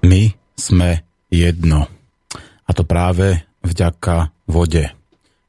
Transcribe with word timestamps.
My 0.00 0.32
sme 0.56 1.04
jedno. 1.28 1.88
A 2.66 2.70
to 2.72 2.86
práve 2.86 3.44
vďaka 3.60 4.32
vode. 4.48 4.88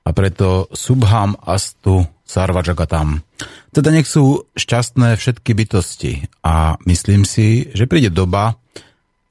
A 0.01 0.09
preto 0.11 0.67
Subham 0.73 1.37
Astu 1.39 2.03
Sarvajagatam. 2.25 3.21
Teda 3.75 3.91
nech 3.91 4.07
sú 4.07 4.47
šťastné 4.55 5.19
všetky 5.19 5.51
bytosti. 5.51 6.27
A 6.41 6.79
myslím 6.87 7.27
si, 7.27 7.69
že 7.75 7.87
príde 7.87 8.11
doba, 8.11 8.55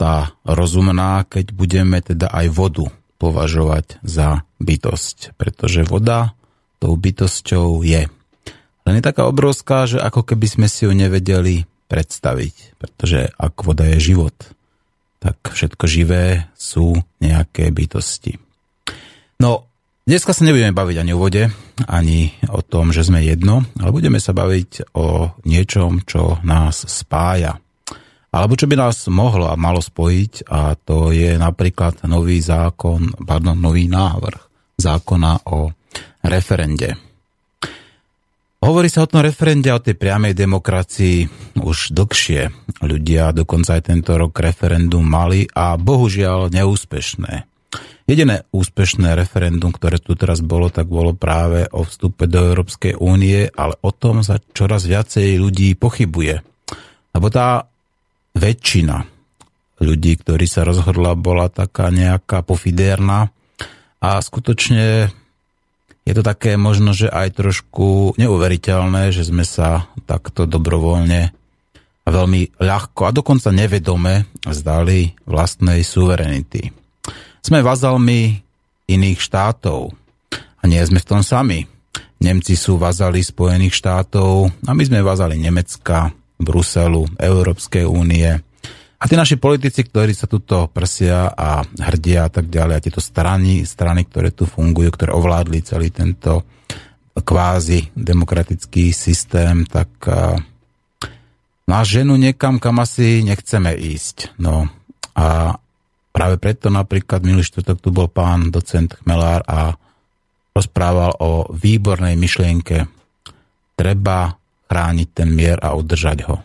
tá 0.01 0.33
rozumná, 0.48 1.29
keď 1.29 1.52
budeme 1.52 2.01
teda 2.01 2.32
aj 2.32 2.46
vodu 2.48 2.88
považovať 3.21 4.01
za 4.01 4.48
bytosť. 4.57 5.37
Pretože 5.37 5.85
voda 5.85 6.32
tou 6.80 6.96
bytosťou 6.96 7.85
je. 7.85 8.09
Len 8.88 8.95
je 8.96 9.04
taká 9.04 9.29
obrovská, 9.29 9.85
že 9.85 10.01
ako 10.01 10.24
keby 10.24 10.46
sme 10.48 10.66
si 10.73 10.88
ju 10.88 10.93
nevedeli 10.96 11.68
predstaviť. 11.93 12.80
Pretože 12.80 13.29
ak 13.37 13.60
voda 13.60 13.85
je 13.93 14.01
život, 14.01 14.32
tak 15.21 15.37
všetko 15.52 15.85
živé 15.85 16.49
sú 16.57 16.96
nejaké 17.21 17.68
bytosti. 17.68 18.40
No, 19.40 19.68
dneska 20.09 20.32
sa 20.32 20.43
nebudeme 20.43 20.73
baviť 20.73 20.96
ani 20.96 21.13
o 21.13 21.21
vode, 21.21 21.45
ani 21.85 22.32
o 22.49 22.65
tom, 22.65 22.90
že 22.90 23.04
sme 23.04 23.21
jedno, 23.21 23.63
ale 23.76 23.93
budeme 23.93 24.16
sa 24.16 24.32
baviť 24.32 24.96
o 24.96 25.37
niečom, 25.45 26.09
čo 26.09 26.41
nás 26.41 26.88
spája 26.88 27.60
alebo 28.30 28.54
čo 28.54 28.71
by 28.71 28.79
nás 28.79 29.10
mohlo 29.10 29.51
a 29.51 29.59
malo 29.59 29.82
spojiť 29.82 30.46
a 30.46 30.79
to 30.79 31.10
je 31.10 31.35
napríklad 31.35 32.07
nový 32.07 32.38
zákon, 32.38 33.26
pardon, 33.26 33.59
nový 33.59 33.91
návrh 33.91 34.38
zákona 34.79 35.51
o 35.51 35.74
referende. 36.23 37.10
Hovorí 38.61 38.93
sa 38.93 39.09
o 39.09 39.11
tom 39.11 39.25
referende, 39.25 39.73
o 39.73 39.80
tej 39.80 39.97
priamej 39.97 40.37
demokracii 40.37 41.25
už 41.65 41.97
dlhšie. 41.97 42.53
Ľudia 42.85 43.33
dokonca 43.33 43.80
aj 43.80 43.89
tento 43.89 44.21
rok 44.21 44.37
referendum 44.37 45.01
mali 45.01 45.49
a 45.49 45.80
bohužiaľ 45.80 46.53
neúspešné. 46.53 47.49
Jediné 48.05 48.45
úspešné 48.53 49.16
referendum, 49.16 49.73
ktoré 49.73 49.97
tu 49.97 50.13
teraz 50.13 50.45
bolo, 50.45 50.69
tak 50.69 50.93
bolo 50.93 51.16
práve 51.16 51.73
o 51.73 51.88
vstupe 51.88 52.29
do 52.29 52.53
Európskej 52.53 53.01
únie, 53.01 53.49
ale 53.49 53.81
o 53.81 53.97
tom 53.97 54.21
sa 54.21 54.37
čoraz 54.53 54.85
viacej 54.85 55.41
ľudí 55.41 55.73
pochybuje. 55.81 56.45
Lebo 57.16 57.27
tá 57.33 57.65
väčšina 58.37 59.09
ľudí, 59.81 60.21
ktorí 60.21 60.45
sa 60.45 60.69
rozhodla, 60.69 61.16
bola 61.16 61.49
taká 61.49 61.88
nejaká 61.88 62.45
pofidérna 62.45 63.33
a 64.05 64.21
skutočne 64.21 65.16
je 66.09 66.12
to 66.16 66.22
také 66.25 66.56
možno, 66.56 66.97
že 66.97 67.06
aj 67.06 67.38
trošku 67.38 68.19
neuveriteľné, 68.19 69.12
že 69.12 69.28
sme 69.28 69.44
sa 69.44 69.87
takto 70.09 70.49
dobrovoľne 70.49 71.31
a 72.00 72.09
veľmi 72.09 72.59
ľahko 72.59 73.06
a 73.06 73.15
dokonca 73.15 73.53
nevedome 73.53 74.27
zdali 74.49 75.15
vlastnej 75.28 75.84
suverenity. 75.84 76.72
Sme 77.41 77.61
vazalmi 77.62 78.41
iných 78.91 79.21
štátov 79.21 79.93
a 80.34 80.62
nie 80.66 80.81
sme 80.83 80.99
v 81.00 81.09
tom 81.09 81.22
sami. 81.22 81.65
Nemci 82.21 82.53
sú 82.53 82.77
vazali 82.77 83.25
Spojených 83.25 83.78
štátov 83.81 84.53
a 84.67 84.71
my 84.77 84.82
sme 84.84 85.00
vazali 85.00 85.41
Nemecka, 85.41 86.12
Bruselu, 86.37 87.17
Európskej 87.17 87.88
únie. 87.88 88.28
A 89.00 89.09
tí 89.09 89.16
naši 89.16 89.41
politici, 89.41 89.81
ktorí 89.81 90.12
sa 90.12 90.28
tuto 90.28 90.69
prsia 90.69 91.33
a 91.33 91.65
hrdia 91.65 92.28
a 92.28 92.31
tak 92.31 92.53
ďalej, 92.53 92.75
a 92.77 92.84
tieto 92.84 93.00
strany, 93.00 93.65
strany, 93.65 94.05
ktoré 94.05 94.28
tu 94.28 94.44
fungujú, 94.44 94.93
ktoré 94.93 95.16
ovládli 95.16 95.65
celý 95.65 95.88
tento 95.88 96.44
kvázi 97.16 97.97
demokratický 97.97 98.93
systém, 98.93 99.65
tak 99.65 99.88
nás 101.65 101.84
ženu 101.88 102.21
niekam, 102.21 102.61
kam 102.61 102.83
asi 102.84 103.25
nechceme 103.25 103.72
ísť. 103.72 104.37
No 104.37 104.69
a 105.17 105.56
práve 106.12 106.37
preto 106.37 106.69
napríklad 106.69 107.25
minulý 107.25 107.47
štvrtok 107.49 107.78
tu 107.81 107.88
bol 107.94 108.11
pán 108.11 108.53
docent 108.53 109.00
Chmelár 109.00 109.41
a 109.49 109.81
rozprával 110.53 111.17
o 111.25 111.49
výbornej 111.49 112.21
myšlienke. 112.21 112.84
Treba 113.81 114.34
chrániť 114.69 115.09
ten 115.15 115.32
mier 115.32 115.56
a 115.62 115.72
udržať 115.72 116.19
ho. 116.28 116.43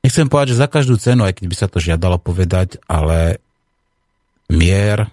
Nechcem 0.00 0.32
povedať, 0.32 0.56
že 0.56 0.62
za 0.64 0.68
každú 0.68 0.96
cenu, 0.96 1.28
aj 1.28 1.36
keď 1.40 1.46
by 1.46 1.56
sa 1.56 1.68
to 1.68 1.78
žiadalo 1.78 2.16
povedať, 2.16 2.80
ale 2.88 3.40
mier 4.48 5.12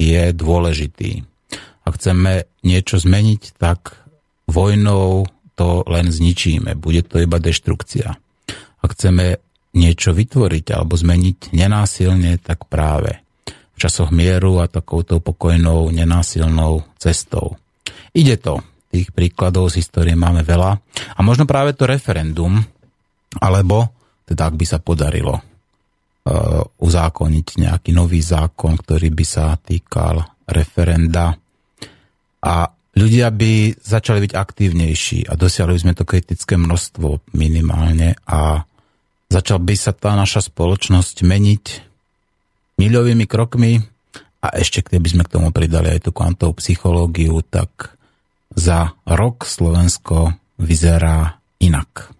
je 0.00 0.32
dôležitý. 0.32 1.28
Ak 1.84 2.00
chceme 2.00 2.48
niečo 2.64 2.96
zmeniť, 2.96 3.60
tak 3.60 4.00
vojnou 4.48 5.28
to 5.54 5.84
len 5.86 6.08
zničíme. 6.08 6.74
Bude 6.74 7.04
to 7.04 7.20
iba 7.20 7.36
deštrukcia. 7.36 8.08
Ak 8.80 8.90
chceme 8.96 9.38
niečo 9.76 10.16
vytvoriť 10.16 10.66
alebo 10.72 10.96
zmeniť 10.96 11.52
nenásilne, 11.52 12.40
tak 12.40 12.66
práve 12.66 13.20
v 13.74 13.76
časoch 13.76 14.14
mieru 14.14 14.62
a 14.62 14.70
takouto 14.70 15.18
pokojnou, 15.18 15.90
nenásilnou 15.90 16.86
cestou. 16.96 17.58
Ide 18.14 18.38
to. 18.38 18.62
Tých 18.94 19.10
príkladov 19.10 19.74
z 19.74 19.82
histórie 19.82 20.14
máme 20.14 20.46
veľa. 20.46 20.78
A 21.18 21.20
možno 21.26 21.50
práve 21.50 21.74
to 21.74 21.90
referendum, 21.90 22.62
alebo 23.42 23.90
teda 24.24 24.42
ak 24.48 24.54
by 24.56 24.66
sa 24.66 24.78
podarilo 24.80 25.36
uh, 25.36 26.62
uzákoniť 26.80 27.46
nejaký 27.60 27.90
nový 27.92 28.24
zákon, 28.24 28.76
ktorý 28.80 29.12
by 29.12 29.24
sa 29.24 29.54
týkal 29.60 30.24
referenda 30.48 31.36
a 32.44 32.54
ľudia 32.96 33.32
by 33.32 33.80
začali 33.80 34.24
byť 34.28 34.32
aktívnejší 34.32 35.18
a 35.28 35.32
dosiahli 35.36 35.76
sme 35.80 35.92
to 35.96 36.04
kritické 36.04 36.60
množstvo 36.60 37.32
minimálne 37.36 38.16
a 38.28 38.64
začal 39.32 39.58
by 39.60 39.74
sa 39.74 39.96
tá 39.96 40.12
naša 40.14 40.52
spoločnosť 40.52 41.24
meniť 41.24 41.64
milovými 42.78 43.24
krokmi 43.24 43.80
a 44.44 44.46
ešte 44.60 44.84
keby 44.84 45.08
sme 45.08 45.22
k 45.24 45.32
tomu 45.40 45.48
pridali 45.50 45.96
aj 45.96 46.04
tú 46.04 46.10
kvantovú 46.12 46.60
psychológiu, 46.60 47.40
tak 47.40 47.96
za 48.52 48.92
rok 49.08 49.48
Slovensko 49.48 50.36
vyzerá 50.60 51.40
inak. 51.58 52.12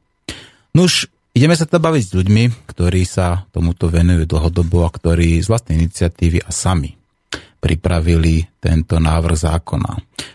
Nuž, 0.75 1.07
ideme 1.35 1.59
sa 1.59 1.67
teda 1.67 1.83
baviť 1.83 2.03
s 2.07 2.15
ľuďmi, 2.15 2.45
ktorí 2.71 3.03
sa 3.05 3.45
tomuto 3.51 3.91
venujú 3.91 4.25
dlhodobo 4.25 4.87
a 4.87 4.95
ktorí 4.95 5.43
z 5.43 5.51
vlastnej 5.51 5.83
iniciatívy 5.85 6.47
a 6.47 6.51
sami 6.55 6.95
pripravili 7.61 8.45
tento 8.61 9.01
návrh 9.01 9.37
zákona. 9.41 9.93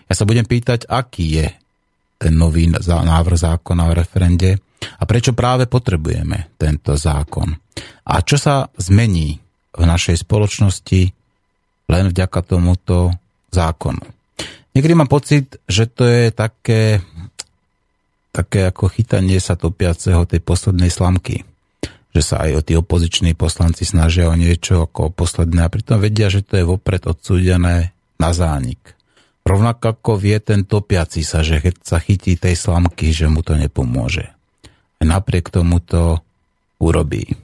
Ja 0.10 0.14
sa 0.18 0.26
budem 0.26 0.44
pýtať, 0.44 0.90
aký 0.90 1.26
je 1.40 1.48
ten 2.20 2.34
nový 2.36 2.68
návrh 2.68 3.38
zákona 3.38 3.90
o 3.90 3.96
referende 3.96 4.60
a 5.00 5.04
prečo 5.06 5.38
práve 5.38 5.70
potrebujeme 5.70 6.58
tento 6.58 6.98
zákon. 6.98 7.54
A 8.10 8.20
čo 8.26 8.36
sa 8.36 8.68
zmení 8.76 9.40
v 9.72 9.84
našej 9.86 10.26
spoločnosti 10.26 11.02
len 11.90 12.06
vďaka 12.10 12.40
tomuto 12.44 13.14
zákonu. 13.54 14.04
Niekedy 14.74 14.94
mám 14.94 15.10
pocit, 15.10 15.58
že 15.66 15.90
to 15.90 16.06
je 16.06 16.30
také, 16.30 17.02
také 18.40 18.72
ako 18.72 18.88
chytanie 18.88 19.44
sa 19.44 19.60
topiaceho 19.60 20.24
tej 20.24 20.40
poslednej 20.40 20.88
slamky. 20.88 21.44
Že 22.16 22.22
sa 22.24 22.36
aj 22.48 22.52
o 22.56 22.62
tí 22.64 22.74
opoziční 22.80 23.36
poslanci 23.36 23.84
snažia 23.84 24.32
o 24.32 24.36
niečo 24.40 24.88
ako 24.88 25.12
posledné 25.12 25.68
a 25.68 25.70
pritom 25.70 26.00
vedia, 26.00 26.32
že 26.32 26.42
to 26.42 26.56
je 26.56 26.64
vopred 26.64 27.04
odsúdené 27.04 27.92
na 28.16 28.30
zánik. 28.32 28.96
Rovnako 29.44 30.00
ako 30.00 30.12
vie 30.16 30.40
ten 30.40 30.64
topiaci 30.64 31.22
sa, 31.22 31.44
že 31.44 31.60
keď 31.60 31.76
sa 31.84 32.00
chytí 32.00 32.40
tej 32.40 32.56
slamky, 32.56 33.12
že 33.12 33.28
mu 33.28 33.44
to 33.44 33.60
nepomôže. 33.60 34.32
A 35.00 35.02
napriek 35.04 35.52
tomu 35.52 35.84
to 35.84 36.24
urobí. 36.80 37.36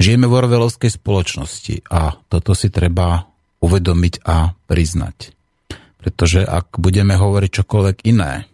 Žijeme 0.00 0.26
v 0.26 0.36
orvelovskej 0.40 0.90
spoločnosti 0.94 1.84
a 1.90 2.16
toto 2.32 2.56
si 2.56 2.72
treba 2.72 3.28
uvedomiť 3.60 4.14
a 4.24 4.56
priznať. 4.66 5.34
Pretože 6.00 6.44
ak 6.44 6.76
budeme 6.76 7.16
hovoriť 7.16 7.50
čokoľvek 7.64 7.96
iné, 8.04 8.44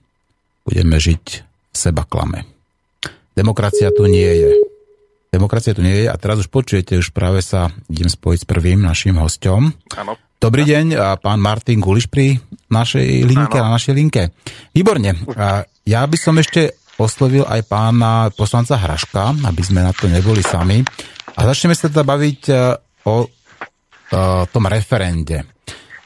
budeme 0.62 0.96
žiť 1.02 1.49
seba 1.70 2.04
klame. 2.04 2.46
Demokracia 3.34 3.94
tu 3.94 4.04
nie 4.10 4.26
je. 4.26 4.52
Demokracia 5.30 5.72
tu 5.72 5.80
nie 5.86 6.04
je 6.04 6.06
a 6.10 6.16
teraz 6.18 6.42
už 6.42 6.50
počujete, 6.50 6.98
už 6.98 7.14
práve 7.14 7.40
sa 7.40 7.70
idem 7.86 8.10
spojiť 8.10 8.38
s 8.42 8.46
prvým 8.50 8.82
našim 8.82 9.14
hostom. 9.16 9.70
Áno. 9.94 10.18
Dobrý 10.40 10.64
deň, 10.64 11.20
pán 11.20 11.36
Martin 11.36 11.84
Guliš 11.84 12.08
pri 12.08 12.40
našej 12.72 13.28
linke, 13.28 13.60
ano. 13.60 13.68
na 13.68 13.76
našej 13.76 13.92
linke. 13.92 14.32
Výborne. 14.72 15.12
Ja 15.84 16.00
by 16.08 16.16
som 16.16 16.40
ešte 16.40 16.80
oslovil 16.96 17.44
aj 17.44 17.68
pána 17.68 18.32
poslanca 18.32 18.76
Hraška, 18.76 19.36
aby 19.36 19.62
sme 19.64 19.84
na 19.84 19.92
to 19.92 20.08
neboli 20.08 20.40
sami. 20.40 20.80
A 21.36 21.40
začneme 21.48 21.76
sa 21.76 21.88
teda 21.88 22.04
baviť 22.04 22.40
e, 22.50 22.54
o, 23.08 23.24
o 23.24 24.22
tom 24.50 24.64
referende. 24.68 25.59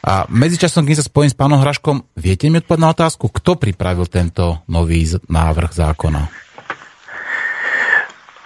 A 0.05 0.29
medzičasom, 0.29 0.85
keď 0.85 1.01
sa 1.01 1.09
spojím 1.09 1.33
s 1.33 1.39
pánom 1.39 1.57
Hraškom, 1.65 2.05
viete 2.13 2.53
mi 2.53 2.61
odpovedať 2.61 2.85
na 2.85 2.93
otázku, 2.93 3.33
kto 3.33 3.57
pripravil 3.57 4.05
tento 4.05 4.61
nový 4.69 5.09
návrh 5.33 5.73
zákona? 5.73 6.23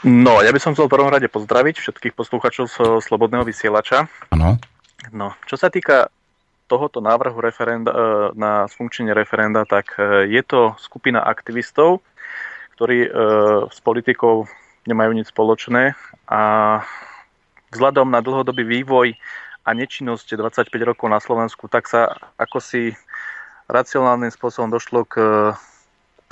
No, 0.06 0.38
ja 0.38 0.54
by 0.54 0.62
som 0.62 0.78
chcel 0.78 0.86
v 0.86 0.94
prvom 0.94 1.10
rade 1.10 1.26
pozdraviť 1.26 1.82
všetkých 1.82 2.14
posluchačov 2.14 2.70
z 2.70 2.76
Slobodného 3.02 3.42
vysielača. 3.42 4.06
Áno. 4.30 4.62
No, 5.10 5.34
čo 5.50 5.58
sa 5.58 5.66
týka 5.66 6.06
tohoto 6.70 7.02
návrhu 7.02 7.42
referenda, 7.42 7.90
e, 7.90 7.98
na 8.38 8.70
sfunkčenie 8.70 9.10
referenda, 9.10 9.66
tak 9.66 9.98
e, 9.98 10.30
je 10.30 10.42
to 10.46 10.78
skupina 10.78 11.26
aktivistov, 11.26 12.06
ktorí 12.78 13.08
e, 13.08 13.10
s 13.66 13.78
politikou 13.82 14.46
nemajú 14.86 15.10
nič 15.10 15.34
spoločné 15.34 15.98
a 16.30 16.42
vzhľadom 17.74 18.06
na 18.14 18.22
dlhodobý 18.22 18.62
vývoj 18.62 19.18
a 19.68 19.76
nečinnosť 19.76 20.40
25 20.40 20.72
rokov 20.80 21.12
na 21.12 21.20
Slovensku, 21.20 21.68
tak 21.68 21.84
sa 21.84 22.16
ako 22.40 22.56
si 22.56 22.96
racionálnym 23.68 24.32
spôsobom 24.32 24.72
došlo 24.72 25.04
k 25.04 25.14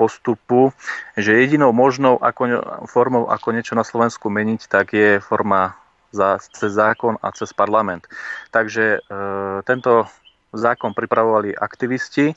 postupu, 0.01 0.73
že 1.17 1.37
jedinou 1.37 1.73
možnou 1.77 2.17
ako, 2.17 2.65
formou, 2.89 3.29
ako 3.29 3.53
niečo 3.53 3.77
na 3.77 3.85
Slovensku 3.85 4.33
meniť, 4.33 4.61
tak 4.69 4.97
je 4.97 5.21
forma 5.21 5.77
za, 6.17 6.41
cez 6.41 6.73
zákon 6.73 7.21
a 7.21 7.29
cez 7.37 7.53
parlament. 7.53 8.09
Takže 8.53 8.85
e, 8.97 9.09
tento 9.65 10.09
zákon 10.53 10.97
pripravovali 10.97 11.57
aktivisti 11.57 12.33
e, 12.33 12.35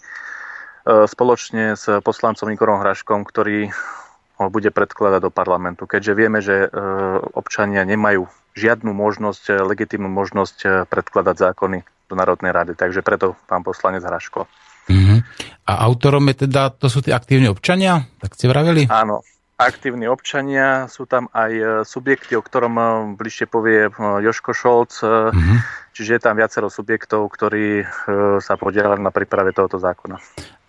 spoločne 1.07 1.79
s 1.79 1.87
poslancom 2.03 2.51
Igorom 2.51 2.83
Hraškom, 2.83 3.23
ktorý 3.27 3.71
ho 4.39 4.47
bude 4.47 4.71
predkladať 4.71 5.27
do 5.27 5.31
parlamentu, 5.31 5.83
keďže 5.83 6.13
vieme, 6.15 6.39
že 6.39 6.67
e, 6.67 6.69
občania 7.35 7.83
nemajú 7.83 8.27
žiadnu 8.59 8.91
možnosť, 8.91 9.43
e, 9.49 9.63
legitímnu 9.63 10.11
možnosť 10.11 10.57
e, 10.61 10.67
predkladať 10.83 11.35
zákony 11.39 11.87
do 12.11 12.13
Národnej 12.19 12.51
rady. 12.51 12.75
Takže 12.75 12.99
preto 12.99 13.39
pán 13.47 13.63
poslanec 13.63 14.03
Hraško. 14.03 14.43
Uh-huh. 14.89 15.19
A 15.63 15.71
autorom 15.87 16.27
je 16.33 16.49
teda, 16.49 16.73
to 16.75 16.91
sú 16.91 16.99
tí 16.99 17.15
aktívni 17.15 17.47
občania? 17.47 18.03
Tak 18.19 18.35
ste 18.35 18.51
vraveli? 18.51 18.91
Áno, 18.91 19.23
aktívni 19.55 20.09
občania, 20.11 20.91
sú 20.91 21.07
tam 21.07 21.31
aj 21.31 21.51
e, 21.55 21.63
subjekty, 21.87 22.35
o 22.35 22.43
ktorom 22.43 22.75
bližšie 23.15 23.47
povie 23.47 23.87
Joško 23.95 24.51
Šolc, 24.51 24.99
uh-huh. 24.99 25.57
čiže 25.95 26.19
je 26.19 26.21
tam 26.21 26.35
viacero 26.35 26.67
subjektov, 26.67 27.31
ktorí 27.31 27.87
sa 28.43 28.59
podielali 28.59 28.99
na 28.99 29.13
príprave 29.13 29.55
tohoto 29.55 29.77
zákona. 29.77 30.19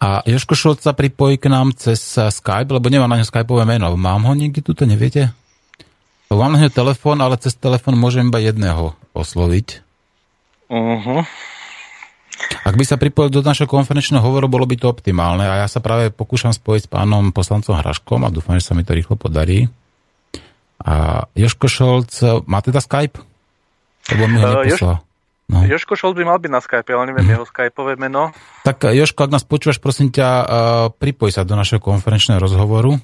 A 0.01 0.25
Joško 0.25 0.55
Šolc 0.57 0.81
sa 0.85 0.97
pripojí 0.97 1.37
k 1.37 1.53
nám 1.53 1.77
cez 1.77 2.01
Skype, 2.17 2.73
lebo 2.73 2.89
nemám 2.89 3.09
na 3.09 3.21
ňo 3.21 3.29
Skypeové 3.29 3.69
meno. 3.69 3.93
Mám 3.97 4.29
ho 4.29 4.33
niekde 4.37 4.61
tu, 4.65 4.73
neviete? 4.85 5.33
Mám 6.31 6.63
ňo 6.63 6.71
telefón, 6.71 7.19
ale 7.19 7.35
cez 7.43 7.59
telefón 7.59 7.99
môžem 7.99 8.31
iba 8.31 8.39
jedného 8.39 8.95
osloviť. 9.19 9.83
Uh-huh. 10.71 11.27
Ak 12.63 12.75
by 12.79 12.85
sa 12.87 12.95
pripojil 12.95 13.35
do 13.35 13.43
našho 13.43 13.67
konferenčného 13.67 14.23
hovoru, 14.23 14.47
bolo 14.47 14.63
by 14.63 14.79
to 14.79 14.87
optimálne 14.87 15.43
a 15.43 15.67
ja 15.67 15.69
sa 15.69 15.83
práve 15.83 16.15
pokúšam 16.15 16.55
spojiť 16.55 16.87
s 16.87 16.89
pánom 16.89 17.35
poslancom 17.35 17.75
Hraškom 17.75 18.23
a 18.23 18.31
dúfam, 18.31 18.55
že 18.55 18.63
sa 18.63 18.79
mi 18.79 18.87
to 18.87 18.95
rýchlo 18.95 19.19
podarí. 19.19 19.67
A 20.81 21.27
Joško 21.35 21.67
Šolc 21.67 22.15
má 22.47 22.63
teda 22.63 22.79
Skype? 22.79 23.21
Lebo 24.15 24.25
mi 24.31 24.39
ho 24.41 24.47
uh, 24.47 24.65
neposlal. 24.65 24.97
No. 25.51 25.67
Joško 25.67 25.99
Šolc 25.99 26.15
by 26.15 26.25
mal 26.31 26.39
byť 26.39 26.53
na 26.55 26.63
Skype, 26.63 26.89
ale 26.95 27.11
neviem 27.11 27.27
mm. 27.27 27.33
jeho 27.37 27.45
Skypeové 27.51 27.99
meno. 27.99 28.31
Tak 28.63 28.95
Joško, 28.95 29.27
ak 29.27 29.35
nás 29.35 29.43
počúvaš, 29.43 29.83
prosím 29.83 30.15
ťa, 30.15 30.29
uh, 30.31 30.47
pripoj 30.95 31.35
sa 31.35 31.43
do 31.43 31.59
našeho 31.59 31.83
konferenčného 31.83 32.39
rozhovoru. 32.39 32.97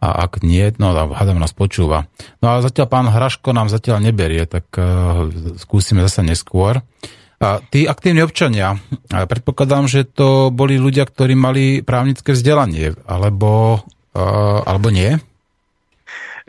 A 0.00 0.24
ak 0.24 0.40
nie, 0.40 0.72
no 0.80 0.96
hádam 0.96 1.36
nás 1.36 1.52
počúva. 1.52 2.08
No 2.40 2.56
a 2.56 2.64
zatiaľ 2.64 2.88
pán 2.88 3.06
Hraško 3.12 3.52
nám 3.52 3.68
zatiaľ 3.68 4.00
neberie, 4.00 4.48
tak 4.48 4.72
uh, 4.80 5.28
skúsime 5.60 6.00
zase 6.00 6.24
neskôr. 6.24 6.80
A 7.40 7.60
tí 7.72 7.88
aktívni 7.88 8.20
občania, 8.20 8.76
predpokladám, 9.08 9.88
že 9.88 10.04
to 10.04 10.52
boli 10.52 10.76
ľudia, 10.76 11.08
ktorí 11.08 11.32
mali 11.32 11.80
právnické 11.80 12.36
vzdelanie, 12.36 12.92
alebo, 13.08 13.80
alebo 14.12 14.92
nie? 14.92 15.16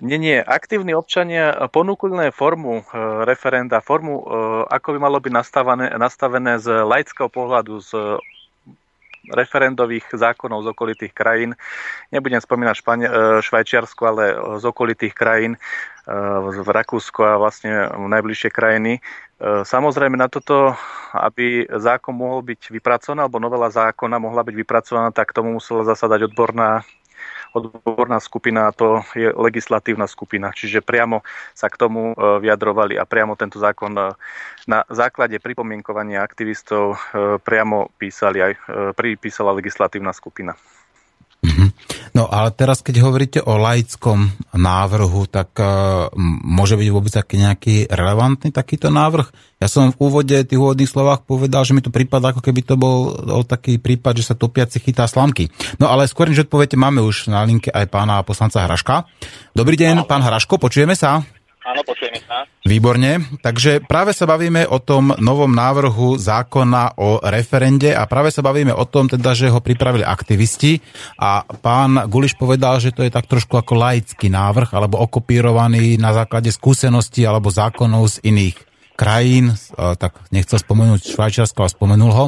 Nie, 0.03 0.19
nie. 0.19 0.35
Aktívni 0.35 0.91
občania 0.91 1.55
ponúkli 1.71 2.33
formu 2.35 2.81
e, 2.81 2.83
referenda, 3.23 3.79
formu, 3.79 4.19
ako 4.65 4.97
by 4.97 4.99
malo 4.99 5.23
byť 5.23 5.31
nastavené, 5.31 5.85
nastavené 5.95 6.57
z 6.57 6.83
laického 6.83 7.29
pohľadu, 7.29 7.79
z 7.79 8.19
referendových 9.29 10.09
zákonov 10.09 10.65
z 10.65 10.71
okolitých 10.73 11.13
krajín. 11.13 11.53
Nebudem 12.09 12.41
spomínať 12.41 12.75
Špani- 12.77 13.09
e, 13.09 13.41
Švajčiarsko, 13.45 14.01
ale 14.01 14.23
z 14.57 14.65
okolitých 14.65 15.13
krajín, 15.13 15.61
v 16.41 16.65
Rakúsku 16.65 17.21
a 17.21 17.37
vlastne 17.37 17.93
najbližšie 17.93 18.49
krajiny. 18.49 18.97
Samozrejme 19.41 20.17
na 20.17 20.25
toto, 20.29 20.73
aby 21.13 21.65
zákon 21.69 22.13
mohol 22.13 22.41
byť 22.41 22.73
vypracovaný, 22.73 23.25
alebo 23.25 23.37
novela 23.37 23.69
zákona 23.69 24.17
mohla 24.17 24.41
byť 24.41 24.55
vypracovaná, 24.57 25.13
tak 25.13 25.33
tomu 25.33 25.61
musela 25.61 25.85
zasadať 25.85 26.29
odborná 26.29 26.81
odborná 27.53 28.19
skupina, 28.19 28.71
a 28.71 28.75
to 28.75 29.03
je 29.15 29.31
legislatívna 29.35 30.07
skupina. 30.07 30.51
Čiže 30.55 30.81
priamo 30.81 31.21
sa 31.51 31.67
k 31.67 31.79
tomu 31.79 32.11
e, 32.11 32.15
vyjadrovali 32.15 32.95
a 32.95 33.03
priamo 33.03 33.35
tento 33.35 33.59
zákon 33.59 33.91
e, 33.95 34.15
na 34.67 34.87
základe 34.87 35.37
pripomienkovania 35.39 36.23
aktivistov 36.23 36.95
e, 36.95 37.37
priamo 37.43 37.91
písali 37.99 38.39
aj, 38.41 38.53
pripísala 38.95 39.51
legislatívna 39.55 40.15
skupina. 40.15 40.55
Mm-hmm. 41.51 41.69
No 42.15 42.27
ale 42.31 42.55
teraz, 42.55 42.79
keď 42.79 43.03
hovoríte 43.03 43.39
o 43.43 43.59
laickom 43.59 44.31
návrhu, 44.55 45.27
tak 45.27 45.51
uh, 45.59 46.07
môže 46.43 46.79
byť 46.79 46.87
vôbec 46.91 47.13
aký 47.15 47.35
nejaký 47.39 47.75
relevantný 47.91 48.55
takýto 48.55 48.87
návrh? 48.87 49.59
Ja 49.59 49.67
som 49.67 49.91
v 49.93 49.99
úvode 49.99 50.33
tých 50.47 50.57
úvodných 50.57 50.89
slovách 50.89 51.27
povedal, 51.27 51.67
že 51.67 51.75
mi 51.75 51.83
to 51.83 51.93
prípada, 51.93 52.33
ako 52.33 52.41
keby 52.41 52.65
to 52.65 52.75
bol 52.79 53.13
o 53.13 53.43
taký 53.43 53.77
prípad, 53.77 54.17
že 54.17 54.31
sa 54.31 54.35
topiaci 54.35 54.81
chytá 54.81 55.05
slamky. 55.05 55.51
No 55.77 55.91
ale 55.91 56.07
skôr, 56.07 56.31
než 56.31 56.47
odpoviete, 56.47 56.79
máme 56.79 57.03
už 57.03 57.29
na 57.29 57.43
linke 57.43 57.69
aj 57.69 57.91
pána 57.91 58.23
poslanca 58.23 58.63
Hraška. 58.63 59.05
Dobrý 59.53 59.75
deň, 59.77 60.07
pán 60.07 60.23
Hraško, 60.23 60.57
počujeme 60.57 60.95
sa? 60.95 61.21
Áno, 61.61 61.85
počujeme 61.85 62.17
sa. 62.25 62.49
Výborne. 62.65 63.21
Takže 63.37 63.85
práve 63.85 64.17
sa 64.17 64.25
bavíme 64.25 64.65
o 64.65 64.81
tom 64.81 65.13
novom 65.21 65.53
návrhu 65.53 66.17
zákona 66.17 66.97
o 66.97 67.21
referende 67.21 67.93
a 67.93 68.09
práve 68.09 68.33
sa 68.33 68.41
bavíme 68.41 68.73
o 68.73 68.81
tom, 68.89 69.05
teda, 69.05 69.37
že 69.37 69.53
ho 69.53 69.61
pripravili 69.61 70.01
aktivisti 70.01 70.81
a 71.21 71.45
pán 71.45 72.09
Guliš 72.09 72.33
povedal, 72.33 72.81
že 72.81 72.89
to 72.89 73.05
je 73.05 73.13
tak 73.13 73.29
trošku 73.29 73.61
ako 73.61 73.77
laický 73.77 74.33
návrh 74.33 74.73
alebo 74.73 75.05
okopírovaný 75.05 76.01
na 76.01 76.17
základe 76.17 76.49
skúseností 76.49 77.21
alebo 77.29 77.53
zákonov 77.53 78.17
z 78.17 78.25
iných 78.25 78.57
krajín, 78.97 79.57
tak 79.73 80.17
nechcel 80.29 80.61
spomenúť 80.61 81.17
Švajčiarsko, 81.17 81.65
ale 81.65 81.73
spomenul 81.73 82.11
ho. 82.13 82.25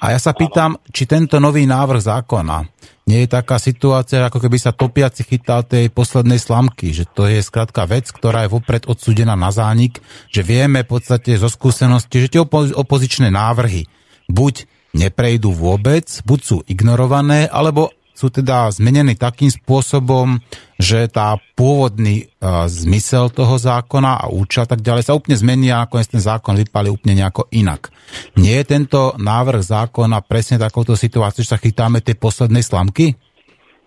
A 0.00 0.16
ja 0.16 0.20
sa 0.20 0.32
pýtam, 0.32 0.80
či 0.88 1.04
tento 1.04 1.36
nový 1.36 1.68
návrh 1.68 2.00
zákona 2.00 2.77
nie 3.08 3.24
je 3.24 3.32
taká 3.32 3.56
situácia, 3.56 4.28
ako 4.28 4.44
keby 4.44 4.60
sa 4.60 4.76
topiaci 4.76 5.24
chytal 5.24 5.64
tej 5.64 5.88
poslednej 5.88 6.36
slamky, 6.36 6.92
že 6.92 7.08
to 7.08 7.24
je 7.24 7.40
skrátka 7.40 7.88
vec, 7.88 8.12
ktorá 8.12 8.44
je 8.44 8.52
vopred 8.52 8.84
odsudená 8.84 9.32
na 9.32 9.48
zánik, 9.48 10.04
že 10.28 10.44
vieme 10.44 10.84
v 10.84 10.92
podstate 10.92 11.40
zo 11.40 11.48
skúsenosti, 11.48 12.28
že 12.28 12.36
tie 12.36 12.44
opozičné 12.76 13.32
návrhy 13.32 13.88
buď 14.28 14.68
neprejdú 14.92 15.56
vôbec, 15.56 16.04
buď 16.28 16.40
sú 16.44 16.56
ignorované, 16.68 17.48
alebo 17.48 17.96
sú 18.18 18.34
teda 18.34 18.66
zmenené 18.74 19.14
takým 19.14 19.46
spôsobom, 19.46 20.42
že 20.74 21.06
tá 21.06 21.38
pôvodný 21.54 22.26
uh, 22.42 22.66
zmysel 22.66 23.30
toho 23.30 23.54
zákona 23.54 24.26
a 24.26 24.26
účel 24.26 24.66
tak 24.66 24.82
ďalej 24.82 25.06
sa 25.06 25.14
úplne 25.14 25.38
zmení 25.38 25.70
a 25.70 25.86
nakoniec 25.86 26.10
ten 26.10 26.18
zákon 26.18 26.58
vypali 26.58 26.90
úplne 26.90 27.22
nejako 27.22 27.46
inak. 27.54 27.94
Nie 28.34 28.66
je 28.66 28.74
tento 28.74 29.14
návrh 29.14 29.62
zákona 29.62 30.26
presne 30.26 30.58
takouto 30.58 30.98
situáciu, 30.98 31.46
že 31.46 31.54
sa 31.54 31.62
chytáme 31.62 32.02
tej 32.02 32.18
poslednej 32.18 32.66
slamky? 32.66 33.14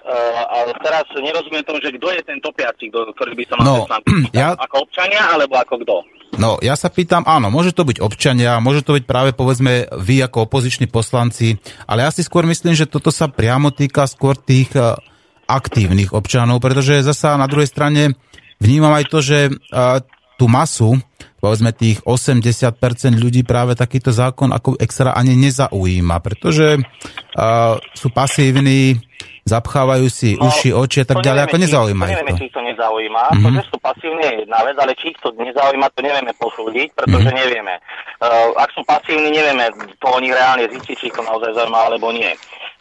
Uh, 0.01 0.41
ale 0.47 0.71
teraz 0.79 1.03
nerozumiem 1.11 1.67
tomu, 1.67 1.83
že 1.83 1.91
kto 1.91 2.07
je 2.15 2.21
ten 2.23 2.39
topiaci, 2.39 2.87
ktorý 2.87 3.35
by 3.35 3.43
sa 3.51 3.53
mal 3.59 3.65
no, 3.67 3.75
ja... 4.39 4.55
Ako 4.55 4.87
občania, 4.87 5.27
alebo 5.27 5.59
ako 5.59 5.75
kto? 5.83 5.95
No, 6.39 6.55
ja 6.63 6.79
sa 6.79 6.87
pýtam, 6.87 7.27
áno, 7.27 7.51
môže 7.51 7.75
to 7.75 7.83
byť 7.83 7.99
občania, 7.99 8.63
môže 8.63 8.87
to 8.87 8.95
byť 8.95 9.03
práve 9.03 9.35
povedzme 9.35 9.91
vy 9.99 10.23
ako 10.23 10.47
opoziční 10.47 10.87
poslanci, 10.87 11.59
ale 11.83 12.07
ja 12.07 12.11
si 12.11 12.23
skôr 12.23 12.47
myslím, 12.47 12.71
že 12.71 12.87
toto 12.87 13.11
sa 13.11 13.27
priamo 13.27 13.75
týka 13.75 14.07
skôr 14.07 14.39
tých 14.39 14.71
uh, 14.79 14.95
aktívnych 15.43 16.15
občanov, 16.15 16.63
pretože 16.63 17.03
zasa 17.03 17.35
na 17.35 17.51
druhej 17.51 17.67
strane 17.67 18.15
vnímam 18.63 18.95
aj 18.95 19.05
to, 19.11 19.19
že 19.19 19.51
uh, 19.51 19.99
tú 20.39 20.47
masu, 20.47 20.97
povedzme 21.41 21.73
tých 21.73 22.05
80% 22.05 22.77
ľudí 23.17 23.41
práve 23.41 23.73
takýto 23.73 24.13
zákon 24.13 24.53
ako 24.53 24.77
extra 24.77 25.17
ani 25.17 25.33
nezaujíma, 25.33 26.21
pretože 26.21 26.77
uh, 26.77 27.81
sú 27.97 28.13
pasívni, 28.13 29.01
zapchávajú 29.41 30.07
si 30.07 30.37
no, 30.37 30.47
uši, 30.47 30.69
oči 30.69 31.01
a 31.01 31.07
tak 31.09 31.25
ďalej, 31.25 31.41
ako 31.49 31.57
nezaujímajú 31.57 32.13
to. 32.13 32.17
Nevieme, 32.21 32.37
či 32.37 32.47
to 32.53 32.61
nezaujíma, 32.61 33.23
mm-hmm. 33.25 33.41
to, 33.41 33.49
že 33.57 33.63
sú 33.73 33.77
pasívni 33.81 34.21
je 34.21 34.33
jedna 34.45 34.59
vec, 34.61 34.75
ale 34.77 34.91
či 34.93 35.05
ich 35.09 35.19
to 35.19 35.29
nezaujíma, 35.33 35.85
to 35.97 36.01
nevieme 36.05 36.33
posúdiť, 36.37 36.87
pretože 36.93 37.25
mm-hmm. 37.25 37.41
nevieme. 37.41 37.73
Uh, 38.21 38.53
ak 38.61 38.69
sú 38.77 38.81
pasívni, 38.85 39.33
nevieme 39.33 39.65
to 39.97 40.07
o 40.07 40.19
nich 40.21 40.31
reálne 40.31 40.69
zistiť, 40.69 40.93
či 40.93 41.05
ich 41.09 41.15
to 41.17 41.25
naozaj 41.25 41.57
zaujíma 41.57 41.79
alebo 41.89 42.13
nie. 42.13 42.29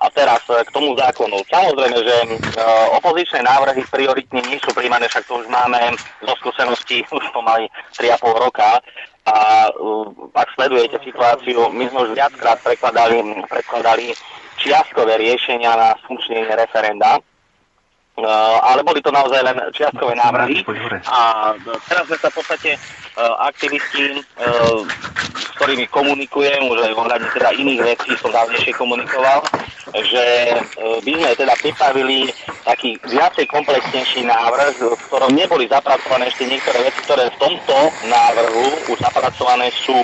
A 0.01 0.09
teraz 0.09 0.41
k 0.49 0.71
tomu 0.73 0.97
zákonu. 0.97 1.45
Samozrejme, 1.45 1.99
že 2.01 2.17
opozičné 2.97 3.45
návrhy 3.45 3.85
prioritne 3.93 4.41
nie 4.49 4.57
sú 4.65 4.73
príjmané, 4.73 5.05
však 5.13 5.29
to 5.29 5.45
už 5.45 5.47
máme 5.53 5.93
zo 6.25 6.33
skúseností 6.41 7.05
už 7.21 7.25
pomaly 7.37 7.69
3,5 7.93 8.45
roka. 8.45 8.81
A 9.29 9.69
ak 10.33 10.49
sledujete 10.57 10.97
situáciu, 11.05 11.69
my 11.69 11.85
sme 11.93 12.09
už 12.09 12.11
viackrát 12.17 12.57
prekladali, 12.65 13.21
prekladali 13.47 14.17
čiastkové 14.57 15.21
riešenia 15.21 15.77
na 15.77 15.89
funkčnenie 16.09 16.49
referenda 16.57 17.21
ale 18.19 18.83
boli 18.83 19.01
to 19.01 19.13
naozaj 19.15 19.41
len 19.41 19.57
čiastkové 19.73 20.15
návrhy. 20.19 20.61
A 21.09 21.55
teraz 21.89 22.05
sme 22.11 22.19
sa 22.19 22.29
v 22.29 22.37
podstate 22.37 22.71
eh, 22.75 23.35
aktivisti, 23.47 24.21
eh, 24.21 24.79
s 25.37 25.47
ktorými 25.57 25.87
komunikujem, 25.89 26.69
už 26.69 26.79
aj 26.91 26.93
ohľadne 26.97 27.29
teda 27.33 27.51
iných 27.57 27.81
vecí 27.85 28.11
som 28.19 28.33
dávnejšie 28.33 28.73
komunikoval, 28.77 29.45
že 29.93 30.57
by 30.79 31.13
sme 31.17 31.31
teda 31.35 31.55
pripravili 31.61 32.31
taký 32.65 32.97
viacej 33.05 33.45
komplexnejší 33.51 34.25
návrh, 34.25 34.75
v 34.79 35.03
ktorom 35.11 35.33
neboli 35.35 35.67
zapracované 35.67 36.31
ešte 36.31 36.47
niektoré 36.47 36.79
veci, 36.87 37.01
ktoré 37.05 37.29
v 37.29 37.41
tomto 37.41 37.77
návrhu 38.07 38.67
už 38.95 38.99
zapracované 39.03 39.69
sú. 39.75 39.99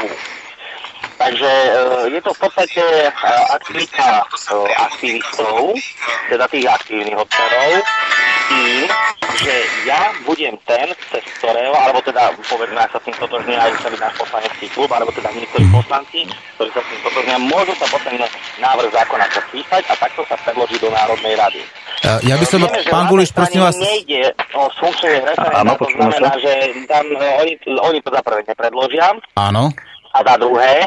Takže 1.17 1.51
je 2.13 2.21
to 2.21 2.31
v 2.37 2.41
podstate 2.45 2.83
aktivita 3.57 4.21
aktivistov, 4.77 5.73
teda 6.29 6.45
tých 6.53 6.69
aktívnych 6.69 7.17
občanov, 7.17 7.71
tým, 8.47 8.85
že 9.41 9.55
ja 9.89 10.13
budem 10.29 10.55
ten, 10.69 10.93
cez 11.11 11.25
ktorého, 11.41 11.73
alebo 11.73 12.05
teda 12.05 12.31
povedzme, 12.47 12.79
ak 12.79 12.93
sa 12.95 13.01
s 13.01 13.07
tým 13.09 13.17
totožnia 13.17 13.59
aj 13.59 13.81
celý 13.81 13.97
náš 13.99 14.15
poslanecký 14.21 14.67
klub, 14.71 14.91
alebo 14.93 15.11
teda 15.13 15.33
niektorí 15.35 15.67
poslanci, 15.73 16.29
ktorí 16.61 16.71
sa 16.71 16.81
s 16.85 16.89
tým 16.93 17.01
totožnia, 17.01 17.37
môžu 17.41 17.73
sa 17.81 17.87
potom 17.91 18.15
návrh 18.61 18.91
zákona 18.93 19.27
podpísať 19.33 19.83
a 19.89 19.95
takto 19.97 20.21
sa 20.29 20.37
predloží 20.45 20.77
do 20.79 20.93
Národnej 20.93 21.35
rady. 21.35 21.63
Ja 22.23 22.37
by 22.39 22.47
som, 22.47 22.61
Vieme, 22.63 22.87
pán 22.87 23.09
Guliš, 23.11 23.33
prosím 23.35 23.67
vás... 23.67 23.75
nejde 23.75 24.31
o 24.55 24.69
funkčné 24.79 25.27
referenda, 25.27 25.75
to 25.75 25.89
znamená, 25.91 26.31
sa. 26.37 26.39
že 26.39 26.53
tam 26.87 27.03
e, 27.09 27.27
oni, 27.43 27.53
oni 27.67 27.99
to 28.05 28.11
za 28.15 28.21
prvé 28.23 28.47
nepredložia. 28.47 29.17
Áno. 29.35 29.75
A 30.15 30.19
za 30.23 30.35
druhé, 30.39 30.87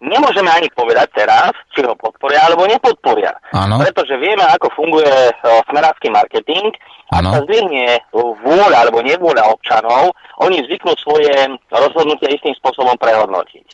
nemôžeme 0.00 0.50
ani 0.50 0.68
povedať 0.72 1.10
teraz, 1.14 1.50
či 1.74 1.82
ho 1.82 1.94
podporia 1.98 2.42
alebo 2.46 2.66
nepodporia. 2.66 3.34
Áno. 3.54 3.82
Pretože 3.82 4.14
vieme, 4.18 4.42
ako 4.46 4.70
funguje 4.74 5.10
o, 5.10 5.62
e, 5.62 5.62
smerácky 5.70 6.08
marketing. 6.10 6.74
Ak 7.08 7.24
sa 7.24 7.40
zdvihne 7.40 8.04
vôľa 8.12 8.84
alebo 8.84 9.00
nevôľa 9.00 9.48
občanov, 9.48 10.12
oni 10.44 10.60
zvyknú 10.68 10.92
svoje 11.00 11.32
rozhodnutia 11.72 12.28
istým 12.28 12.52
spôsobom 12.60 13.00
prehodnotiť. 13.00 13.64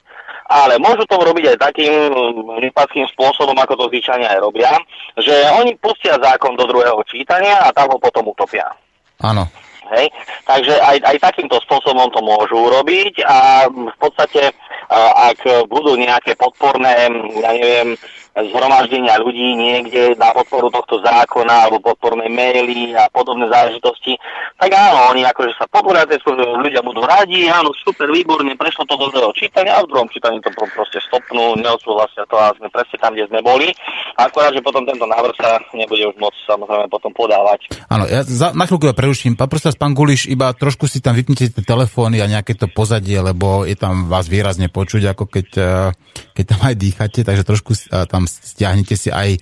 Ale 0.46 0.78
môžu 0.78 1.02
to 1.10 1.18
robiť 1.18 1.56
aj 1.56 1.72
takým 1.72 2.14
vypadským 2.62 3.10
spôsobom, 3.10 3.56
ako 3.58 3.74
to 3.74 3.84
zvyčajne 3.90 4.28
aj 4.28 4.38
robia, 4.38 4.70
že 5.18 5.34
oni 5.56 5.74
pustia 5.82 6.14
zákon 6.14 6.54
do 6.54 6.62
druhého 6.68 7.02
čítania 7.10 7.64
a 7.64 7.74
tam 7.74 7.90
ho 7.90 7.98
potom 7.98 8.30
utopia. 8.30 8.70
Áno. 9.18 9.50
Hej? 9.92 10.08
Takže 10.48 10.74
aj, 10.80 10.96
aj 11.04 11.16
takýmto 11.20 11.60
spôsobom 11.64 12.08
to 12.08 12.24
môžu 12.24 12.56
urobiť 12.56 13.20
a 13.24 13.68
v 13.68 13.96
podstate, 14.00 14.56
ak 14.94 15.68
budú 15.68 15.96
nejaké 15.96 16.36
podporné, 16.38 17.08
ja 17.40 17.50
neviem, 17.52 17.98
zhromaždenia 18.34 19.22
ľudí 19.22 19.54
niekde 19.54 20.18
na 20.18 20.34
podporu 20.34 20.66
tohto 20.74 20.98
zákona 20.98 21.70
alebo 21.70 21.94
podporné 21.94 22.26
maily 22.26 22.90
a 22.98 23.06
podobné 23.14 23.46
záležitosti, 23.46 24.18
tak 24.58 24.74
áno, 24.74 25.14
oni 25.14 25.22
akože 25.22 25.54
sa 25.54 25.70
podporia, 25.70 26.02
ľudia 26.02 26.82
budú 26.82 27.06
radi, 27.06 27.46
áno, 27.46 27.70
super, 27.86 28.10
výborne, 28.10 28.58
prešlo 28.58 28.82
to 28.90 28.98
do 28.98 29.06
druhého 29.14 29.34
čítania 29.38 29.78
a 29.78 29.86
v 29.86 29.90
druhom 29.94 30.10
čítaní 30.10 30.42
to 30.42 30.50
proste 30.50 30.98
stopnú, 31.06 31.54
neodsúhlasia 31.62 32.26
to 32.26 32.34
a 32.34 32.50
sme 32.58 32.66
presne 32.74 32.98
tam, 32.98 33.14
kde 33.14 33.30
sme 33.30 33.38
boli. 33.38 33.70
Akorát, 34.18 34.50
že 34.50 34.62
potom 34.62 34.82
tento 34.82 35.06
návrh 35.06 35.34
sa 35.38 35.62
nebude 35.74 36.02
už 36.10 36.16
môcť 36.18 36.38
samozrejme 36.50 36.86
potom 36.90 37.14
podávať. 37.14 37.70
Áno, 37.86 38.10
ja 38.10 38.26
za, 38.26 38.50
na 38.50 38.66
chvíľku 38.66 38.90
ja 38.90 38.96
preruším. 38.96 39.38
Pán 39.38 39.46
prosím 39.46 39.78
pán 39.78 39.94
Guliš, 39.94 40.26
iba 40.26 40.50
trošku 40.50 40.90
si 40.90 40.98
tam 40.98 41.14
vypnite 41.14 41.54
tie 41.54 41.62
telefóny 41.62 42.18
a 42.18 42.30
nejaké 42.30 42.58
to 42.58 42.66
pozadie, 42.66 43.18
lebo 43.22 43.62
je 43.62 43.78
tam 43.78 44.10
vás 44.10 44.26
výrazne 44.26 44.66
počuť, 44.66 45.14
ako 45.14 45.24
keď, 45.30 45.48
eh, 45.58 46.23
keď 46.34 46.44
tam 46.50 46.60
aj 46.66 46.74
dýchate, 46.74 47.20
takže 47.22 47.46
trošku 47.46 47.72
tam 48.10 48.26
stiahnite 48.26 48.98
si 48.98 49.08
aj 49.14 49.38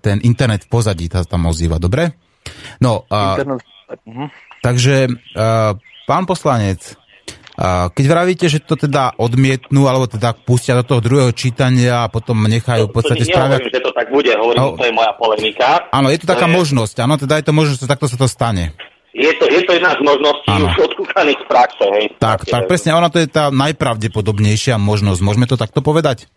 ten 0.00 0.22
internet 0.22 0.64
v 0.64 0.70
pozadí, 0.70 1.10
tá 1.10 1.26
tam 1.26 1.50
ozýva, 1.50 1.82
dobre? 1.82 2.14
No, 2.78 3.04
internet. 3.10 3.66
Uh, 4.06 4.30
takže 4.62 5.10
pán 6.06 6.24
poslanec, 6.30 6.94
keď 7.92 8.04
vravíte, 8.06 8.46
že 8.48 8.62
to 8.62 8.78
teda 8.78 9.18
odmietnú, 9.20 9.84
alebo 9.90 10.08
teda 10.08 10.32
pustia 10.32 10.78
do 10.78 10.86
toho 10.86 11.04
druhého 11.04 11.34
čítania 11.34 12.06
a 12.06 12.10
potom 12.10 12.40
nechajú 12.46 12.88
v 12.88 12.94
podstate 12.94 13.26
spraviť... 13.26 13.68
že 13.68 13.82
to 13.84 13.92
tak 13.92 14.08
bude, 14.08 14.32
hovorím, 14.32 14.58
no, 14.62 14.78
to 14.80 14.86
je 14.88 14.94
moja 14.94 15.12
polemika. 15.18 15.90
Áno, 15.92 16.08
je 16.08 16.22
to 16.22 16.30
taká 16.30 16.48
je... 16.48 16.56
možnosť, 16.56 16.96
áno, 17.04 17.20
teda 17.20 17.36
je 17.36 17.44
to 17.44 17.52
možnosť, 17.52 17.84
takto 17.84 18.06
sa 18.08 18.16
to 18.16 18.30
stane. 18.30 18.72
Je 19.10 19.32
to, 19.42 19.44
je 19.50 19.60
to 19.66 19.74
jedna 19.74 19.90
z 19.98 20.00
možností 20.06 20.50
ano. 20.54 20.70
už 20.70 20.94
odkúkaných 20.94 21.38
z 21.42 21.46
praxe, 21.50 21.84
hej. 21.98 22.06
Tak, 22.22 22.46
tak 22.46 22.62
presne, 22.70 22.94
ona 22.94 23.10
to 23.10 23.18
je 23.18 23.26
tá 23.26 23.50
najpravdepodobnejšia 23.50 24.78
možnosť. 24.78 25.20
Môžeme 25.26 25.50
to 25.50 25.58
takto 25.58 25.82
povedať? 25.82 26.30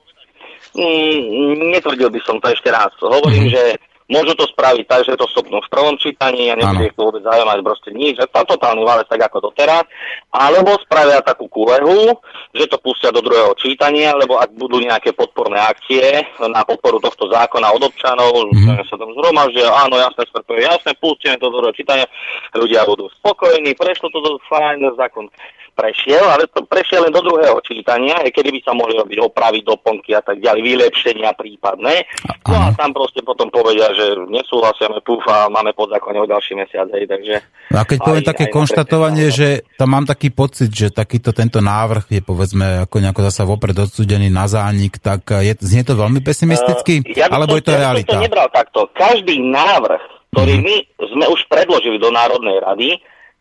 Mm, 0.74 1.70
netvrdil 1.70 2.10
by 2.10 2.20
som 2.26 2.42
to 2.42 2.50
ešte 2.50 2.74
raz. 2.74 2.90
Hovorím, 2.98 3.46
mm-hmm. 3.46 3.54
že 3.54 3.93
Môžu 4.12 4.36
to 4.36 4.44
spraviť 4.52 4.86
tak, 4.86 5.02
že 5.08 5.16
to 5.16 5.28
stopnú 5.32 5.64
v 5.64 5.72
prvom 5.72 5.96
čítaní 5.96 6.52
a 6.52 6.60
nebude 6.60 6.92
ich 6.92 6.96
to 6.96 7.08
vôbec 7.08 7.24
zaujímať 7.24 7.60
proste 7.64 7.90
nič, 7.96 8.20
že 8.20 8.28
to 8.28 8.44
totálny 8.44 8.84
válec 8.84 9.08
tak 9.08 9.24
ako 9.32 9.52
doteraz, 9.52 9.88
alebo 10.36 10.76
spravia 10.84 11.24
takú 11.24 11.48
kulehu, 11.48 12.12
že 12.52 12.68
to 12.68 12.78
pustia 12.84 13.16
do 13.16 13.24
druhého 13.24 13.56
čítania, 13.56 14.12
lebo 14.20 14.36
ak 14.40 14.52
budú 14.60 14.84
nejaké 14.84 15.16
podporné 15.16 15.56
akcie 15.56 16.28
na 16.52 16.68
podporu 16.68 17.00
tohto 17.00 17.32
zákona 17.32 17.72
od 17.72 17.88
občanov, 17.88 18.32
mm-hmm. 18.36 18.84
sa 18.92 18.96
tam 19.00 19.12
zhromaždia, 19.16 19.72
áno, 19.72 19.96
jasné, 19.96 20.28
sprpuje, 20.28 20.68
jasné, 20.68 20.92
pustíme 21.00 21.40
to 21.40 21.48
do 21.48 21.64
druhého 21.64 21.78
čítania, 21.78 22.06
ľudia 22.52 22.84
budú 22.84 23.08
spokojní, 23.24 23.72
prešlo 23.80 24.12
to 24.12 24.20
do 24.20 24.32
fajn, 24.52 24.84
zákon 25.00 25.32
prešiel, 25.74 26.24
ale 26.24 26.46
to 26.48 26.64
prešiel 26.70 27.04
len 27.06 27.14
do 27.14 27.20
druhého 27.20 27.58
čítania, 27.66 28.22
aj 28.22 28.30
kedy 28.30 28.50
by 28.54 28.60
sa 28.62 28.74
mohli 28.78 28.94
robiť 28.96 29.18
opravy, 29.20 29.66
doplnky 29.66 30.14
a 30.14 30.22
tak 30.22 30.40
ďalej, 30.40 30.62
vylepšenia 30.62 31.34
prípadné. 31.34 32.06
No 32.46 32.58
a 32.58 32.70
tam 32.78 32.94
proste 32.94 33.26
potom 33.26 33.50
povedia, 33.50 33.90
že 33.98 34.16
nesúhlasiame, 34.30 35.02
púfa, 35.02 35.50
máme 35.50 35.74
pod 35.74 35.90
zákone 35.92 36.22
o 36.22 36.30
ďalší 36.30 36.54
mesiac, 36.56 36.88
hej, 36.94 37.10
takže... 37.10 37.42
No 37.74 37.82
a 37.82 37.84
keď 37.84 38.00
aj, 38.00 38.06
poviem 38.06 38.26
také 38.26 38.46
konštatovanie, 38.54 39.28
že 39.34 39.66
tam 39.76 39.98
mám 39.98 40.06
taký 40.06 40.30
pocit, 40.30 40.70
že 40.70 40.94
takýto 40.94 41.34
tento 41.34 41.60
návrh 41.60 42.14
je 42.14 42.22
povedzme 42.22 42.86
ako 42.86 42.96
nejako 43.02 43.22
zasa 43.28 43.44
vopred 43.44 43.74
odsudený 43.74 44.30
na 44.30 44.46
zánik, 44.46 45.02
tak 45.02 45.26
je, 45.42 45.58
znie 45.60 45.82
to 45.82 45.98
veľmi 45.98 46.22
pesimisticky? 46.22 47.02
Uh, 47.02 47.18
ja 47.18 47.26
alebo 47.34 47.58
to, 47.58 47.60
je 47.60 47.64
to 47.68 47.74
ja 47.74 47.80
realita? 47.90 48.14
Ja 48.14 48.22
to 48.22 48.26
nebral 48.30 48.48
takto. 48.54 48.80
Každý 48.94 49.42
návrh, 49.42 50.04
ktorý 50.34 50.54
mm-hmm. 50.62 50.68
my 50.70 51.06
sme 51.10 51.26
už 51.34 51.40
predložili 51.50 51.98
do 51.98 52.14
Národnej 52.14 52.62
rady, 52.62 52.90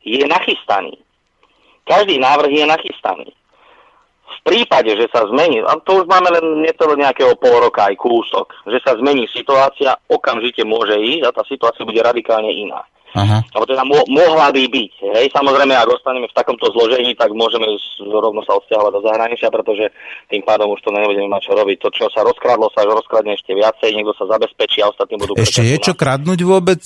je 0.02 0.24
nachystaný. 0.26 0.98
Každý 1.86 2.18
návrh 2.18 2.50
je 2.50 2.64
nachystaný. 2.66 3.28
V 4.22 4.38
prípade, 4.48 4.90
že 4.98 5.06
sa 5.12 5.22
zmení, 5.28 5.62
a 5.62 5.78
to 5.86 6.02
už 6.02 6.06
máme 6.10 6.26
len 6.34 6.66
niečo 6.66 6.90
nejakého 6.98 7.38
pol 7.38 7.62
roka 7.62 7.86
aj 7.86 7.94
kúsok, 7.94 8.50
že 8.66 8.82
sa 8.82 8.98
zmení 8.98 9.28
situácia, 9.30 9.94
okamžite 10.10 10.66
môže 10.66 10.98
ísť 10.98 11.24
a 11.30 11.34
tá 11.34 11.42
situácia 11.46 11.86
bude 11.86 12.02
radikálne 12.02 12.50
iná. 12.50 12.82
Aha. 13.12 13.44
Alebo 13.52 13.68
teda 13.68 13.84
mo- 13.84 14.08
mohla 14.08 14.48
by 14.48 14.64
byť. 14.72 14.92
Hej. 15.20 15.26
Samozrejme, 15.36 15.76
ak 15.76 15.84
ostaneme 15.84 16.32
v 16.32 16.36
takomto 16.36 16.72
zložení, 16.72 17.12
tak 17.12 17.28
môžeme 17.36 17.68
rovno 18.08 18.40
sa 18.40 18.56
odsťahovať 18.56 18.92
do 18.96 19.00
zahraničia, 19.04 19.52
pretože 19.52 19.92
tým 20.32 20.40
pádom 20.40 20.72
už 20.72 20.80
to 20.80 20.88
nebudeme 20.96 21.28
mať 21.28 21.44
čo 21.44 21.52
robiť. 21.52 21.76
To, 21.84 21.88
čo 21.92 22.08
sa 22.08 22.24
rozkradlo, 22.24 22.72
sa 22.72 22.88
rozkradne 22.88 23.36
ešte 23.36 23.52
viacej, 23.52 23.92
niekto 23.92 24.16
sa 24.16 24.24
zabezpečí 24.32 24.80
a 24.80 24.88
ostatní 24.88 25.20
budú... 25.20 25.36
Ešte 25.36 25.60
je 25.60 25.76
čo 25.76 25.92
kradnúť 25.92 26.40
vôbec? 26.40 26.80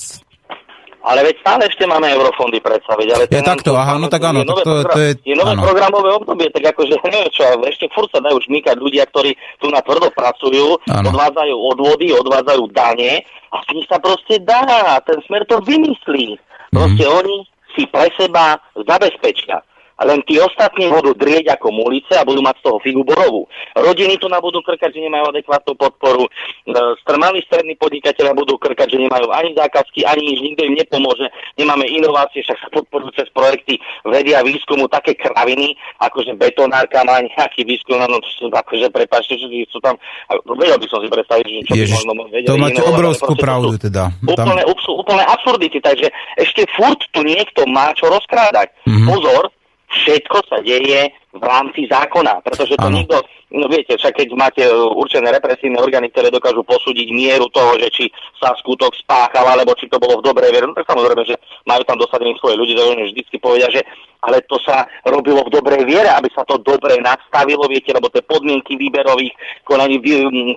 Ale 1.07 1.23
veď 1.23 1.35
stále 1.39 1.63
ešte 1.71 1.87
máme 1.87 2.11
eurofondy 2.11 2.59
predstaviť. 2.59 3.07
Ale 3.15 3.23
je 3.31 3.39
takto, 3.39 3.71
aha, 3.79 3.95
no 3.95 4.11
tak 4.11 4.27
áno. 4.27 4.43
Je 4.43 4.47
nové, 4.51 4.63
to, 4.67 4.73
to 4.91 4.99
je, 4.99 5.11
je 5.23 5.35
nové 5.39 5.55
áno. 5.55 5.63
programové 5.63 6.09
obdobie, 6.11 6.51
tak 6.51 6.75
akože 6.75 6.99
neviem 7.07 7.31
čo, 7.31 7.47
ešte 7.63 7.87
furt 7.95 8.11
sa 8.11 8.19
dajú 8.19 8.43
žmýkať 8.43 8.75
ľudia, 8.75 9.07
ktorí 9.07 9.31
tu 9.63 9.71
na 9.71 9.79
tvrdo 9.79 10.11
pracujú, 10.11 10.83
áno. 10.91 11.07
odvádzajú 11.15 11.55
odvody, 11.55 12.11
odvádzajú 12.11 12.63
dane 12.75 13.23
a 13.55 13.55
z 13.63 13.67
nich 13.79 13.87
sa 13.87 14.03
proste 14.03 14.43
dá. 14.43 14.99
Ten 15.07 15.23
smer 15.23 15.47
to 15.47 15.63
vymyslí. 15.63 16.35
Proste 16.75 17.05
mm-hmm. 17.07 17.19
oni 17.23 17.37
si 17.71 17.87
pre 17.87 18.11
seba 18.19 18.59
zabezpečia 18.75 19.63
len 20.05 20.21
tí 20.29 20.37
ostatní 20.37 20.85
budú 20.93 21.17
drieť 21.17 21.57
ako 21.57 21.73
mulice 21.73 22.13
a 22.13 22.27
budú 22.27 22.45
mať 22.45 22.61
z 22.61 22.63
toho 22.69 22.77
figu 22.85 23.01
borovú. 23.01 23.49
Rodiny 23.73 24.21
tu 24.21 24.29
na 24.29 24.37
budú 24.37 24.61
krkať, 24.61 24.93
že 24.93 25.01
nemajú 25.01 25.33
adekvátnu 25.33 25.73
podporu, 25.73 26.29
e, 26.69 27.17
malí 27.17 27.41
strední 27.49 27.73
podnikateľe 27.81 28.37
budú 28.37 28.61
krkať, 28.61 28.93
že 28.93 29.01
nemajú 29.01 29.33
ani 29.33 29.57
zákazky, 29.57 30.05
ani 30.05 30.21
nič, 30.21 30.39
nikto 30.45 30.61
im 30.69 30.77
nepomôže, 30.77 31.25
nemáme 31.57 31.89
inovácie, 31.89 32.45
však 32.45 32.61
sa 32.61 32.69
podporujú 32.69 33.09
cez 33.17 33.27
projekty 33.33 33.81
vedia 34.05 34.45
výskumu 34.45 34.85
také 34.85 35.17
kraviny, 35.17 35.73
akože 35.97 36.37
betonárka 36.37 37.01
má 37.01 37.17
nejaký 37.25 37.65
výskum, 37.65 37.97
no 37.97 38.21
akože 38.53 38.93
prepáčte, 38.93 39.41
že 39.41 39.65
sú 39.73 39.81
tam, 39.81 39.97
vedel 40.45 40.77
by 40.77 40.87
som 40.87 41.01
si 41.01 41.09
predstaviť, 41.09 41.45
že 41.45 41.61
čo 41.65 41.73
Ježiš, 41.73 42.05
by 42.05 42.13
možno 42.13 42.23
vedeli. 42.29 42.49
To 42.53 42.61
máte 42.61 42.81
obrovskú 42.85 43.33
pravdu 43.33 43.81
teda. 43.81 44.13
Úplne, 44.21 44.63
tam... 44.63 44.93
úplne 44.93 45.23
absurdity, 45.25 45.81
takže 45.81 46.07
ešte 46.37 46.69
furt 46.77 47.01
tu 47.09 47.25
niekto 47.25 47.65
má 47.65 47.91
čo 47.97 48.05
rozkrádať. 48.13 48.69
Mm-hmm. 48.85 49.07
Pozor, 49.09 49.43
všetko 49.87 50.37
sa 50.51 50.57
deje 50.59 51.11
v 51.31 51.43
rámci 51.43 51.87
zákona, 51.87 52.43
pretože 52.43 52.75
to 52.75 52.87
Áno. 52.89 52.97
nikto, 52.97 53.23
no 53.55 53.71
viete, 53.71 53.95
však 53.95 54.19
keď 54.19 54.27
máte 54.35 54.63
e, 54.65 54.73
určené 54.73 55.31
represívne 55.31 55.79
orgány, 55.79 56.11
ktoré 56.11 56.27
dokážu 56.27 56.65
posúdiť 56.65 57.07
mieru 57.13 57.47
toho, 57.53 57.77
že 57.79 57.87
či 57.93 58.05
sa 58.35 58.51
skutok 58.59 58.91
spáchal, 58.97 59.45
alebo 59.47 59.77
či 59.79 59.87
to 59.87 60.01
bolo 60.01 60.19
v 60.19 60.27
dobrej 60.27 60.51
viere, 60.51 60.67
no 60.67 60.75
tak 60.75 60.89
samozrejme, 60.89 61.23
že 61.23 61.39
majú 61.63 61.81
tam 61.87 62.01
dosadených 62.01 62.39
svoje 62.41 62.55
ľudí, 62.59 62.73
to 62.75 62.83
vždycky 63.15 63.35
povedia, 63.39 63.69
že 63.71 63.81
ale 64.25 64.41
to 64.49 64.57
sa 64.65 64.89
robilo 65.05 65.45
v 65.45 65.53
dobrej 65.53 65.85
viere, 65.85 66.09
aby 66.09 66.27
sa 66.33 66.41
to 66.43 66.57
dobre 66.59 66.97
nastavilo, 66.99 67.69
viete, 67.69 67.93
lebo 67.93 68.09
tie 68.09 68.25
podmienky 68.25 68.75
výberových 68.75 69.31
konaní, 69.63 70.01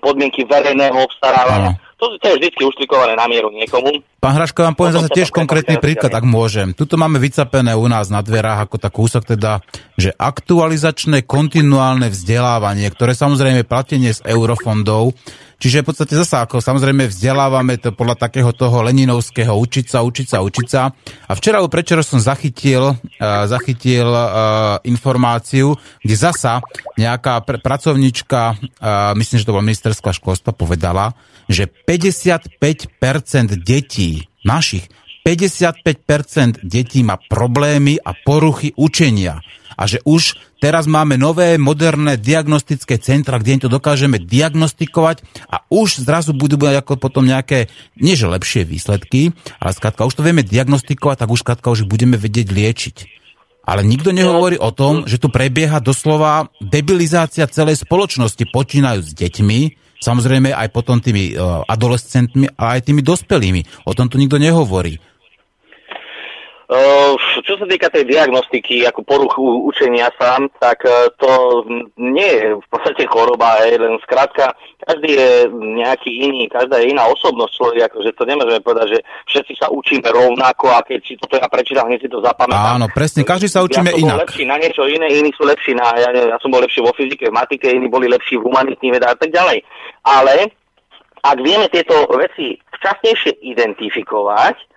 podmienky 0.01 0.49
verejného 0.49 0.97
obstarávania, 0.97 1.77
to, 2.01 2.17
to 2.17 2.27
je 2.33 2.35
vždycky 2.41 2.63
uštrikované 2.65 3.13
na 3.13 3.29
mieru 3.29 3.53
niekomu. 3.53 4.01
Pán 4.21 4.35
Hraško, 4.37 4.65
vám 4.65 4.77
poviem 4.77 4.97
zase 4.97 5.13
tiež 5.13 5.29
konkrétny 5.29 5.77
príklad, 5.77 6.13
ak 6.13 6.25
môžem. 6.25 6.73
Tuto 6.73 6.97
máme 6.97 7.21
vycapené 7.21 7.77
u 7.77 7.85
nás 7.89 8.09
na 8.09 8.25
dverách 8.25 8.65
ako 8.69 8.77
tak 8.81 8.93
kúsok 8.97 9.37
teda, 9.37 9.61
že 10.01 10.17
aktualizačné 10.17 11.29
kontinuálne 11.29 12.09
vzdelávanie, 12.09 12.89
ktoré 12.89 13.13
samozrejme 13.13 13.69
platenie 13.69 14.17
z 14.17 14.25
eurofondov, 14.25 15.13
čiže 15.61 15.85
v 15.85 15.93
podstate 15.93 16.17
zasa 16.17 16.49
ako 16.49 16.65
samozrejme 16.65 17.07
vzdelávame 17.13 17.77
to 17.77 17.93
podľa 17.93 18.17
takého 18.17 18.51
toho 18.57 18.81
leninovského 18.81 19.53
učiť 19.53 19.87
sa, 19.93 20.01
učiť 20.01 20.27
sa, 20.27 20.39
učiť 20.41 20.67
sa. 20.67 20.83
A 21.29 21.33
včera 21.37 21.61
prečo 21.69 22.01
som 22.01 22.17
zachytil, 22.17 22.97
uh, 22.97 23.45
zachytil 23.45 24.09
uh, 24.09 24.81
informáciu, 24.89 25.77
kde 26.01 26.17
zasa 26.17 26.65
nejaká 26.97 27.45
pr- 27.45 27.61
pracovnička, 27.61 28.57
uh, 28.57 29.13
myslím, 29.15 29.37
že 29.39 29.47
to 29.47 29.55
bola 29.55 29.69
ministerská 29.69 30.17
školstva, 30.17 30.57
povedala, 30.57 31.13
že 31.47 31.69
55% 31.69 32.57
detí 33.61 34.25
našich 34.41 34.89
55% 35.21 36.65
detí 36.65 37.05
má 37.05 37.21
problémy 37.21 38.01
a 38.01 38.17
poruchy 38.17 38.73
učenia. 38.77 39.45
A 39.81 39.89
že 39.89 40.05
už 40.05 40.37
teraz 40.61 40.85
máme 40.85 41.17
nové, 41.17 41.57
moderné 41.57 42.21
diagnostické 42.21 43.01
centra, 43.01 43.41
kde 43.41 43.57
im 43.57 43.63
to 43.65 43.73
dokážeme 43.73 44.21
diagnostikovať 44.21 45.25
a 45.49 45.65
už 45.73 46.05
zrazu 46.05 46.37
budú 46.37 46.61
mať 46.61 46.85
ako 46.85 47.01
potom 47.01 47.25
nejaké, 47.25 47.73
nie 47.97 48.13
že 48.13 48.29
lepšie 48.29 48.69
výsledky, 48.69 49.33
ale 49.57 49.73
skrátka 49.73 50.05
už 50.05 50.21
to 50.21 50.27
vieme 50.27 50.45
diagnostikovať, 50.45 51.25
tak 51.25 51.33
už 51.33 51.41
skrátka 51.41 51.73
už 51.73 51.89
budeme 51.89 52.21
vedieť 52.21 52.53
liečiť. 52.53 52.97
Ale 53.65 53.81
nikto 53.81 54.13
nehovorí 54.13 54.61
o 54.61 54.69
tom, 54.69 55.09
že 55.09 55.17
tu 55.17 55.33
prebieha 55.33 55.81
doslova 55.81 56.53
debilizácia 56.61 57.49
celej 57.49 57.81
spoločnosti, 57.81 58.45
počínajú 58.53 59.01
s 59.01 59.17
deťmi, 59.17 59.61
samozrejme 60.01 60.53
aj 60.53 60.69
potom 60.73 60.99
tými 61.01 61.37
uh, 61.37 61.63
adolescentmi, 61.69 62.53
ale 62.57 62.81
aj 62.81 62.83
tými 62.89 63.01
dospelými. 63.05 63.85
O 63.85 63.93
tom 63.93 64.09
tu 64.09 64.17
nikto 64.17 64.41
nehovorí. 64.41 64.99
Uh, 66.71 67.19
čo 67.43 67.59
sa 67.59 67.67
týka 67.67 67.91
tej 67.91 68.07
diagnostiky 68.07 68.87
ako 68.87 69.03
poruchu 69.03 69.43
učenia 69.67 70.07
sa, 70.15 70.39
tak 70.63 70.87
uh, 70.87 71.11
to 71.19 71.67
nie 71.99 72.31
je 72.31 72.55
v 72.63 72.67
podstate 72.71 73.11
choroba, 73.11 73.59
hej, 73.67 73.83
len 73.83 73.99
skrátka, 74.07 74.55
každý 74.87 75.19
je 75.19 75.31
nejaký 75.51 76.31
iný, 76.31 76.47
každá 76.47 76.79
je 76.79 76.95
iná 76.95 77.11
osobnosť 77.11 77.53
človeka, 77.59 77.91
akože 77.91 78.15
to 78.15 78.23
nemôžeme 78.23 78.63
povedať, 78.63 78.87
že 78.87 78.99
všetci 79.03 79.53
sa 79.59 79.67
učíme 79.67 80.15
rovnako 80.15 80.71
a 80.71 80.79
keď 80.87 81.01
si 81.03 81.19
toto 81.19 81.43
ja 81.43 81.51
prečítam, 81.51 81.91
hneď 81.91 82.07
si 82.07 82.11
to 82.13 82.23
zapamätám. 82.23 82.79
Áno, 82.79 82.87
presne, 82.95 83.27
každý 83.27 83.51
sa 83.51 83.67
učíme 83.67 83.91
ja 83.91 83.99
som 83.99 84.07
inak. 84.07 84.31
lepší 84.31 84.45
na 84.47 84.57
niečo 84.63 84.87
iné, 84.87 85.07
iní 85.11 85.35
sú 85.35 85.43
lepší 85.43 85.75
na, 85.75 85.91
ja, 85.99 86.15
neviem, 86.15 86.31
ja 86.31 86.39
som 86.39 86.55
bol 86.55 86.63
lepší 86.63 86.87
vo 86.87 86.95
fyzike, 86.95 87.27
v 87.27 87.35
matike, 87.35 87.67
iní 87.67 87.91
boli 87.91 88.07
lepší 88.07 88.39
v 88.39 88.47
humanitných 88.47 88.95
vedách 88.95 89.19
a 89.19 89.21
tak 89.27 89.35
ďalej. 89.35 89.59
Ale 90.07 90.55
ak 91.19 91.39
vieme 91.43 91.67
tieto 91.67 92.07
veci 92.15 92.63
včasnejšie 92.79 93.43
identifikovať, 93.43 94.71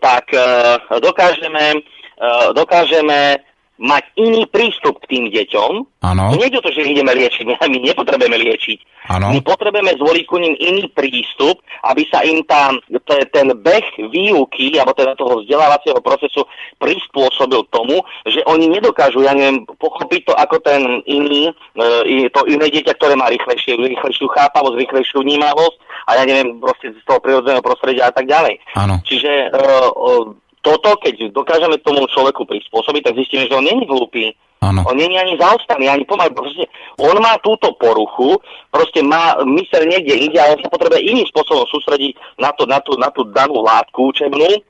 tak 0.00 0.24
uh, 0.32 0.80
dokážeme, 1.04 1.84
uh, 2.16 2.56
dokážeme 2.56 3.44
mať 3.74 4.04
iný 4.14 4.46
prístup 4.46 5.02
k 5.02 5.18
tým 5.18 5.24
deťom. 5.34 5.98
Áno, 6.06 6.38
Nejde 6.38 6.62
o 6.62 6.64
to, 6.64 6.70
že 6.70 6.86
ideme 6.86 7.10
liečiť, 7.10 7.42
my, 7.72 7.78
nepotrebujeme 7.82 8.38
liečiť. 8.38 8.78
áno, 9.10 9.34
My 9.34 9.42
potrebujeme 9.42 9.98
zvoliť 9.98 10.24
ku 10.30 10.38
ním 10.38 10.54
iný 10.62 10.86
prístup, 10.94 11.58
aby 11.82 12.06
sa 12.06 12.22
im 12.22 12.46
tam 12.46 12.78
t- 12.86 13.26
ten 13.34 13.50
beh 13.50 13.86
výuky, 14.14 14.78
alebo 14.78 14.94
teda 14.94 15.18
toho 15.18 15.42
vzdelávacieho 15.42 15.98
procesu 15.98 16.46
prispôsobil 16.78 17.66
tomu, 17.74 17.98
že 18.30 18.46
oni 18.46 18.70
nedokážu, 18.70 19.26
ja 19.26 19.34
neviem, 19.34 19.66
pochopiť 19.66 20.30
to 20.30 20.32
ako 20.38 20.56
ten 20.62 21.02
iný, 21.10 21.50
e, 21.74 22.30
to 22.30 22.46
iné 22.46 22.70
dieťa, 22.70 22.94
ktoré 22.94 23.18
má 23.18 23.26
rýchlejšie, 23.26 23.74
rýchlejšiu 23.74 24.30
chápavosť, 24.30 24.78
rýchlejšiu 24.78 25.18
vnímavosť 25.18 25.83
a 26.04 26.10
ja 26.16 26.22
neviem, 26.28 26.60
proste 26.60 26.92
z 26.92 27.04
toho 27.08 27.20
prírodzeného 27.20 27.64
prostredia 27.64 28.08
a 28.08 28.12
tak 28.12 28.28
ďalej. 28.28 28.60
áno. 28.76 29.00
Čiže 29.04 29.52
o, 29.96 30.36
toto, 30.64 30.96
keď 30.96 31.28
dokážeme 31.32 31.76
tomu 31.84 32.08
človeku 32.08 32.48
prispôsobiť, 32.48 33.02
tak 33.04 33.20
zistíme, 33.20 33.44
že 33.44 33.56
on 33.56 33.64
není 33.68 33.84
hlúpy, 33.84 34.32
Áno. 34.64 34.80
on 34.88 34.96
nie 34.96 35.12
je 35.12 35.20
ani 35.20 35.36
zaostaný, 35.36 35.92
ani 35.92 36.08
pomaly. 36.08 36.32
Proste, 36.32 36.64
on 36.96 37.12
má 37.20 37.36
túto 37.44 37.68
poruchu, 37.76 38.40
proste 38.72 39.04
má 39.04 39.36
myseľ 39.44 39.82
niekde 39.84 40.16
ide 40.16 40.40
a 40.40 40.56
on 40.56 40.58
sa 40.64 40.72
potrebuje 40.72 41.04
iným 41.04 41.28
spôsobom 41.28 41.68
sústrediť 41.68 42.16
na, 42.40 42.48
to, 42.56 42.64
na, 42.64 42.80
tú, 42.80 42.96
na 42.96 43.12
tú 43.12 43.28
danú 43.28 43.60
látku 43.60 44.08
učebnú, 44.08 44.64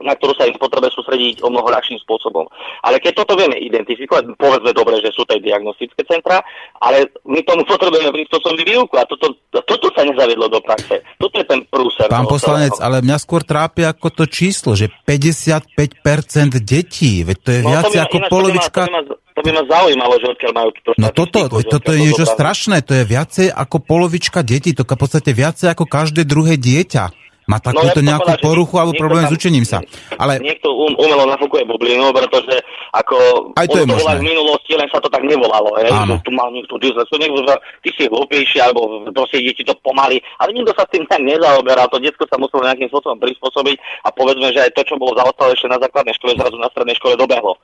na 0.00 0.16
ktorú 0.16 0.32
sa 0.36 0.48
im 0.48 0.56
potrebuje 0.56 0.96
sústrediť 0.96 1.44
o 1.44 1.48
mnoho 1.52 1.68
ľahším 1.68 2.00
spôsobom. 2.04 2.48
Ale 2.84 2.98
keď 2.98 3.24
toto 3.24 3.36
vieme 3.36 3.56
identifikovať, 3.60 4.32
povedzme 4.36 4.72
dobre, 4.72 5.00
že 5.04 5.12
sú 5.12 5.28
to 5.28 5.36
aj 5.36 5.44
diagnostické 5.44 6.02
centra, 6.08 6.40
ale 6.80 7.12
my 7.28 7.40
tomu 7.44 7.64
potrebujeme 7.68 8.08
prispôsobiť 8.12 8.64
výuku 8.64 8.94
a 8.96 9.04
toto, 9.04 9.36
toto 9.52 9.86
sa 9.92 10.02
nezaviedlo 10.04 10.48
do 10.48 10.60
praxe. 10.64 11.04
Toto 11.20 11.36
je 11.36 11.46
ten 11.46 11.60
prúser. 11.68 12.08
Pán 12.08 12.26
poslanec, 12.26 12.72
celého. 12.76 12.84
ale 12.84 12.96
mňa 13.04 13.16
skôr 13.20 13.44
trápi 13.44 13.84
ako 13.84 14.08
to 14.12 14.24
číslo, 14.24 14.72
že 14.72 14.88
55% 15.04 15.68
detí, 16.64 17.22
veď 17.22 17.38
to 17.40 17.50
je 17.52 17.60
No, 17.60 17.70
viac 17.76 17.84
to 17.84 17.92
ma- 17.92 18.04
ako 18.08 18.16
ináč 18.16 18.30
polovička... 18.32 18.80
To 18.80 18.88
by, 18.88 18.92
ma, 18.92 19.02
to, 19.04 19.12
by 19.12 19.20
ma, 19.20 19.34
to 19.36 19.40
by 19.44 19.50
ma 19.52 19.62
zaujímalo, 19.68 20.14
že 20.16 20.26
odkiaľ 20.32 20.52
majú 20.56 20.70
túto 20.72 20.90
No 20.96 21.08
toto, 21.12 21.40
toto 21.60 21.88
je 21.92 21.98
niečo 22.00 22.24
strašné, 22.24 22.76
to 22.82 22.92
je 22.96 23.04
viacej 23.04 23.46
ako 23.52 23.76
polovička 23.84 24.40
detí, 24.40 24.72
to 24.72 24.82
je 24.82 24.88
v 24.88 25.00
podstate 25.00 25.30
viacej 25.36 25.68
ako 25.76 25.84
každé 25.84 26.24
druhé 26.24 26.56
dieťa. 26.56 27.29
Má 27.46 27.56
takúto 27.58 27.88
ja 27.88 27.92
by 27.92 27.96
som 27.96 28.06
nejakú 28.06 28.22
povedal, 28.26 28.38
že 28.38 28.46
poruchu 28.46 28.74
alebo 28.76 28.92
problém 28.94 29.24
tam- 29.24 29.30
s 29.30 29.36
učením 29.36 29.64
sa. 29.64 29.78
Ale 30.14 30.32
Niekto 30.38 30.68
um, 30.70 30.92
umelo 30.96 31.24
nafúkuje 31.26 31.62
bublinu, 31.64 32.12
pretože 32.12 32.54
ako 32.90 33.16
Aj 33.54 33.66
to 33.66 33.78
je 33.78 33.84
ono 33.84 33.94
možné. 33.94 34.18
v 34.18 34.28
minulosti, 34.28 34.72
len 34.74 34.86
sa 34.86 34.98
to 34.98 35.08
tak 35.08 35.22
nevolalo. 35.22 35.70
Hej, 35.78 35.90
Áno. 35.90 36.14
tu 36.20 36.30
mal 36.30 36.50
niekto 36.50 36.76
dyslexu, 36.76 37.14
niekto, 37.16 37.42
že 37.42 37.54
ty 37.80 37.88
si 37.94 38.02
hlúpejší, 38.06 38.58
alebo 38.60 38.80
proste 39.10 39.38
ide 39.38 39.52
ti 39.52 39.62
to 39.62 39.74
pomaly. 39.80 40.18
Ale 40.36 40.50
nikto 40.50 40.74
sa 40.74 40.84
s 40.84 40.92
tým 40.92 41.06
tak 41.06 41.20
nezaoberal. 41.20 41.86
To 41.88 41.98
detsko 41.98 42.26
sa 42.26 42.36
muselo 42.36 42.62
nejakým 42.62 42.86
spôsobom 42.86 43.18
prispôsobiť 43.18 43.76
a 44.02 44.08
povedzme, 44.10 44.50
že 44.50 44.60
aj 44.60 44.74
to, 44.74 44.82
čo 44.84 44.94
bolo 44.94 45.14
zaostalo 45.14 45.50
ešte 45.50 45.66
na 45.66 45.78
základnej 45.78 46.14
škole, 46.14 46.34
zrazu 46.34 46.56
na 46.56 46.68
strednej 46.68 46.96
škole 46.96 47.14
dobehlo. 47.14 47.54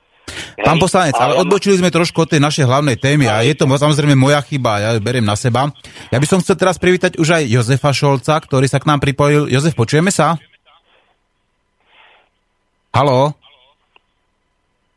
Pán 0.57 0.81
poslanec, 0.81 1.13
ale 1.21 1.37
odbočili 1.37 1.77
sme 1.77 1.93
trošku 1.93 2.25
od 2.25 2.33
tej 2.33 2.41
našej 2.41 2.65
hlavnej 2.65 2.97
témy 2.97 3.29
a 3.29 3.45
je 3.45 3.53
to 3.53 3.69
samozrejme 3.69 4.17
moja 4.17 4.41
chyba, 4.41 4.81
ja 4.81 4.89
ju 4.97 4.99
beriem 5.05 5.21
na 5.21 5.37
seba. 5.37 5.69
Ja 6.09 6.17
by 6.17 6.25
som 6.25 6.41
chcel 6.41 6.57
teraz 6.57 6.81
privítať 6.81 7.21
už 7.21 7.29
aj 7.29 7.43
Jozefa 7.45 7.93
Šolca, 7.93 8.41
ktorý 8.41 8.65
sa 8.65 8.81
k 8.81 8.89
nám 8.89 8.97
pripojil. 8.97 9.45
Jozef, 9.53 9.77
počujeme 9.77 10.09
sa? 10.09 10.41
Haló? 12.89 13.36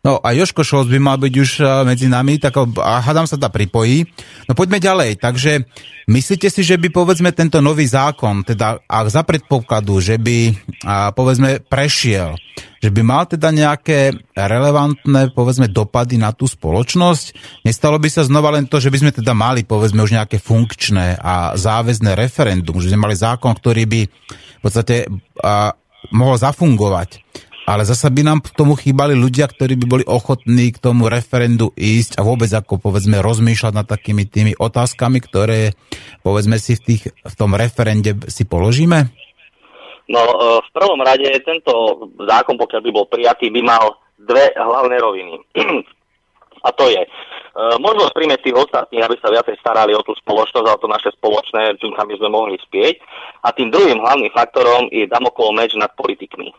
No 0.01 0.17
a 0.17 0.33
Joško 0.33 0.65
Šolc 0.65 0.89
by 0.89 0.97
mal 0.97 1.21
byť 1.21 1.35
už 1.37 1.51
eh, 1.61 1.67
medzi 1.85 2.09
nami, 2.09 2.41
tak 2.41 2.57
ho- 2.57 2.81
a 2.81 3.05
hádam 3.05 3.29
sa 3.29 3.37
tá 3.37 3.53
pripojí. 3.53 4.09
No 4.49 4.57
poďme 4.57 4.81
ďalej. 4.81 5.21
Takže 5.21 5.69
myslíte 6.09 6.49
si, 6.49 6.65
že 6.65 6.81
by 6.81 6.89
povedzme 6.89 7.29
tento 7.37 7.61
nový 7.61 7.85
zákon, 7.85 8.41
teda 8.41 8.81
ak 8.89 9.07
za 9.13 9.21
predpokladu, 9.29 10.01
že 10.01 10.17
by 10.17 10.57
a, 10.89 11.13
povedzme 11.13 11.61
prešiel, 11.69 12.33
že 12.81 12.89
by 12.89 13.01
mal 13.05 13.29
teda 13.29 13.53
nejaké 13.53 14.17
relevantné 14.33 15.37
povedzme 15.37 15.69
dopady 15.69 16.17
na 16.17 16.33
tú 16.33 16.49
spoločnosť? 16.49 17.61
Nestalo 17.69 18.01
by 18.01 18.09
sa 18.09 18.25
znova 18.25 18.57
len 18.57 18.65
to, 18.65 18.81
že 18.81 18.89
by 18.89 19.05
sme 19.05 19.13
teda 19.13 19.37
mali 19.37 19.69
povedzme 19.69 20.01
už 20.01 20.17
nejaké 20.17 20.41
funkčné 20.41 21.21
a 21.21 21.53
záväzné 21.61 22.17
referendum, 22.17 22.81
že 22.81 22.89
by 22.89 22.93
sme 22.97 23.05
mali 23.05 23.17
zákon, 23.21 23.53
ktorý 23.53 23.85
by 23.85 24.01
v 24.09 24.63
podstate 24.65 25.05
a, 25.45 25.77
mohol 26.17 26.41
zafungovať. 26.41 27.21
Ale 27.71 27.87
zasa 27.87 28.11
by 28.11 28.27
nám 28.27 28.43
k 28.43 28.51
tomu 28.51 28.75
chýbali 28.75 29.15
ľudia, 29.15 29.47
ktorí 29.47 29.79
by 29.79 29.87
boli 29.87 30.03
ochotní 30.03 30.75
k 30.75 30.83
tomu 30.83 31.07
referendu 31.07 31.71
ísť 31.79 32.19
a 32.19 32.27
vôbec 32.27 32.51
ako 32.51 32.83
povedzme 32.83 33.23
rozmýšľať 33.23 33.73
nad 33.79 33.87
takými 33.87 34.27
tými 34.27 34.59
otázkami, 34.59 35.23
ktoré 35.23 35.79
povedzme 36.27 36.59
si 36.59 36.75
v, 36.75 36.83
tých, 36.83 37.03
v 37.15 37.35
tom 37.39 37.55
referende 37.55 38.19
si 38.27 38.43
položíme? 38.43 39.07
No, 40.11 40.19
e, 40.19 40.37
v 40.67 40.69
prvom 40.75 40.99
rade 40.99 41.31
tento 41.47 42.11
zákon, 42.19 42.59
pokiaľ 42.59 42.83
by 42.83 42.91
bol 42.91 43.07
prijatý, 43.07 43.55
by 43.55 43.63
mal 43.63 44.03
dve 44.19 44.51
hlavné 44.51 44.97
roviny. 44.99 45.39
A 46.67 46.75
to 46.75 46.91
je 46.91 47.07
e, 47.07 47.09
možnosť 47.79 48.11
príjmeť 48.19 48.51
tých 48.51 48.59
ostatných, 48.67 49.07
aby 49.07 49.15
sa 49.23 49.31
viacej 49.31 49.55
starali 49.63 49.95
o 49.95 50.03
tú 50.03 50.19
spoločnosť 50.19 50.67
a 50.67 50.75
o 50.75 50.81
to 50.83 50.91
naše 50.91 51.15
spoločné, 51.15 51.79
čím 51.79 51.95
by 51.95 52.19
sme 52.19 52.35
mohli 52.35 52.59
spieť. 52.59 52.99
A 53.47 53.55
tým 53.55 53.71
druhým 53.71 54.03
hlavným 54.03 54.35
faktorom 54.35 54.91
je 54.91 55.07
Damoklov 55.07 55.55
meč 55.55 55.71
nad 55.79 55.95
politikmi. 55.95 56.51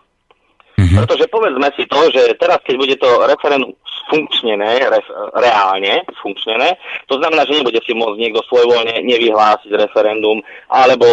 Pretože 0.98 1.26
povedzme 1.32 1.68
si 1.78 1.88
to, 1.88 2.00
že 2.12 2.36
teraz, 2.36 2.60
keď 2.66 2.76
bude 2.76 2.96
to 3.00 3.10
referendum 3.30 3.72
sfunkčnené, 4.12 4.92
ref, 4.92 5.08
reálne 5.40 6.04
sfunkčnené, 6.20 6.76
to 7.08 7.16
znamená, 7.16 7.48
že 7.48 7.62
nebude 7.62 7.80
si 7.86 7.96
môcť 7.96 8.18
niekto 8.20 8.44
svojvoľne 8.52 9.00
nevyhlásiť 9.08 9.72
referendum, 9.72 10.44
alebo 10.68 11.08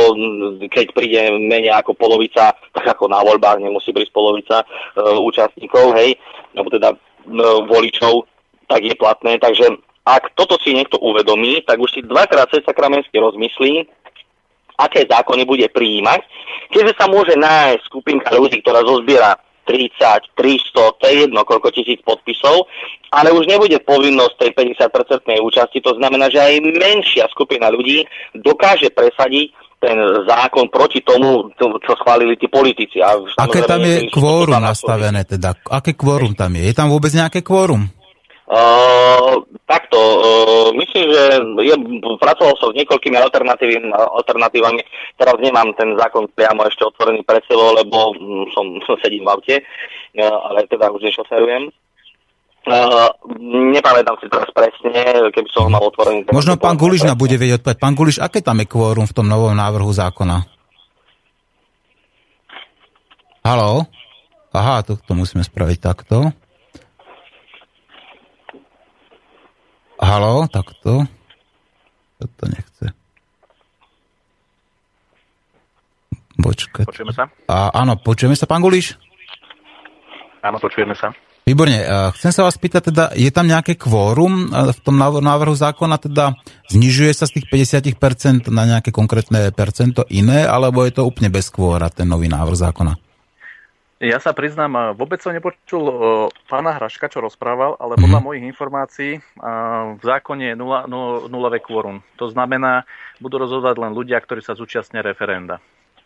keď 0.66 0.86
príde 0.90 1.20
menej 1.30 1.70
ako 1.78 1.94
polovica, 1.94 2.56
tak 2.74 2.84
ako 2.98 3.06
na 3.06 3.22
voľbách 3.22 3.62
nemusí 3.62 3.94
prísť 3.94 4.10
polovica 4.10 4.62
e, 4.62 4.66
účastníkov, 5.20 5.94
hej, 5.94 6.18
alebo 6.58 6.68
teda 6.74 6.88
e, 6.90 6.98
voličov, 7.70 8.26
tak 8.66 8.82
je 8.82 8.94
platné. 8.98 9.38
Takže 9.38 9.78
ak 10.02 10.34
toto 10.34 10.58
si 10.58 10.74
niekto 10.74 10.98
uvedomí, 10.98 11.62
tak 11.62 11.78
už 11.78 11.92
si 11.92 12.00
dvakrát 12.02 12.50
cez 12.50 12.64
sakramensky 12.64 13.14
rozmyslí, 13.20 13.86
aké 14.78 15.04
zákony 15.10 15.42
bude 15.42 15.66
prijímať, 15.74 16.22
keďže 16.70 16.94
sa 16.94 17.10
môže 17.10 17.34
nájsť 17.34 17.82
skupinka 17.90 18.30
ľudí, 18.30 18.62
ktorá 18.62 18.86
zozbiera 18.86 19.34
30, 19.68 20.32
300, 20.32 20.96
to 20.96 21.04
je 21.04 21.28
jedno, 21.28 21.44
koľko 21.44 21.68
tisíc 21.68 22.00
podpisov, 22.00 22.64
ale 23.12 23.28
už 23.36 23.44
nebude 23.44 23.76
povinnosť 23.84 24.34
tej 24.40 24.50
50% 24.56 25.44
účasti, 25.44 25.84
to 25.84 25.92
znamená, 26.00 26.32
že 26.32 26.40
aj 26.40 26.64
menšia 26.64 27.28
skupina 27.28 27.68
ľudí 27.68 28.08
dokáže 28.32 28.88
presadiť 28.96 29.52
ten 29.78 29.94
zákon 30.26 30.66
proti 30.74 31.06
tomu, 31.06 31.54
čo 31.54 31.92
schválili 32.02 32.34
tí 32.34 32.50
politici. 32.50 32.98
A 32.98 33.14
Aké 33.38 33.62
tam 33.62 33.78
je 33.86 34.10
kvórum 34.10 34.58
nastavené 34.58 35.22
teda? 35.22 35.54
Aké 35.70 35.94
kvórum 35.94 36.34
tam 36.34 36.58
je? 36.58 36.66
Je 36.66 36.74
tam 36.74 36.90
vôbec 36.90 37.14
nejaké 37.14 37.46
kvórum? 37.46 37.86
Uh, 38.48 39.44
takto, 39.68 40.00
uh, 40.00 40.68
myslím, 40.72 41.12
že 41.12 41.22
je, 41.68 41.74
pracoval 42.16 42.56
som 42.56 42.72
s 42.72 42.78
niekoľkými 42.80 43.20
alternatívami, 43.92 44.80
teraz 45.20 45.36
nemám 45.36 45.76
ten 45.76 45.92
zákon 46.00 46.32
priamo 46.32 46.64
ešte 46.64 46.88
otvorený 46.88 47.28
pred 47.28 47.44
sebou, 47.44 47.76
lebo 47.76 48.16
um, 48.16 48.48
som, 48.56 48.64
som 48.88 48.96
sedím 49.04 49.28
v 49.28 49.36
aute, 49.36 49.56
uh, 49.60 50.36
ale 50.48 50.64
teda 50.64 50.88
už 50.88 51.04
nešoferujem. 51.04 51.68
Uh, 52.64 53.12
nepamätám 53.76 54.16
si 54.16 54.32
teraz 54.32 54.48
presne, 54.56 55.28
keby 55.28 55.48
som 55.52 55.68
ho 55.68 55.70
mal 55.72 55.84
otvorený. 55.84 56.32
Možno 56.32 56.56
pán 56.56 56.80
Guliš 56.80 57.04
bude 57.20 57.36
vedieť 57.36 57.60
odpovedať. 57.60 57.80
Pán 57.84 57.96
Guliš, 58.00 58.16
aké 58.16 58.40
tam 58.40 58.64
je 58.64 58.66
kvórum 58.68 59.04
v 59.04 59.12
tom 59.12 59.28
novom 59.28 59.52
návrhu 59.52 59.92
zákona? 59.92 60.48
Haló? 63.44 63.84
Aha, 64.56 64.80
to, 64.80 64.96
to 64.96 65.12
musíme 65.12 65.44
spraviť 65.44 65.78
takto. 65.84 66.32
Halo, 69.98 70.46
takto. 70.46 71.10
Toto 72.18 72.44
nechce. 72.46 72.94
Počkať. 76.38 76.86
Počujeme 76.86 77.10
sa? 77.10 77.26
A, 77.50 77.74
áno, 77.74 77.98
počujeme 77.98 78.38
sa, 78.38 78.46
pán 78.46 78.62
Guliš? 78.62 78.94
Áno, 80.38 80.62
počujeme 80.62 80.94
sa. 80.94 81.10
Výborne. 81.42 81.82
Chcem 82.14 82.30
sa 82.30 82.46
vás 82.46 82.60
pýtať, 82.60 82.92
teda, 82.92 83.04
je 83.16 83.32
tam 83.32 83.48
nejaké 83.48 83.74
kvórum 83.74 84.52
v 84.52 84.78
tom 84.84 85.00
návrhu 85.00 85.56
zákona, 85.56 85.96
teda 85.96 86.36
znižuje 86.68 87.10
sa 87.16 87.24
z 87.24 87.40
tých 87.40 87.48
50% 87.96 88.52
na 88.52 88.68
nejaké 88.68 88.92
konkrétne 88.92 89.48
percento 89.56 90.04
iné, 90.12 90.44
alebo 90.44 90.84
je 90.84 90.92
to 90.94 91.08
úplne 91.08 91.32
bez 91.32 91.48
kvóra, 91.48 91.88
ten 91.88 92.06
nový 92.06 92.28
návrh 92.28 92.52
zákona? 92.52 93.07
Ja 93.98 94.22
sa 94.22 94.30
priznám, 94.30 94.94
vôbec 94.94 95.18
som 95.18 95.34
nepočul 95.34 95.90
pána 96.46 96.78
Hraška, 96.78 97.10
čo 97.10 97.18
rozprával, 97.18 97.74
ale 97.82 97.98
podľa 97.98 98.22
mm-hmm. 98.22 98.26
mojich 98.30 98.44
informácií 98.46 99.12
v 99.98 100.02
zákone 100.06 100.54
je 100.54 100.54
nula, 100.54 100.86
nulové 101.26 101.58
kvórum. 101.58 102.06
To 102.14 102.30
znamená, 102.30 102.86
budú 103.18 103.42
rozhodovať 103.42 103.74
len 103.82 103.92
ľudia, 103.98 104.22
ktorí 104.22 104.38
sa 104.38 104.54
zúčastnia 104.54 105.02
referenda. 105.02 105.58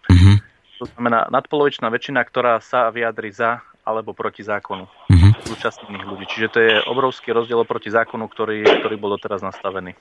Mm-hmm. 0.09 0.37
To 0.81 0.85
znamená 0.89 1.29
nadpolovičná 1.29 1.93
väčšina, 1.93 2.25
ktorá 2.25 2.65
sa 2.65 2.89
vyjadri 2.89 3.29
za 3.29 3.61
alebo 3.85 4.17
proti 4.17 4.41
zákonu 4.41 4.89
mm-hmm. 4.89 5.33
zúčastnených 5.53 6.07
ľudí. 6.09 6.25
Čiže 6.33 6.49
to 6.49 6.59
je 6.65 6.73
obrovský 6.89 7.37
rozdiel 7.37 7.61
proti 7.69 7.93
zákonu, 7.93 8.25
ktorý, 8.25 8.63
ktorý 8.63 8.97
bol 8.97 9.21
doteraz 9.21 9.45
nastavený. 9.45 9.93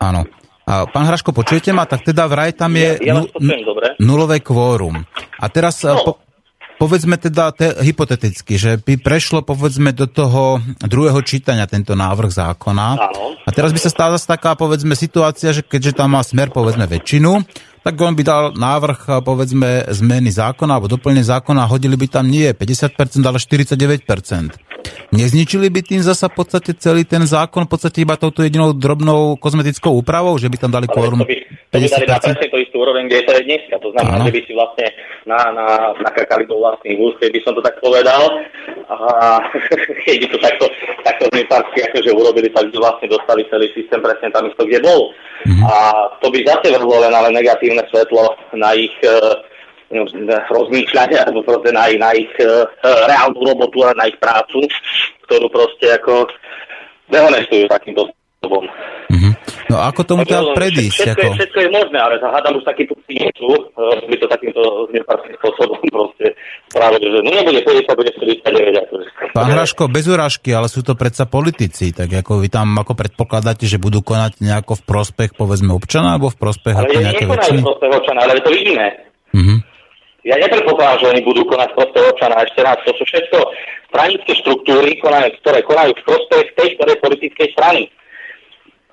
Áno. 0.00 0.24
A 0.68 0.84
pán 0.88 1.04
Hraško, 1.08 1.32
počujete 1.32 1.72
ma? 1.76 1.84
Tak 1.88 2.08
teda 2.08 2.24
vraj 2.28 2.56
tam 2.56 2.76
je 2.76 3.00
ja, 3.00 3.12
ja 3.12 3.14
nu- 3.20 3.28
nulové 4.00 4.40
kvórum. 4.44 5.00
A 5.40 5.46
teraz 5.48 5.80
no. 5.80 5.96
po, 6.04 6.12
povedzme 6.78 7.18
teda 7.18 7.50
te, 7.50 7.74
hypoteticky, 7.82 8.54
že 8.54 8.78
by 8.78 8.96
prešlo 9.02 9.42
povedzme 9.42 9.90
do 9.90 10.06
toho 10.06 10.62
druhého 10.80 11.18
čítania 11.26 11.66
tento 11.66 11.98
návrh 11.98 12.30
zákona. 12.30 12.86
Áno. 12.96 13.34
A 13.42 13.50
teraz 13.50 13.74
by 13.74 13.80
sa 13.82 13.90
stala 13.90 14.16
taká 14.16 14.54
povedzme 14.54 14.94
situácia, 14.94 15.50
že 15.50 15.66
keďže 15.66 15.98
tam 15.98 16.14
má 16.14 16.22
smer 16.22 16.54
povedzme 16.54 16.86
väčšinu, 16.86 17.42
tak 17.88 17.96
on 18.04 18.12
by 18.12 18.20
dal 18.20 18.44
návrh 18.52 19.24
povedzme 19.24 19.88
zmeny 19.88 20.28
zákona 20.28 20.76
alebo 20.76 20.92
doplnenie 20.92 21.24
zákona 21.24 21.64
a 21.64 21.70
hodili 21.72 21.96
by 21.96 22.20
tam 22.20 22.28
nie 22.28 22.44
50%, 22.52 23.24
ale 23.24 23.40
49%. 23.40 24.04
Nezničili 25.08 25.72
by 25.72 25.80
tým 25.80 26.04
zasa 26.04 26.28
v 26.28 26.36
podstate 26.36 26.76
celý 26.76 27.08
ten 27.08 27.24
zákon 27.24 27.64
v 27.64 27.70
podstate 27.72 28.04
iba 28.04 28.20
touto 28.20 28.44
jedinou 28.44 28.76
drobnou 28.76 29.40
kozmetickou 29.40 29.96
úpravou, 29.96 30.36
že 30.36 30.52
by 30.52 30.56
tam 30.60 30.68
dali 30.68 30.84
kvórum 30.84 31.24
50%? 31.24 31.72
To 31.72 31.76
by 31.80 31.88
dali 31.88 32.04
na 32.04 32.20
presne 32.20 32.48
tú 32.52 32.56
istú 32.60 32.76
úroveň, 32.76 33.08
kde 33.08 33.16
je 33.16 33.24
to 33.24 33.32
dneska. 33.40 33.74
To 33.80 33.88
znamená, 33.96 34.20
že 34.28 34.34
by 34.36 34.40
si 34.44 34.52
vlastne 34.52 34.86
na, 35.24 35.40
na, 35.56 35.68
nakakali 36.04 36.44
do 36.44 36.60
vlastných 36.60 37.00
úst, 37.00 37.24
by 37.24 37.40
som 37.40 37.56
to 37.56 37.64
tak 37.64 37.80
povedal. 37.80 38.20
A 38.92 38.96
keď 40.04 40.16
by 40.20 40.26
to 40.28 40.38
takto, 40.44 40.66
takto 41.08 41.24
zmietársky 41.32 41.88
akože 41.88 42.10
urobili, 42.12 42.52
tak 42.52 42.68
by 42.68 42.76
vlastne 42.76 43.08
dostali 43.08 43.48
celý 43.48 43.72
systém 43.72 44.04
presne 44.04 44.28
tam 44.28 44.44
isto, 44.44 44.60
kde 44.68 44.84
bol. 44.84 45.16
Mm-hmm. 45.46 45.64
A 45.66 45.74
to 46.18 46.26
by 46.34 46.38
zase 46.42 46.66
vrhlo 46.74 46.98
len 46.98 47.14
ale 47.14 47.30
negatívne 47.30 47.82
svetlo 47.86 48.34
na 48.58 48.74
ich 48.74 48.94
uh, 49.06 49.38
rozmýšľania, 50.50 51.28
alebo 51.28 51.46
proste 51.46 51.70
na, 51.70 51.86
na 51.94 52.10
ich 52.16 52.30
uh, 52.42 52.66
reálnu 52.82 53.40
robotu 53.46 53.86
a 53.86 53.94
na 53.94 54.10
ich 54.10 54.18
prácu, 54.18 54.66
ktorú 55.28 55.46
proste 55.48 55.94
ako 55.94 56.26
dehonestujú 57.08 57.70
takýmto 57.70 58.10
spôsobom. 58.42 58.64
Mm-hmm. 59.14 59.32
No 59.68 59.76
ako 59.84 60.00
tomu 60.04 60.22
teda 60.24 60.56
predísť? 60.56 60.96
Všetko, 60.96 61.20
ako... 61.20 61.24
je, 61.28 61.36
všetko 61.38 61.58
je 61.60 61.68
možné, 61.72 61.98
ale 62.00 62.14
hádam 62.20 62.56
už 62.56 62.64
takýto 62.64 62.98
nie 63.08 63.32
by 64.08 64.16
to 64.20 64.26
takýmto 64.28 64.62
nepárským 64.92 65.34
spôsobom 65.40 65.80
proste 65.96 66.26
spravili, 66.68 67.06
že 67.08 67.18
no 67.24 67.30
nebude 67.32 67.60
50, 67.64 67.98
bude 67.98 68.10
49. 68.16 68.82
Akože. 68.84 69.06
Pán 69.32 69.50
Hraško, 69.52 69.82
bez 69.88 70.04
urážky, 70.06 70.50
ale 70.52 70.68
sú 70.68 70.84
to 70.84 70.92
predsa 70.92 71.24
politici, 71.24 71.90
tak 71.96 72.12
ako 72.12 72.44
vy 72.44 72.48
tam 72.52 72.76
ako 72.76 72.92
predpokladáte, 72.92 73.64
že 73.64 73.80
budú 73.80 74.04
konať 74.04 74.44
nejako 74.44 74.76
v 74.78 74.82
prospech 74.84 75.30
povedzme 75.34 75.72
občana, 75.72 76.16
alebo 76.16 76.28
v 76.28 76.38
prospech 76.38 76.74
ale 76.76 76.88
ako 76.88 77.00
nejaké 77.00 77.24
väčšiny? 77.24 77.60
Ale 77.60 77.64
v 77.64 77.68
prospech 77.72 77.92
občana, 77.96 78.18
ale 78.24 78.40
to 78.44 78.52
vidíme. 78.52 78.86
Mm-hmm. 79.32 79.58
Ja 80.28 80.36
nepredpokladám, 80.36 80.98
že 81.00 81.10
oni 81.16 81.22
budú 81.24 81.42
konať 81.48 81.68
v 81.72 81.76
prospech 81.80 82.04
občana. 82.12 82.44
Ešte 82.44 82.60
raz, 82.60 82.76
to 82.84 82.92
sú 83.00 83.04
všetko 83.08 83.38
stranické 83.88 84.32
štruktúry, 84.44 85.00
ktoré 85.40 85.58
konajú 85.64 85.92
v 85.96 86.04
prospech 86.04 86.46
tej 86.52 86.68
ktorej 86.76 86.96
politickej 87.00 87.48
strany. 87.56 87.88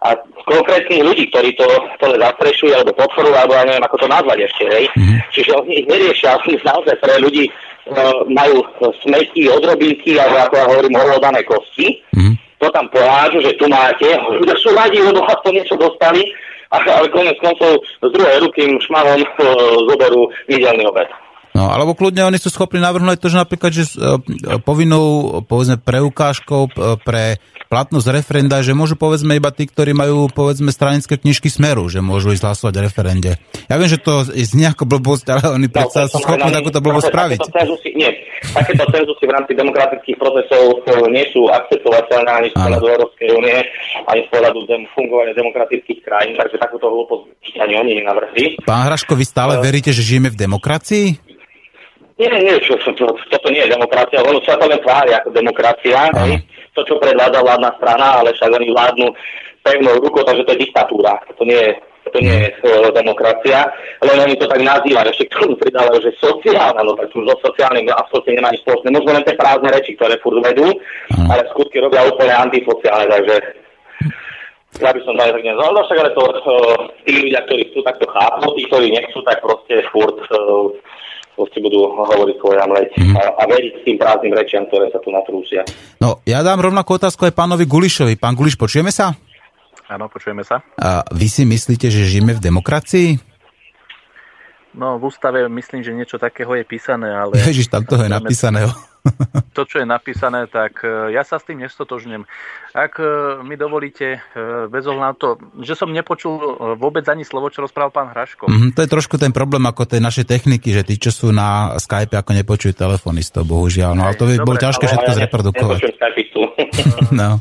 A 0.05 0.13
konkrétnych 0.45 1.01
ľudí, 1.01 1.33
ktorí 1.33 1.57
to 1.57 1.65
celé 1.97 2.21
zastrešujú 2.21 2.77
alebo 2.77 2.93
podporujú, 2.93 3.33
alebo 3.33 3.57
ja 3.57 3.65
neviem, 3.65 3.81
ako 3.81 4.05
to 4.05 4.07
nazvať 4.07 4.45
ešte, 4.45 4.63
hej. 4.69 4.85
Mm-hmm. 4.93 5.17
Čiže 5.33 5.51
oni 5.57 5.71
ich 5.81 5.87
neriešia, 5.89 6.37
oni 6.45 6.61
naozaj 6.61 6.95
pre 7.01 7.17
ľudí 7.17 7.49
uh, 7.49 8.21
majú 8.29 8.61
smeti, 9.01 9.49
odrobinky, 9.49 10.21
alebo 10.21 10.45
ako 10.45 10.53
ja 10.61 10.65
hovorím, 10.69 10.93
horlodané 10.93 11.41
kosti. 11.41 12.05
Mm-hmm. 12.13 12.35
To 12.61 12.67
tam 12.69 12.85
pohážu, 12.93 13.41
že 13.41 13.57
tu 13.57 13.65
máte, 13.65 14.05
ľudia 14.13 14.55
sú 14.61 14.69
radi, 14.77 15.01
lebo 15.01 15.25
to 15.25 15.49
niečo 15.49 15.73
dostali, 15.73 16.21
ale 16.69 17.09
konec 17.09 17.41
koncov 17.41 17.81
z 17.81 18.09
druhej 18.13 18.37
ruky 18.45 18.61
im 18.61 18.77
šmahom 18.85 19.25
uh, 19.25 19.45
zoberú 19.89 20.29
nedelný 20.45 20.85
obed. 20.85 21.09
No, 21.55 21.71
alebo 21.71 21.95
kľudne 21.95 22.27
oni 22.27 22.35
sú 22.35 22.51
schopní 22.51 22.83
navrhnúť 22.83 23.17
to, 23.17 23.31
že 23.31 23.41
napríklad, 23.41 23.71
že 23.73 23.89
uh, 23.97 24.21
povinnou, 24.61 25.39
povedzme, 25.49 25.81
preukážkou 25.81 26.61
uh, 26.67 26.99
pre 27.01 27.41
platnosť 27.67 28.07
referenda, 28.13 28.61
že 28.61 28.77
môžu 28.77 28.95
povedzme 28.97 29.35
iba 29.35 29.49
tí, 29.49 29.65
ktorí 29.65 29.91
majú 29.91 30.29
povedzme 30.29 30.69
stranické 30.69 31.17
knižky 31.17 31.49
Smeru, 31.49 31.89
že 31.89 31.99
môžu 31.99 32.31
ísť 32.31 32.45
hlasovať 32.45 32.73
v 32.77 32.85
referende. 32.85 33.31
Ja 33.67 33.75
viem, 33.81 33.89
že 33.89 33.99
to 33.99 34.25
je 34.31 34.45
nejaká 34.55 34.85
blbosť, 34.85 35.25
ale 35.33 35.45
oni 35.55 35.67
no, 35.69 35.73
predsa 35.73 36.07
sú 36.07 36.21
schopní 36.21 36.49
takúto 36.53 36.79
blbosť 36.79 37.07
spraviť. 37.09 37.39
Takéto 37.41 37.57
cenzusy, 37.57 37.89
nie, 37.97 38.11
takéto 38.53 38.83
cenzusy 38.89 39.23
v 39.25 39.33
rámci 39.33 39.51
demokratických 39.57 40.17
procesov 40.21 40.63
nie 41.09 41.25
sú 41.33 41.49
akceptovateľné 41.49 42.31
ani 42.31 42.47
z 42.53 42.55
pohľadu 42.55 42.85
Európskej 42.85 43.29
únie, 43.33 43.57
ani 44.07 44.21
z 44.25 44.29
pohľadu 44.29 44.59
dem- 44.69 44.87
fungovania 44.95 45.33
demokratických 45.35 45.99
krajín, 46.05 46.33
takže 46.37 46.61
takúto 46.61 46.87
hlúposť 46.87 47.57
ani 47.59 47.73
oni 47.75 47.91
nenavrhli. 47.99 48.63
Pán 48.63 48.87
Hraško, 48.87 49.17
vy 49.17 49.25
stále 49.25 49.53
uh, 49.57 49.61
veríte, 49.61 49.91
že 49.91 50.05
žijeme 50.05 50.31
v 50.31 50.39
demokracii? 50.39 51.35
Nie, 52.15 52.31
nie, 52.31 52.55
čo, 52.63 52.79
čo, 52.79 52.95
toto 53.11 53.47
nie 53.51 53.59
je 53.59 53.75
demokracia, 53.75 54.23
ono 54.23 54.39
sa 54.47 54.55
to 54.55 54.71
len 54.71 54.79
tvári 54.79 55.11
ako 55.19 55.35
demokracia, 55.35 56.07
to, 56.75 56.83
čo 56.83 56.99
predvádza 56.99 57.39
vládna 57.39 57.71
strana, 57.79 58.07
ale 58.19 58.35
však 58.35 58.51
oni 58.51 58.67
vládnu 58.69 59.07
pevnou 59.63 59.95
rukou, 60.03 60.21
takže 60.21 60.43
to 60.43 60.51
je 60.53 60.63
diktatúra, 60.67 61.17
to 61.39 61.43
nie 61.47 61.57
je 61.57 61.73
to 62.13 62.21
nie 62.21 62.37
je 62.37 62.49
uh, 62.69 62.93
demokracia, 62.93 63.65
len 64.05 64.17
oni 64.21 64.37
to 64.37 64.45
tak 64.45 64.61
nazývajú, 64.61 65.09
ešte 65.09 65.25
k 65.25 65.41
tomu 65.41 65.57
pridávajú, 65.57 66.05
že 66.05 66.21
sociálna, 66.21 66.85
no 66.85 66.93
tak 66.93 67.09
so 67.09 67.35
sociálnym 67.41 67.89
absolútne 67.89 68.37
nemá 68.37 68.53
nič 68.53 68.61
spoločné, 68.61 68.93
možno 68.93 69.17
len 69.17 69.25
tie 69.25 69.33
prázdne 69.33 69.73
reči, 69.73 69.97
ktoré 69.97 70.21
furt 70.21 70.37
vedú, 70.37 70.69
ale 71.33 71.41
skutky 71.49 71.81
robia 71.81 72.05
úplne 72.05 72.29
antisociálne, 72.29 73.09
takže 73.09 73.35
ja 74.85 74.91
by 74.91 74.99
som 75.07 75.17
tak 75.17 75.39
nezval, 75.39 75.71
no 75.73 75.81
však 75.81 75.97
ale 75.97 76.11
to 76.13 76.23
uh, 76.29 76.77
tí 77.07 77.13
ľudia, 77.25 77.41
ktorí 77.49 77.61
chcú 77.73 77.79
takto 77.81 78.05
chápu, 78.11 78.53
tí, 78.53 78.61
ktorí 78.69 78.87
nechcú, 78.93 79.19
tak 79.25 79.41
proste 79.41 79.81
furt 79.89 80.19
uh, 80.29 80.69
proste 81.35 81.59
budú 81.59 81.91
hovoriť 81.91 82.35
svoje 82.39 82.57
amleť 82.63 82.89
mm-hmm. 82.95 83.15
a, 83.19 83.23
a 83.37 83.43
veriť 83.45 83.73
tým 83.83 83.97
prázdnym 83.99 84.33
rečiam, 84.33 84.63
ktoré 84.71 84.87
sa 84.89 85.03
tu 85.03 85.11
natrúsia. 85.11 85.61
No, 85.99 86.23
ja 86.23 86.39
dám 86.41 86.63
rovnakú 86.63 86.95
otázku 86.95 87.27
aj 87.27 87.35
pánovi 87.35 87.67
Gulišovi. 87.67 88.15
Pán 88.15 88.33
Guliš, 88.33 88.55
počujeme 88.55 88.89
sa? 88.89 89.13
Áno, 89.91 90.09
počujeme 90.09 90.41
sa. 90.41 90.63
A 90.81 91.05
vy 91.13 91.27
si 91.29 91.45
myslíte, 91.45 91.93
že 91.93 92.09
žijeme 92.09 92.33
v 92.33 92.41
demokracii? 92.41 93.21
No, 94.75 94.97
v 94.99 95.07
ústave 95.07 95.45
myslím, 95.47 95.85
že 95.85 95.93
niečo 95.93 96.17
takého 96.19 96.51
je 96.57 96.65
písané, 96.67 97.07
ale... 97.07 97.37
Ježiš, 97.39 97.71
tam 97.71 97.85
toho 97.87 98.03
je 98.03 98.11
napísaného. 98.11 98.71
To, 99.55 99.61
čo 99.63 99.79
je 99.81 99.87
napísané, 99.87 100.51
tak 100.51 100.83
e, 100.83 101.15
ja 101.15 101.23
sa 101.23 101.39
s 101.39 101.47
tým 101.47 101.63
nestotožňujem. 101.63 102.27
Ak 102.75 102.99
e, 102.99 103.05
mi 103.47 103.55
dovolíte, 103.55 104.19
e, 104.19 104.67
bez 104.67 104.83
ohľadu 104.83 105.05
na 105.05 105.13
to, 105.15 105.39
že 105.63 105.79
som 105.79 105.93
nepočul 105.95 106.35
vôbec 106.75 107.07
ani 107.07 107.23
slovo, 107.23 107.47
čo 107.47 107.63
rozprával 107.63 107.93
pán 107.95 108.09
Hraško. 108.11 108.51
Mm, 108.51 108.75
to 108.75 108.83
je 108.83 108.89
trošku 108.91 109.15
ten 109.15 109.31
problém 109.31 109.63
ako 109.63 109.87
tej 109.87 110.03
našej 110.03 110.25
techniky, 110.27 110.75
že 110.75 110.83
tí, 110.83 110.99
čo 110.99 111.13
sú 111.13 111.31
na 111.31 111.79
Skype, 111.79 112.11
ako 112.11 112.31
nepočujú 112.35 112.75
telefonistov, 112.75 113.47
bohužiaľ. 113.47 113.95
No 113.95 114.11
ale 114.11 114.19
to 114.19 114.27
by 114.27 114.43
bolo 114.43 114.59
ťažké 114.59 114.85
všetko 114.85 115.11
zreprodukovať. 115.23 115.79
No. 117.15 117.39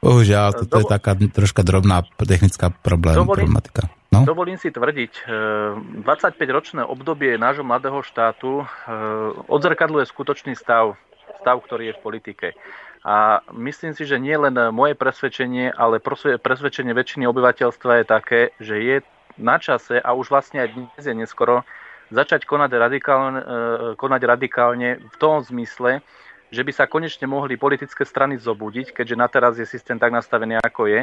Bohužiaľ, 0.00 0.56
to, 0.56 0.64
to 0.64 0.80
je 0.80 0.86
taká 0.88 1.12
troška 1.12 1.60
drobná 1.60 2.00
technická 2.24 2.72
problém, 2.72 3.20
dovolím, 3.20 3.52
problematika. 3.52 3.92
No? 4.10 4.26
Dovolím 4.26 4.58
si 4.58 4.74
tvrdiť, 4.74 5.22
25-ročné 6.02 6.82
obdobie 6.82 7.38
nášho 7.38 7.62
mladého 7.62 8.02
štátu 8.02 8.66
odzrkadluje 9.46 10.02
skutočný 10.10 10.58
stav 10.58 10.98
stav, 11.40 11.56
ktorý 11.64 11.90
je 11.90 11.96
v 11.96 12.04
politike. 12.04 12.48
A 13.00 13.40
myslím 13.56 13.96
si, 13.96 14.04
že 14.04 14.20
nie 14.20 14.36
len 14.36 14.52
moje 14.76 14.92
presvedčenie, 14.92 15.72
ale 15.72 16.04
presvedčenie 16.36 16.92
väčšiny 16.92 17.24
obyvateľstva 17.24 17.92
je 17.96 18.04
také, 18.04 18.40
že 18.60 18.76
je 18.76 18.96
na 19.40 19.56
čase 19.56 19.96
a 19.96 20.12
už 20.12 20.28
vlastne 20.28 20.60
aj 20.60 20.68
dnes 20.76 21.00
je 21.00 21.14
neskoro 21.16 21.64
začať 22.12 22.44
konať 22.44 22.70
radikálne, 22.76 23.40
e, 23.40 23.44
konať 23.96 24.20
radikálne 24.28 25.00
v 25.00 25.16
tom 25.16 25.40
zmysle, 25.40 26.04
že 26.52 26.60
by 26.66 26.72
sa 26.74 26.90
konečne 26.90 27.24
mohli 27.24 27.56
politické 27.56 28.04
strany 28.04 28.36
zobudiť, 28.36 28.92
keďže 28.92 29.16
na 29.16 29.30
teraz 29.30 29.56
je 29.56 29.64
systém 29.64 29.96
tak 29.96 30.12
nastavený, 30.12 30.58
ako 30.60 30.90
je, 30.90 31.00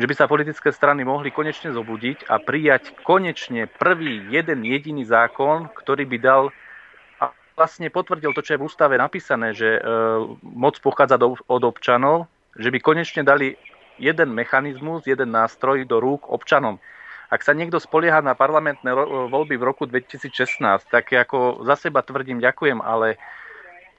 že 0.00 0.08
by 0.08 0.14
sa 0.16 0.30
politické 0.30 0.72
strany 0.72 1.04
mohli 1.04 1.28
konečne 1.28 1.72
zobudiť 1.72 2.28
a 2.32 2.40
prijať 2.40 2.96
konečne 3.04 3.68
prvý 3.68 4.24
jeden 4.32 4.64
jediný 4.64 5.04
zákon, 5.04 5.68
ktorý 5.72 6.08
by 6.08 6.18
dal 6.20 6.44
vlastne 7.52 7.92
potvrdil 7.92 8.32
to, 8.32 8.40
čo 8.40 8.56
je 8.56 8.60
v 8.60 8.66
ústave 8.66 8.96
napísané, 8.96 9.52
že 9.52 9.76
e, 9.76 9.80
moc 10.42 10.80
pochádza 10.80 11.20
do, 11.20 11.36
od 11.36 11.62
občanov, 11.62 12.26
že 12.56 12.72
by 12.72 12.78
konečne 12.80 13.22
dali 13.22 13.60
jeden 14.00 14.32
mechanizmus, 14.32 15.04
jeden 15.04 15.30
nástroj 15.30 15.84
do 15.84 16.00
rúk 16.00 16.26
občanom. 16.32 16.80
Ak 17.32 17.44
sa 17.44 17.56
niekto 17.56 17.80
spolieha 17.80 18.20
na 18.20 18.36
parlamentné 18.36 18.92
voľby 19.32 19.56
v 19.56 19.64
roku 19.64 19.88
2016, 19.88 20.88
tak 20.92 21.12
ako 21.12 21.64
za 21.64 21.88
seba 21.88 22.04
tvrdím, 22.04 22.44
ďakujem, 22.44 22.84
ale 22.84 23.16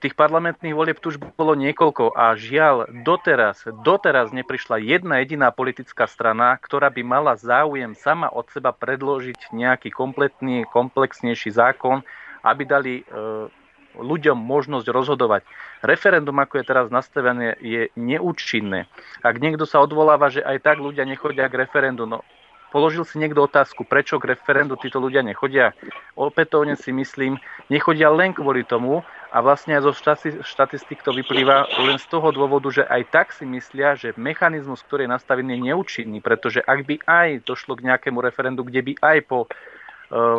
tých 0.04 0.20
parlamentných 0.20 0.76
volieb 0.76 1.00
tu 1.00 1.16
už 1.16 1.18
bolo 1.40 1.56
niekoľko 1.56 2.12
a 2.12 2.36
žiaľ, 2.36 2.92
doteraz, 3.08 3.64
doteraz 3.88 4.36
neprišla 4.36 4.84
jedna 4.84 5.24
jediná 5.24 5.48
politická 5.56 6.12
strana, 6.12 6.60
ktorá 6.60 6.92
by 6.92 7.02
mala 7.08 7.40
záujem 7.40 7.96
sama 7.96 8.28
od 8.28 8.52
seba 8.52 8.76
predložiť 8.76 9.56
nejaký 9.56 9.96
kompletný, 9.96 10.68
komplexnejší 10.68 11.56
zákon, 11.56 12.04
aby 12.44 12.64
dali 12.68 12.94
e, 13.00 13.04
ľuďom 13.96 14.36
možnosť 14.36 14.92
rozhodovať. 14.92 15.48
Referendum, 15.80 16.36
ako 16.36 16.60
je 16.60 16.68
teraz 16.68 16.92
nastavené, 16.92 17.56
je 17.64 17.88
neúčinné. 17.96 18.92
Ak 19.24 19.40
niekto 19.40 19.64
sa 19.64 19.80
odvoláva, 19.80 20.28
že 20.28 20.44
aj 20.44 20.68
tak 20.68 20.78
ľudia 20.84 21.08
nechodia 21.08 21.48
k 21.48 21.64
referendu, 21.64 22.04
no 22.04 22.28
položil 22.76 23.06
si 23.06 23.22
niekto 23.22 23.46
otázku, 23.46 23.86
prečo 23.86 24.18
k 24.18 24.34
referendu 24.34 24.74
títo 24.76 24.98
ľudia 24.98 25.22
nechodia. 25.22 25.78
Opätovne 26.18 26.74
si 26.74 26.90
myslím, 26.90 27.38
nechodia 27.70 28.10
len 28.10 28.34
kvôli 28.34 28.66
tomu 28.66 29.06
a 29.34 29.42
vlastne 29.42 29.74
zo 29.82 29.90
štatistik 30.46 31.02
to 31.02 31.10
vyplýva 31.10 31.66
len 31.82 31.98
z 31.98 32.06
toho 32.06 32.30
dôvodu, 32.30 32.70
že 32.70 32.86
aj 32.86 33.02
tak 33.10 33.28
si 33.34 33.50
myslia, 33.50 33.98
že 33.98 34.14
mechanizmus, 34.14 34.86
ktorý 34.86 35.10
je 35.10 35.14
nastavený, 35.18 35.58
je 35.58 35.74
neúčinný, 35.74 36.22
pretože 36.22 36.62
ak 36.62 36.86
by 36.86 37.02
aj 37.02 37.30
došlo 37.42 37.74
k 37.74 37.90
nejakému 37.90 38.22
referendu, 38.22 38.62
kde 38.62 38.86
by 38.86 38.94
aj 39.02 39.18
po 39.26 39.40
e, 39.44 39.48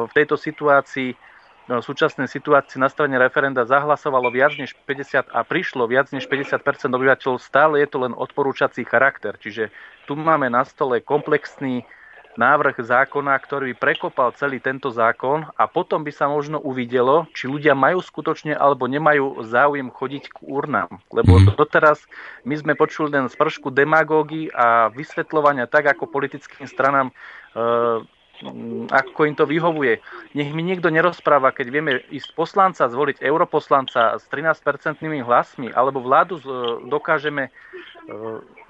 v 0.07 0.13
tejto 0.15 0.39
situácii 0.39 1.19
v 1.65 1.81
súčasnej 1.81 2.29
situácii 2.29 2.77
na 2.77 2.93
referenda 3.17 3.65
zahlasovalo 3.65 4.29
viac 4.29 4.53
než 4.61 4.77
50 4.85 5.33
a 5.33 5.41
prišlo 5.49 5.89
viac 5.89 6.13
než 6.13 6.29
50% 6.29 6.61
obyvateľov, 6.93 7.41
stále 7.41 7.81
je 7.81 7.89
to 7.89 8.05
len 8.05 8.13
odporúčací 8.13 8.85
charakter. 8.85 9.41
Čiže 9.41 9.73
tu 10.05 10.13
máme 10.13 10.53
na 10.53 10.69
stole 10.69 11.01
komplexný 11.01 11.89
návrh 12.35 12.83
zákona, 12.83 13.35
ktorý 13.39 13.75
by 13.75 13.77
prekopal 13.79 14.35
celý 14.35 14.59
tento 14.59 14.91
zákon 14.91 15.47
a 15.55 15.65
potom 15.71 16.03
by 16.03 16.13
sa 16.15 16.27
možno 16.27 16.59
uvidelo, 16.59 17.27
či 17.35 17.47
ľudia 17.47 17.75
majú 17.75 18.03
skutočne 18.03 18.55
alebo 18.55 18.91
nemajú 18.91 19.47
záujem 19.47 19.89
chodiť 19.91 20.25
k 20.31 20.37
urnám. 20.45 20.91
Lebo 21.11 21.39
mm. 21.39 21.55
doteraz 21.55 22.03
my 22.43 22.55
sme 22.59 22.73
počuli 22.75 23.15
len 23.15 23.31
spršku 23.31 23.71
demagógy 23.71 24.51
a 24.51 24.91
vysvetľovania 24.91 25.71
tak, 25.71 25.91
ako 25.91 26.11
politickým 26.11 26.67
stranám 26.67 27.11
e, 27.11 27.15
ako 28.91 29.21
im 29.31 29.35
to 29.39 29.47
vyhovuje. 29.47 30.03
Nech 30.35 30.51
mi 30.51 30.67
niekto 30.67 30.91
nerozpráva, 30.91 31.55
keď 31.55 31.67
vieme 31.71 31.93
ísť 32.11 32.35
poslanca, 32.35 32.91
zvoliť 32.91 33.23
europoslanca 33.23 34.19
s 34.19 34.25
13-percentnými 34.29 35.23
hlasmi, 35.23 35.71
alebo 35.71 36.03
vládu 36.03 36.43
dokážeme 36.91 37.49
e, 37.49 37.51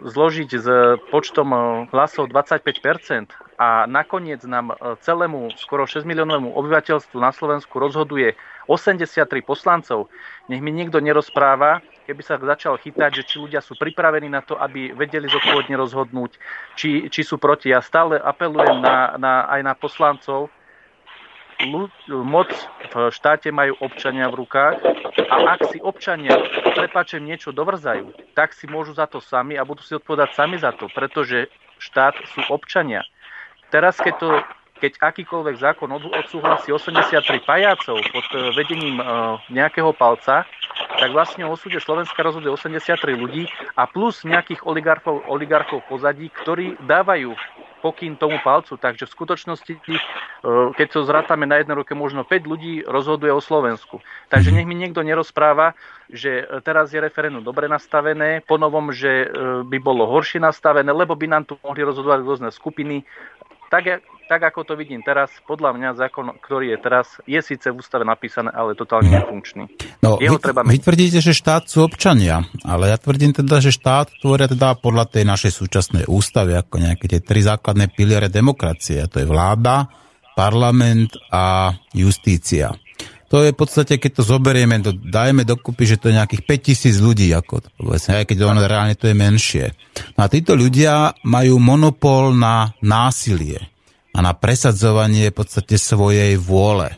zložiť 0.04 0.50
s 0.60 0.66
počtom 1.08 1.48
e, 1.50 1.58
hlasov 1.90 2.28
25% 2.28 3.32
a 3.56 3.88
nakoniec 3.88 4.44
nám 4.44 4.76
e, 4.76 5.00
celému 5.00 5.48
skoro 5.56 5.88
6 5.88 6.04
miliónovému 6.04 6.52
obyvateľstvu 6.52 7.16
na 7.16 7.32
Slovensku 7.32 7.80
rozhoduje 7.80 8.36
83 8.66 9.28
poslancov. 9.44 10.08
Nech 10.48 10.60
mi 10.60 10.72
niekto 10.72 11.00
nerozpráva, 11.00 11.84
keby 12.04 12.22
sa 12.24 12.36
začal 12.36 12.76
chytať, 12.76 13.10
že 13.20 13.26
či 13.26 13.36
ľudia 13.40 13.64
sú 13.64 13.76
pripravení 13.76 14.28
na 14.28 14.44
to, 14.44 14.56
aby 14.60 14.92
vedeli 14.92 15.28
zodpovedne 15.28 15.76
rozhodnúť, 15.76 16.36
či, 16.76 17.08
či 17.08 17.20
sú 17.24 17.40
proti. 17.40 17.72
Ja 17.72 17.80
stále 17.80 18.20
apelujem 18.20 18.80
na, 18.80 19.16
na, 19.16 19.48
aj 19.48 19.60
na 19.64 19.74
poslancov, 19.76 20.52
moc 22.10 22.50
v 22.90 22.94
štáte 23.14 23.48
majú 23.54 23.78
občania 23.78 24.26
v 24.28 24.42
rukách 24.42 24.82
a 25.30 25.34
ak 25.54 25.70
si 25.70 25.78
občania, 25.78 26.34
prepáčem, 26.74 27.22
niečo 27.22 27.54
dovrzajú, 27.54 28.10
tak 28.34 28.52
si 28.52 28.66
môžu 28.66 28.92
za 28.98 29.06
to 29.06 29.22
sami 29.22 29.54
a 29.54 29.62
budú 29.62 29.80
si 29.80 29.94
odpovedať 29.94 30.34
sami 30.34 30.58
za 30.58 30.74
to, 30.74 30.90
pretože 30.90 31.46
štát 31.78 32.18
sú 32.34 32.42
občania. 32.50 33.06
Teraz, 33.70 33.98
keď 33.98 34.14
to 34.18 34.28
keď 34.84 35.00
akýkoľvek 35.00 35.56
zákon 35.64 35.88
odsúhlasí 35.96 36.68
83 36.68 37.24
pajacov 37.48 37.96
pod 38.12 38.26
eh, 38.36 38.52
vedením 38.52 39.00
eh, 39.00 39.06
nejakého 39.48 39.96
palca, 39.96 40.44
tak 41.00 41.08
vlastne 41.16 41.48
o 41.48 41.56
súde 41.56 41.80
Slovenska 41.80 42.20
rozhoduje 42.20 42.52
83 42.52 43.16
ľudí 43.16 43.48
a 43.80 43.88
plus 43.88 44.28
nejakých 44.28 44.68
oligarchov, 44.68 45.24
oligarchov 45.24 45.80
pozadí, 45.88 46.28
ktorí 46.28 46.76
dávajú 46.84 47.32
pokyn 47.80 48.16
tomu 48.16 48.40
palcu. 48.44 48.76
Takže 48.76 49.08
v 49.08 49.14
skutočnosti, 49.16 49.72
eh, 49.72 49.96
keď 50.76 50.86
to 50.92 51.08
zrátame 51.08 51.48
na 51.48 51.64
jednej 51.64 51.80
ruke, 51.80 51.96
možno 51.96 52.20
5 52.28 52.44
ľudí 52.44 52.84
rozhoduje 52.84 53.32
o 53.32 53.40
Slovensku. 53.40 54.04
Takže 54.28 54.52
nech 54.52 54.68
mi 54.68 54.76
niekto 54.76 55.00
nerozpráva, 55.00 55.72
že 56.12 56.44
teraz 56.60 56.92
je 56.92 57.00
referendum 57.00 57.40
dobre 57.40 57.72
nastavené, 57.72 58.44
ponovom, 58.44 58.92
že 58.92 59.32
by 59.64 59.80
bolo 59.80 60.04
horšie 60.04 60.36
nastavené, 60.36 60.92
lebo 60.92 61.16
by 61.16 61.26
nám 61.32 61.48
tu 61.48 61.56
mohli 61.64 61.80
rozhodovať 61.80 62.20
rôzne 62.20 62.50
skupiny. 62.52 63.08
Tak, 63.72 64.04
tak 64.24 64.40
ako 64.40 64.64
to 64.64 64.74
vidím 64.74 65.04
teraz, 65.04 65.28
podľa 65.44 65.76
mňa 65.76 65.90
zákon, 66.00 66.32
ktorý 66.40 66.72
je 66.74 66.78
teraz, 66.80 67.06
je 67.28 67.40
síce 67.44 67.68
v 67.68 67.76
ústave 67.76 68.08
napísané, 68.08 68.48
ale 68.50 68.72
totálne 68.72 69.12
nefunkčný. 69.12 69.64
No, 70.00 70.16
Jeho 70.16 70.40
vy, 70.40 70.42
treba 70.42 70.60
vy 70.64 70.80
tvrdíte, 70.80 71.20
že 71.20 71.36
štát 71.36 71.68
sú 71.68 71.84
občania, 71.84 72.44
ale 72.64 72.88
ja 72.88 72.96
tvrdím 72.96 73.36
teda, 73.36 73.60
že 73.60 73.74
štát 73.74 74.16
tvoria 74.24 74.48
teda 74.48 74.80
podľa 74.80 75.04
tej 75.12 75.24
našej 75.28 75.52
súčasnej 75.52 76.04
ústavy, 76.08 76.56
ako 76.56 76.80
nejaké 76.80 77.04
tie 77.08 77.20
tri 77.20 77.44
základné 77.44 77.92
piliere 77.92 78.32
demokracie. 78.32 79.04
A 79.04 79.10
to 79.10 79.20
je 79.20 79.28
vláda, 79.28 79.92
parlament 80.34 81.14
a 81.28 81.76
justícia. 81.92 82.72
To 83.32 83.42
je 83.42 83.50
v 83.50 83.58
podstate, 83.58 83.98
keď 83.98 84.20
to 84.20 84.22
zoberieme, 84.22 84.78
to 84.78 84.94
dajme 84.94 85.42
dokupy, 85.42 85.90
že 85.90 85.98
to 85.98 86.06
je 86.06 86.22
nejakých 86.22 86.46
5000 86.46 87.02
ľudí, 87.02 87.28
ako 87.34 87.66
to 87.66 87.68
povedzme, 87.74 88.22
aj 88.22 88.26
keď 88.30 88.38
ono 88.46 88.62
reálne 88.62 88.94
to 88.94 89.10
je 89.10 89.16
menšie. 89.16 89.74
No 90.14 90.22
a 90.22 90.30
títo 90.30 90.54
ľudia 90.54 91.18
majú 91.26 91.58
monopol 91.58 92.30
na 92.30 92.70
násilie 92.78 93.73
a 94.14 94.18
na 94.22 94.32
presadzovanie 94.32 95.34
v 95.34 95.36
podstate 95.42 95.74
svojej 95.74 96.38
vôle. 96.38 96.94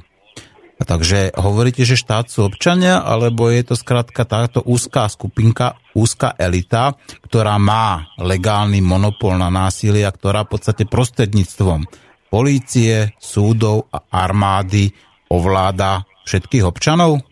A 0.77 0.85
takže 0.85 1.33
hovoríte, 1.33 1.89
že 1.89 1.97
štát 1.97 2.29
sú 2.29 2.45
občania, 2.45 3.01
alebo 3.01 3.49
je 3.49 3.65
to 3.65 3.81
skrátka 3.81 4.29
táto 4.29 4.61
úzká 4.61 5.09
skupinka, 5.09 5.81
úzká 5.97 6.37
elita, 6.37 6.93
ktorá 7.25 7.57
má 7.57 8.13
legálny 8.21 8.85
monopol 8.85 9.41
na 9.41 9.49
násilie 9.49 10.05
a 10.05 10.13
ktorá 10.13 10.45
v 10.45 10.61
podstate 10.61 10.85
prostredníctvom 10.85 11.89
polície, 12.29 13.17
súdov 13.17 13.89
a 13.89 14.05
armády 14.13 14.93
ovláda 15.33 16.05
všetkých 16.29 16.69
občanov? 16.69 17.25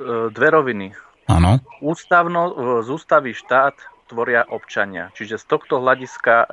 E, 0.00 0.30
dve 0.32 0.48
roviny. 0.48 0.88
Áno. 1.28 1.60
Ústavno, 1.84 2.56
z 2.80 2.88
ústavy 2.88 3.36
štát 3.36 3.93
tvoria 4.06 4.44
občania. 4.46 5.10
Čiže 5.16 5.40
z 5.40 5.44
tohto 5.48 5.80
hľadiska 5.80 6.48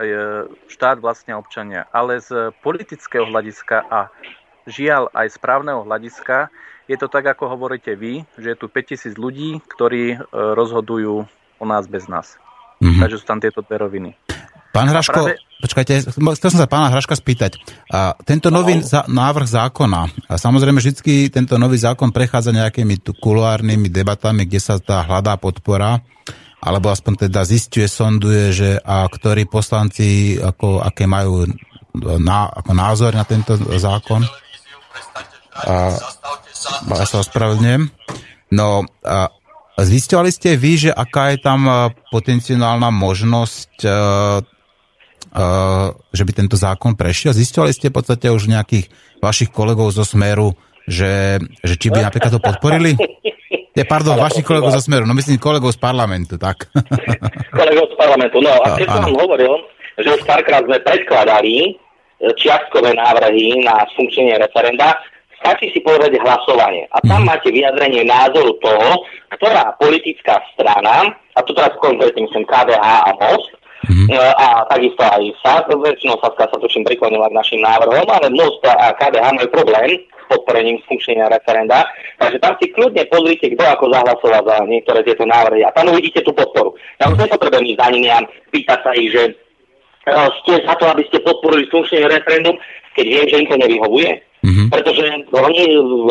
štát 0.71 0.97
vlastne 1.03 1.35
občania. 1.35 1.87
Ale 1.91 2.19
z 2.23 2.55
politického 2.63 3.27
hľadiska 3.27 3.87
a 3.87 4.07
žiaľ 4.69 5.09
aj 5.11 5.27
z 5.33 5.37
právneho 5.41 5.83
hľadiska 5.83 6.51
je 6.89 6.97
to 6.99 7.07
tak, 7.07 7.23
ako 7.23 7.55
hovoríte 7.55 7.95
vy, 7.95 8.27
že 8.35 8.51
je 8.51 8.57
tu 8.57 8.67
5000 8.67 9.15
ľudí, 9.15 9.63
ktorí 9.63 10.05
e, 10.11 10.17
rozhodujú 10.33 11.23
o 11.61 11.65
nás 11.65 11.87
bez 11.87 12.11
nás. 12.11 12.35
Mm-hmm. 12.83 12.99
Takže 12.99 13.15
sú 13.15 13.25
tam 13.25 13.39
tieto 13.39 13.63
dve 13.63 13.79
roviny. 13.79 14.11
Pán 14.71 14.87
Hraško, 14.87 15.19
práve... 15.27 15.35
počkajte, 15.59 15.93
chcel 16.15 16.49
som 16.51 16.59
sa 16.63 16.67
pána 16.67 16.91
Hraška 16.91 17.15
spýtať. 17.15 17.59
A, 17.91 18.15
tento 18.23 18.47
nový 18.47 18.79
no. 18.79 18.87
za, 18.87 19.03
návrh 19.03 19.47
zákona, 19.47 20.01
a 20.31 20.33
samozrejme 20.39 20.79
vždy 20.79 21.27
tento 21.27 21.59
nový 21.59 21.75
zákon 21.75 22.11
prechádza 22.15 22.55
nejakými 22.55 23.03
kuloárnymi 23.19 23.91
debatami, 23.91 24.47
kde 24.47 24.59
sa 24.63 24.79
tá 24.79 25.03
hľadá 25.03 25.35
podpora, 25.35 25.99
alebo 26.61 26.93
aspoň 26.93 27.27
teda 27.27 27.41
zistuje, 27.41 27.89
sonduje, 27.89 28.53
že 28.53 28.69
a 28.77 29.09
ktorí 29.09 29.49
poslanci, 29.49 30.37
ako, 30.37 30.85
aké 30.85 31.09
majú 31.09 31.49
na, 32.21 32.47
ako 32.53 32.71
názor 32.77 33.11
na 33.17 33.25
tento 33.25 33.57
zákon. 33.57 34.21
A, 35.65 35.97
ja 36.93 37.05
sa 37.09 37.17
ospravedlňujem. 37.25 37.89
No, 38.53 38.85
a, 39.01 39.33
Zistovali 39.81 40.29
ste 40.29 40.59
vy, 40.59 40.89
že 40.89 40.91
aká 40.93 41.33
je 41.33 41.39
tam 41.41 41.65
potenciálna 42.13 42.93
možnosť, 42.93 43.81
že 46.11 46.23
by 46.27 46.31
tento 46.35 46.59
zákon 46.59 46.93
prešiel? 46.93 47.33
Zistovali 47.33 47.73
ste 47.73 47.89
v 47.89 47.97
podstate 47.97 48.29
už 48.29 48.51
nejakých 48.51 48.91
vašich 49.23 49.49
kolegov 49.49 49.89
zo 49.95 50.05
Smeru, 50.05 50.53
že, 50.85 51.39
že 51.63 51.75
či 51.79 51.87
by 51.89 52.03
napríklad 52.03 52.35
to 52.35 52.41
podporili? 52.43 52.93
Je, 53.71 53.83
pardon, 53.87 54.19
vašich 54.19 54.43
kolegov 54.43 54.75
zo 54.75 54.83
Smeru, 54.83 55.07
no 55.07 55.15
myslím 55.15 55.39
kolegov 55.39 55.71
z 55.71 55.79
parlamentu, 55.79 56.35
tak. 56.35 56.67
kolegov 57.59 57.87
z 57.87 57.95
parlamentu, 57.95 58.43
no 58.43 58.51
a 58.51 58.75
keď 58.75 58.87
som 58.91 59.03
vám 59.07 59.15
hovoril, 59.15 59.53
že 59.95 60.11
už 60.11 60.21
párkrát 60.27 60.59
sme 60.67 60.75
predkladali 60.83 61.55
e, 61.63 61.69
čiastkové 62.35 62.91
návrhy 62.91 63.63
na 63.63 63.79
funkčenie 63.95 64.35
referenda, 64.35 64.99
stačí 65.39 65.71
si 65.71 65.79
povedať 65.87 66.19
hlasovanie. 66.19 66.83
A 66.91 66.99
tam 67.07 67.23
mhm. 67.23 67.27
máte 67.31 67.47
vyjadrenie 67.47 68.03
názoru 68.03 68.59
toho, 68.59 69.07
ktorá 69.39 69.71
politická 69.79 70.43
strana, 70.51 71.15
a 71.31 71.39
tu 71.47 71.55
teraz 71.55 71.71
konkrétne 71.79 72.27
myslím 72.27 72.43
KDH 72.43 72.83
a 73.07 73.11
MOST, 73.23 73.55
Mm-hmm. 73.91 74.07
A 74.15 74.63
takisto 74.71 75.03
aj 75.03 75.23
SAS, 75.43 75.67
väčšinou 75.67 76.15
Saska 76.23 76.47
sa 76.47 76.57
tuším 76.63 76.87
priklonila 76.87 77.27
k 77.27 77.35
našim 77.35 77.59
návrhom, 77.59 78.07
ale 78.07 78.31
MOST 78.31 78.63
a 78.63 78.95
KDH 78.95 79.35
majú 79.35 79.47
problém 79.51 79.99
s 79.99 80.23
podporením 80.31 80.79
funkčenia 80.87 81.27
referenda. 81.27 81.83
Takže 82.15 82.39
tam 82.39 82.55
si 82.55 82.71
kľudne 82.71 83.03
pozrite, 83.11 83.51
kto 83.51 83.63
ako 83.67 83.91
zahlasoval 83.91 84.47
za 84.47 84.55
niektoré 84.63 85.03
tieto 85.03 85.27
návrhy. 85.27 85.67
A 85.67 85.75
tam 85.75 85.91
uvidíte 85.91 86.23
tú 86.23 86.31
podporu. 86.31 86.71
Ja 87.03 87.11
už 87.11 87.19
nepotrebujem 87.19 87.67
ísť 87.75 87.79
za 87.83 87.87
nimi 87.91 88.07
a 88.07 88.19
pýtať 88.47 88.79
sa 88.79 88.91
ich, 88.95 89.11
že 89.11 89.23
e, 89.27 90.13
ste 90.39 90.53
za 90.63 90.73
to, 90.79 90.85
aby 90.87 91.03
ste 91.11 91.19
podporili 91.27 91.67
funkčný 91.67 92.07
referendum, 92.07 92.55
keď 92.95 93.05
viem, 93.11 93.25
že 93.27 93.39
im 93.43 93.47
to 93.51 93.57
nevyhovuje. 93.59 94.11
Mm-hmm. 94.41 94.67
Pretože 94.73 95.05
oni, 95.37 95.63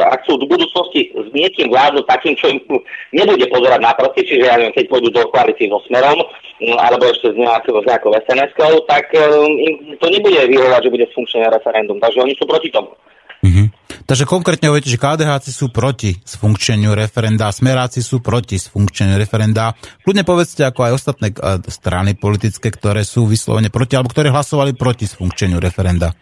ak 0.07 0.23
sú 0.23 0.39
v 0.39 0.47
budúcnosti 0.47 1.11
s 1.11 1.29
niekým 1.35 1.67
vládnu 1.67 2.07
takým, 2.07 2.39
čo 2.39 2.47
im 2.47 2.63
nebude 3.11 3.43
pozerať 3.51 3.81
na 3.83 3.91
prsty, 3.91 4.23
čiže 4.23 4.47
ja 4.47 4.55
neviem, 4.55 4.77
keď 4.77 4.87
pôjdu 4.87 5.11
do 5.11 5.27
koalície 5.35 5.67
so 5.67 5.83
Smerom, 5.91 6.23
alebo 6.61 7.09
ešte 7.09 7.33
s 7.33 7.37
nejakou, 7.41 7.81
s 7.81 7.87
nejakou 7.89 8.13
sns 8.13 8.53
tak 8.85 9.05
um, 9.17 9.49
im 9.57 9.97
to 9.97 10.07
nebude 10.13 10.37
vyhovať, 10.37 10.81
že 10.85 10.93
bude 10.93 11.07
funkčné 11.17 11.49
referendum. 11.49 11.97
Takže 11.97 12.19
oni 12.21 12.35
sú 12.37 12.45
proti 12.45 12.69
tomu. 12.69 12.93
Mm-hmm. 13.41 13.67
Takže 14.05 14.29
konkrétne 14.29 14.69
hovoríte, 14.69 14.93
že 14.93 15.01
KDH 15.01 15.49
sú 15.49 15.73
proti 15.73 16.13
sfunkčeniu 16.21 16.93
referenda, 16.93 17.49
smeráci 17.49 18.05
sú 18.05 18.21
proti 18.21 18.61
sfunkčeniu 18.61 19.17
referenda. 19.17 19.73
Kľudne 20.05 20.29
povedzte, 20.29 20.69
ako 20.69 20.81
aj 20.85 20.93
ostatné 20.93 21.33
uh, 21.33 21.57
strany 21.65 22.13
politické, 22.21 22.69
ktoré 22.69 23.01
sú 23.01 23.25
vyslovene 23.25 23.73
proti, 23.73 23.97
alebo 23.97 24.13
ktoré 24.13 24.29
hlasovali 24.29 24.77
proti 24.77 25.09
sfunkčeniu 25.09 25.57
referenda. 25.57 26.13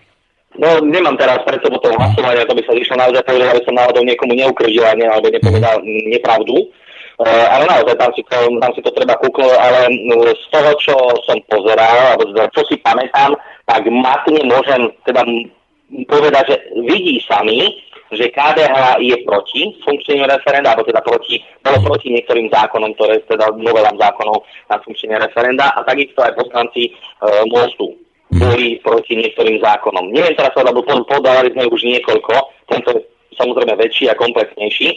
No, 0.58 0.82
nemám 0.82 1.14
teraz 1.18 1.42
pred 1.46 1.62
sebou 1.62 1.78
toho 1.78 1.94
hlasovania, 1.94 2.46
to 2.46 2.54
by 2.54 2.62
sa 2.66 2.74
išlo 2.74 2.98
naozaj 2.98 3.22
povedať, 3.22 3.46
aby 3.54 3.62
som 3.62 3.78
náhodou 3.78 4.02
niekomu 4.02 4.34
neukrivil 4.34 4.82
alebo 4.86 5.30
nepovedal 5.30 5.82
nepravdu. 5.86 6.70
Uh, 7.18 7.46
ale 7.50 7.66
naozaj 7.66 7.98
tam 7.98 8.14
si, 8.14 8.22
to, 8.30 8.38
tam 8.62 8.70
si 8.78 8.80
to 8.82 8.94
treba 8.94 9.18
kúknuť, 9.18 9.50
ale 9.50 9.90
z 10.38 10.44
toho, 10.54 10.70
čo 10.78 10.94
som 11.26 11.34
pozeral, 11.50 12.14
alebo 12.14 12.30
čo 12.54 12.62
si 12.70 12.78
pamätám, 12.78 13.34
tak 13.66 13.82
matne 13.90 14.38
môžem 14.46 14.86
teda 15.02 15.26
povedať, 16.06 16.44
že 16.46 16.56
vidí 16.86 17.18
sami, 17.26 17.74
že 18.14 18.30
KDH 18.30 19.02
je 19.02 19.16
proti 19.26 19.66
funkčnému 19.82 20.30
referenda, 20.30 20.72
alebo 20.72 20.86
teda 20.86 21.02
proti, 21.02 21.42
bolo 21.60 21.90
proti 21.90 22.14
niektorým 22.14 22.54
zákonom, 22.54 22.94
ktoré 22.94 23.18
teda 23.26 23.50
novelám 23.50 23.98
zákonov 23.98 24.46
na 24.70 24.78
funkčné 24.78 25.18
referenda 25.18 25.74
a 25.74 25.82
takisto 25.82 26.22
aj 26.22 26.38
poslanci 26.38 26.94
uh, 26.94 27.42
Mostu 27.50 27.98
boli 28.30 28.78
proti 28.78 29.16
niektorým 29.16 29.58
zákonom. 29.58 30.12
Neviem 30.12 30.36
teraz, 30.36 30.52
lebo 30.54 30.84
podávali 30.86 31.50
sme 31.50 31.66
už 31.66 31.82
niekoľko, 31.82 32.34
tento 32.68 32.94
je 32.94 33.00
samozrejme 33.40 33.72
väčší 33.78 34.12
a 34.12 34.18
komplexnejší, 34.18 34.88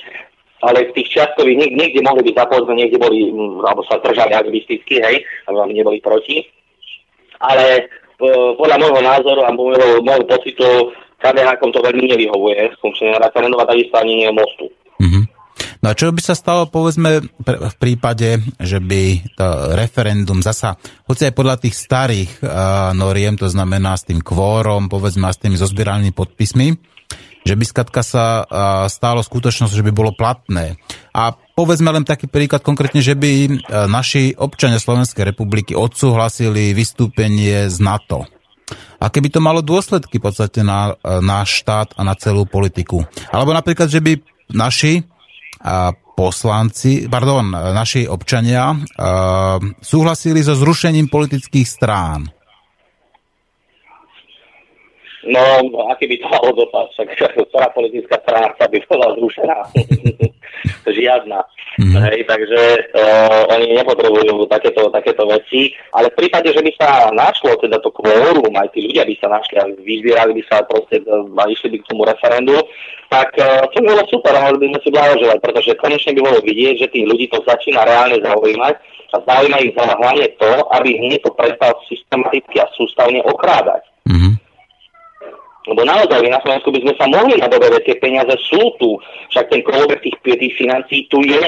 ale 0.61 0.89
v 0.89 0.95
tých 0.97 1.17
čiastkových 1.17 1.57
niek- 1.57 1.75
niekde 1.77 2.01
mohli 2.05 2.21
byť 2.29 2.35
zapojení, 2.37 2.85
niekde 2.85 3.01
boli, 3.01 3.33
alebo 3.65 3.81
sa 3.85 3.97
držali 3.97 4.33
aktivisticky, 4.33 5.01
hej, 5.01 5.25
aby 5.49 5.73
neboli 5.73 5.97
proti. 6.01 6.45
Ale 7.41 7.89
podľa 8.57 8.77
môjho 8.77 9.01
názoru 9.01 9.41
a 9.41 9.49
môjho, 9.49 10.05
môjho 10.05 10.25
pocitu 10.29 10.93
KDH 11.21 11.57
to 11.61 11.79
veľmi 11.81 12.05
nevyhovuje 12.09 12.77
funkčne 12.81 13.17
referendum 13.17 13.61
a 13.61 13.69
takisto 13.69 13.97
ani 13.97 14.25
nie 14.25 14.29
mostu. 14.33 14.65
Mm-hmm. 15.01 15.23
No 15.81 15.89
a 15.89 15.97
čo 15.97 16.13
by 16.13 16.21
sa 16.21 16.37
stalo, 16.37 16.69
povedzme, 16.69 17.25
v 17.45 17.75
prípade, 17.81 18.37
že 18.61 18.77
by 18.77 19.33
to 19.33 19.47
referendum 19.73 20.41
zasa, 20.45 20.77
hoci 21.09 21.25
aj 21.25 21.33
podľa 21.33 21.57
tých 21.57 21.73
starých 21.73 22.31
uh, 22.45 22.93
noriem, 22.93 23.33
to 23.33 23.49
znamená 23.49 23.97
s 23.97 24.05
tým 24.05 24.21
kvórom, 24.21 24.89
povedzme, 24.89 25.25
a 25.25 25.33
s 25.33 25.41
tými 25.41 25.57
zozbieranými 25.57 26.13
podpismi, 26.13 26.67
že 27.41 27.57
by 27.57 27.65
skatka 27.65 28.01
sa 28.05 28.45
stalo 28.85 29.25
skutočnosť, 29.25 29.73
že 29.73 29.85
by 29.85 29.91
bolo 29.93 30.13
platné. 30.13 30.77
A 31.11 31.33
povedzme 31.33 31.89
len 31.89 32.05
taký 32.05 32.29
príklad 32.29 32.61
konkrétne, 32.61 33.01
že 33.01 33.17
by 33.17 33.31
uh, 33.49 33.89
naši 33.89 34.37
občania 34.37 34.77
Slovenskej 34.77 35.33
republiky 35.33 35.73
odsúhlasili 35.73 36.71
vystúpenie 36.77 37.65
z 37.67 37.77
NATO. 37.81 38.29
A 39.01 39.09
keby 39.09 39.33
to 39.33 39.41
malo 39.41 39.65
dôsledky 39.65 40.21
v 40.21 40.25
podstate 40.29 40.61
na 40.61 40.93
náš 41.03 41.65
štát 41.65 41.97
a 41.97 42.05
na 42.05 42.13
celú 42.15 42.45
politiku. 42.47 43.03
Alebo 43.33 43.51
napríklad, 43.51 43.89
že 43.89 43.99
by 43.99 44.15
naši 44.53 45.01
poslanci, 46.15 47.09
pardon, 47.09 47.51
naši 47.51 48.05
občania 48.05 48.77
súhlasili 49.81 50.45
so 50.45 50.53
zrušením 50.53 51.09
politických 51.09 51.67
strán. 51.67 52.29
No, 55.21 55.43
aký 55.93 56.09
by 56.09 56.15
to 56.17 56.27
malo 56.33 56.49
dopad, 56.57 56.89
však 56.97 57.37
ktorá 57.37 57.69
politická 57.77 58.17
sa 58.25 58.65
by 58.65 58.77
bola 58.89 59.13
zrušená. 59.13 59.57
Žiadna. 61.01 61.39
Mm-hmm. 61.79 62.01
Hej, 62.03 62.19
takže 62.27 62.61
uh, 62.91 63.47
oni 63.53 63.79
nepotrebujú 63.79 64.43
takéto, 64.51 64.91
takéto 64.91 65.23
veci, 65.29 65.71
ale 65.95 66.11
v 66.11 66.25
prípade, 66.25 66.51
že 66.51 66.59
by 66.59 66.71
sa 66.75 67.07
našlo 67.15 67.55
teda 67.61 67.79
to 67.79 67.93
kvórum, 67.95 68.51
aj 68.59 68.75
tí 68.75 68.83
ľudia 68.83 69.07
by 69.07 69.15
sa 69.21 69.31
našli 69.31 69.55
a 69.61 69.69
vyzbierali 69.79 70.35
by 70.35 70.43
sa 70.51 70.67
proste 70.67 70.99
a 71.07 71.43
išli 71.47 71.71
by 71.71 71.77
k 71.79 71.87
tomu 71.87 72.03
referendu, 72.03 72.59
tak 73.07 73.31
uh, 73.39 73.63
to 73.71 73.79
by 73.79 73.93
bolo 73.93 74.03
super, 74.11 74.35
mohli 74.35 74.57
by 74.59 74.67
sme 74.67 74.79
si 74.83 74.89
blahoželať, 74.91 75.39
pretože 75.39 75.79
konečne 75.79 76.11
by 76.17 76.21
bolo 76.27 76.39
vidieť, 76.43 76.75
že 76.75 76.91
tých 76.91 77.05
ľudí 77.07 77.25
to 77.31 77.39
začína 77.45 77.87
reálne 77.87 78.19
zaujímať 78.19 78.75
a 79.11 79.17
zaujíma 79.21 79.57
ich 79.63 79.73
hlavne 79.77 80.27
to, 80.39 80.51
aby 80.75 80.89
hneď 80.97 81.23
to 81.23 81.31
prestal 81.37 81.71
systematicky 81.87 82.57
a 82.59 82.67
sústavne 82.75 83.23
okrádať. 83.23 83.85
Mm-hmm. 84.09 84.40
Lebo 85.71 85.87
naozaj 85.87 86.19
na 86.27 86.43
Slovensku 86.43 86.69
by 86.75 86.79
sme 86.83 86.93
sa 86.99 87.05
mohli 87.07 87.39
nadobovať, 87.39 87.81
tie 87.87 87.95
peniaze 88.03 88.35
sú 88.51 88.59
tu, 88.75 88.99
však 89.31 89.47
ten 89.47 89.63
kolobek 89.63 90.03
tých, 90.03 90.19
tých 90.19 90.53
financií 90.59 91.07
tu 91.07 91.23
je, 91.23 91.39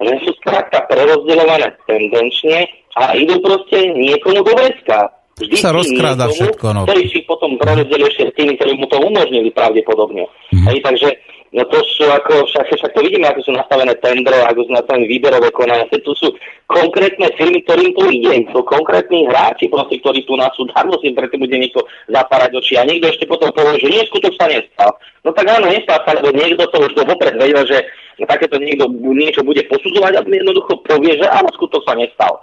že 0.00 0.14
sú 0.20 0.30
skrátka 0.44 0.84
prerozdeľované 0.88 1.72
tendenčne 1.88 2.68
a 3.00 3.16
idú 3.16 3.40
proste 3.40 3.88
niekomu 3.96 4.44
do 4.44 4.52
vreska. 4.52 5.08
Vždy 5.40 5.56
sa 5.56 5.72
rozkráda 5.72 6.28
všetko. 6.28 6.66
No. 6.76 6.84
Ktorý 6.84 7.04
si 7.08 7.24
potom 7.24 7.56
prerozdelil 7.56 8.12
ešte 8.12 8.28
s 8.28 8.36
tými, 8.36 8.60
ktorí 8.60 8.76
mu 8.76 8.84
to 8.92 9.00
umožnili 9.00 9.48
pravdepodobne. 9.56 10.28
Mm-hmm. 10.28 10.66
Hej, 10.68 10.78
takže 10.84 11.08
No 11.50 11.66
to 11.66 11.82
sú 11.82 12.06
ako, 12.06 12.46
však, 12.46 12.78
však 12.78 12.94
to 12.94 13.02
vidíme, 13.02 13.26
ako 13.26 13.42
sú 13.42 13.50
nastavené 13.50 13.90
tendre, 13.98 14.38
ako 14.46 14.70
sú 14.70 14.72
nastavené 14.74 15.10
výberové 15.10 15.50
konania. 15.50 15.82
To 15.90 16.14
sú 16.14 16.30
konkrétne 16.70 17.26
firmy, 17.34 17.66
ktorým 17.66 17.90
to 17.98 18.06
ide. 18.06 18.46
To 18.54 18.62
konkrétni 18.62 19.26
hráči, 19.26 19.66
proste, 19.66 19.98
ktorí 19.98 20.22
tu 20.30 20.38
nás 20.38 20.54
sú 20.54 20.70
darmo 20.70 20.94
si 21.02 21.10
predtým 21.10 21.42
bude 21.42 21.58
niekto 21.58 21.82
zapárať 22.06 22.54
oči. 22.54 22.78
A 22.78 22.86
niekto 22.86 23.10
ešte 23.10 23.26
potom 23.26 23.50
povie, 23.50 23.82
že 23.82 23.90
nie, 23.90 24.06
skutok 24.06 24.30
sa 24.38 24.46
nestal. 24.46 24.94
No 25.26 25.34
tak 25.34 25.50
áno, 25.50 25.66
nestal 25.66 25.98
sa, 26.06 26.14
lebo 26.14 26.30
niekto 26.30 26.70
to 26.70 26.86
už 26.86 26.94
vopred 27.02 27.34
vedel, 27.34 27.66
že 27.66 27.82
takéto 28.30 28.54
niekto 28.62 28.86
niečo 29.10 29.42
bude 29.42 29.66
posudzovať 29.66 30.12
a 30.16 30.22
jednoducho 30.22 30.86
povie, 30.86 31.18
že 31.18 31.26
áno, 31.26 31.50
skutok 31.50 31.82
sa 31.82 31.98
nestal. 31.98 32.38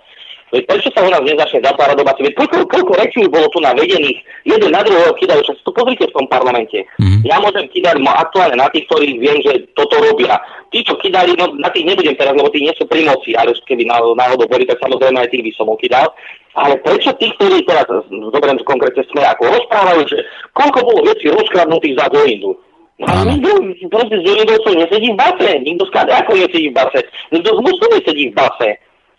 Veď 0.47 0.63
prečo 0.63 0.87
sa 0.95 1.03
u 1.03 1.11
nás 1.11 1.19
nezačne 1.27 1.59
zatvárať 1.59 1.99
doba? 1.99 2.15
Veď 2.15 2.31
koľko, 2.39 2.71
koľko 2.71 2.93
rečí 2.95 3.19
bolo 3.27 3.51
tu 3.51 3.59
navedených, 3.59 4.19
jeden 4.47 4.71
na 4.71 4.79
druhého 4.79 5.11
kydajú, 5.19 5.43
čo 5.43 5.53
to 5.59 5.75
pozrite 5.75 6.07
v 6.07 6.15
tom 6.15 6.23
parlamente. 6.31 6.87
Mm. 7.03 7.19
Ja 7.27 7.43
môžem 7.43 7.67
kydať 7.67 7.99
aktuálne 7.99 8.55
na 8.55 8.71
tých, 8.71 8.87
ktorí 8.87 9.19
viem, 9.19 9.43
že 9.43 9.67
toto 9.75 9.99
robia. 9.99 10.39
Tí, 10.71 10.87
čo 10.87 10.95
kydali, 11.03 11.35
no 11.35 11.51
na 11.59 11.67
tých 11.75 11.83
nebudem 11.83 12.15
teraz, 12.15 12.31
lebo 12.31 12.47
tí 12.47 12.63
nie 12.63 12.71
sú 12.79 12.87
pri 12.87 13.03
moci, 13.03 13.35
ale 13.35 13.51
keby 13.59 13.83
náhodou 13.91 14.47
boli, 14.47 14.63
tak 14.63 14.79
samozrejme 14.79 15.19
aj 15.19 15.31
tých 15.35 15.43
by 15.43 15.51
som 15.59 15.67
kydal. 15.75 16.07
Ale 16.55 16.79
prečo 16.79 17.11
tí, 17.19 17.27
ktorí 17.35 17.67
teraz, 17.67 17.85
zoberiem 18.07 18.57
konkrétne 18.63 19.03
sme, 19.11 19.27
ako 19.27 19.51
rozprávajú, 19.51 20.01
že 20.07 20.23
koľko 20.55 20.79
bolo 20.79 21.11
vecí 21.11 21.27
rozkradnutých 21.27 21.99
za 21.99 22.07
Goindu. 22.07 22.55
No 22.97 23.29
nikto 23.29 23.61
proste 23.93 24.15
z 24.17 24.25
Goindovcov 24.25 24.73
nesedí 24.73 25.13
v 25.13 25.19
base, 25.21 25.49
nikto 25.61 25.85
z 25.85 25.91
ako 26.01 26.33
nesedí 26.33 26.73
v 26.73 26.77
base, 26.81 26.99
nikto 27.29 27.49
z 27.53 27.59
Muslimov 27.61 27.93
nesedí 27.93 28.23
v 28.31 28.37
base 28.39 28.69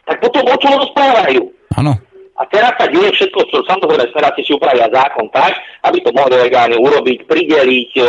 tak 0.09 0.25
potom 0.25 0.43
o 0.49 0.57
čom 0.57 0.73
rozprávajú? 0.81 1.43
Áno. 1.77 1.93
A 2.39 2.43
teraz 2.49 2.73
sa 2.79 2.87
deje 2.87 3.11
všetko, 3.13 3.41
čo 3.51 3.57
samozrejme 3.67 4.09
smeráci 4.15 4.47
si 4.47 4.55
upravia 4.55 4.87
zákon 4.89 5.27
tak, 5.35 5.59
aby 5.85 5.99
to 6.01 6.15
mohli 6.15 6.39
orgány 6.39 6.79
urobiť, 6.79 7.27
prideliť, 7.27 7.91
e, 7.99 8.03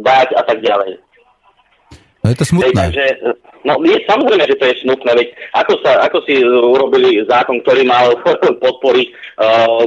dať 0.00 0.28
a 0.32 0.42
tak 0.48 0.64
ďalej. 0.64 0.96
No 2.26 2.34
je 2.34 2.42
to 2.42 2.50
smutné. 2.50 2.74
Takže, 2.74 3.06
no 3.62 3.78
je, 3.86 4.02
samozrejme, 4.02 4.44
že 4.50 4.58
to 4.58 4.66
je 4.66 4.74
smutné, 4.82 5.10
veď 5.14 5.28
ako, 5.62 5.78
sa, 5.78 6.02
ako 6.10 6.26
si 6.26 6.42
urobili 6.42 7.22
zákon, 7.22 7.62
ktorý 7.62 7.86
mal 7.86 8.18
podporiť 8.66 9.08
uh, 9.38 9.86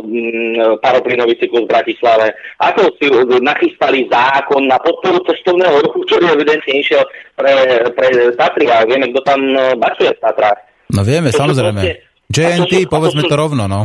paroplynový 0.80 1.36
cyklus 1.36 1.68
v 1.68 1.74
Bratislave, 1.76 2.32
ako 2.64 2.96
si 2.96 3.12
nachystali 3.44 4.08
zákon 4.08 4.72
na 4.72 4.80
podporu 4.80 5.20
cestovného 5.28 5.84
ruchu, 5.84 6.00
ktorý 6.08 6.32
evidentne 6.32 6.80
išiel 6.80 7.04
pre, 7.36 7.84
pre 7.92 8.08
Tatry 8.40 8.72
a 8.72 8.88
vieme, 8.88 9.12
kto 9.12 9.20
tam 9.28 9.44
e, 9.44 9.76
bačuje 9.76 10.16
v 10.16 10.24
Tatrách. 10.24 10.69
No 10.90 11.02
vieme, 11.06 11.30
to 11.30 11.38
samozrejme. 11.38 11.82
Proste, 11.82 12.10
JNT, 12.30 12.74
sú, 12.86 12.90
povedzme 12.90 13.22
to, 13.26 13.30
sú, 13.30 13.32
to 13.34 13.38
rovno, 13.38 13.64
no. 13.66 13.82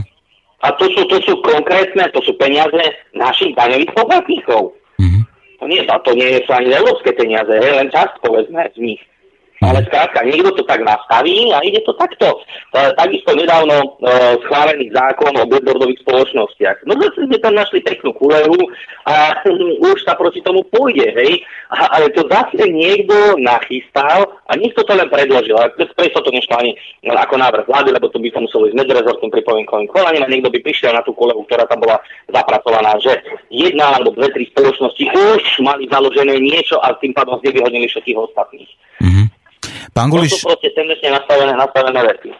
A 0.64 0.68
to 0.76 0.84
sú, 0.92 1.05
to 1.09 1.20
sú 1.24 1.36
konkrétne, 1.44 2.09
to 2.12 2.20
sú 2.24 2.32
peniaze 2.40 2.80
našich 3.12 3.52
daňových 3.57 3.92
poplatníkov. 3.92 4.72
Mm-hmm. 5.00 5.22
To 5.61 5.64
nie, 5.68 5.80
to 5.84 6.12
nie 6.16 6.28
je 6.36 6.40
ani 6.48 6.70
európske 6.72 7.12
peniaze, 7.16 7.52
je 7.52 7.72
len 7.72 7.88
časť, 7.92 8.20
povedzme, 8.20 8.68
z 8.72 8.78
nich. 8.80 9.00
Ale 9.64 9.80
skrátka, 9.88 10.20
niekto 10.26 10.50
to 10.52 10.62
tak 10.68 10.84
nastaví 10.84 11.48
a 11.52 11.64
ide 11.64 11.80
to 11.88 11.96
takto. 11.96 12.44
E, 12.74 12.92
takisto 13.00 13.32
nedávno 13.32 13.76
e, 13.80 13.86
schválený 14.44 14.92
zákon 14.92 15.32
o 15.40 15.48
billboardových 15.48 16.04
spoločnostiach. 16.04 16.84
No 16.84 16.98
zase 17.00 17.24
sme 17.24 17.38
tam 17.40 17.56
našli 17.56 17.80
peknú 17.80 18.12
kuleru 18.12 18.58
a 19.08 19.40
už 19.90 20.04
sa 20.04 20.14
proti 20.14 20.44
tomu 20.44 20.64
pôjde, 20.68 21.08
hej. 21.16 21.40
Ale 21.72 22.12
to 22.12 22.28
zase 22.28 22.60
niekto 22.68 23.40
nachystal 23.40 24.38
a 24.46 24.52
niekto 24.54 24.84
to 24.84 24.92
len 24.92 25.08
predložil. 25.08 25.56
A 25.58 25.72
preto 25.72 26.18
to 26.20 26.30
nešlo 26.30 26.60
ani 26.60 26.76
ako 27.08 27.34
návrh 27.40 27.66
vlády, 27.66 27.90
lebo 27.90 28.12
to 28.12 28.20
by 28.20 28.28
to 28.30 28.44
muselo 28.44 28.68
ísť 28.68 28.76
medzirezortným 28.78 29.32
pripomienkovým 29.32 29.88
konaním 29.90 30.22
a 30.22 30.30
niekto 30.30 30.52
by 30.52 30.58
prišiel 30.60 30.92
na 30.92 31.02
tú 31.02 31.16
kuleru, 31.16 31.42
ktorá 31.48 31.64
tam 31.66 31.82
bola 31.82 31.98
zapracovaná, 32.28 32.94
že 33.00 33.16
jedna 33.48 33.96
alebo 33.96 34.12
dve, 34.12 34.30
tri 34.30 34.44
spoločnosti 34.52 35.04
už 35.08 35.42
mali 35.64 35.88
založené 35.88 36.36
niečo 36.38 36.78
a 36.82 36.94
tým 36.98 37.16
pádom 37.16 37.40
vyhodnili 37.40 37.88
všetkých 37.88 38.18
ostatných. 38.18 38.70
Mm-hmm. 39.02 39.26
Pán 39.95 40.11
Guliš... 40.11 40.42
To 40.42 40.51
sú 40.51 40.51
proste 40.51 40.74
tendenčne 40.74 41.14
nastavené, 41.14 41.55
nastavené 41.55 42.01
veci. 42.03 42.30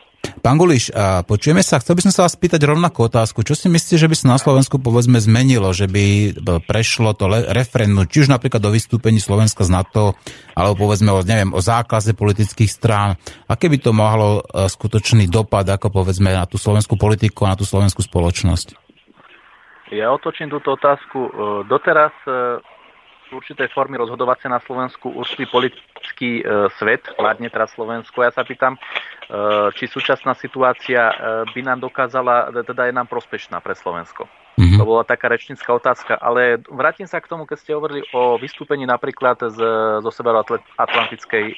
Pán 0.45 0.61
Guliš, 0.61 0.93
a 0.93 1.25
počujeme 1.25 1.65
sa, 1.65 1.81
chcel 1.81 1.97
by 1.97 2.03
som 2.05 2.13
sa 2.13 2.21
vás 2.27 2.37
spýtať 2.37 2.69
rovnakú 2.69 3.09
otázku. 3.09 3.41
Čo 3.47 3.57
si 3.57 3.73
myslíte, 3.73 3.97
že 3.97 4.11
by 4.11 4.17
sa 4.19 4.27
na 4.35 4.39
Slovensku 4.43 4.77
povedzme 4.77 5.17
zmenilo, 5.17 5.73
že 5.73 5.89
by 5.89 6.37
prešlo 6.69 7.17
to 7.17 7.31
referendum, 7.31 8.05
či 8.05 8.27
už 8.27 8.29
napríklad 8.29 8.61
o 8.67 8.75
vystúpení 8.75 9.23
Slovenska 9.23 9.65
z 9.65 9.73
NATO, 9.73 10.19
alebo 10.53 10.85
povedzme 10.85 11.15
o, 11.15 11.25
neviem, 11.25 11.49
o 11.55 11.65
zákaze 11.65 12.13
politických 12.13 12.69
strán. 12.69 13.17
Aké 13.49 13.73
by 13.73 13.79
to 13.81 13.97
mohlo 13.97 14.43
e, 14.45 14.69
skutočný 14.69 15.33
dopad, 15.33 15.65
ako 15.65 15.89
povedzme, 15.89 16.29
na 16.29 16.45
tú 16.45 16.61
slovenskú 16.61 17.01
politiku 17.01 17.49
a 17.49 17.55
na 17.55 17.57
tú 17.57 17.65
slovenskú 17.65 18.05
spoločnosť? 18.05 18.77
Ja 19.97 20.13
otočím 20.13 20.53
túto 20.53 20.77
otázku. 20.77 21.19
E, 21.25 21.31
doteraz 21.71 22.13
e, 22.29 22.61
určité 23.33 23.71
formy 23.73 23.97
rozhodovacie 23.97 24.53
na 24.53 24.61
Slovensku 24.61 25.09
určitý 25.09 25.49
politický 25.49 25.94
e, 26.21 26.71
svet, 26.79 27.11
hlavne 27.19 27.51
teraz 27.51 27.75
Slovensko. 27.75 28.23
Ja 28.23 28.31
sa 28.31 28.47
pýtam, 28.47 28.77
e, 28.77 28.81
či 29.75 29.91
súčasná 29.91 30.39
situácia 30.39 31.11
e, 31.11 31.15
by 31.51 31.61
nám 31.67 31.83
dokázala, 31.83 32.55
teda 32.55 32.87
je 32.87 32.95
nám 32.95 33.11
prospešná 33.11 33.59
pre 33.59 33.75
Slovensko. 33.75 34.31
Mm-hmm. 34.55 34.79
To 34.79 34.85
bola 34.87 35.03
taká 35.03 35.27
rečnická 35.27 35.75
otázka, 35.75 36.15
ale 36.15 36.63
vrátim 36.71 37.11
sa 37.11 37.19
k 37.19 37.27
tomu, 37.27 37.43
keď 37.43 37.59
ste 37.59 37.75
hovorili 37.75 38.07
o 38.15 38.39
vystúpení 38.39 38.87
napríklad 38.87 39.51
z, 39.51 39.59
zo 39.99 40.11
Severoatlantickej 40.15 41.45
e, 41.51 41.57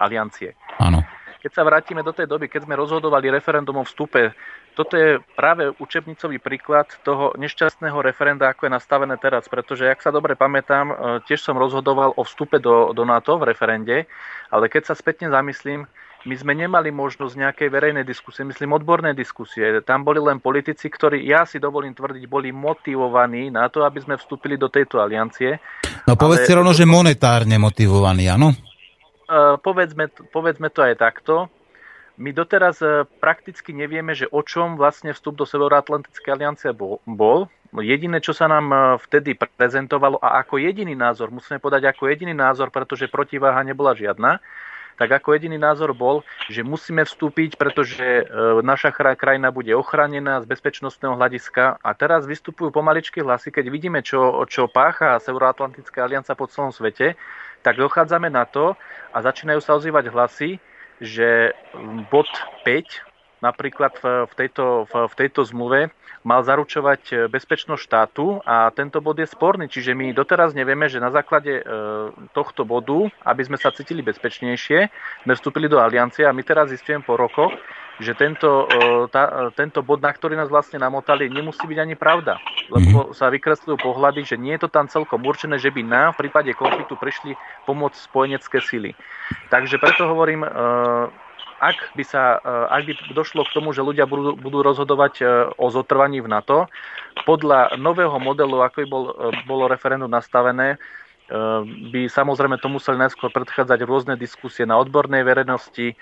aliancie. 0.00 0.56
Áno. 0.80 1.04
Keď 1.40 1.52
sa 1.56 1.64
vrátime 1.64 2.04
do 2.04 2.12
tej 2.12 2.28
doby, 2.28 2.48
keď 2.48 2.68
sme 2.68 2.76
rozhodovali 2.76 3.32
referendum 3.32 3.80
o 3.80 3.84
vstupe 3.84 4.32
toto 4.74 4.94
je 4.96 5.18
práve 5.34 5.70
učebnicový 5.78 6.38
príklad 6.38 6.86
toho 7.02 7.34
nešťastného 7.36 7.98
referenda, 8.00 8.50
ako 8.50 8.66
je 8.66 8.76
nastavené 8.76 9.16
teraz, 9.18 9.50
pretože, 9.50 9.88
ak 9.88 10.00
sa 10.00 10.14
dobre 10.14 10.38
pamätám, 10.38 10.86
e, 10.90 10.94
tiež 11.26 11.42
som 11.42 11.58
rozhodoval 11.58 12.14
o 12.14 12.22
vstupe 12.22 12.62
do, 12.62 12.94
do 12.94 13.02
NATO 13.02 13.36
v 13.36 13.50
referende, 13.50 14.06
ale 14.50 14.70
keď 14.70 14.90
sa 14.90 14.94
spätne 14.94 15.30
zamyslím, 15.30 15.86
my 16.28 16.34
sme 16.36 16.52
nemali 16.52 16.92
možnosť 16.92 17.32
nejakej 17.32 17.68
verejnej 17.72 18.04
diskusie, 18.04 18.44
myslím 18.44 18.76
odbornej 18.76 19.16
diskusie. 19.16 19.80
Tam 19.80 20.04
boli 20.04 20.20
len 20.20 20.36
politici, 20.36 20.92
ktorí, 20.92 21.24
ja 21.24 21.48
si 21.48 21.56
dovolím 21.56 21.96
tvrdiť, 21.96 22.28
boli 22.28 22.52
motivovaní 22.52 23.48
na 23.48 23.72
to, 23.72 23.88
aby 23.88 24.04
sme 24.04 24.20
vstúpili 24.20 24.60
do 24.60 24.68
tejto 24.68 25.00
aliancie. 25.00 25.56
No 26.04 26.20
povedzte 26.20 26.52
ale... 26.52 26.58
rovno, 26.60 26.72
že 26.76 26.84
monetárne 26.84 27.56
motivovaní, 27.56 28.28
áno? 28.28 28.52
Uh, 29.30 29.56
povedzme, 29.62 30.12
povedzme 30.28 30.68
to 30.68 30.84
aj 30.84 30.94
takto. 31.00 31.48
My 32.20 32.36
doteraz 32.36 32.84
e, 32.84 33.08
prakticky 33.08 33.72
nevieme, 33.72 34.12
že 34.12 34.28
o 34.28 34.44
čom 34.44 34.76
vlastne 34.76 35.16
vstup 35.16 35.40
do 35.40 35.48
Severoatlantickej 35.48 36.28
aliancie 36.36 36.76
bol. 36.76 37.48
Jediné, 37.72 38.20
čo 38.20 38.36
sa 38.36 38.44
nám 38.44 38.66
e, 38.68 38.76
vtedy 39.08 39.40
prezentovalo 39.56 40.20
a 40.20 40.44
ako 40.44 40.60
jediný 40.60 40.92
názor, 40.92 41.32
musíme 41.32 41.56
podať 41.56 41.88
ako 41.88 42.12
jediný 42.12 42.36
názor, 42.36 42.68
pretože 42.68 43.08
protiváha 43.08 43.64
nebola 43.64 43.96
žiadna, 43.96 44.36
tak 45.00 45.16
ako 45.16 45.32
jediný 45.32 45.56
názor 45.56 45.96
bol, 45.96 46.20
že 46.52 46.60
musíme 46.60 47.08
vstúpiť, 47.08 47.56
pretože 47.56 48.04
e, 48.04 48.24
naša 48.60 48.92
krajina 48.92 49.48
bude 49.48 49.72
ochránená 49.72 50.44
z 50.44 50.50
bezpečnostného 50.52 51.16
hľadiska. 51.16 51.80
A 51.80 51.90
teraz 51.96 52.28
vystupujú 52.28 52.68
pomaličky 52.68 53.24
hlasy, 53.24 53.48
keď 53.48 53.72
vidíme, 53.72 54.04
čo, 54.04 54.44
čo 54.44 54.68
pácha 54.68 55.16
Severoatlantická 55.24 56.04
alianca 56.04 56.36
po 56.36 56.52
celom 56.52 56.68
svete, 56.68 57.16
tak 57.64 57.80
dochádzame 57.80 58.28
na 58.28 58.44
to 58.44 58.76
a 59.08 59.24
začínajú 59.24 59.64
sa 59.64 59.72
ozývať 59.80 60.12
hlasy, 60.12 60.60
že 61.00 61.52
bod 62.10 62.28
5 62.64 63.09
napríklad 63.40 63.96
v, 64.00 64.32
tejto, 64.36 64.84
v, 64.88 65.12
tejto 65.16 65.44
zmluve 65.48 65.92
mal 66.20 66.44
zaručovať 66.44 67.32
bezpečnosť 67.32 67.80
štátu 67.80 68.44
a 68.44 68.68
tento 68.76 69.00
bod 69.00 69.16
je 69.16 69.24
sporný. 69.24 69.72
Čiže 69.72 69.96
my 69.96 70.12
doteraz 70.12 70.52
nevieme, 70.52 70.84
že 70.92 71.00
na 71.00 71.08
základe 71.08 71.60
e, 71.60 71.62
tohto 72.36 72.68
bodu, 72.68 73.08
aby 73.24 73.42
sme 73.48 73.56
sa 73.56 73.72
cítili 73.72 74.04
bezpečnejšie, 74.04 74.78
sme 75.24 75.32
vstúpili 75.32 75.64
do 75.64 75.80
aliancie 75.80 76.28
a 76.28 76.36
my 76.36 76.44
teraz 76.44 76.68
zistujeme 76.68 77.00
po 77.00 77.16
rokoch, 77.16 77.56
že 78.00 78.12
tento, 78.16 78.68
e, 78.68 79.08
tá, 79.08 79.48
tento 79.56 79.80
bod, 79.80 80.04
na 80.04 80.12
ktorý 80.12 80.36
nás 80.36 80.52
vlastne 80.52 80.76
namotali, 80.76 81.32
nemusí 81.32 81.64
byť 81.64 81.78
ani 81.80 81.96
pravda. 81.96 82.36
Lebo 82.68 83.08
mm-hmm. 83.08 83.16
sa 83.16 83.32
vykresľujú 83.32 83.76
pohľady, 83.80 84.20
že 84.28 84.36
nie 84.36 84.56
je 84.56 84.68
to 84.68 84.70
tam 84.72 84.92
celkom 84.92 85.24
určené, 85.24 85.56
že 85.56 85.72
by 85.72 85.80
nám 85.84 86.16
v 86.16 86.28
prípade 86.28 86.52
konfliktu 86.52 87.00
prišli 87.00 87.32
pomôcť 87.64 87.96
spojenecké 87.96 88.60
sily. 88.60 88.92
Takže 89.48 89.80
preto 89.80 90.04
hovorím, 90.04 90.44
ak 91.60 91.92
by, 91.92 92.04
sa, 92.08 92.40
e, 92.40 92.48
ak 92.72 92.82
by 92.88 92.92
došlo 93.12 93.44
k 93.44 93.54
tomu, 93.60 93.76
že 93.76 93.84
ľudia 93.84 94.08
budú, 94.08 94.32
budú 94.32 94.64
rozhodovať 94.64 95.14
e, 95.20 95.24
o 95.60 95.68
zotrvaní 95.68 96.24
v 96.24 96.32
NATO, 96.32 96.72
podľa 97.28 97.76
nového 97.76 98.16
modelu, 98.16 98.64
ako 98.64 98.76
by 98.80 98.86
bol, 98.88 99.04
e, 99.12 99.14
bolo 99.44 99.68
referendum 99.68 100.08
nastavené, 100.08 100.80
by 101.94 102.10
samozrejme 102.10 102.58
to 102.58 102.66
museli 102.66 102.98
najskôr 102.98 103.30
predchádzať 103.30 103.86
rôzne 103.86 104.18
diskusie 104.18 104.66
na 104.66 104.82
odbornej 104.82 105.22
verejnosti, 105.22 105.94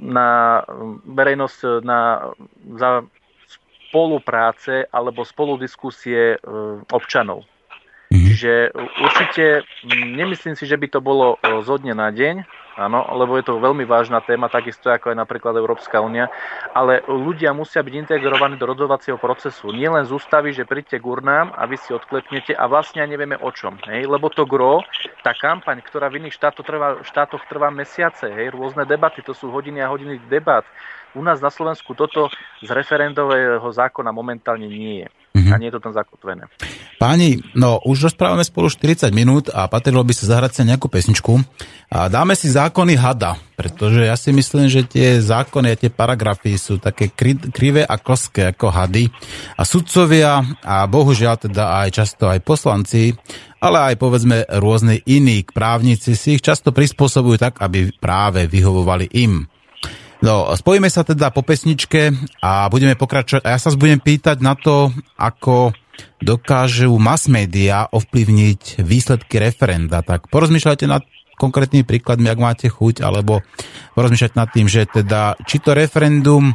na 0.00 0.64
verejnosť 1.04 1.84
na, 1.84 2.32
za 2.80 3.04
spolupráce 3.92 4.88
alebo 4.88 5.20
spoludiskusie 5.20 6.40
občanov. 6.88 7.44
Čiže 8.40 8.72
určite 9.04 9.44
nemyslím 10.16 10.56
si, 10.56 10.64
že 10.64 10.80
by 10.80 10.88
to 10.88 11.04
bolo 11.04 11.36
zo 11.60 11.76
dne 11.76 11.92
na 11.92 12.08
deň, 12.08 12.40
áno, 12.80 13.04
lebo 13.20 13.36
je 13.36 13.44
to 13.44 13.60
veľmi 13.60 13.84
vážna 13.84 14.24
téma, 14.24 14.48
takisto 14.48 14.88
ako 14.88 15.12
aj 15.12 15.20
napríklad 15.20 15.52
Európska 15.60 16.00
únia, 16.00 16.32
ale 16.72 17.04
ľudia 17.04 17.52
musia 17.52 17.84
byť 17.84 18.08
integrovaní 18.08 18.56
do 18.56 18.64
rodovacieho 18.64 19.20
procesu. 19.20 19.76
Nie 19.76 19.92
len 19.92 20.08
z 20.08 20.16
ústavy, 20.16 20.56
že 20.56 20.64
príďte 20.64 20.96
k 20.96 21.04
urnám 21.04 21.52
a 21.52 21.68
vy 21.68 21.76
si 21.76 21.92
odklepnete 21.92 22.56
a 22.56 22.64
vlastne 22.64 23.04
nevieme 23.04 23.36
o 23.36 23.52
čom. 23.52 23.76
Hej? 23.84 24.08
Lebo 24.08 24.32
to 24.32 24.48
gro, 24.48 24.80
tá 25.20 25.36
kampaň, 25.36 25.84
ktorá 25.84 26.08
v 26.08 26.24
iných 26.24 26.32
štátoch 26.40 26.64
trvá, 26.64 27.04
štátoch 27.04 27.44
trvá 27.44 27.68
mesiace, 27.68 28.24
hej? 28.24 28.56
rôzne 28.56 28.88
debaty, 28.88 29.20
to 29.20 29.36
sú 29.36 29.52
hodiny 29.52 29.84
a 29.84 29.92
hodiny 29.92 30.16
debat. 30.32 30.64
U 31.14 31.22
nás 31.26 31.42
na 31.42 31.50
Slovensku 31.50 31.98
toto 31.98 32.30
z 32.62 32.70
referendového 32.70 33.66
zákona 33.66 34.14
momentálne 34.14 34.70
nie 34.70 35.02
je. 35.02 35.08
Mm-hmm. 35.30 35.52
A 35.54 35.56
nie 35.62 35.70
je 35.70 35.74
to 35.78 35.82
tam 35.86 35.94
zakotvené. 35.94 36.50
Páni, 36.98 37.38
no 37.54 37.78
už 37.86 38.10
rozprávame 38.10 38.42
spolu 38.42 38.66
40 38.66 39.14
minút 39.14 39.46
a 39.54 39.70
patrilo 39.70 40.02
by 40.02 40.10
sa 40.10 40.36
zahrať 40.36 40.52
sa 40.58 40.62
nejakú 40.66 40.90
pesničku. 40.90 41.38
A 41.86 42.10
dáme 42.10 42.34
si 42.34 42.50
zákony 42.50 42.98
hada, 42.98 43.38
pretože 43.54 44.10
ja 44.10 44.18
si 44.18 44.34
myslím, 44.34 44.66
že 44.66 44.82
tie 44.86 45.22
zákony 45.22 45.66
a 45.70 45.78
tie 45.78 45.90
paragrafy 45.90 46.58
sú 46.58 46.82
také 46.82 47.14
kri, 47.14 47.38
krivé 47.38 47.86
a 47.86 47.94
koské 47.98 48.50
ako 48.50 48.74
hady. 48.74 49.06
A 49.54 49.62
sudcovia 49.62 50.42
a 50.66 50.86
bohužiaľ 50.90 51.46
teda 51.46 51.86
aj 51.86 51.88
často 51.94 52.26
aj 52.26 52.42
poslanci, 52.42 53.14
ale 53.62 53.94
aj 53.94 54.02
povedzme 54.02 54.50
rôzne 54.58 54.98
iní 55.06 55.46
právnici 55.46 56.18
si 56.18 56.38
ich 56.38 56.42
často 56.42 56.74
prispôsobujú 56.74 57.38
tak, 57.38 57.62
aby 57.62 57.94
práve 58.02 58.50
vyhovovali 58.50 59.06
im. 59.14 59.46
No, 60.20 60.52
spojíme 60.52 60.92
sa 60.92 61.00
teda 61.00 61.32
po 61.32 61.40
pesničke 61.40 62.12
a 62.44 62.68
budeme 62.68 62.92
pokračovať. 62.92 63.40
A 63.40 63.56
ja 63.56 63.58
sa 63.58 63.72
budem 63.72 63.96
pýtať 63.96 64.44
na 64.44 64.52
to, 64.52 64.92
ako 65.16 65.72
dokážu 66.20 66.92
mass 67.00 67.24
media 67.24 67.88
ovplyvniť 67.88 68.84
výsledky 68.84 69.40
referenda. 69.40 70.04
Tak 70.04 70.28
porozmýšľajte 70.28 70.84
nad 70.84 71.00
konkrétnymi 71.40 71.88
príkladmi, 71.88 72.28
ak 72.28 72.36
máte 72.36 72.68
chuť, 72.68 73.00
alebo 73.00 73.40
porozmýšľať 73.96 74.32
nad 74.36 74.48
tým, 74.52 74.68
že 74.68 74.84
teda 74.84 75.40
či 75.48 75.56
to 75.56 75.72
referendum 75.72 76.52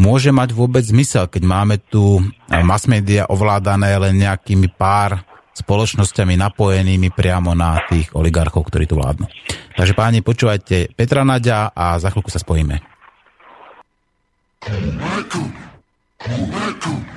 môže 0.00 0.32
mať 0.32 0.56
vôbec 0.56 0.80
zmysel, 0.80 1.28
keď 1.28 1.42
máme 1.44 1.84
tu 1.92 2.16
mass 2.48 2.88
media 2.88 3.28
ovládané 3.28 3.92
len 4.00 4.24
nejakými 4.24 4.72
pár 4.72 5.20
spoločnosťami 5.52 6.40
napojenými 6.40 7.12
priamo 7.12 7.52
na 7.52 7.76
tých 7.84 8.08
oligarchov, 8.16 8.72
ktorí 8.72 8.88
tu 8.88 8.96
vládnu. 8.96 9.28
Takže 9.76 9.92
páni, 9.92 10.24
počúvajte 10.24 10.96
Petra 10.96 11.28
Nadia 11.28 11.68
a 11.76 12.00
za 12.00 12.08
chvíľku 12.08 12.32
sa 12.32 12.40
spojíme. 12.40 12.91
Cool, 14.64 14.78
cool, 15.00 15.50
cool, 16.20 16.48
cool. 16.80 17.12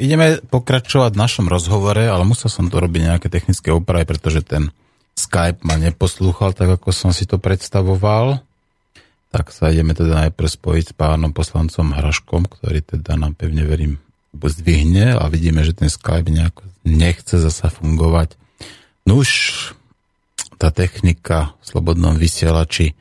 Ideme 0.00 0.40
pokračovať 0.40 1.12
v 1.12 1.22
našom 1.22 1.46
rozhovore, 1.46 2.00
ale 2.00 2.24
musel 2.24 2.48
som 2.48 2.72
to 2.72 2.80
robiť 2.80 3.02
nejaké 3.12 3.28
technické 3.28 3.68
opravy, 3.68 4.08
pretože 4.08 4.40
ten 4.40 4.72
Skype 5.12 5.60
ma 5.60 5.76
neposlúchal 5.76 6.56
tak, 6.56 6.80
ako 6.80 6.88
som 6.96 7.12
si 7.12 7.28
to 7.28 7.36
predstavoval. 7.36 8.40
Tak 9.30 9.52
sa 9.52 9.68
ideme 9.68 9.92
teda 9.92 10.26
najprv 10.26 10.48
spojiť 10.48 10.84
s 10.90 10.94
pánom 10.96 11.30
poslancom 11.30 11.92
Hraškom, 11.92 12.48
ktorý 12.48 12.80
teda 12.82 13.20
nám 13.20 13.36
pevne 13.36 13.68
verím 13.68 14.00
zdvihne 14.34 15.20
a 15.20 15.28
vidíme, 15.28 15.60
že 15.62 15.76
ten 15.76 15.92
Skype 15.92 16.32
nejako 16.32 16.64
nechce 16.82 17.36
zasa 17.36 17.68
fungovať. 17.68 18.34
No 19.04 19.20
už 19.20 19.30
tá 20.56 20.72
technika 20.72 21.52
v 21.60 21.64
slobodnom 21.66 22.16
vysielači 22.16 22.96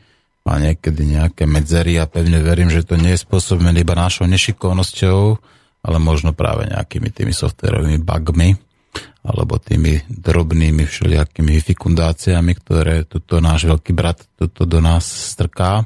má 0.47 0.58
niekedy 0.58 1.06
nejaké 1.06 1.43
medzery 1.45 2.00
a 2.02 2.10
pevne 2.10 2.41
verím, 2.41 2.72
že 2.72 2.82
to 2.82 2.97
nie 2.97 3.14
je 3.14 3.24
spôsobené 3.24 3.84
iba 3.84 3.93
našou 3.93 4.26
nešikovnosťou, 4.26 5.38
ale 5.84 5.98
možno 5.98 6.36
práve 6.36 6.68
nejakými 6.68 7.10
tými 7.12 7.32
softverovými 7.32 8.04
bugmi 8.04 8.56
alebo 9.24 9.60
tými 9.60 10.02
drobnými 10.10 10.88
všelijakými 10.88 11.60
fikundáciami, 11.62 12.52
ktoré 12.56 13.04
tuto 13.06 13.44
náš 13.44 13.68
veľký 13.68 13.92
brat 13.92 14.26
tuto 14.40 14.64
do 14.66 14.80
nás 14.80 15.06
strká. 15.06 15.86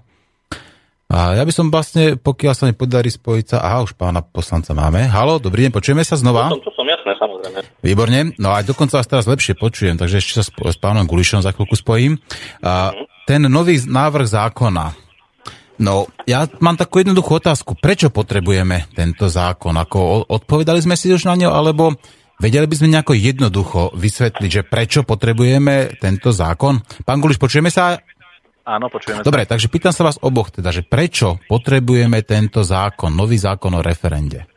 A 1.13 1.37
ja 1.37 1.43
by 1.45 1.53
som 1.53 1.69
vlastne, 1.69 2.17
pokiaľ 2.17 2.53
sa 2.57 2.65
mi 2.65 2.73
podarí 2.73 3.13
spojiť 3.13 3.45
sa, 3.45 3.57
aha, 3.61 3.85
už 3.85 3.93
pána 3.93 4.25
poslanca 4.25 4.73
máme. 4.73 5.05
Halo, 5.05 5.37
dobrý 5.37 5.67
deň, 5.67 5.71
počujeme 5.75 6.01
sa 6.01 6.17
znova? 6.17 6.49
To 6.49 6.57
som, 6.57 6.65
to 6.65 6.73
som 6.73 6.87
jasné, 6.89 7.11
samozrejme. 7.21 7.59
Výborne, 7.85 8.19
no 8.41 8.49
a 8.49 8.65
dokonca 8.65 8.97
vás 8.97 9.05
teraz 9.05 9.29
lepšie 9.29 9.53
počujem, 9.53 9.93
takže 9.93 10.17
ešte 10.17 10.41
sa 10.41 10.43
s 10.47 10.77
pánom 10.81 11.05
Gulišom 11.05 11.45
za 11.45 11.53
chvíľku 11.53 11.77
spojím. 11.77 12.17
A 12.65 12.89
mhm. 12.89 13.29
ten 13.29 13.45
nový 13.45 13.77
návrh 13.77 14.25
zákona, 14.25 15.02
No, 15.81 16.05
ja 16.29 16.45
mám 16.61 16.77
takú 16.77 17.01
jednoduchú 17.01 17.41
otázku. 17.41 17.73
Prečo 17.73 18.13
potrebujeme 18.13 18.85
tento 18.93 19.25
zákon? 19.25 19.73
Ako 19.73 20.29
odpovedali 20.29 20.77
sme 20.85 20.93
si 20.93 21.09
už 21.09 21.25
na 21.25 21.33
ňo, 21.33 21.49
alebo 21.49 21.97
vedeli 22.37 22.69
by 22.69 22.75
sme 22.77 22.93
nejako 22.93 23.13
jednoducho 23.17 23.81
vysvetliť, 23.97 24.49
že 24.49 24.67
prečo 24.67 25.01
potrebujeme 25.01 25.97
tento 25.97 26.29
zákon? 26.29 26.77
Pán 27.01 27.17
Guliš, 27.17 27.41
počujeme 27.41 27.73
sa? 27.73 27.97
Áno, 28.63 28.87
počujeme 28.87 29.25
Dobre, 29.25 29.43
sa. 29.43 29.57
takže 29.57 29.67
pýtam 29.67 29.91
sa 29.91 30.07
vás 30.07 30.21
oboch, 30.23 30.53
teda, 30.53 30.71
že 30.71 30.87
prečo 30.87 31.41
potrebujeme 31.51 32.23
tento 32.23 32.63
zákon, 32.63 33.11
nový 33.11 33.35
zákon 33.35 33.75
o 33.75 33.81
referende? 33.83 34.47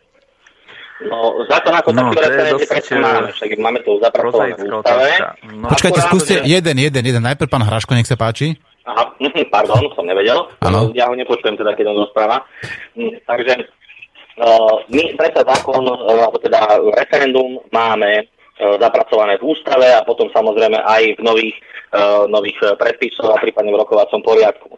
No, 0.96 1.42
zákon 1.44 1.74
ako 1.74 1.90
no, 1.92 2.14
taký 2.14 2.24
referende 2.24 2.96
máme, 3.02 3.28
však 3.34 3.48
máme 3.58 3.78
to 3.82 3.98
zapracované 4.00 4.54
v 4.56 4.64
ústave. 4.70 5.08
No, 5.52 5.66
Počkajte, 5.68 6.00
skúste 6.06 6.34
že... 6.40 6.46
jeden, 6.46 6.76
jeden, 6.78 7.02
jeden. 7.02 7.22
Najprv 7.24 7.50
pán 7.50 7.64
Hraško, 7.66 7.98
nech 7.98 8.08
sa 8.08 8.16
páči. 8.16 8.56
Aha, 8.87 9.18
pardon, 9.51 9.91
som 9.99 10.07
nevedel. 10.07 10.47
Ano. 10.62 10.95
Ja 10.95 11.11
ho 11.11 11.14
nepočujem 11.18 11.59
teda, 11.59 11.74
keď 11.74 11.91
on 11.91 12.07
rozpráva. 12.07 12.47
Hm, 12.95 13.18
takže 13.26 13.55
uh, 14.39 14.74
my 14.87 15.18
predsa 15.18 15.43
zákon, 15.43 15.82
uh, 15.82 16.22
alebo 16.22 16.39
teda 16.39 16.78
referendum 16.95 17.59
máme 17.74 18.22
uh, 18.22 18.78
zapracované 18.78 19.43
v 19.43 19.47
ústave 19.51 19.91
a 19.91 20.07
potom 20.07 20.30
samozrejme 20.30 20.78
aj 20.78 21.03
v 21.18 21.20
nových, 21.20 21.57
uh, 21.99 22.30
nových 22.30 22.78
predpisoch 22.78 23.26
a 23.26 23.43
prípadne 23.43 23.74
v 23.74 23.80
rokovacom 23.82 24.22
poriadku. 24.22 24.70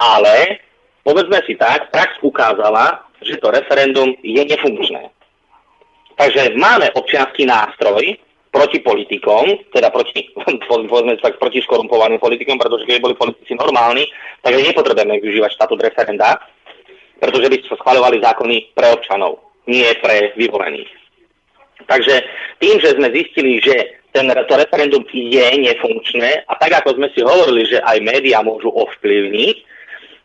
Ale 0.00 0.64
povedzme 1.04 1.44
si 1.44 1.52
tak, 1.60 1.92
prax 1.92 2.24
ukázala, 2.24 3.04
že 3.20 3.36
to 3.36 3.52
referendum 3.52 4.16
je 4.24 4.42
nefunkčné. 4.48 5.12
Takže 6.16 6.56
máme 6.56 6.88
občianský 6.96 7.44
nástroj, 7.44 8.16
proti 8.52 8.84
politikom, 8.84 9.72
teda 9.72 9.88
proti, 9.88 10.28
povedzme 10.68 11.16
tak, 11.18 11.40
proti 11.40 11.64
skorumpovaným 11.64 12.20
politikom, 12.20 12.60
pretože 12.60 12.84
keď 12.84 13.00
boli 13.00 13.16
politici 13.16 13.56
normálni, 13.56 14.04
tak 14.44 14.54
nepotrebujeme 14.54 15.18
využívať 15.24 15.56
štatút 15.56 15.80
referenda, 15.80 16.36
pretože 17.16 17.48
by 17.48 17.56
sa 17.64 17.80
schváľovali 17.80 18.20
zákony 18.20 18.56
pre 18.76 18.92
občanov, 18.92 19.40
nie 19.64 19.88
pre 20.04 20.36
vyvolených. 20.36 20.92
Takže 21.88 22.14
tým, 22.62 22.78
že 22.78 22.94
sme 22.94 23.10
zistili, 23.10 23.58
že 23.58 23.74
ten, 24.12 24.28
to 24.28 24.54
referendum 24.54 25.02
je 25.10 25.46
nefunkčné 25.56 26.44
a 26.46 26.52
tak 26.60 26.84
ako 26.84 27.00
sme 27.00 27.08
si 27.16 27.24
hovorili, 27.24 27.64
že 27.64 27.80
aj 27.80 28.04
médiá 28.04 28.44
môžu 28.44 28.68
ovplyvniť, 28.68 29.56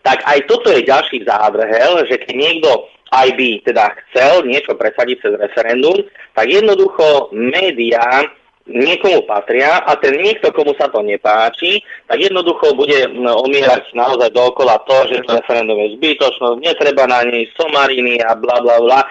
tak 0.03 0.21
aj 0.27 0.39
toto 0.45 0.69
je 0.69 0.83
ďalší 0.83 1.23
zádrhel, 1.23 2.03
že 2.11 2.19
keď 2.19 2.35
niekto 2.35 2.69
aj 3.11 3.27
by 3.35 3.49
teda 3.63 3.85
chcel 4.09 4.43
niečo 4.43 4.75
presadiť 4.75 5.17
cez 5.23 5.33
referendum, 5.39 5.95
tak 6.35 6.47
jednoducho 6.51 7.31
médiá 7.31 8.27
niekomu 8.67 9.23
patria 9.23 9.79
a 9.87 9.95
ten 9.95 10.19
niekto, 10.19 10.51
komu 10.51 10.75
sa 10.75 10.91
to 10.91 10.99
nepáči, 10.99 11.79
tak 12.11 12.19
jednoducho 12.19 12.75
bude 12.75 13.07
omierať 13.23 13.95
naozaj 13.95 14.27
dookola 14.35 14.75
to, 14.83 15.07
že 15.07 15.23
to 15.23 15.39
referendum 15.39 15.79
je 15.87 15.95
zbytočnosť, 15.95 16.59
netreba 16.59 17.07
na 17.07 17.23
nej 17.23 17.47
somariny 17.55 18.19
a 18.19 18.35
bla 18.35 18.59
bla 18.59 18.77
bla. 18.83 19.01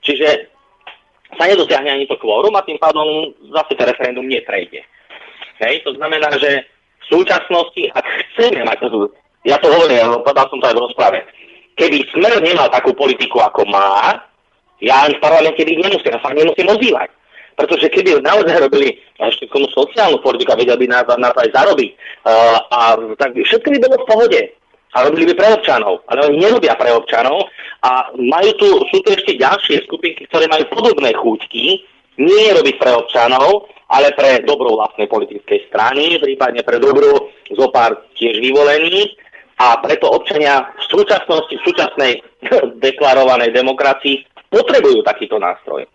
Čiže 0.00 0.48
sa 1.36 1.44
nedosiahne 1.44 1.92
ani 1.92 2.04
to 2.08 2.16
kvórum 2.16 2.56
a 2.56 2.64
tým 2.64 2.80
pádom 2.80 3.36
zase 3.52 3.76
to 3.76 3.84
referendum 3.84 4.24
neprejde. 4.24 4.80
Hej, 5.60 5.84
to 5.84 5.92
znamená, 5.94 6.32
že 6.40 6.64
v 7.04 7.20
súčasnosti, 7.20 7.92
ak 7.92 8.04
chceme 8.32 8.64
mať, 8.64 8.88
ja 9.44 9.60
to 9.60 9.68
hovorím, 9.68 10.24
povedal 10.24 10.48
som 10.48 10.58
to 10.58 10.66
aj 10.72 10.76
v 10.76 10.84
rozprave, 10.88 11.18
keby 11.76 11.98
Smer 12.12 12.42
nemal 12.42 12.68
takú 12.68 12.92
politiku, 12.92 13.40
ako 13.40 13.64
má, 13.68 14.20
ja 14.82 15.06
ani 15.06 15.16
v 15.16 15.24
parlamente 15.24 15.62
byť 15.62 15.78
nemusím, 15.78 16.12
ja 16.12 16.20
sa 16.20 16.34
nemusím 16.34 16.68
ozývať. 16.68 17.08
Pretože 17.52 17.92
keby 17.92 18.24
naozaj 18.24 18.64
robili 18.64 18.96
ešte 19.20 19.46
komu 19.52 19.68
sociálnu 19.70 20.18
politiku 20.24 20.56
a 20.56 20.60
vedeli 20.60 20.88
by 20.88 21.04
na 21.20 21.30
to 21.30 21.38
aj 21.44 21.50
zarobiť, 21.52 21.90
uh, 22.24 22.58
a 22.72 22.80
tak 23.20 23.36
všetko 23.36 23.68
by 23.68 23.78
bolo 23.78 23.96
v 24.00 24.08
pohode. 24.08 24.40
A 24.92 25.08
robili 25.08 25.24
by 25.32 25.34
pre 25.40 25.48
občanov. 25.56 26.04
Ale 26.08 26.28
oni 26.28 26.36
nerobia 26.36 26.76
pre 26.76 26.92
občanov 26.92 27.48
a 27.80 28.12
majú 28.12 28.50
tu, 28.60 28.68
sú 28.92 29.00
tu 29.00 29.08
ešte 29.16 29.40
ďalšie 29.40 29.88
skupinky, 29.88 30.28
ktoré 30.28 30.48
majú 30.52 30.68
podobné 30.68 31.16
chúťky, 31.16 31.80
nie 32.20 32.46
robiť 32.52 32.76
pre 32.76 32.92
občanov, 32.92 33.72
ale 33.88 34.12
pre 34.12 34.44
dobro 34.44 34.76
vlastnej 34.76 35.08
politickej 35.08 35.68
strany, 35.72 36.20
prípadne 36.20 36.60
pre 36.64 36.76
dobro 36.76 37.32
zo 37.52 37.66
pár 37.72 38.04
tiež 38.16 38.40
vyvolených 38.40 39.21
a 39.62 39.78
preto 39.78 40.10
občania 40.10 40.74
v 40.74 40.84
súčasnosti, 40.90 41.54
v 41.54 41.62
súčasnej 41.62 42.12
deklarovanej 42.86 43.54
demokracii 43.54 44.26
potrebujú 44.50 45.06
takýto 45.06 45.38
nástroj. 45.38 45.86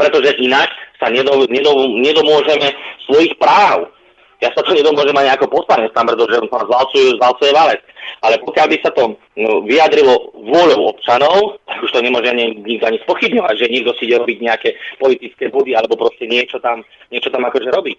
Pretože 0.00 0.40
inak 0.40 0.72
sa 0.96 1.12
nedom, 1.12 1.44
nedom, 1.52 2.00
nedomôžeme 2.00 2.72
svojich 3.04 3.36
práv. 3.36 3.92
Ja 4.40 4.48
sa 4.56 4.64
to 4.64 4.72
nedomôžem 4.72 5.12
ani 5.12 5.28
ako 5.28 5.52
poslanec 5.52 5.92
tam, 5.92 6.08
pretože 6.08 6.40
ma 6.48 6.64
zvalcujú, 6.64 7.20
zvalcuje 7.20 7.52
valec. 7.52 7.84
Ale 8.24 8.40
pokiaľ 8.40 8.66
by 8.72 8.76
sa 8.80 8.90
to 8.96 9.12
no, 9.36 9.60
vyjadrilo 9.68 10.32
vôľou 10.32 10.96
občanov, 10.96 11.60
tak 11.68 11.84
už 11.84 11.92
to 11.92 12.00
nemôže 12.00 12.32
ani, 12.32 12.56
nikto 12.56 12.88
ani 12.88 12.96
spochybňovať, 13.04 13.54
že 13.60 13.68
niekto 13.68 13.92
si 14.00 14.08
ide 14.08 14.16
robiť 14.16 14.38
nejaké 14.40 14.68
politické 14.96 15.52
body 15.52 15.76
alebo 15.76 16.00
proste 16.00 16.24
niečo 16.24 16.56
tam, 16.64 16.80
niečo 17.12 17.28
tam 17.28 17.44
akože 17.44 17.68
robí. 17.68 17.92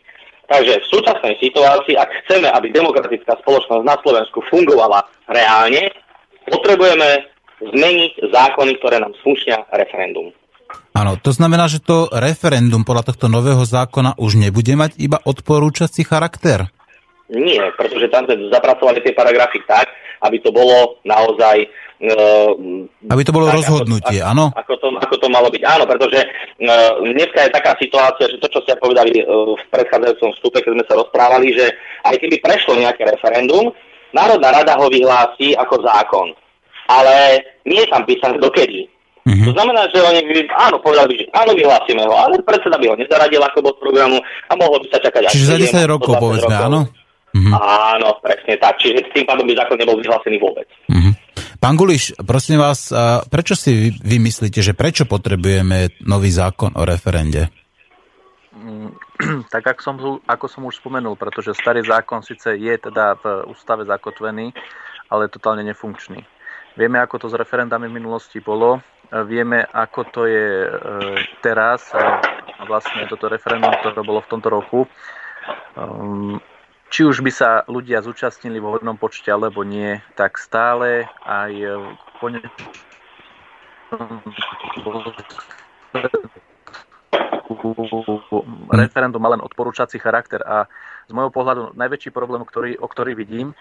Takže 0.51 0.83
v 0.83 0.89
súčasnej 0.91 1.35
situácii, 1.39 1.95
ak 1.95 2.11
chceme, 2.27 2.51
aby 2.51 2.75
demokratická 2.75 3.39
spoločnosť 3.39 3.87
na 3.87 3.95
Slovensku 4.03 4.43
fungovala 4.51 4.99
reálne, 5.31 5.87
potrebujeme 6.43 7.31
zmeniť 7.71 8.27
zákony, 8.27 8.71
ktoré 8.83 8.99
nám 8.99 9.15
spúšťa 9.23 9.71
referendum. 9.71 10.35
Áno, 10.91 11.15
to 11.15 11.31
znamená, 11.31 11.71
že 11.71 11.79
to 11.79 12.11
referendum 12.11 12.83
podľa 12.83 13.15
tohto 13.15 13.31
nového 13.31 13.63
zákona 13.63 14.19
už 14.19 14.43
nebude 14.43 14.75
mať 14.75 14.99
iba 14.99 15.23
odporúčací 15.23 16.03
charakter? 16.03 16.67
Nie, 17.31 17.63
pretože 17.79 18.11
tam 18.11 18.27
zapracovali 18.27 18.99
tie 18.99 19.15
paragrafy 19.15 19.63
tak, 19.63 19.87
aby 20.27 20.37
to 20.43 20.51
bolo 20.51 20.99
naozaj... 21.07 21.63
Uh, 22.01 22.89
aby 23.13 23.21
to 23.21 23.31
bolo 23.31 23.47
tak, 23.47 23.61
rozhodnutie, 23.61 24.19
ako, 24.19 24.31
áno? 24.33 24.45
Ako 24.57 24.73
to, 24.81 24.87
ako 24.99 25.15
to 25.21 25.27
malo 25.29 25.47
byť, 25.53 25.63
áno, 25.63 25.85
pretože 25.85 26.17
uh, 26.17 26.97
dneska 27.01 27.45
je 27.45 27.55
taká 27.55 27.77
situácia, 27.77 28.25
že 28.25 28.41
to, 28.41 28.49
čo 28.49 28.59
ste 28.65 28.73
povedali 28.81 29.21
uh, 29.21 29.53
v 29.53 29.63
predchádzajúcom 29.69 30.29
vstupe, 30.33 30.59
keď 30.65 30.71
sme 30.75 30.85
sa 30.89 30.97
rozprávali, 30.97 31.53
že 31.53 31.71
aj 32.03 32.17
keby 32.17 32.41
prešlo 32.41 32.73
nejaké 32.75 33.05
referendum, 33.05 33.69
Národná 34.11 34.51
rada 34.51 34.75
ho 34.75 34.91
vyhlási 34.91 35.55
ako 35.55 35.87
zákon 35.87 36.35
ale 36.91 37.15
nie 37.63 37.79
je 37.83 37.89
tam 37.91 38.03
písané 38.03 38.35
dokedy. 38.41 38.91
Mm-hmm. 39.21 39.47
To 39.47 39.51
znamená, 39.53 39.85
že 39.93 40.01
oni 40.01 40.21
by, 40.25 40.49
áno, 40.49 40.81
povedali 40.81 41.13
by, 41.13 41.15
že 41.21 41.25
áno, 41.37 41.51
vyhlásime 41.53 42.01
ho, 42.09 42.13
ale 42.17 42.41
predseda 42.41 42.81
by 42.81 42.89
ho 42.89 42.95
nezaradil 42.97 43.41
ako 43.45 43.57
bod 43.61 43.77
programu 43.77 44.17
a 44.49 44.53
mohlo 44.57 44.81
by 44.81 44.87
sa 44.89 44.97
čakať 44.97 45.29
Čiže 45.29 45.45
za 45.45 45.57
10 45.85 45.93
rokov, 45.93 46.17
povedzme, 46.17 46.49
rokov. 46.49 46.67
áno? 46.67 46.79
Mm-hmm. 47.31 47.53
Áno, 47.55 48.19
presne 48.19 48.59
tak. 48.59 48.79
Čiže 48.83 49.11
tým 49.15 49.23
pádom 49.23 49.47
by 49.47 49.55
zákon 49.55 49.79
nebol 49.79 49.95
vyhlásený 49.99 50.37
vôbec. 50.39 50.67
Mm-hmm. 50.91 51.13
Pán 51.61 51.77
Guliš, 51.77 52.17
prosím 52.25 52.57
vás, 52.57 52.89
prečo 53.29 53.53
si 53.53 53.93
vy 53.93 54.17
myslíte, 54.17 54.65
že 54.65 54.73
prečo 54.73 55.05
potrebujeme 55.05 55.93
nový 56.03 56.33
zákon 56.33 56.73
o 56.73 56.83
referende? 56.83 57.53
Mm, 58.51 58.97
tak 59.53 59.63
ako 59.69 59.81
som, 59.81 59.95
ako 60.25 60.45
som 60.49 60.61
už 60.65 60.81
spomenul, 60.81 61.15
pretože 61.15 61.55
starý 61.55 61.85
zákon 61.85 62.25
síce 62.25 62.57
je 62.57 62.73
teda 62.81 63.15
v 63.21 63.25
ústave 63.47 63.85
zakotvený, 63.85 64.51
ale 65.07 65.29
je 65.29 65.35
totálne 65.37 65.63
nefunkčný. 65.63 66.25
Vieme, 66.75 66.97
ako 66.99 67.27
to 67.27 67.27
s 67.29 67.37
referendami 67.37 67.87
v 67.91 67.97
minulosti 67.99 68.39
bolo. 68.39 68.79
Vieme, 69.11 69.67
ako 69.67 69.99
to 70.07 70.21
je 70.23 70.47
e, 70.63 70.71
teraz. 71.43 71.91
Vlastne 72.63 73.11
toto 73.11 73.27
referendum, 73.27 73.75
ktoré 73.83 73.99
bolo 74.07 74.23
v 74.23 74.31
tomto 74.31 74.47
roku. 74.47 74.87
Či 76.91 77.07
už 77.07 77.23
by 77.23 77.31
sa 77.31 77.63
ľudia 77.71 78.03
zúčastnili 78.03 78.59
vo 78.59 78.75
hodnom 78.75 78.99
počte 78.99 79.31
alebo 79.31 79.63
nie, 79.63 80.03
tak 80.19 80.35
stále 80.35 81.07
aj 81.23 81.51
konečnom 82.19 82.67
referendum 88.71 89.19
má 89.19 89.29
len 89.31 89.43
odporúčací 89.43 89.99
charakter 89.99 90.39
a 90.43 90.67
z 91.07 91.11
môjho 91.11 91.31
pohľadu 91.33 91.75
najväčší 91.75 92.15
problém, 92.15 92.43
ktorý, 92.47 92.79
o 92.79 92.87
ktorý 92.87 93.15
vidím, 93.15 93.51
e, 93.51 93.55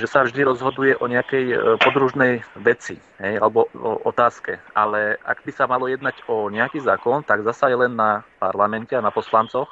že 0.00 0.08
sa 0.08 0.24
vždy 0.24 0.40
rozhoduje 0.44 0.96
o 0.96 1.04
nejakej 1.04 1.44
e, 1.52 1.56
podružnej 1.76 2.40
veci 2.64 2.96
hej, 3.20 3.36
alebo 3.36 3.68
o 3.76 4.00
otázke. 4.08 4.56
Ale 4.72 5.20
ak 5.20 5.44
by 5.44 5.52
sa 5.52 5.68
malo 5.68 5.84
jednať 5.84 6.24
o 6.32 6.48
nejaký 6.48 6.80
zákon, 6.80 7.20
tak 7.24 7.44
zasa 7.44 7.68
je 7.68 7.76
len 7.76 7.92
na 7.92 8.24
parlamente 8.40 8.96
a 8.96 9.04
na 9.04 9.12
poslancoch, 9.12 9.68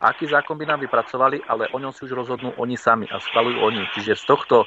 aký 0.00 0.26
zákon 0.26 0.58
by 0.58 0.66
nám 0.66 0.80
vypracovali, 0.82 1.44
ale 1.46 1.70
o 1.70 1.78
ňom 1.78 1.92
si 1.92 2.06
už 2.06 2.14
rozhodnú 2.14 2.54
oni 2.56 2.78
sami 2.78 3.06
a 3.10 3.20
schvalujú 3.20 3.58
oni. 3.60 3.82
Čiže 3.94 4.18
z 4.18 4.24
tohto, 4.24 4.56
e, 4.64 4.66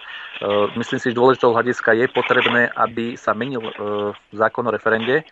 myslím 0.80 1.00
si, 1.00 1.12
že 1.12 1.20
dôležitého 1.20 1.56
hľadiska 1.56 1.92
je 1.98 2.06
potrebné, 2.12 2.72
aby 2.76 3.16
sa 3.20 3.34
menil 3.34 3.64
zákon 4.32 4.64
o 4.68 4.72
referende, 4.72 5.26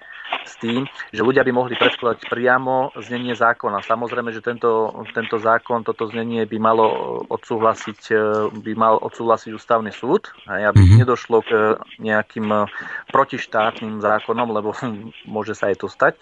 s 0.46 0.58
tým, 0.62 0.86
že 1.14 1.22
ľudia 1.22 1.46
by 1.46 1.52
mohli 1.54 1.76
predkladať 1.78 2.30
priamo 2.30 2.94
znenie 2.98 3.34
zákona. 3.38 3.86
Samozrejme, 3.86 4.34
že 4.34 4.46
tento, 4.46 4.94
tento 5.14 5.38
zákon, 5.38 5.86
toto 5.86 6.10
znenie 6.10 6.46
by 6.50 6.58
malo 6.58 6.86
odsúhlasiť, 7.30 8.02
e, 8.14 8.16
by 8.54 8.74
mal 8.78 8.96
odsúhlasiť 9.02 9.52
ústavný 9.54 9.94
súd, 9.94 10.34
aby 10.46 10.74
mm-hmm. 10.74 11.00
nedošlo 11.02 11.38
k 11.46 11.52
nejakým 12.02 12.48
protištátnym 13.10 14.02
zákonom, 14.02 14.48
lebo 14.54 14.74
môže 15.36 15.58
sa 15.58 15.70
aj 15.74 15.78
to 15.82 15.88
stať, 15.90 16.14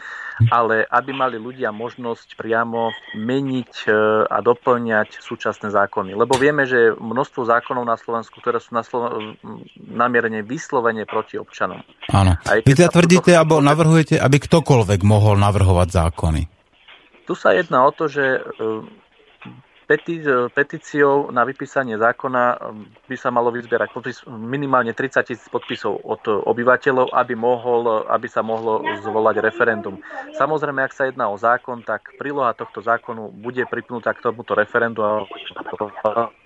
ale 0.51 0.88
aby 0.88 1.11
mali 1.15 1.38
ľudia 1.39 1.71
možnosť 1.71 2.39
priamo 2.39 2.91
meniť 3.15 3.62
e, 3.88 3.93
a 4.28 4.38
doplňať 4.43 5.24
súčasné 5.24 5.72
zákony. 5.72 6.11
Lebo 6.18 6.36
vieme, 6.36 6.68
že 6.68 6.91
množstvo 6.97 7.47
zákonov 7.47 7.88
na 7.88 7.95
Slovensku, 7.95 8.43
ktoré 8.43 8.59
sú 8.59 8.76
na 8.76 8.84
Slo- 8.84 9.39
namierne 9.80 10.43
vyslovene 10.43 11.07
proti 11.07 11.39
občanom. 11.39 11.80
Áno. 12.11 12.36
Vy 12.43 12.74
teda 12.76 12.91
tvrdíte, 12.91 13.32
alebo 13.32 13.64
navrhujete 13.64 13.84
navrhujete, 13.93 14.18
aby 14.18 14.38
ktokoľvek 14.41 14.99
mohol 15.05 15.38
navrhovať 15.38 15.89
zákony? 15.93 16.41
Tu 17.24 17.34
sa 17.39 17.55
jedná 17.55 17.88
o 17.88 17.91
to, 17.93 18.09
že 18.11 18.24
e, 18.24 18.39
peti, 19.94 20.18
e, 20.26 20.50
petíciou 20.50 21.30
na 21.30 21.46
vypísanie 21.46 22.02
zákona 22.02 22.44
e, 22.50 22.58
by 23.06 23.16
sa 23.22 23.30
malo 23.30 23.54
vyzbierať 23.54 23.94
podpis, 23.94 24.26
minimálne 24.26 24.98
30 24.98 25.22
tisíc 25.30 25.46
podpisov 25.54 26.02
od 26.02 26.26
obyvateľov, 26.26 27.14
aby, 27.14 27.38
mohol, 27.38 28.10
aby 28.10 28.26
sa 28.26 28.41
mohlo 28.41 28.82
zvolať 29.06 29.46
referendum. 29.46 30.02
Samozrejme, 30.34 30.82
ak 30.82 30.98
sa 30.98 31.06
jedná 31.06 31.30
o 31.30 31.38
zákon, 31.38 31.86
tak 31.86 32.18
príloha 32.18 32.58
tohto 32.58 32.82
zákonu 32.82 33.30
bude 33.30 33.62
pripnutá 33.70 34.18
k 34.18 34.26
tomuto 34.26 34.58
referendu 34.58 35.06
a 35.06 35.30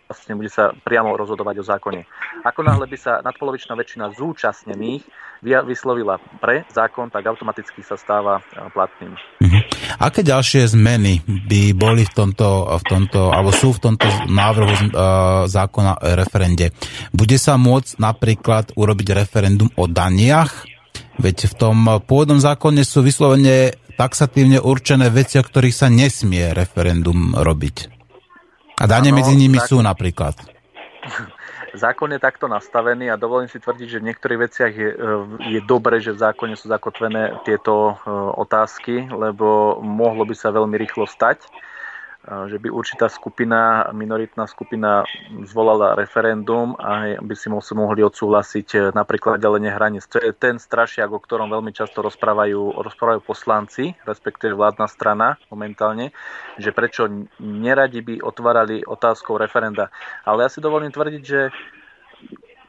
vlastne 0.07 0.39
bude 0.39 0.47
sa 0.47 0.71
priamo 0.71 1.13
rozhodovať 1.19 1.55
o 1.59 1.67
zákone. 1.67 2.01
Ako 2.47 2.63
náhle 2.63 2.87
by 2.87 2.97
sa 2.97 3.19
nadpolovičná 3.19 3.75
väčšina 3.75 4.15
zúčastnených 4.15 5.03
vyslovila 5.43 6.17
pre 6.41 6.65
zákon, 6.73 7.13
tak 7.13 7.29
automaticky 7.29 7.85
sa 7.85 7.93
stáva 7.93 8.41
e, 8.41 8.71
platným. 8.73 9.13
Mhm. 9.43 9.59
Aké 10.01 10.25
ďalšie 10.25 10.65
zmeny 10.73 11.21
by 11.25 11.75
boli 11.77 12.07
v 12.07 12.13
tomto, 12.13 12.65
v 12.79 12.83
tomto 12.85 13.29
alebo 13.29 13.51
sú 13.53 13.73
v 13.73 13.81
tomto 13.81 14.05
návrhu 14.29 14.93
uh, 14.93 15.49
zákona 15.49 15.93
o 15.97 16.07
referende? 16.13 16.69
Bude 17.09 17.41
sa 17.41 17.57
môcť 17.57 17.97
napríklad 17.97 18.77
urobiť 18.77 19.07
referendum 19.17 19.73
o 19.73 19.89
daniach? 19.89 20.69
Veď 21.17 21.49
v 21.49 21.53
tom 21.57 21.77
pôvodnom 22.05 22.37
zákone 22.37 22.85
sú 22.85 23.01
vyslovene 23.01 23.73
taxatívne 23.97 24.61
určené 24.61 25.09
veci, 25.09 25.41
o 25.41 25.43
ktorých 25.43 25.73
sa 25.73 25.89
nesmie 25.89 26.53
referendum 26.53 27.33
robiť. 27.33 27.96
A 28.77 28.83
dane 28.85 29.09
medzi 29.09 29.33
nimi 29.33 29.57
tak... 29.57 29.67
sú 29.69 29.81
napríklad. 29.81 30.37
Zákon 31.77 32.09
je 32.09 32.17
takto 32.17 32.49
nastavený 32.49 33.13
a 33.13 33.19
dovolím 33.21 33.49
si 33.51 33.61
tvrdiť, 33.61 33.87
že 33.89 34.01
v 34.01 34.07
niektorých 34.09 34.39
veciach 34.39 34.73
je, 34.73 34.89
e, 34.89 34.97
je 35.57 35.59
dobre, 35.61 36.01
že 36.01 36.15
v 36.15 36.21
zákone 36.25 36.57
sú 36.57 36.73
zakotvené 36.73 37.37
tieto 37.45 37.93
e, 37.93 38.09
otázky, 38.33 39.05
lebo 39.13 39.77
mohlo 39.83 40.25
by 40.25 40.33
sa 40.33 40.49
veľmi 40.49 40.73
rýchlo 40.73 41.05
stať, 41.05 41.45
že 42.27 42.59
by 42.59 42.67
určitá 42.67 43.07
skupina, 43.07 43.87
minoritná 43.95 44.51
skupina 44.51 45.07
zvolala 45.47 45.95
referendum 45.95 46.75
a 46.75 47.15
by 47.23 47.35
si 47.35 47.47
mohli 47.51 48.03
odsúhlasiť 48.03 48.67
e, 48.75 48.77
napríklad 48.91 49.39
ďalenie 49.39 49.71
hraníc. 49.71 50.11
To 50.11 50.19
je 50.19 50.35
ten 50.35 50.59
strašiak, 50.59 51.07
o 51.07 51.23
ktorom 51.23 51.47
veľmi 51.47 51.71
často 51.71 52.03
rozprávajú, 52.03 52.83
rozprávajú 52.83 53.23
poslanci, 53.23 53.95
respektíve 54.03 54.59
vládna 54.59 54.87
strana 54.91 55.39
momentálne, 55.47 56.11
že 56.59 56.75
prečo 56.75 57.07
neradi 57.39 58.03
by 58.03 58.19
otvárali 58.19 58.83
otázkou 58.83 59.39
referenda. 59.39 59.87
Ale 60.27 60.43
ja 60.43 60.49
si 60.51 60.59
dovolím 60.59 60.91
tvrdiť, 60.91 61.23
že 61.23 61.47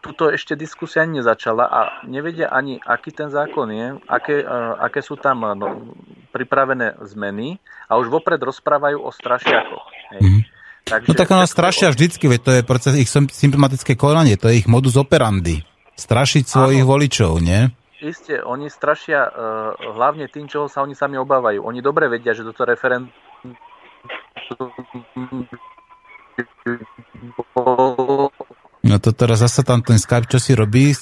tuto 0.09 0.33
ešte 0.33 0.57
diskusia 0.57 1.05
ani 1.05 1.21
nezačala 1.21 1.69
a 1.69 1.81
nevedia 2.09 2.49
ani, 2.49 2.81
aký 2.81 3.13
ten 3.13 3.29
zákon 3.29 3.69
je, 3.69 3.87
aké, 4.09 4.41
uh, 4.41 4.81
aké 4.81 5.05
sú 5.05 5.21
tam 5.21 5.45
no, 5.45 5.93
pripravené 6.33 6.97
zmeny 7.05 7.61
a 7.93 8.01
už 8.01 8.09
vopred 8.09 8.41
rozprávajú 8.41 9.05
o 9.05 9.11
strašiakoch. 9.13 9.87
Mm-hmm. 10.17 10.41
Takže, 10.89 11.09
no 11.13 11.13
tak 11.13 11.29
ona 11.29 11.45
strašia 11.45 11.93
vždycky, 11.93 12.25
veď 12.25 12.41
to 12.41 12.51
je 12.57 12.63
proces 12.65 12.97
ich 12.97 13.13
symptomatické 13.13 13.93
konanie, 13.93 14.41
to 14.41 14.49
je 14.49 14.65
ich 14.65 14.69
modus 14.71 14.97
operandi. 14.97 15.61
Strašiť 16.01 16.49
svojich 16.49 16.87
áno, 16.87 16.91
voličov, 16.97 17.45
nie? 17.45 17.69
Isté, 18.01 18.41
oni 18.41 18.73
strašia 18.73 19.29
uh, 19.29 19.75
hlavne 19.99 20.31
tým, 20.33 20.49
čoho 20.49 20.71
sa 20.71 20.81
oni 20.81 20.97
sami 20.97 21.21
obávajú. 21.21 21.61
Oni 21.61 21.85
dobre 21.85 22.09
vedia, 22.09 22.33
že 22.33 22.47
toto 22.47 22.65
referendum 22.65 23.13
No 28.79 29.03
to 29.03 29.11
teraz 29.11 29.43
zase 29.43 29.67
tam 29.67 29.83
ten 29.83 29.99
Skype, 29.99 30.31
čo 30.31 30.39
si 30.39 30.55
robí. 30.55 30.95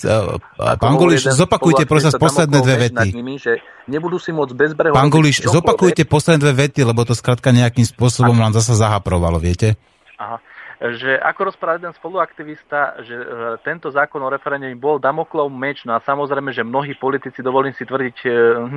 Pán 0.57 0.97
Guliš, 0.97 1.29
zopakujte 1.37 1.85
prosím 1.85 2.16
posledné 2.16 2.59
dve 2.64 2.77
vety. 2.89 3.09
Nimi, 3.12 3.37
že 3.37 3.61
nebudú 3.85 4.16
si 4.16 4.33
môcť 4.33 4.53
bezbreho... 4.57 4.95
Pán 4.97 5.12
Guliš, 5.12 5.45
zopakujte 5.45 6.09
posledné 6.09 6.41
dve 6.41 6.55
vety, 6.66 6.89
lebo 6.89 7.05
to 7.05 7.12
skrátka 7.12 7.53
nejakým 7.53 7.85
spôsobom 7.85 8.33
nám 8.33 8.57
zase 8.57 8.72
zahaprovalo, 8.74 9.37
viete? 9.37 9.77
Aha 10.16 10.41
že 10.77 11.16
ako 11.16 11.53
rozpráva 11.53 11.81
jeden 11.81 11.97
spoluaktivista, 11.97 13.01
že 13.01 13.16
e, 13.16 13.27
tento 13.64 13.89
zákon 13.89 14.20
o 14.20 14.29
referende 14.29 14.68
bol 14.77 15.01
Damoklov 15.01 15.49
meč, 15.49 15.89
no 15.89 15.97
a 15.97 16.05
samozrejme, 16.05 16.53
že 16.53 16.68
mnohí 16.68 16.93
politici, 17.01 17.41
dovolím 17.41 17.72
si 17.72 17.89
tvrdiť 17.89 18.16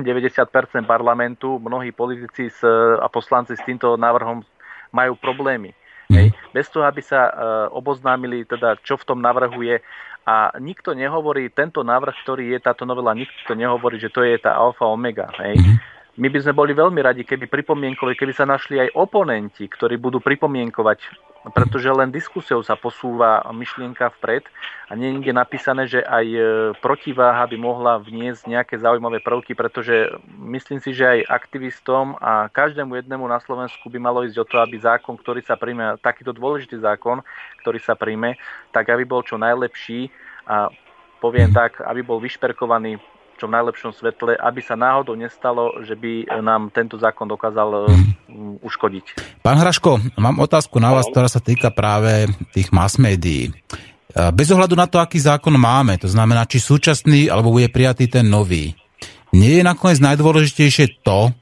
e, 0.00 0.88
parlamentu, 0.88 1.60
mnohí 1.60 1.92
politici 1.92 2.48
s, 2.48 2.64
a 2.96 3.04
poslanci 3.12 3.52
s 3.52 3.62
týmto 3.68 4.00
návrhom 4.00 4.40
majú 4.96 5.12
problémy. 5.20 5.76
Hej, 6.10 6.28
bez 6.50 6.66
toho, 6.70 6.84
aby 6.86 7.02
sa 7.02 7.30
uh, 7.30 7.32
oboznámili, 7.70 8.42
teda, 8.46 8.78
čo 8.82 8.98
v 8.98 9.06
tom 9.06 9.18
navrhuje. 9.22 9.78
A 10.26 10.52
nikto 10.60 10.92
nehovorí, 10.92 11.48
tento 11.50 11.80
návrh, 11.80 12.14
ktorý 12.22 12.54
je 12.54 12.60
táto 12.60 12.84
novela, 12.84 13.16
nikto 13.16 13.56
nehovorí, 13.56 13.96
že 13.98 14.12
to 14.12 14.22
je 14.22 14.36
tá 14.38 14.54
alfa 14.54 14.84
omega. 14.86 15.32
Hej. 15.40 15.58
Mm-hmm. 15.58 15.99
My 16.18 16.26
by 16.26 16.38
sme 16.42 16.52
boli 16.56 16.72
veľmi 16.74 17.00
radi, 17.04 17.22
keby 17.22 17.46
pripomienkovali, 17.46 18.18
keby 18.18 18.34
sa 18.34 18.48
našli 18.48 18.82
aj 18.82 18.94
oponenti, 18.98 19.70
ktorí 19.70 19.94
budú 20.00 20.18
pripomienkovať 20.18 21.30
pretože 21.48 21.88
len 21.88 22.12
diskusiou 22.12 22.60
sa 22.60 22.76
posúva 22.76 23.40
myšlienka 23.48 24.12
vpred 24.20 24.44
a 24.84 24.92
nie 24.92 25.16
je 25.24 25.32
napísané, 25.32 25.88
že 25.88 26.04
aj 26.04 26.26
e, 26.28 26.40
protiváha 26.84 27.48
by 27.48 27.56
mohla 27.56 27.96
vniesť 27.96 28.44
nejaké 28.44 28.76
zaujímavé 28.76 29.24
prvky, 29.24 29.56
pretože 29.56 30.12
myslím 30.36 30.84
si, 30.84 30.92
že 30.92 31.08
aj 31.08 31.32
aktivistom 31.32 32.20
a 32.20 32.52
každému 32.52 32.92
jednému 33.00 33.24
na 33.24 33.40
Slovensku 33.40 33.88
by 33.88 33.96
malo 33.96 34.20
ísť 34.28 34.36
o 34.36 34.44
to, 34.44 34.60
aby 34.60 34.76
zákon, 34.76 35.16
ktorý 35.16 35.40
sa 35.40 35.56
príjme, 35.56 35.96
takýto 36.04 36.36
dôležitý 36.36 36.76
zákon, 36.76 37.24
ktorý 37.64 37.80
sa 37.80 37.96
príjme, 37.96 38.36
tak 38.68 38.92
aby 38.92 39.08
bol 39.08 39.24
čo 39.24 39.40
najlepší 39.40 40.12
a 40.44 40.68
poviem 41.24 41.48
tak, 41.56 41.80
aby 41.80 42.04
bol 42.04 42.20
vyšperkovaný 42.20 43.00
čo 43.40 43.48
v 43.48 43.56
najlepšom 43.56 43.96
svetle, 43.96 44.36
aby 44.36 44.60
sa 44.60 44.76
náhodou 44.76 45.16
nestalo, 45.16 45.80
že 45.80 45.96
by 45.96 46.28
nám 46.44 46.68
tento 46.68 47.00
zákon 47.00 47.24
dokázal 47.24 47.88
mm, 47.88 48.60
uškodiť. 48.60 49.40
Pán 49.40 49.56
Hraško, 49.56 50.20
mám 50.20 50.44
otázku 50.44 50.76
na 50.76 50.92
vás, 50.92 51.08
ktorá 51.08 51.32
sa 51.32 51.40
týka 51.40 51.72
práve 51.72 52.28
tých 52.52 52.68
mass 52.68 53.00
médií. 53.00 53.48
Bez 54.12 54.52
ohľadu 54.52 54.76
na 54.76 54.84
to, 54.84 55.00
aký 55.00 55.16
zákon 55.16 55.56
máme, 55.56 55.96
to 55.96 56.10
znamená, 56.10 56.44
či 56.44 56.60
súčasný, 56.60 57.32
alebo 57.32 57.56
bude 57.56 57.72
prijatý 57.72 58.12
ten 58.12 58.28
nový, 58.28 58.76
nie 59.32 59.56
je 59.56 59.64
nakoniec 59.64 60.02
najdôležitejšie 60.02 61.00
to, 61.06 61.32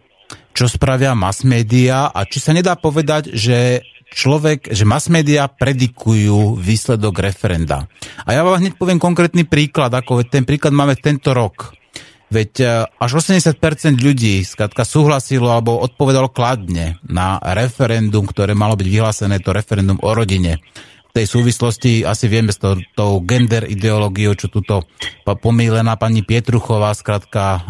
čo 0.52 0.68
spravia 0.68 1.16
mass 1.18 1.42
média 1.42 2.12
a 2.12 2.28
či 2.28 2.38
sa 2.38 2.52
nedá 2.52 2.76
povedať, 2.76 3.32
že 3.32 3.80
človek, 4.12 4.72
že 4.72 4.84
mass 4.88 5.08
media 5.08 5.48
predikujú 5.48 6.60
výsledok 6.60 7.24
referenda. 7.24 7.88
A 8.24 8.36
ja 8.36 8.44
vám 8.44 8.60
hneď 8.60 8.76
poviem 8.76 9.00
konkrétny 9.00 9.48
príklad, 9.48 9.92
ako 9.92 10.24
ten 10.28 10.44
príklad 10.44 10.76
máme 10.76 10.96
tento 11.00 11.32
rok. 11.32 11.72
Veď 12.28 12.52
e, 12.60 12.66
až 13.00 13.24
80% 13.24 13.56
ľudí 14.04 14.44
skladka 14.44 14.84
súhlasilo 14.84 15.48
alebo 15.48 15.80
odpovedalo 15.80 16.28
kladne 16.28 17.00
na 17.08 17.40
referendum, 17.40 18.28
ktoré 18.28 18.52
malo 18.52 18.76
byť 18.76 18.88
vyhlásené, 18.88 19.40
to 19.40 19.56
referendum 19.56 19.96
o 20.04 20.12
rodine. 20.12 20.60
V 21.08 21.12
tej 21.16 21.24
súvislosti 21.24 22.04
asi 22.04 22.28
vieme 22.28 22.52
s 22.52 22.60
tou, 22.60 23.24
gender 23.24 23.64
ideológiou, 23.64 24.36
čo 24.36 24.52
tuto 24.52 24.84
pomílená 25.24 25.96
pani 25.96 26.20
Pietruchová 26.20 26.92
skrátka 26.92 27.44
e, 27.44 27.60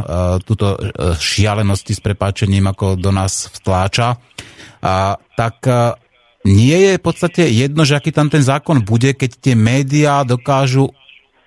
túto 0.42 0.74
e, 0.74 1.14
šialenosti 1.14 1.94
s 1.94 2.02
prepáčením 2.02 2.66
ako 2.66 2.98
do 2.98 3.14
nás 3.14 3.46
vtláča. 3.62 4.18
A, 4.82 5.18
tak 5.38 5.62
nie 6.46 6.78
je 6.78 6.92
v 6.98 7.02
podstate 7.02 7.50
jedno, 7.50 7.82
že 7.82 7.98
aký 7.98 8.14
tam 8.14 8.30
ten 8.30 8.42
zákon 8.42 8.82
bude, 8.82 9.14
keď 9.14 9.30
tie 9.38 9.54
médiá 9.58 10.22
dokážu 10.22 10.94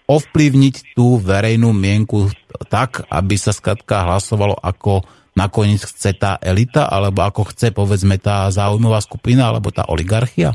ovplyvniť 0.07 0.97
tú 0.97 1.21
verejnú 1.21 1.71
mienku 1.71 2.29
tak, 2.67 3.05
aby 3.09 3.35
sa 3.37 3.51
skratka 3.55 4.05
hlasovalo 4.05 4.57
ako 4.59 5.05
nakoniec 5.31 5.79
chce 5.79 6.11
tá 6.19 6.35
elita, 6.43 6.91
alebo 6.91 7.23
ako 7.23 7.55
chce 7.55 7.71
povedzme 7.71 8.19
tá 8.19 8.51
záujmová 8.51 8.99
skupina, 8.99 9.47
alebo 9.47 9.71
tá 9.71 9.87
oligarchia? 9.87 10.51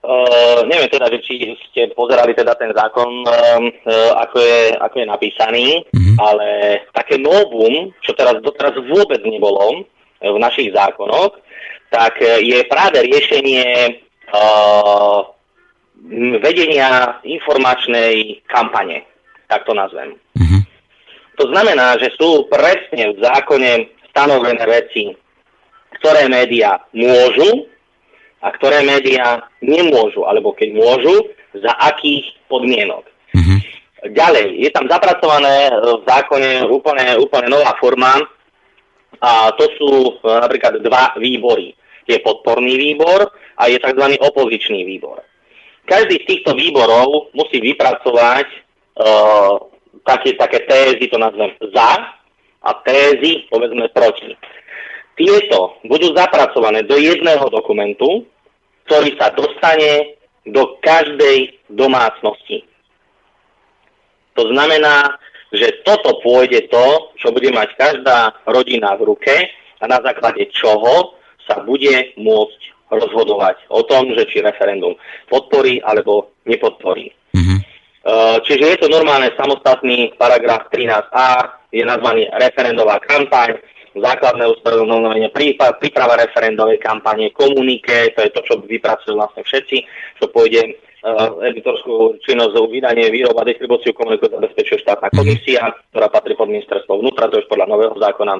Uh, 0.00 0.64
neviem 0.64 0.88
teda, 0.88 1.12
že 1.12 1.20
či 1.24 1.52
ste 1.68 1.92
pozerali 1.92 2.32
teda 2.32 2.56
ten 2.56 2.72
zákon, 2.72 3.24
uh, 3.24 3.60
ako, 4.16 4.36
je, 4.40 4.72
ako 4.80 4.96
je 4.96 5.06
napísaný, 5.06 5.66
mm-hmm. 5.92 6.16
ale 6.16 6.48
také 6.96 7.20
novum, 7.20 7.92
čo 8.00 8.16
teraz 8.16 8.40
doteraz 8.40 8.76
vôbec 8.80 9.20
nebolo 9.24 9.84
v 10.20 10.36
našich 10.40 10.72
zákonoch, 10.72 11.36
tak 11.92 12.16
je 12.20 12.64
práve 12.68 13.00
riešenie 13.02 13.64
uh, 14.32 15.20
vedenia 16.40 17.20
informačnej 17.22 18.44
kampane, 18.48 19.04
tak 19.48 19.64
to 19.68 19.76
nazvem. 19.76 20.16
Mm-hmm. 20.38 20.62
To 21.40 21.44
znamená, 21.52 21.96
že 22.00 22.12
sú 22.16 22.48
presne 22.48 23.16
v 23.16 23.18
zákone 23.20 23.72
stanovené 24.12 24.64
veci, 24.64 25.12
ktoré 26.00 26.28
médiá 26.28 26.80
môžu 26.96 27.68
a 28.40 28.48
ktoré 28.56 28.80
médiá 28.80 29.44
nemôžu, 29.60 30.24
alebo 30.24 30.56
keď 30.56 30.72
môžu, 30.72 31.14
za 31.52 31.72
akých 31.82 32.24
podmienok. 32.48 33.04
Mm-hmm. 33.36 33.58
Ďalej, 34.16 34.46
je 34.64 34.70
tam 34.72 34.88
zapracované 34.88 35.68
v 35.76 36.00
zákone 36.08 36.64
úplne, 36.72 37.20
úplne 37.20 37.48
nová 37.52 37.76
forma 37.76 38.16
a 39.20 39.52
to 39.52 39.68
sú 39.76 39.90
e, 39.90 40.12
napríklad 40.24 40.80
dva 40.80 41.12
výbory. 41.20 41.76
Je 42.08 42.16
podporný 42.24 42.80
výbor 42.80 43.28
a 43.60 43.68
je 43.68 43.76
tzv. 43.76 44.16
opozičný 44.16 44.88
výbor. 44.88 45.20
Každý 45.90 46.22
z 46.22 46.28
týchto 46.30 46.54
výborov 46.54 47.34
musí 47.34 47.58
vypracovať 47.58 48.46
uh, 48.46 49.58
také, 50.06 50.38
také 50.38 50.62
tézy, 50.62 51.10
to 51.10 51.18
nazvem 51.18 51.50
za, 51.74 52.14
a 52.62 52.70
tézy, 52.86 53.50
povedzme, 53.50 53.90
proti. 53.90 54.38
Tieto 55.18 55.82
budú 55.82 56.14
zapracované 56.14 56.86
do 56.86 56.94
jedného 56.94 57.50
dokumentu, 57.50 58.22
ktorý 58.86 59.18
sa 59.18 59.34
dostane 59.34 60.14
do 60.46 60.78
každej 60.78 61.58
domácnosti. 61.74 62.64
To 64.38 64.46
znamená, 64.46 65.18
že 65.50 65.82
toto 65.82 66.22
pôjde 66.22 66.70
to, 66.70 67.10
čo 67.18 67.34
bude 67.34 67.50
mať 67.50 67.74
každá 67.74 68.38
rodina 68.46 68.94
v 68.94 69.10
ruke 69.10 69.34
a 69.82 69.84
na 69.90 69.98
základe 69.98 70.46
čoho 70.54 71.18
sa 71.50 71.58
bude 71.66 72.14
môcť 72.14 72.60
rozhodovať 72.90 73.70
o 73.70 73.86
tom, 73.86 74.10
že 74.18 74.26
či 74.26 74.42
referendum 74.42 74.98
podporí 75.30 75.78
alebo 75.80 76.34
nepodporí. 76.44 77.14
Mm-hmm. 77.32 77.58
Čiže 78.42 78.64
je 78.64 78.78
to 78.80 78.88
normálne 78.88 79.30
samostatný 79.36 80.16
paragraf 80.16 80.72
13a, 80.72 81.26
je 81.70 81.84
nazvaný 81.86 82.26
referendová 82.32 82.98
kampaň, 82.98 83.60
základné 83.94 84.46
ustanovenie, 84.46 85.28
príprava 85.78 86.14
referendovej 86.18 86.78
kampane, 86.78 87.34
komunike, 87.34 88.14
to 88.14 88.22
je 88.22 88.30
to, 88.30 88.40
čo 88.46 88.54
vypracujú 88.62 89.18
vlastne 89.18 89.42
všetci, 89.42 89.76
čo 90.22 90.30
pôjde 90.30 90.62
uh, 91.02 91.42
editorskú 91.42 92.22
činnosť, 92.22 92.54
vydanie, 92.70 93.10
výroba, 93.10 93.42
distribúciu 93.42 93.90
komuniku 93.90 94.30
zabezpečuje 94.30 94.86
štátna 94.86 95.10
mhm. 95.10 95.16
komisia, 95.16 95.62
ktorá 95.90 96.06
patrí 96.06 96.38
pod 96.38 96.48
ministerstvo 96.48 97.02
vnútra, 97.02 97.30
to 97.30 97.42
je 97.42 97.50
podľa 97.50 97.66
nového 97.66 97.96
zákona. 97.98 98.34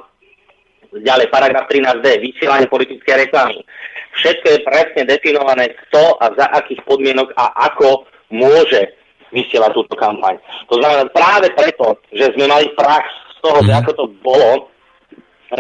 Ďalej, 0.90 1.26
paragraf 1.30 1.70
13d, 1.70 2.06
vysielanie 2.18 2.66
politickej 2.66 3.14
reklamy. 3.26 3.62
Všetko 4.10 4.46
je 4.50 4.66
presne 4.66 5.02
definované, 5.06 5.70
kto 5.86 6.18
a 6.18 6.34
za 6.34 6.46
akých 6.58 6.82
podmienok 6.82 7.30
a 7.38 7.70
ako 7.70 8.04
môže 8.34 8.90
vysielať 9.30 9.70
túto 9.74 9.94
kampaň. 9.94 10.38
To 10.70 10.78
znamená 10.78 11.06
práve 11.14 11.54
preto, 11.54 11.98
že 12.10 12.34
sme 12.34 12.50
mali 12.50 12.66
prax 12.74 13.06
z 13.06 13.38
toho, 13.42 13.58
že 13.62 13.72
ako 13.72 13.90
to 13.94 14.04
bolo, 14.20 14.52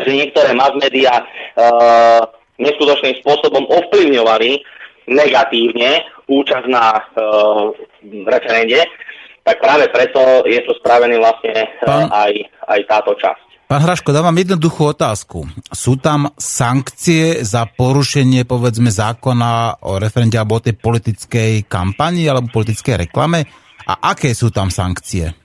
že 0.02 0.10
niektoré 0.10 0.50
mass 0.54 0.74
media 0.78 1.22
uh, 1.22 2.22
neskutočným 2.58 3.22
spôsobom 3.22 3.64
ovplyvňovali 3.70 4.50
negatívne 5.10 6.06
účasť 6.26 6.66
na 6.70 6.94
uh, 6.94 7.74
referende, 8.26 8.86
tak 9.42 9.58
práve 9.58 9.90
preto 9.90 10.46
je 10.46 10.60
to 10.62 10.76
spravený 10.78 11.18
vlastne 11.18 11.54
Pán... 11.82 12.06
aj, 12.12 12.32
aj 12.70 12.80
táto 12.86 13.14
časť. 13.18 13.49
Pán 13.70 13.86
Hraško, 13.86 14.10
dávam 14.10 14.34
jednoduchú 14.34 14.90
otázku. 14.90 15.46
Sú 15.70 15.94
tam 15.94 16.34
sankcie 16.34 17.46
za 17.46 17.70
porušenie, 17.70 18.42
povedzme, 18.42 18.90
zákona 18.90 19.78
o 19.86 19.94
referende 20.02 20.34
alebo 20.34 20.58
o 20.58 20.64
tej 20.66 20.74
politickej 20.74 21.70
kampani 21.70 22.26
alebo 22.26 22.50
politickej 22.50 23.06
reklame? 23.06 23.46
A 23.86 24.10
aké 24.10 24.34
sú 24.34 24.50
tam 24.50 24.74
sankcie? 24.74 25.39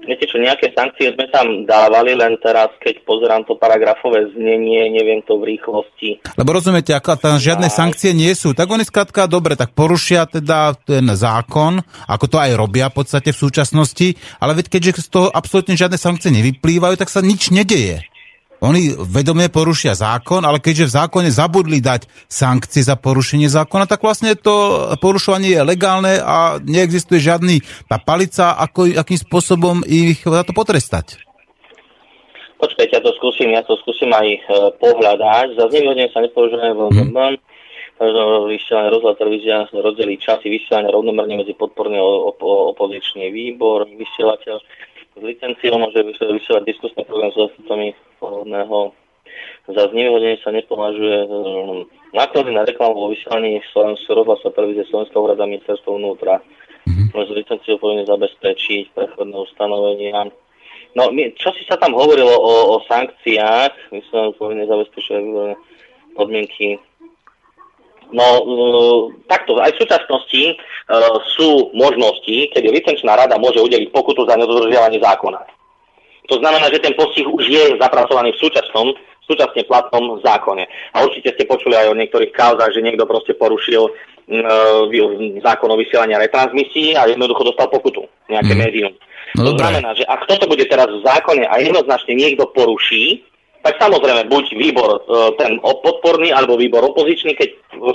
Viete 0.00 0.24
čo, 0.24 0.40
nejaké 0.40 0.72
sankcie 0.72 1.12
sme 1.12 1.28
tam 1.28 1.68
dávali, 1.68 2.16
len 2.16 2.40
teraz, 2.40 2.72
keď 2.80 3.04
pozerám 3.04 3.44
to 3.44 3.54
paragrafové 3.60 4.32
znenie, 4.32 4.88
neviem 4.90 5.20
to 5.22 5.36
v 5.36 5.56
rýchlosti. 5.56 6.24
Lebo 6.40 6.56
rozumiete, 6.56 6.96
ako 6.96 7.20
tam 7.20 7.36
žiadne 7.36 7.68
Aj. 7.68 7.76
sankcie 7.84 8.16
nie 8.16 8.32
sú, 8.32 8.56
tak 8.56 8.72
oni 8.72 8.82
skrátka, 8.82 9.28
dobre, 9.28 9.60
tak 9.60 9.76
porušia 9.76 10.24
teda 10.24 10.72
ten 10.82 11.04
zákon, 11.04 11.84
ako 12.08 12.24
to 12.26 12.36
aj 12.40 12.56
robia 12.56 12.88
v 12.88 12.96
podstate 12.96 13.30
v 13.30 13.40
súčasnosti, 13.44 14.16
ale 14.40 14.56
veď 14.56 14.66
keďže 14.72 15.04
z 15.04 15.10
toho 15.12 15.28
absolútne 15.28 15.76
žiadne 15.76 16.00
sankcie 16.00 16.32
nevyplývajú, 16.32 16.96
tak 16.96 17.12
sa 17.12 17.20
nič 17.20 17.52
nedeje. 17.52 18.09
Oni 18.60 18.92
vedomie 18.92 19.48
porušia 19.48 19.96
zákon, 19.96 20.44
ale 20.44 20.60
keďže 20.60 20.92
v 20.92 20.96
zákone 21.00 21.28
zabudli 21.32 21.80
dať 21.80 22.04
sankcie 22.28 22.84
za 22.84 22.92
porušenie 23.00 23.48
zákona, 23.48 23.88
tak 23.88 24.04
vlastne 24.04 24.36
to 24.36 24.84
porušovanie 25.00 25.56
je 25.56 25.64
legálne 25.64 26.20
a 26.20 26.60
neexistuje 26.60 27.24
žiadny 27.24 27.64
tá 27.88 27.96
palica, 27.96 28.52
ako, 28.60 29.00
akým 29.00 29.16
spôsobom 29.16 29.80
ich 29.88 30.20
za 30.20 30.44
to 30.44 30.52
potrestať. 30.52 31.16
Počkajte, 32.60 33.00
ja 33.00 33.00
to 33.00 33.16
skúsim, 33.16 33.48
ja 33.56 33.64
to 33.64 33.80
skúsim 33.80 34.12
aj 34.12 34.28
e, 34.28 34.38
pohľadať. 34.76 35.56
Za 35.56 35.72
znevýhodnenie 35.72 36.12
sa 36.12 36.20
nepoužívajú 36.20 36.72
v 36.76 37.08
mm. 37.08 37.40
vysielanie 38.44 38.92
rozhľad 38.92 39.16
televízia 39.16 39.64
rozdeliť 39.72 40.18
časy 40.20 40.52
vysielania 40.52 40.92
rovnomerne 40.92 41.40
medzi 41.40 41.56
podporný 41.56 41.96
a 41.96 42.04
opozičný 42.76 43.32
výbor, 43.32 43.88
vysielateľ 43.88 44.60
s 45.16 45.22
licenciou 45.24 45.80
môže 45.80 46.04
vysielať 46.04 46.68
diskusný 46.68 47.08
program 47.08 47.32
s 47.32 47.40
zástupcami 47.40 47.96
pôvodného. 48.20 48.92
Za 49.70 49.88
znevýhodnenie 49.90 50.38
sa 50.44 50.52
nepovažuje 50.52 51.18
um, 51.26 51.88
náklady 52.12 52.50
na 52.52 52.66
reklamu 52.66 52.94
vo 52.94 53.08
vysielaní 53.08 53.62
Slovensku 53.72 54.12
rozhlas 54.12 54.42
a 54.44 54.52
televízie 54.52 54.84
Slovenská 54.90 55.16
úrada 55.16 55.46
ministerstva 55.46 55.90
vnútra. 55.96 56.44
Mm-hmm. 56.84 57.16
Môže 57.16 57.32
licenciou 57.32 57.76
povinne 57.80 58.04
zabezpečiť 58.04 58.92
prechodné 58.92 59.36
ustanovenia. 59.36 60.28
No, 60.98 61.06
čo 61.38 61.54
si 61.54 61.62
sa 61.70 61.78
tam 61.78 61.94
hovorilo 61.94 62.34
o, 62.34 62.54
o 62.74 62.76
sankciách, 62.90 63.94
myslím, 63.94 64.34
povinne 64.34 64.66
zabezpečuje 64.66 65.18
podmienky 66.18 66.82
No 68.10 68.26
uh, 68.42 69.00
takto, 69.30 69.54
aj 69.62 69.70
v 69.74 69.80
súčasnosti 69.86 70.42
uh, 70.90 71.14
sú 71.38 71.70
možnosti, 71.74 72.50
kedy 72.50 72.66
licenčná 72.66 73.14
rada 73.14 73.38
môže 73.38 73.62
udeliť 73.62 73.94
pokutu 73.94 74.26
za 74.26 74.34
nedodržiavanie 74.34 74.98
zákona. 74.98 75.40
To 76.30 76.38
znamená, 76.38 76.70
že 76.70 76.78
ten 76.78 76.94
postih 76.94 77.26
už 77.26 77.44
je 77.50 77.64
zapracovaný 77.76 78.30
v 78.32 78.40
súčasnom, 78.40 78.94
v 78.94 79.24
súčasne 79.26 79.66
platnom 79.66 80.22
zákone. 80.22 80.64
A 80.94 81.02
určite 81.02 81.34
ste 81.34 81.44
počuli 81.44 81.74
aj 81.74 81.90
o 81.90 81.98
niektorých 81.98 82.30
kauzách, 82.30 82.70
že 82.70 82.84
niekto 82.86 83.02
proste 83.04 83.34
porušil 83.34 83.90
uh, 83.90 84.86
zákon 85.42 85.68
o 85.70 85.76
vysielania 85.78 86.22
retransmisií 86.22 86.94
a 86.94 87.10
jednoducho 87.10 87.50
dostal 87.50 87.66
pokutu, 87.66 88.06
nejaké 88.30 88.54
mm. 88.54 88.60
médium. 88.62 88.92
No, 89.38 89.46
to 89.46 89.54
dobré. 89.54 89.62
znamená, 89.62 89.90
že 89.94 90.06
ak 90.06 90.26
toto 90.26 90.50
bude 90.50 90.66
teraz 90.66 90.90
v 90.90 91.02
zákone 91.06 91.46
a 91.46 91.54
jednoznačne 91.62 92.14
niekto 92.18 92.50
poruší, 92.50 93.22
tak 93.60 93.76
samozrejme 93.76 94.32
buď 94.32 94.44
výbor 94.56 94.90
e, 94.96 95.00
ten 95.36 95.60
podporný 95.60 96.32
alebo 96.32 96.56
výbor 96.56 96.80
opozičný, 96.80 97.36
keď 97.36 97.48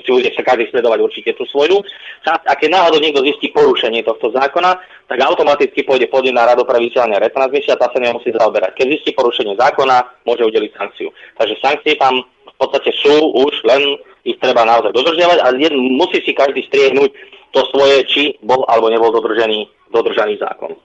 si 0.06 0.10
bude 0.14 0.30
sa 0.30 0.46
každý 0.46 0.70
sledovať 0.70 1.00
určite 1.02 1.32
tú 1.34 1.44
svoju 1.50 1.82
časť. 2.22 2.46
A 2.46 2.54
keď 2.54 2.70
náhodou 2.78 3.02
niekto 3.02 3.26
zistí 3.26 3.50
porušenie 3.50 4.06
tohto 4.06 4.30
zákona, 4.30 4.78
tak 5.10 5.18
automaticky 5.26 5.82
pôjde 5.82 6.06
pod 6.10 6.26
na 6.30 6.46
rado 6.46 6.66
pre 6.66 6.78
vysielanie 6.78 7.18
retransmisia, 7.18 7.78
tá 7.78 7.90
sa 7.90 7.98
nemusí 7.98 8.30
zaoberať. 8.30 8.78
Keď 8.78 8.86
zistí 8.94 9.12
porušenie 9.18 9.58
zákona, 9.58 10.26
môže 10.30 10.46
udeliť 10.46 10.72
sankciu. 10.78 11.10
Takže 11.38 11.56
sankcie 11.62 11.98
tam 11.98 12.22
v 12.26 12.56
podstate 12.62 12.94
sú 13.02 13.34
už, 13.34 13.66
len 13.66 13.82
ich 14.26 14.38
treba 14.42 14.66
naozaj 14.66 14.94
dodržiavať 14.94 15.38
a 15.42 15.54
musí 15.74 16.22
si 16.26 16.34
každý 16.34 16.66
striehnúť 16.66 17.10
to 17.54 17.62
svoje, 17.74 17.98
či 18.10 18.22
bol 18.42 18.66
alebo 18.70 18.90
nebol 18.90 19.14
dodržený, 19.14 19.70
dodržaný 19.94 20.38
zákon. 20.42 20.78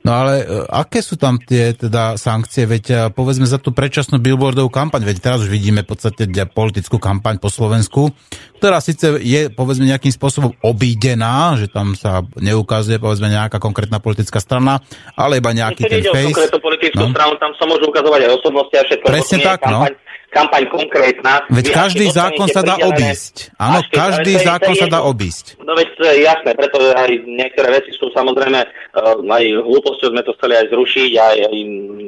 No 0.00 0.16
ale 0.16 0.32
e, 0.40 0.64
aké 0.72 1.04
sú 1.04 1.20
tam 1.20 1.36
tie 1.36 1.76
teda 1.76 2.16
sankcie? 2.16 2.64
Veď 2.64 2.84
e, 2.88 2.96
povedzme 3.12 3.44
za 3.44 3.60
tú 3.60 3.76
predčasnú 3.76 4.16
billboardovú 4.16 4.72
kampaň, 4.72 5.04
veď 5.04 5.20
teraz 5.20 5.44
už 5.44 5.52
vidíme 5.52 5.84
v 5.84 5.92
podstate 5.92 6.24
politickú 6.48 6.96
kampaň 6.96 7.36
po 7.36 7.52
Slovensku, 7.52 8.08
ktorá 8.56 8.80
síce 8.80 9.20
je 9.20 9.52
povedzme 9.52 9.84
nejakým 9.84 10.08
spôsobom 10.08 10.56
obídená, 10.64 11.52
že 11.60 11.68
tam 11.68 11.92
sa 11.92 12.24
neukazuje 12.40 12.96
povedzme 12.96 13.28
nejaká 13.28 13.60
konkrétna 13.60 14.00
politická 14.00 14.40
strana, 14.40 14.80
ale 15.20 15.36
iba 15.36 15.52
nejaký 15.52 15.84
ten 15.84 16.00
face. 16.00 16.48
politickú 16.56 17.04
no. 17.04 17.12
stranu, 17.12 17.36
tam 17.36 17.52
sa 17.60 17.68
môžu 17.68 17.92
ukazovať 17.92 18.20
aj 18.24 18.30
osobnosti 18.40 18.74
a 18.80 18.82
všetko. 18.88 19.04
Presne 19.04 19.38
tak, 19.44 19.58
no. 19.68 19.84
kampaň, 19.84 19.92
no 20.00 20.09
kampaň 20.30 20.62
konkrétna. 20.70 21.44
Veď 21.50 21.66
každý 21.74 22.06
zákon 22.10 22.46
sa 22.50 22.62
dá 22.62 22.78
obísť. 22.78 23.50
Áno, 23.58 23.82
každý 23.90 24.38
zákon 24.38 24.74
sa 24.78 24.86
dá 24.86 25.02
obísť. 25.02 25.58
No 25.62 25.74
veď 25.74 25.88
to 25.98 26.02
je 26.06 26.16
jasné, 26.24 26.50
preto 26.54 26.78
aj 26.80 27.10
niektoré 27.26 27.82
veci 27.82 27.90
sú 27.94 28.08
samozrejme, 28.14 28.60
uh, 28.62 29.18
aj 29.18 29.44
hlúposťou 29.66 30.14
sme 30.14 30.22
to 30.22 30.34
chceli 30.38 30.54
aj 30.56 30.66
zrušiť, 30.70 31.10
aj, 31.18 31.36
aj 31.50 31.56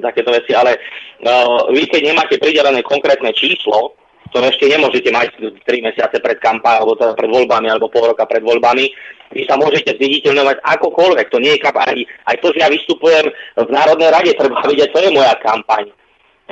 takéto 0.06 0.30
veci, 0.30 0.52
ale 0.54 0.78
uh, 0.78 1.66
vy 1.70 1.82
keď 1.90 2.00
nemáte 2.14 2.34
pridelené 2.38 2.80
konkrétne 2.86 3.34
číslo, 3.34 3.98
ktoré 4.32 4.48
ešte 4.48 4.64
nemôžete 4.64 5.10
mať 5.12 5.28
3 5.60 5.86
mesiace 5.92 6.16
pred 6.16 6.40
kampaň, 6.40 6.80
alebo 6.80 6.96
teda 6.96 7.12
pred 7.12 7.28
voľbami, 7.28 7.68
alebo 7.68 7.92
pol 7.92 8.08
roka 8.08 8.24
pred 8.24 8.40
voľbami, 8.40 8.88
vy 9.32 9.42
sa 9.44 9.60
môžete 9.60 9.96
zviditeľňovať 9.96 10.60
akokoľvek. 10.60 11.26
To 11.32 11.38
nie 11.40 11.56
je 11.56 11.64
kampaň. 11.64 12.04
Aj 12.28 12.36
to, 12.40 12.52
že 12.52 12.64
ja 12.64 12.68
vystupujem 12.72 13.28
v 13.56 13.68
Národnej 13.68 14.08
rade, 14.12 14.32
treba 14.36 14.60
vidieť, 14.64 14.88
to 14.92 15.00
je 15.04 15.10
moja 15.12 15.36
kampaň. 15.40 15.88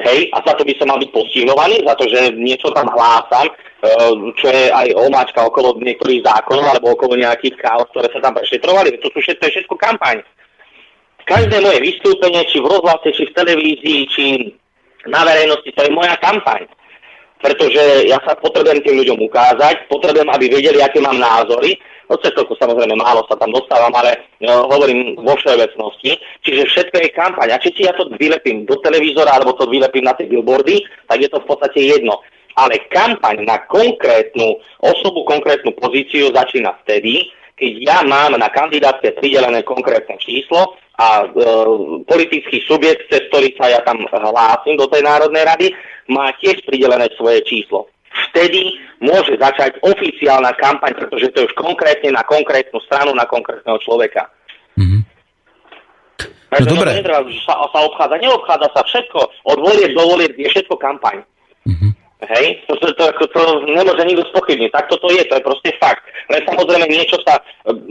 Hej, 0.01 0.33
a 0.33 0.41
za 0.41 0.57
to 0.57 0.65
by 0.65 0.75
som 0.81 0.89
mal 0.89 0.99
byť 1.01 1.11
postihovaný, 1.13 1.85
za 1.85 1.95
to, 1.97 2.05
že 2.09 2.33
niečo 2.37 2.73
tam 2.73 2.89
hlásam, 2.89 3.47
e, 3.49 3.55
čo 4.41 4.47
je 4.49 4.73
aj 4.73 4.97
omáčka 4.97 5.45
okolo 5.45 5.77
niektorých 5.77 6.25
zákonov 6.25 6.67
alebo 6.73 6.97
okolo 6.97 7.21
nejakých 7.21 7.61
káv, 7.61 7.85
ktoré 7.93 8.09
sa 8.09 8.25
tam 8.25 8.33
prešetrovali. 8.33 8.97
To 8.97 9.09
sú 9.13 9.19
všetko, 9.21 9.45
všetko 9.45 9.75
kampaň. 9.77 10.25
Každé 11.29 11.61
moje 11.61 11.79
vystúpenie, 11.85 12.43
či 12.49 12.59
v 12.59 12.71
rozhlase, 12.71 13.13
či 13.13 13.29
v 13.29 13.37
televízii, 13.37 14.01
či 14.09 14.25
na 15.07 15.23
verejnosti, 15.23 15.69
to 15.69 15.81
je 15.85 15.93
moja 15.93 16.17
kampaň. 16.19 16.65
Pretože 17.41 18.05
ja 18.05 18.21
sa 18.25 18.37
potrebujem 18.37 18.85
tým 18.85 19.01
ľuďom 19.01 19.19
ukázať, 19.29 19.89
potrebujem, 19.89 20.29
aby 20.29 20.45
vedeli, 20.49 20.81
aké 20.81 21.01
mám 21.01 21.17
názory 21.17 21.77
Cez 22.19 22.35
toľko 22.35 22.59
samozrejme 22.59 22.99
málo 22.99 23.23
sa 23.31 23.39
tam 23.39 23.55
dostávam, 23.55 23.95
ale 23.95 24.27
no, 24.43 24.67
hovorím 24.67 25.15
vo 25.15 25.39
všeobecnosti. 25.39 26.19
Čiže 26.43 26.67
všetko 26.67 26.97
je 27.07 27.15
kampaň. 27.15 27.55
A 27.55 27.63
či 27.63 27.71
si 27.71 27.87
ja 27.87 27.95
to 27.95 28.11
vylepím 28.19 28.67
do 28.67 28.75
televízora 28.83 29.39
alebo 29.39 29.55
to 29.55 29.71
vylepím 29.71 30.11
na 30.11 30.19
tie 30.19 30.27
billboardy, 30.27 30.83
tak 31.07 31.23
je 31.23 31.31
to 31.31 31.39
v 31.39 31.47
podstate 31.47 31.79
jedno. 31.79 32.19
Ale 32.59 32.83
kampaň 32.91 33.47
na 33.47 33.63
konkrétnu 33.71 34.59
osobu, 34.83 35.23
konkrétnu 35.23 35.71
pozíciu 35.79 36.35
začína 36.35 36.75
vtedy, 36.83 37.31
keď 37.55 37.73
ja 37.79 37.99
mám 38.03 38.35
na 38.35 38.51
kandidátke 38.51 39.15
pridelené 39.15 39.63
konkrétne 39.63 40.19
číslo 40.19 40.81
a 40.99 41.23
e, 41.23 41.27
politický 42.09 42.65
subjekt, 42.67 43.07
cez 43.07 43.29
ktorý 43.31 43.55
sa 43.55 43.71
ja 43.71 43.81
tam 43.87 44.03
hlásim 44.11 44.81
do 44.81 44.89
tej 44.89 45.05
Národnej 45.05 45.45
rady, 45.47 45.67
má 46.11 46.33
tiež 46.41 46.65
pridelené 46.67 47.07
svoje 47.15 47.45
číslo 47.47 47.87
vtedy 48.11 48.77
môže 48.99 49.39
začať 49.39 49.79
oficiálna 49.81 50.53
kampaň, 50.59 50.99
pretože 50.99 51.31
to 51.33 51.37
je 51.43 51.47
už 51.51 51.55
konkrétne 51.57 52.11
na 52.15 52.23
konkrétnu 52.27 52.79
stranu, 52.85 53.15
na 53.15 53.25
konkrétneho 53.25 53.79
človeka. 53.81 54.29
Mm-hmm. 54.77 55.01
Takže 56.51 56.67
no, 56.67 56.75
dobre. 56.83 56.91
netreba 56.99 57.23
sa, 57.47 57.55
sa 57.71 57.81
obchádza. 57.87 58.19
Neobchádza 58.19 58.69
sa 58.75 58.83
všetko. 58.83 59.21
Od 59.55 59.59
volieb 59.63 59.95
do 59.95 60.03
volieb 60.03 60.35
je 60.35 60.51
všetko 60.51 60.75
kampaň. 60.83 61.23
Mm-hmm. 61.63 61.91
Hej, 62.21 62.61
to, 62.69 62.77
to, 62.77 62.93
to, 62.93 63.25
to 63.33 63.43
nemôže 63.65 64.05
nikto 64.05 64.29
spochybniť. 64.29 64.69
Tak 64.77 64.93
toto 64.93 65.09
je, 65.09 65.25
to 65.25 65.41
je 65.41 65.47
proste 65.47 65.73
fakt. 65.81 66.05
Len 66.29 66.45
samozrejme 66.45 66.85
niečo 66.93 67.17
sa, 67.25 67.41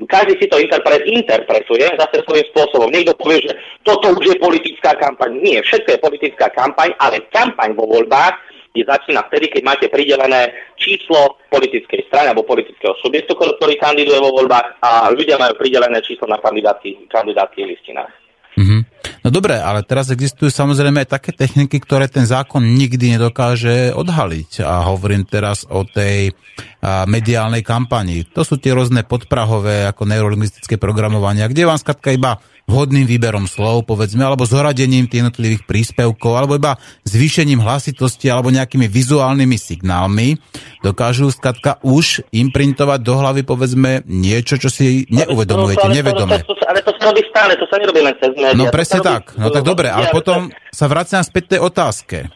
každý 0.05 0.37
si 0.37 0.45
to 0.45 0.61
interpret, 0.61 1.01
interpretuje 1.09 1.89
zase 1.97 2.21
svojím 2.29 2.45
spôsobom. 2.53 2.93
Niekto 2.93 3.17
povie, 3.17 3.41
že 3.41 3.57
toto 3.81 4.13
už 4.13 4.29
je 4.29 4.37
politická 4.37 4.93
kampaň. 5.01 5.33
Nie, 5.41 5.65
všetko 5.65 5.97
je 5.97 6.03
politická 6.05 6.53
kampaň, 6.53 6.93
ale 7.01 7.25
kampaň 7.33 7.73
vo 7.73 7.89
voľbách 7.89 8.37
je 8.75 8.83
začína 8.85 9.25
vtedy, 9.27 9.49
keď 9.49 9.61
máte 9.65 9.85
pridelené 9.89 10.53
číslo 10.77 11.41
politickej 11.49 12.05
strany 12.07 12.31
alebo 12.31 12.45
politického 12.45 12.93
subjektu, 13.01 13.33
ktorý 13.33 13.75
kandiduje 13.81 14.19
vo 14.21 14.29
voľbách 14.33 14.79
a 14.81 15.09
ľudia 15.09 15.41
majú 15.41 15.57
pridelené 15.57 15.99
číslo 16.05 16.29
na 16.29 16.37
kandidátskych 16.37 17.65
listinách. 17.65 18.13
Mm-hmm. 18.59 18.81
No 19.23 19.29
dobre, 19.31 19.55
ale 19.55 19.87
teraz 19.87 20.11
existujú 20.11 20.51
samozrejme 20.51 21.07
aj 21.07 21.15
také 21.15 21.31
techniky, 21.31 21.79
ktoré 21.79 22.11
ten 22.11 22.27
zákon 22.27 22.59
nikdy 22.59 23.15
nedokáže 23.15 23.95
odhaliť. 23.95 24.67
A 24.67 24.83
hovorím 24.91 25.23
teraz 25.23 25.63
o 25.63 25.87
tej 25.87 26.35
a, 26.83 27.07
mediálnej 27.07 27.63
kampani. 27.63 28.27
To 28.35 28.43
sú 28.43 28.59
tie 28.59 28.75
rôzne 28.75 29.07
podprahové 29.07 29.87
ako 29.87 30.03
neurolingvistické 30.03 30.75
programovania, 30.75 31.47
kde 31.47 31.67
vám 31.67 31.79
skratka 31.79 32.11
iba 32.11 32.35
vhodným 32.69 33.09
výberom 33.09 33.49
slov, 33.49 33.89
povedzme, 33.89 34.21
alebo 34.21 34.45
zoradením 34.45 35.09
tých 35.09 35.25
jednotlivých 35.25 35.65
príspevkov, 35.65 36.37
alebo 36.37 36.53
iba 36.55 36.77
zvýšením 37.09 37.59
hlasitosti 37.59 38.29
alebo 38.29 38.53
nejakými 38.53 38.85
vizuálnymi 38.85 39.57
signálmi 39.57 40.37
dokážu 40.85 41.33
skratka 41.33 41.81
už 41.81 42.21
imprintovať 42.29 42.99
do 43.01 43.13
hlavy, 43.17 43.41
povedzme, 43.41 44.05
niečo, 44.05 44.61
čo 44.61 44.69
si 44.69 45.09
neuvedomujete, 45.09 45.89
ale 45.89 45.97
nevedome. 45.97 46.37
Ale 46.69 46.79
to 46.85 46.93
sa 46.93 47.03
robí 47.09 47.25
stále, 47.33 47.57
to 47.57 47.65
sa 47.65 47.81
nerobí 47.81 47.99
len 48.05 48.13
cez 48.21 48.31
médiá. 48.37 48.53
No 48.53 48.69
presne 48.69 49.01
tak. 49.01 49.33
No 49.35 49.49
tak 49.49 49.65
dobre, 49.65 49.89
ale 49.89 50.13
potom 50.13 50.53
sa 50.69 50.85
vraciam 50.85 51.25
späť 51.25 51.57
tej 51.57 51.59
otázke 51.65 52.29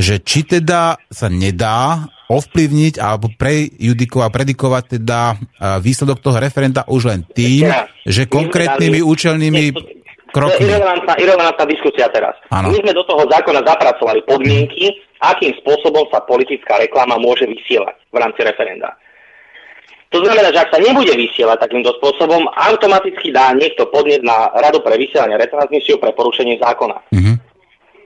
že 0.00 0.24
či 0.24 0.48
teda 0.48 0.96
sa 1.12 1.28
nedá 1.28 2.08
ovplyvniť 2.32 2.96
alebo 2.96 3.28
prejudikovať, 3.36 4.30
predikovať 4.32 4.84
teda 4.96 5.36
výsledok 5.84 6.24
toho 6.24 6.40
referenta 6.40 6.88
už 6.88 7.12
len 7.12 7.20
tým, 7.28 7.68
že 8.08 8.24
konkrétnymi 8.24 9.04
účelnými 9.04 9.76
krokmi. 10.32 10.56
To 10.56 10.64
je 10.64 10.72
irrelevantná, 10.72 11.14
irrelevantná 11.20 11.64
diskusia 11.68 12.08
teraz. 12.08 12.32
Ano. 12.48 12.72
My 12.72 12.80
sme 12.80 12.96
do 12.96 13.04
toho 13.04 13.28
zákona 13.28 13.60
zapracovali 13.60 14.24
podmienky, 14.24 15.04
akým 15.20 15.52
spôsobom 15.60 16.08
sa 16.08 16.24
politická 16.24 16.80
reklama 16.80 17.20
môže 17.20 17.44
vysielať 17.44 18.00
v 18.08 18.16
rámci 18.16 18.40
referenda. 18.40 18.96
To 20.10 20.18
znamená, 20.26 20.50
že 20.50 20.58
ak 20.58 20.74
sa 20.74 20.82
nebude 20.82 21.14
vysielať 21.14 21.70
takýmto 21.70 21.94
spôsobom, 22.02 22.42
automaticky 22.50 23.30
dá 23.30 23.54
niekto 23.54 23.86
podnieť 23.94 24.26
na 24.26 24.50
Radu 24.58 24.82
pre 24.82 24.98
vysielanie 24.98 25.38
retransmisiu 25.38 26.02
pre 26.02 26.10
porušenie 26.10 26.58
zákona. 26.58 26.98
Uh-huh 27.14 27.49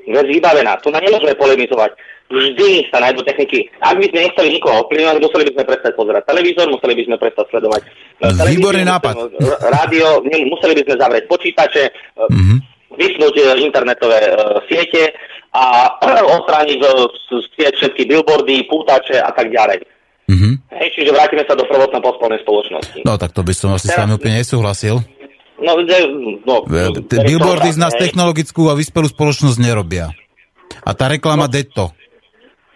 vec 0.09 0.27
vybavená. 0.29 0.77
Tu 0.81 0.89
na 0.93 1.01
nemôžeme 1.01 1.35
polemizovať. 1.37 1.97
Vždy 2.33 2.89
sa 2.89 3.05
nájdú 3.05 3.21
techniky. 3.21 3.69
Ak 3.85 4.01
by 4.01 4.09
sme 4.09 4.25
nechceli 4.25 4.49
nikoho 4.57 4.81
ovplyvňovať, 4.85 5.17
museli 5.21 5.45
by 5.45 5.53
sme 5.55 5.65
prestať 5.69 5.93
pozerať 5.93 6.23
televízor, 6.25 6.67
museli 6.73 6.95
by 6.97 7.03
sme 7.05 7.17
prestať 7.21 7.47
sledovať 7.53 7.83
eh, 7.85 8.47
Výborný 8.49 8.85
nápad. 8.89 9.15
rádio, 9.69 10.25
museli 10.25 10.73
by 10.81 10.83
sme 10.89 10.95
zavrieť 10.97 11.25
počítače, 11.29 11.85
mm-hmm. 12.17 12.59
vypnúť 12.97 13.35
eh, 13.39 13.47
internetové 13.61 14.19
siete 14.73 15.13
a 15.53 15.95
odstrániť 16.41 16.79
všetky 17.77 18.03
billboardy, 18.09 18.65
pútače 18.73 19.21
a 19.21 19.31
tak 19.31 19.53
ďalej. 19.53 19.85
Mm-hmm. 20.25 20.53
Hej, 20.81 20.89
čiže 20.97 21.13
vrátime 21.13 21.45
sa 21.45 21.53
do 21.53 21.69
prvotnej 21.69 22.01
pospolnej 22.01 22.41
spoločnosti. 22.41 23.05
No 23.05 23.21
tak 23.21 23.37
to 23.37 23.45
by 23.45 23.53
som 23.53 23.77
asi 23.77 23.93
Teraz, 23.93 24.01
s 24.01 24.01
vami 24.01 24.13
úplne 24.17 24.41
nesúhlasil. 24.41 24.97
No, 25.65 25.81
no, 26.45 26.57
Billboardy 27.01 27.73
z 27.73 27.81
nás 27.81 27.97
technologickú 27.97 28.69
a 28.69 28.77
vyspelú 28.77 29.09
spoločnosť 29.09 29.57
nerobia. 29.57 30.13
A 30.85 30.93
tá 30.93 31.09
reklama 31.09 31.49
no. 31.49 31.57
to. 31.73 31.87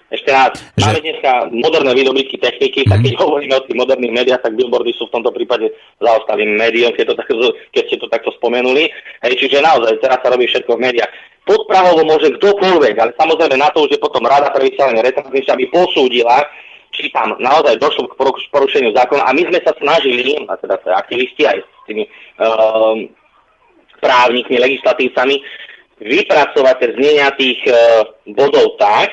Ešte 0.08 0.32
raz, 0.32 0.56
že... 0.72 0.88
máme 0.88 1.04
dneska 1.04 1.32
moderné 1.52 1.92
výdobytky 1.92 2.40
techniky, 2.40 2.80
mm-hmm. 2.80 2.92
tak 2.96 2.98
keď 3.04 3.14
hovoríme 3.20 3.54
o 3.60 3.64
tých 3.68 3.76
moderných 3.76 4.16
médiách, 4.16 4.40
tak 4.40 4.56
billboardy 4.56 4.96
sú 4.96 5.04
v 5.04 5.20
tomto 5.20 5.28
prípade 5.36 5.68
zaostalým 6.00 6.56
médiom, 6.56 6.96
keď, 6.96 7.12
to 7.12 7.14
tak, 7.20 7.28
keď 7.76 7.82
ste 7.84 7.96
to 8.00 8.08
takto 8.08 8.32
spomenuli. 8.40 8.88
Hej, 9.20 9.36
čiže 9.36 9.60
naozaj 9.60 10.00
teraz 10.00 10.24
sa 10.24 10.32
robí 10.32 10.48
všetko 10.48 10.80
v 10.80 10.84
médiách. 10.88 11.12
Podprahovo 11.44 12.08
môže 12.08 12.32
kdokoľvek, 12.40 12.94
ale 12.96 13.12
samozrejme 13.20 13.56
na 13.60 13.68
to 13.68 13.84
už 13.84 13.92
je 13.92 14.00
potom 14.00 14.24
rada 14.24 14.48
pre 14.48 14.72
vysielanie 14.72 15.04
retransmisie, 15.04 15.52
aby 15.52 15.68
posúdila, 15.68 16.40
či 16.88 17.12
tam 17.12 17.36
naozaj 17.36 17.76
došlo 17.76 18.08
k 18.08 18.16
porušeniu 18.48 18.96
zákona. 18.96 19.28
A 19.28 19.36
my 19.36 19.44
sme 19.44 19.60
sa 19.60 19.76
snažili, 19.76 20.40
a 20.48 20.56
teda 20.56 20.80
aktivisti 20.88 21.44
aj 21.44 21.60
tými 21.88 22.04
um, 22.36 23.08
právnikmi, 23.98 24.60
legislatívcami, 24.60 25.40
vypracovať 25.98 26.94
znenia 26.94 27.32
tých 27.34 27.58
uh, 27.66 28.06
bodov 28.36 28.78
tak, 28.78 29.10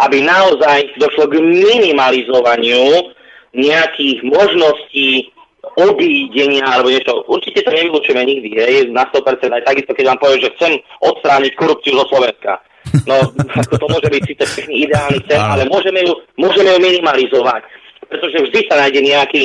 aby 0.00 0.22
naozaj 0.24 0.96
došlo 0.96 1.28
k 1.28 1.42
minimalizovaniu 1.42 3.12
nejakých 3.52 4.22
možností 4.24 5.34
obídenia 5.76 6.64
alebo 6.64 6.88
niečo. 6.88 7.20
Určite 7.28 7.66
to 7.66 7.70
nevylučujeme 7.70 8.22
nikdy, 8.24 8.48
hej, 8.56 8.88
na 8.88 9.04
100%. 9.08 9.52
Aj 9.52 9.64
takisto, 9.66 9.92
keď 9.92 10.14
vám 10.14 10.20
poviem, 10.22 10.40
že 10.40 10.52
chcem 10.56 10.72
odstrániť 11.04 11.52
korupciu 11.56 11.92
zo 12.00 12.04
Slovenska. 12.08 12.62
No, 13.04 13.20
ako 13.60 13.74
to 13.76 13.86
môže 13.92 14.08
byť 14.08 14.22
síce 14.24 14.44
pekný 14.56 14.88
ideálny 14.88 15.20
sen, 15.28 15.40
ale 15.40 15.68
môžeme 15.68 16.00
ju, 16.00 16.12
môžeme 16.40 16.72
ju 16.72 16.80
minimalizovať. 16.80 17.62
Pretože 18.08 18.38
vždy 18.48 18.60
sa 18.66 18.80
nájde 18.80 19.00
nejaký 19.04 19.42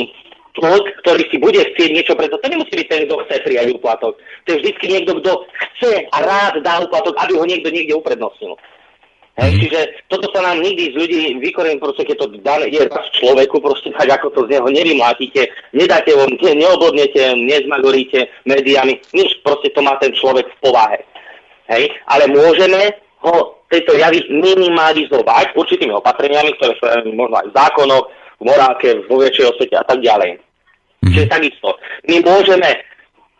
človek, 0.55 0.83
ktorý 1.03 1.23
si 1.27 1.37
bude 1.37 1.61
chcieť 1.61 1.89
niečo 1.91 2.13
preto. 2.15 2.39
To 2.39 2.47
nemusí 2.47 2.73
byť 2.73 2.87
ten, 2.87 3.01
kto 3.05 3.21
chce 3.27 3.35
prijať 3.43 3.67
úplatok. 3.75 4.15
To 4.17 4.47
je 4.49 4.57
vždy 4.63 4.71
niekto, 4.87 5.11
kto 5.19 5.31
chce 5.45 6.07
a 6.09 6.17
rád 6.23 6.63
dá 6.63 6.79
úplatok, 6.79 7.13
aby 7.19 7.35
ho 7.35 7.45
niekto 7.45 7.69
niekde 7.69 7.95
uprednostnil. 7.95 8.55
Hej, 9.35 9.51
mm. 9.51 9.59
čiže 9.67 9.79
toto 10.07 10.31
sa 10.31 10.39
nám 10.47 10.63
nikdy 10.63 10.95
z 10.95 10.95
ľudí 10.95 11.19
vykorení, 11.43 11.75
proste 11.75 12.07
keď 12.07 12.15
to 12.23 12.27
dáne, 12.39 12.71
je 12.71 12.87
v 12.87 13.09
človeku, 13.19 13.59
proste 13.59 13.91
tak 13.91 14.07
ako 14.07 14.31
to 14.31 14.41
z 14.47 14.55
neho 14.55 14.67
nevymlátíte, 14.71 15.51
nedáte 15.75 16.15
ho, 16.15 16.23
ne, 16.23 16.51
neobodnete, 16.55 17.35
nezmagoríte 17.35 18.31
médiami, 18.47 18.95
nič, 19.11 19.35
proste 19.43 19.75
to 19.75 19.83
má 19.83 19.99
ten 19.99 20.15
človek 20.15 20.47
v 20.47 20.59
povahe. 20.63 21.03
Hej, 21.67 21.91
ale 22.07 22.31
môžeme 22.31 22.95
ho 23.27 23.59
tejto 23.67 23.99
javy 23.99 24.23
minimalizovať 24.31 25.51
určitými 25.51 25.91
opatreniami, 25.99 26.55
ktoré 26.55 26.71
sú 26.79 27.11
možno 27.11 27.35
aj 27.43 27.47
v 27.51 27.55
zákonoch, 27.59 28.05
v 28.39 28.43
morálke, 28.43 29.05
vo 29.07 29.21
väčšej 29.21 29.45
osvete 29.55 29.75
a 29.79 29.85
tak 29.85 29.99
ďalej. 30.03 30.39
Mm. 31.05 31.13
Čiže 31.13 31.25
takisto, 31.31 31.69
my 32.09 32.15
môžeme 32.25 32.69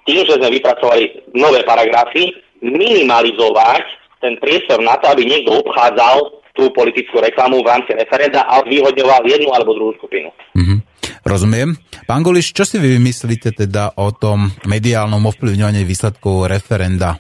tým, 0.06 0.22
že 0.24 0.38
sme 0.38 0.54
vypracovali 0.54 1.34
nové 1.34 1.66
paragrafy, 1.66 2.30
minimalizovať 2.62 3.84
ten 4.22 4.38
priestor 4.40 4.80
na 4.82 4.96
to, 5.02 5.12
aby 5.12 5.26
niekto 5.26 5.54
obchádzal 5.62 6.46
tú 6.56 6.72
politickú 6.72 7.20
reklamu 7.20 7.60
v 7.60 7.68
rámci 7.68 7.92
referenda 7.92 8.48
a 8.48 8.64
vyhodňoval 8.64 9.28
jednu 9.28 9.52
alebo 9.52 9.76
druhú 9.76 9.92
skupinu. 10.00 10.32
Mm-hmm. 10.56 10.80
Rozumiem. 11.26 11.76
Pán 12.08 12.24
Goliš, 12.24 12.56
čo 12.56 12.64
si 12.64 12.80
vy 12.80 12.96
vymyslíte 12.96 13.52
teda 13.52 13.98
o 14.00 14.14
tom 14.16 14.54
mediálnom 14.64 15.20
ovplyvňovaní 15.20 15.84
výsledkov 15.84 16.48
referenda? 16.48 17.20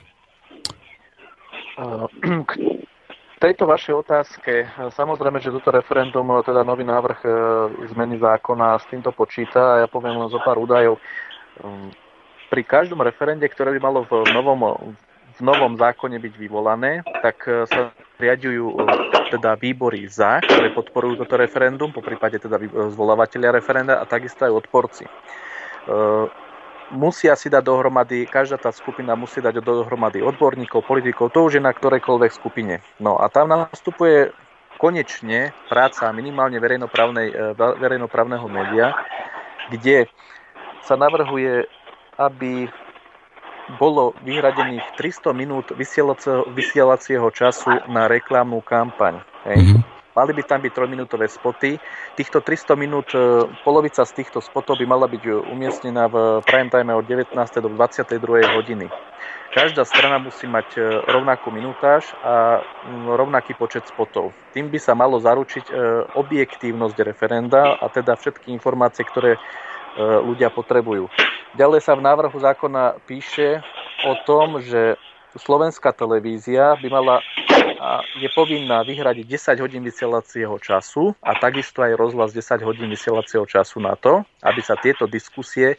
K 2.47 2.51
tejto 3.45 3.69
vašej 3.69 3.93
otázke, 4.01 4.65
samozrejme, 4.97 5.37
že 5.37 5.53
toto 5.53 5.69
referendum, 5.69 6.25
teda 6.41 6.65
nový 6.65 6.81
návrh 6.81 7.19
e, 7.21 7.29
zmeny 7.93 8.17
zákona 8.17 8.81
s 8.81 8.89
týmto 8.89 9.13
počíta 9.13 9.77
a 9.77 9.79
ja 9.85 9.87
poviem 9.87 10.17
len 10.17 10.33
zo 10.33 10.41
pár 10.41 10.57
údajov. 10.57 10.97
Ehm, 11.61 11.93
pri 12.49 12.65
každom 12.65 13.05
referende, 13.05 13.45
ktoré 13.45 13.77
by 13.77 13.79
malo 13.85 14.01
v 14.09 14.33
novom 14.33 14.89
v 15.35 15.41
novom 15.43 15.75
zákone 15.75 16.15
byť 16.15 16.33
vyvolané, 16.39 17.03
tak 17.21 17.45
e, 17.45 17.69
sa 17.69 17.93
riadujú 18.17 18.65
e, 18.71 18.75
teda 19.37 19.53
výbory 19.61 20.09
za, 20.09 20.41
ktoré 20.41 20.73
podporujú 20.73 21.21
toto 21.21 21.37
referendum, 21.37 21.93
po 21.93 22.01
prípade 22.01 22.41
teda 22.41 22.57
zvolávateľia 22.97 23.51
referenda 23.53 24.01
a 24.01 24.09
takisto 24.09 24.47
aj 24.47 24.57
odporci. 24.57 25.05
E, 26.91 26.95
musia 26.95 27.33
si 27.33 27.49
dať 27.49 27.63
dohromady, 27.65 28.29
každá 28.29 28.57
tá 28.57 28.69
skupina 28.69 29.17
musí 29.17 29.41
dať 29.41 29.61
dohromady 29.61 30.21
odborníkov, 30.21 30.85
politikov, 30.85 31.33
to 31.33 31.49
už 31.49 31.57
je 31.57 31.63
na 31.63 31.73
ktorejkoľvek 31.73 32.31
skupine. 32.33 32.81
No 33.01 33.17
a 33.17 33.29
tam 33.29 33.49
nastupuje 33.49 34.29
konečne 34.77 35.55
práca 35.71 36.11
minimálne 36.11 36.59
verejnoprávneho 36.59 38.47
média, 38.51 38.91
kde 39.71 40.05
sa 40.83 40.99
navrhuje, 40.99 41.65
aby 42.19 42.69
bolo 43.81 44.13
vyhradených 44.21 44.85
300 44.93 45.33
minút 45.33 45.73
vysielacieho 46.53 47.27
času 47.33 47.81
na 47.89 48.05
reklamnú 48.05 48.61
kampaň. 48.61 49.25
Hej. 49.49 49.57
Mm-hmm. 49.57 49.94
Mali 50.15 50.31
by 50.31 50.43
tam 50.47 50.63
byť 50.63 50.71
3-minútové 50.71 51.27
spoty. 51.27 51.75
Týchto 52.15 52.39
300 52.39 52.79
minút, 52.79 53.11
e, 53.11 53.43
polovica 53.67 54.07
z 54.07 54.23
týchto 54.23 54.39
spotov 54.39 54.79
by 54.79 54.87
mala 54.87 55.11
byť 55.11 55.23
e, 55.27 55.31
umiestnená 55.51 56.07
v 56.07 56.39
prime 56.47 56.71
time 56.71 56.95
od 56.95 57.03
19. 57.03 57.35
do 57.59 57.67
22. 57.75 58.23
hodiny. 58.55 58.87
Každá 59.51 59.83
strana 59.83 60.15
musí 60.23 60.47
mať 60.47 60.79
e, 60.79 61.03
rovnakú 61.11 61.51
minutáž 61.51 62.15
a 62.23 62.63
rovnaký 63.11 63.59
počet 63.59 63.83
spotov. 63.91 64.31
Tým 64.55 64.71
by 64.71 64.79
sa 64.79 64.95
malo 64.95 65.19
zaručiť 65.19 65.75
objektívnosť 66.15 66.97
referenda 67.03 67.75
a 67.75 67.91
teda 67.91 68.15
všetky 68.15 68.55
informácie, 68.55 69.03
ktoré 69.03 69.35
ľudia 69.99 70.51
potrebujú. 70.51 71.07
Ďalej 71.55 71.87
sa 71.87 71.95
v 71.95 72.03
návrhu 72.03 72.35
zákona 72.35 72.99
píše 73.07 73.63
o 74.03 74.15
tom, 74.27 74.59
že 74.59 74.99
slovenská 75.35 75.91
televízia 75.91 76.79
by 76.79 76.87
mala 76.87 77.19
a 77.85 78.01
je 78.17 78.29
povinná 78.33 78.81
vyhradiť 78.81 79.25
10 79.57 79.63
hodín 79.63 79.83
vysielacieho 79.85 80.57
času 80.57 81.13
a 81.21 81.37
takisto 81.37 81.83
aj 81.85 81.93
rozhlas 81.99 82.31
10 82.33 82.65
hodín 82.65 82.89
vysielacieho 82.89 83.45
času 83.45 83.83
na 83.83 83.93
to, 83.99 84.23
aby 84.41 84.61
sa 84.63 84.79
tieto 84.79 85.05
diskusie 85.05 85.77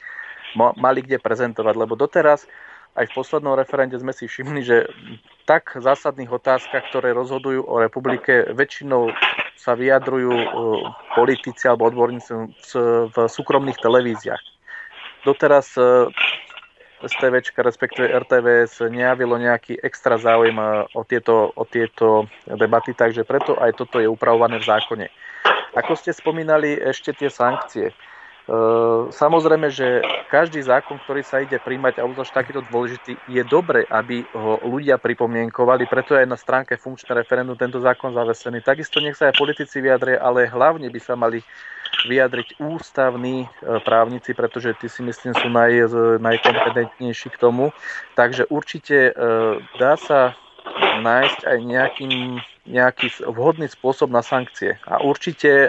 mali 0.57 1.03
kde 1.03 1.19
prezentovať. 1.19 1.75
Lebo 1.75 1.99
doteraz 1.99 2.47
aj 2.97 3.13
v 3.13 3.17
poslednom 3.17 3.59
referende 3.59 3.99
sme 4.01 4.15
si 4.17 4.25
všimli, 4.25 4.61
že 4.65 4.89
tak 5.45 5.77
zásadných 5.77 6.33
otázkach, 6.33 6.89
ktoré 6.89 7.13
rozhodujú 7.13 7.67
o 7.69 7.77
republike, 7.77 8.49
väčšinou 8.57 9.13
sa 9.57 9.77
vyjadrujú 9.77 10.33
e, 10.33 10.47
politici 11.13 11.69
alebo 11.69 11.93
odborníci 11.93 12.33
v 13.13 13.17
súkromných 13.29 13.77
televíziách. 13.77 14.43
Doteraz 15.27 15.75
e, 17.03 17.09
STV, 17.09 17.41
respektíve 17.61 18.09
RTVS 18.09 18.89
nejavilo 18.89 19.37
nejaký 19.37 19.81
extra 19.81 20.17
záujem 20.17 20.57
e, 20.57 20.67
o 20.97 21.03
tieto, 21.05 21.53
o 21.53 21.65
tieto 21.69 22.29
debaty, 22.49 22.97
takže 22.97 23.25
preto 23.29 23.57
aj 23.61 23.77
toto 23.77 24.01
je 24.01 24.09
upravované 24.09 24.61
v 24.61 24.69
zákone. 24.69 25.07
Ako 25.77 25.93
ste 25.93 26.17
spomínali 26.17 26.73
ešte 26.73 27.13
tie 27.13 27.29
sankcie. 27.29 27.93
samozrejme, 29.13 29.69
že 29.69 30.01
každý 30.33 30.63
zákon, 30.65 30.97
ktorý 31.05 31.21
sa 31.21 31.45
ide 31.45 31.61
príjmať, 31.61 32.01
a 32.01 32.07
obzvlášť 32.09 32.33
takýto 32.33 32.63
dôležitý, 32.71 33.19
je 33.29 33.43
dobre, 33.45 33.85
aby 33.91 34.25
ho 34.33 34.57
ľudia 34.65 34.97
pripomienkovali, 34.97 35.85
preto 35.85 36.17
je 36.17 36.25
aj 36.25 36.31
na 36.31 36.39
stránke 36.39 36.81
funkčné 36.81 37.13
referendum 37.13 37.59
tento 37.59 37.77
zákon 37.83 38.15
zavesený. 38.17 38.65
Takisto 38.65 39.05
nech 39.05 39.19
sa 39.19 39.29
aj 39.29 39.37
politici 39.37 39.83
vyjadria, 39.85 40.23
ale 40.23 40.49
hlavne 40.49 40.89
by 40.89 41.01
sa 41.03 41.13
mali 41.13 41.45
vyjadriť 42.05 42.61
ústavní 42.61 43.47
e, 43.47 43.49
právnici, 43.81 44.37
pretože 44.37 44.77
tí 44.77 44.93
si 44.93 45.01
myslím 45.01 45.33
sú 45.33 45.49
naj, 45.49 45.89
najkompetentnejší 46.21 47.33
k 47.33 47.41
tomu. 47.41 47.73
Takže 48.13 48.45
určite 48.53 49.11
e, 49.11 49.13
dá 49.81 49.97
sa 49.97 50.37
nájsť 51.01 51.41
aj 51.49 51.59
nejaký, 51.65 52.07
nejaký 52.69 53.07
vhodný 53.25 53.71
spôsob 53.73 54.13
na 54.13 54.21
sankcie. 54.21 54.77
A 54.85 55.01
určite 55.01 55.49
e, 55.49 55.69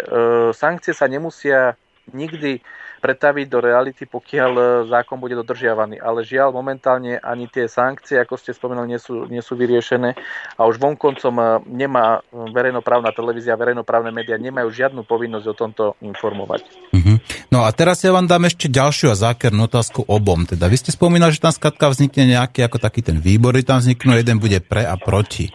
sankcie 0.51 0.91
sa 0.91 1.07
nemusia 1.07 1.79
nikdy 2.11 2.59
pretaviť 2.97 3.45
do 3.47 3.59
reality, 3.61 4.03
pokiaľ 4.09 4.51
e, 4.57 4.63
zákon 4.89 5.21
bude 5.21 5.37
dodržiavaný. 5.37 6.01
Ale 6.01 6.25
žiaľ, 6.25 6.53
momentálne 6.53 7.21
ani 7.21 7.45
tie 7.47 7.69
sankcie, 7.69 8.17
ako 8.17 8.35
ste 8.37 8.51
spomenuli, 8.53 8.97
nie 8.97 9.01
sú, 9.01 9.25
nie 9.29 9.41
sú 9.41 9.53
vyriešené 9.53 10.17
a 10.57 10.61
už 10.65 10.81
vonkoncom 10.81 11.33
e, 11.37 11.43
nemá 11.69 12.21
verejnoprávna 12.33 13.13
televízia, 13.13 13.59
verejnoprávne 13.59 14.09
médiá 14.09 14.35
nemajú 14.41 14.69
žiadnu 14.73 15.05
povinnosť 15.05 15.45
o 15.45 15.55
tomto 15.55 15.83
informovať. 16.01 16.65
Uh-huh. 16.93 17.17
No 17.53 17.63
a 17.65 17.69
teraz 17.71 18.01
ja 18.01 18.11
vám 18.11 18.25
dám 18.25 18.49
ešte 18.49 18.67
ďalšiu 18.67 19.13
a 19.13 19.19
zákernú 19.31 19.69
otázku 19.69 20.05
obom. 20.09 20.43
Teda 20.43 20.65
vy 20.67 20.77
ste 20.77 20.91
spomínali, 20.93 21.33
že 21.33 21.43
tam 21.43 21.53
skratka 21.53 21.89
vznikne 21.93 22.37
nejaký 22.37 22.65
ako 22.65 22.77
taký 22.81 23.05
ten 23.05 23.17
výbor, 23.21 23.55
tam 23.61 23.81
vzniknú, 23.81 24.17
jeden 24.17 24.37
bude 24.37 24.61
pre 24.63 24.85
a 24.85 24.95
proti. 24.95 25.49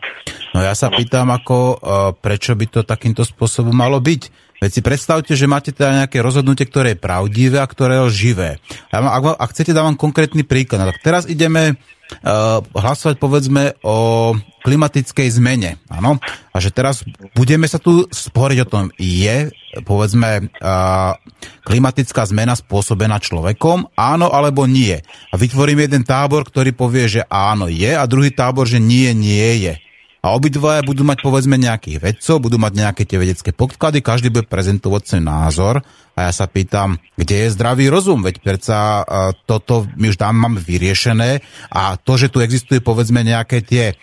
No 0.53 0.61
ja 0.61 0.77
sa 0.77 0.93
pýtam, 0.93 1.33
ako, 1.33 1.57
e, 1.59 1.77
prečo 2.21 2.53
by 2.53 2.67
to 2.69 2.81
takýmto 2.85 3.25
spôsobom 3.25 3.73
malo 3.73 3.99
byť. 3.99 4.52
Veď 4.63 4.71
si 4.79 4.81
predstavte, 4.87 5.35
že 5.35 5.51
máte 5.51 5.75
teda 5.75 6.07
nejaké 6.07 6.23
rozhodnutie, 6.23 6.71
ktoré 6.71 6.95
je 6.95 7.03
pravdivé 7.03 7.59
a 7.59 7.67
ktoré 7.67 7.99
je 7.99 8.15
živé. 8.15 8.63
A 8.95 9.03
ak, 9.03 9.35
ak 9.35 9.51
chcete, 9.51 9.75
dávam 9.75 9.99
konkrétny 9.99 10.47
príklad. 10.47 10.79
No 10.79 10.95
tak 10.95 11.03
teraz 11.03 11.27
ideme 11.27 11.75
uh, 11.75 12.63
hlasovať 12.71 13.19
povedzme 13.19 13.75
o 13.83 14.31
klimatickej 14.63 15.35
zmene. 15.35 15.83
Áno? 15.91 16.23
A 16.55 16.57
že 16.63 16.71
teraz 16.71 17.03
budeme 17.35 17.67
sa 17.67 17.83
tu 17.83 18.07
sporiť 18.07 18.59
o 18.63 18.71
tom, 18.71 18.85
je 19.03 19.51
povedzme 19.83 20.47
uh, 20.47 21.19
klimatická 21.67 22.23
zmena 22.31 22.55
spôsobená 22.55 23.19
človekom, 23.19 23.91
áno 23.99 24.31
alebo 24.31 24.71
nie. 24.71 24.95
A 25.33 25.35
vytvorím 25.35 25.91
jeden 25.91 26.07
tábor, 26.07 26.47
ktorý 26.47 26.71
povie, 26.71 27.11
že 27.11 27.27
áno 27.27 27.67
je 27.67 27.91
a 27.99 28.07
druhý 28.07 28.31
tábor, 28.31 28.71
že 28.71 28.79
nie, 28.79 29.11
nie 29.11 29.59
je 29.59 29.75
a 30.23 30.39
obidvaja 30.39 30.87
budú 30.87 31.03
mať 31.03 31.19
povedzme 31.19 31.59
nejakých 31.59 31.99
vedcov, 31.99 32.47
budú 32.47 32.55
mať 32.55 32.73
nejaké 32.79 33.03
tie 33.03 33.19
vedecké 33.19 33.51
podklady, 33.51 34.07
každý 34.07 34.31
bude 34.31 34.47
prezentovať 34.47 35.03
svoj 35.03 35.23
názor. 35.27 35.75
A 36.15 36.31
ja 36.31 36.33
sa 36.33 36.47
pýtam, 36.47 37.03
kde 37.19 37.43
je 37.43 37.55
zdravý 37.59 37.91
rozum, 37.91 38.23
veď 38.23 38.39
predsa 38.39 39.03
toto 39.51 39.91
my 39.99 40.15
už 40.15 40.23
tam 40.23 40.39
máme 40.39 40.63
vyriešené. 40.63 41.43
A 41.75 41.99
to, 41.99 42.15
že 42.15 42.31
tu 42.31 42.39
existuje 42.39 42.79
povedzme 42.79 43.27
nejaké 43.27 43.67
tie 43.67 43.99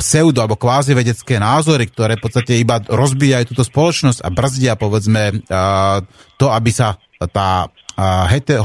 pseudo 0.00 0.40
alebo 0.40 0.56
kvázi 0.56 0.96
vedecké 0.96 1.36
názory, 1.36 1.84
ktoré 1.92 2.16
v 2.16 2.24
podstate 2.24 2.56
iba 2.56 2.80
rozbijajú 2.80 3.52
túto 3.52 3.68
spoločnosť 3.68 4.24
a 4.24 4.28
brzdia 4.32 4.72
povedzme 4.80 5.44
to, 6.40 6.46
aby 6.48 6.70
sa 6.72 6.96
tá 7.28 7.68
hete, 8.32 8.56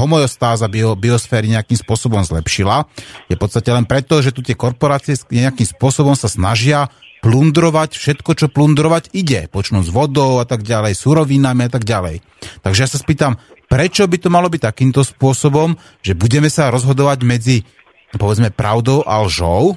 biosféry 0.95 1.51
nejakým 1.51 1.75
spôsobom 1.75 2.23
zlepšila, 2.23 2.87
je 3.27 3.35
v 3.35 3.41
podstate 3.41 3.67
len 3.67 3.83
preto, 3.83 4.23
že 4.23 4.31
tu 4.31 4.39
tie 4.39 4.55
korporácie 4.55 5.19
nejakým 5.27 5.67
spôsobom 5.75 6.15
sa 6.15 6.31
snažia 6.31 6.87
plundrovať 7.19 7.97
všetko, 7.97 8.31
čo 8.37 8.47
plundrovať 8.53 9.11
ide. 9.17 9.49
Počnú 9.49 9.81
s 9.81 9.89
vodou 9.89 10.37
a 10.39 10.45
tak 10.45 10.61
ďalej, 10.61 10.93
surovinami 10.93 11.67
a 11.67 11.71
tak 11.73 11.83
ďalej. 11.83 12.21
Takže 12.61 12.79
ja 12.85 12.89
sa 12.89 13.01
spýtam, 13.01 13.41
prečo 13.65 14.05
by 14.05 14.17
to 14.21 14.29
malo 14.29 14.47
byť 14.47 14.61
takýmto 14.61 15.01
spôsobom, 15.01 15.73
že 16.05 16.13
budeme 16.13 16.47
sa 16.53 16.69
rozhodovať 16.69 17.25
medzi, 17.25 17.65
povedzme, 18.13 18.53
pravdou 18.53 19.01
a 19.03 19.25
lžou? 19.25 19.73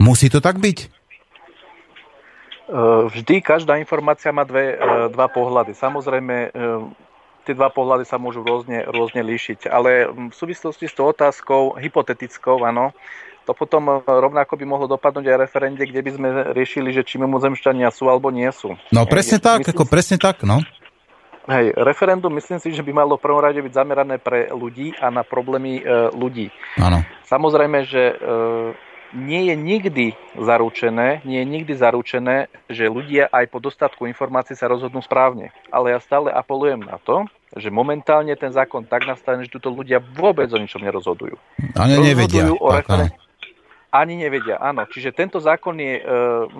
Musí 0.00 0.30
to 0.32 0.40
tak 0.40 0.62
byť? 0.62 1.00
Vždy 3.10 3.42
každá 3.42 3.82
informácia 3.82 4.30
má 4.30 4.46
dve, 4.46 4.78
e, 4.78 5.10
dva 5.10 5.26
pohľady. 5.26 5.74
Samozrejme, 5.74 6.36
e, 6.46 6.48
tie 7.50 7.58
dva 7.58 7.74
pohľady 7.74 8.06
sa 8.06 8.22
môžu 8.22 8.46
rôzne, 8.46 8.86
rôzne 8.86 9.26
líšiť. 9.26 9.66
Ale 9.66 10.06
v 10.06 10.30
súvislosti 10.30 10.86
s 10.86 10.94
tou 10.94 11.10
otázkou, 11.10 11.74
hypotetickou, 11.74 12.62
áno, 12.62 12.94
to 13.42 13.52
potom 13.58 13.90
e, 13.90 13.94
rovnako 14.06 14.54
by 14.54 14.64
mohlo 14.70 14.86
dopadnúť 14.86 15.26
aj 15.26 15.38
referende, 15.42 15.82
kde 15.82 16.00
by 16.06 16.10
sme 16.14 16.28
riešili, 16.54 16.94
že 16.94 17.02
či 17.02 17.18
mimozemšťania 17.18 17.90
sú 17.90 18.06
alebo 18.06 18.30
nie 18.30 18.46
sú. 18.54 18.78
No 18.94 19.02
presne 19.10 19.42
Hej, 19.42 19.46
tak, 19.50 19.58
myslím, 19.66 19.74
ako 19.74 19.84
presne 19.90 20.16
tak, 20.22 20.46
no. 20.46 20.62
Hej, 21.50 21.74
referendum 21.74 22.30
myslím 22.38 22.62
si, 22.62 22.70
že 22.70 22.86
by 22.86 22.92
malo 22.94 23.18
v 23.18 23.26
prvom 23.26 23.42
rade 23.42 23.58
byť 23.58 23.74
zamerané 23.74 24.22
pre 24.22 24.46
ľudí 24.54 24.94
a 25.02 25.10
na 25.10 25.26
problémy 25.26 25.82
e, 25.82 26.14
ľudí. 26.14 26.54
Áno. 26.78 27.02
Samozrejme, 27.26 27.82
že 27.90 28.02
e, 28.12 28.16
nie 29.16 29.50
je 29.50 29.54
nikdy 29.58 30.06
zaručené, 30.38 31.26
nie 31.26 31.42
je 31.42 31.46
nikdy 31.50 31.72
zaručené, 31.74 32.46
že 32.70 32.86
ľudia 32.86 33.26
aj 33.34 33.50
po 33.50 33.58
dostatku 33.58 34.06
informácií 34.06 34.54
sa 34.54 34.70
rozhodnú 34.70 35.02
správne. 35.02 35.50
Ale 35.74 35.90
ja 35.90 35.98
stále 35.98 36.30
apelujem 36.30 36.86
na 36.86 37.02
to, 37.02 37.26
že 37.56 37.68
momentálne 37.70 38.34
ten 38.38 38.54
zákon 38.54 38.86
tak 38.86 39.06
nastavený, 39.06 39.50
že 39.50 39.58
tuto 39.58 39.74
ľudia 39.74 39.98
vôbec 39.98 40.46
o 40.54 40.58
ničom 40.58 40.86
nerozhodujú. 40.86 41.34
Ani 41.74 41.98
nevedia. 41.98 42.46
O 42.54 42.70
referen- 42.70 43.10
ani 43.90 44.14
nevedia, 44.14 44.54
áno. 44.62 44.86
Čiže 44.86 45.10
tento 45.10 45.42
zákon 45.42 45.74
je, 45.74 45.98
e, 45.98 46.02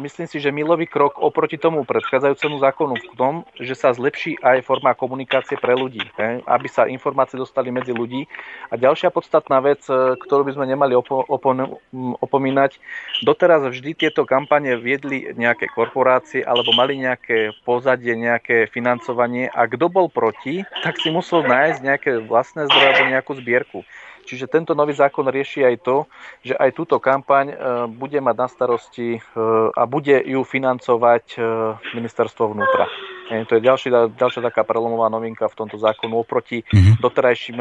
myslím 0.03 0.27
si, 0.27 0.43
že 0.43 0.51
milový 0.51 0.91
krok 0.91 1.23
oproti 1.23 1.55
tomu 1.63 1.87
predchádzajúcemu 1.87 2.57
zákonu 2.59 2.95
v 2.99 3.07
tom, 3.15 3.35
že 3.55 3.79
sa 3.79 3.95
zlepší 3.95 4.35
aj 4.43 4.67
forma 4.67 4.91
komunikácie 4.99 5.55
pre 5.55 5.79
ľudí, 5.79 6.03
he? 6.19 6.43
aby 6.43 6.67
sa 6.67 6.91
informácie 6.91 7.39
dostali 7.39 7.71
medzi 7.71 7.95
ľudí. 7.95 8.27
A 8.69 8.75
ďalšia 8.75 9.15
podstatná 9.15 9.63
vec, 9.63 9.87
e, 9.87 10.19
ktorú 10.19 10.43
by 10.43 10.59
sme 10.59 10.67
nemali 10.75 10.99
opo- 10.99 11.23
opo- 11.23 11.79
opomínať, 12.19 12.83
doteraz 13.23 13.63
vždy 13.63 13.95
tieto 13.95 14.27
kampane 14.27 14.75
viedli 14.75 15.31
nejaké 15.31 15.71
korporácie 15.71 16.43
alebo 16.43 16.75
mali 16.75 16.99
nejaké 16.99 17.55
pozadie, 17.63 18.19
nejaké 18.19 18.67
financovanie 18.75 19.47
a 19.55 19.71
kto 19.71 19.87
bol 19.87 20.11
proti, 20.11 20.67
tak 20.83 20.99
si 20.99 21.15
musel 21.15 21.47
nájsť 21.47 21.79
nejaké 21.79 22.11
vlastné 22.27 22.67
zdroje 22.67 22.87
alebo 22.91 23.07
nejakú 23.15 23.33
zbierku. 23.39 23.81
Čiže 24.25 24.47
tento 24.47 24.73
nový 24.77 24.95
zákon 24.95 25.27
rieši 25.27 25.65
aj 25.65 25.77
to, 25.83 25.97
že 26.45 26.55
aj 26.55 26.71
túto 26.77 26.97
kampaň 27.03 27.47
e, 27.51 27.57
bude 27.91 28.19
mať 28.21 28.37
na 28.37 28.49
starosti 28.49 29.17
e, 29.17 29.21
a 29.73 29.83
bude 29.89 30.17
ju 30.23 30.41
financovať 30.45 31.25
e, 31.35 31.39
ministerstvo 31.97 32.55
vnútra. 32.55 32.87
To 33.31 33.55
je 33.55 33.63
ďalší, 33.63 33.95
ďalšia 34.19 34.43
taká 34.43 34.67
prelomová 34.67 35.07
novinka 35.07 35.47
v 35.47 35.55
tomto 35.55 35.79
zákonu 35.79 36.19
oproti 36.19 36.67
mm-hmm. 36.67 36.99
doterajším 36.99 37.59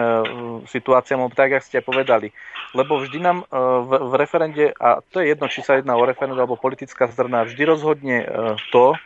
situáciám, 0.65 1.29
tak 1.29 1.61
ako 1.61 1.65
ste 1.69 1.85
povedali. 1.85 2.33
Lebo 2.73 2.97
vždy 2.97 3.21
nám 3.21 3.45
v, 3.85 3.91
v 4.09 4.13
referende, 4.17 4.73
a 4.73 5.05
to 5.05 5.21
je 5.21 5.29
jedno, 5.29 5.45
či 5.45 5.61
sa 5.61 5.77
jedná 5.77 5.93
o 5.93 6.09
referendum 6.09 6.41
alebo 6.41 6.57
politická 6.57 7.05
strana, 7.13 7.45
vždy 7.45 7.69
rozhodne 7.69 8.25
to, 8.73 8.97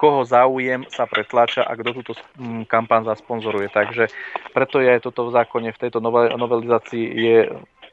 koho 0.00 0.24
záujem 0.24 0.88
sa 0.88 1.04
pretláča 1.04 1.60
a 1.60 1.76
kto 1.76 2.00
túto 2.00 2.12
kampaň 2.64 3.12
zasponzoruje. 3.12 3.68
Takže 3.68 4.08
preto 4.56 4.80
je 4.80 4.96
aj 4.96 5.04
toto 5.04 5.28
v 5.28 5.36
zákone, 5.36 5.76
v 5.76 5.82
tejto 5.84 6.00
novelizácii 6.40 7.04
je 7.04 7.38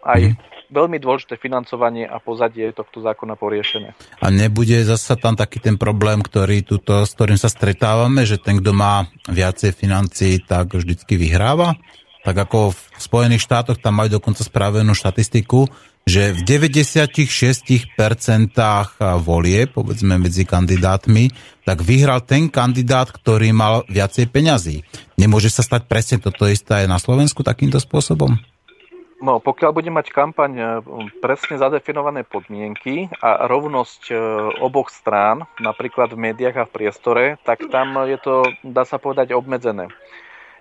aj 0.08 0.40
veľmi 0.72 1.04
dôležité 1.04 1.36
financovanie 1.36 2.08
a 2.08 2.24
pozadie 2.24 2.72
tohto 2.72 3.04
zákona 3.04 3.36
poriešené. 3.36 3.92
A 4.24 4.28
nebude 4.32 4.80
zasa 4.88 5.20
tam 5.20 5.36
taký 5.36 5.60
ten 5.60 5.76
problém, 5.76 6.24
ktorý 6.24 6.64
tuto, 6.64 7.04
s 7.04 7.12
ktorým 7.12 7.36
sa 7.36 7.52
stretávame, 7.52 8.24
že 8.24 8.40
ten, 8.40 8.64
kto 8.64 8.72
má 8.72 9.08
viacej 9.28 9.76
financií, 9.76 10.40
tak 10.40 10.76
vždycky 10.76 11.20
vyhráva? 11.20 11.76
Tak 12.28 12.36
ako 12.36 12.76
v 12.76 12.80
Spojených 13.00 13.48
štátoch 13.48 13.80
tam 13.80 14.04
majú 14.04 14.20
dokonca 14.20 14.44
spravenú 14.44 14.92
štatistiku, 14.92 15.72
že 16.04 16.36
v 16.36 16.44
96% 16.44 17.96
volie, 19.24 19.60
povedzme 19.72 20.20
medzi 20.20 20.44
kandidátmi, 20.44 21.32
tak 21.64 21.88
vyhral 21.88 22.20
ten 22.24 22.52
kandidát, 22.52 23.08
ktorý 23.08 23.56
mal 23.56 23.88
viacej 23.88 24.28
peňazí. 24.28 24.84
Nemôže 25.16 25.48
sa 25.48 25.64
stať 25.64 25.88
presne 25.88 26.20
toto 26.20 26.44
isté 26.52 26.84
aj 26.84 26.88
na 26.92 27.00
Slovensku 27.00 27.48
takýmto 27.48 27.80
spôsobom? 27.80 28.36
No, 29.18 29.42
pokiaľ 29.42 29.72
bude 29.74 29.90
mať 29.90 30.14
kampaň 30.14 30.52
e, 30.54 30.66
presne 31.26 31.58
zadefinované 31.58 32.22
podmienky 32.22 33.10
a 33.18 33.50
rovnosť 33.50 34.14
e, 34.14 34.16
oboch 34.62 34.94
strán, 34.94 35.50
napríklad 35.58 36.14
v 36.14 36.22
médiách 36.22 36.58
a 36.62 36.68
v 36.70 36.74
priestore, 36.76 37.24
tak 37.42 37.66
tam 37.74 37.98
je 38.06 38.14
to, 38.22 38.46
dá 38.62 38.86
sa 38.86 39.02
povedať, 39.02 39.34
obmedzené. 39.34 39.90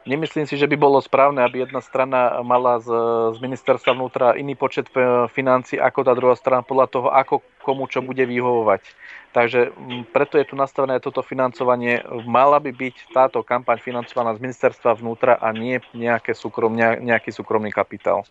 Nemyslím 0.07 0.47
si, 0.47 0.55
že 0.55 0.70
by 0.70 0.78
bolo 0.78 1.03
správne, 1.03 1.43
aby 1.43 1.66
jedna 1.66 1.83
strana 1.83 2.39
mala 2.47 2.78
z, 2.78 2.89
z 3.35 3.39
ministerstva 3.43 3.91
vnútra 3.91 4.39
iný 4.39 4.55
počet 4.55 4.87
e, 4.95 5.27
financí 5.27 5.74
ako 5.74 6.07
tá 6.07 6.15
druhá 6.15 6.39
strana 6.39 6.62
podľa 6.62 6.87
toho, 6.87 7.09
ako 7.11 7.43
komu 7.59 7.91
čo 7.91 8.07
bude 8.07 8.23
vyhovovať. 8.23 8.87
Takže 9.35 9.74
preto 10.15 10.39
je 10.39 10.47
tu 10.47 10.55
nastavené 10.55 11.03
toto 11.03 11.27
financovanie. 11.27 12.01
Mala 12.24 12.62
by 12.62 12.70
byť 12.70 12.97
táto 13.11 13.43
kampaň 13.43 13.83
financovaná 13.83 14.33
z 14.39 14.47
ministerstva 14.47 14.97
vnútra 14.97 15.37
a 15.43 15.51
nie 15.51 15.83
nejaké 15.93 16.33
súkrom, 16.33 16.73
nejaký 16.78 17.35
súkromný 17.35 17.74
kapitál. 17.74 18.24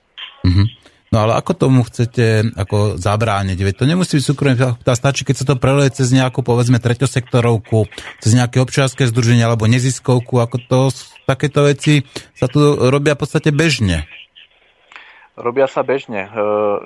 Mm-hmm. 0.48 0.96
No 1.14 1.28
ale 1.28 1.38
ako 1.38 1.52
tomu 1.54 1.86
chcete 1.86 2.58
ako 2.58 2.98
zabrániť? 2.98 3.60
Veď 3.62 3.74
to 3.78 3.86
nemusí 3.86 4.18
byť 4.18 4.26
súkromný 4.26 4.58
kapitál, 4.58 4.96
stačí, 4.98 5.22
keď 5.28 5.36
sa 5.38 5.46
to 5.46 5.56
preleje 5.62 6.02
cez 6.02 6.10
nejakú, 6.10 6.42
povedzme, 6.42 6.82
treťosektorovku, 6.82 7.86
cez 8.20 8.32
nejaké 8.34 8.58
občianske 8.60 9.06
združenie 9.06 9.46
alebo 9.46 9.70
neziskovku, 9.70 10.42
ako 10.42 10.58
to 10.66 10.80
takéto 11.26 11.66
veci 11.66 12.06
sa 12.38 12.46
tu 12.46 12.62
robia 12.90 13.18
v 13.18 13.22
podstate 13.26 13.50
bežne. 13.50 14.06
Robia 15.36 15.68
sa 15.68 15.84
bežne. 15.84 16.26
E, 16.26 16.30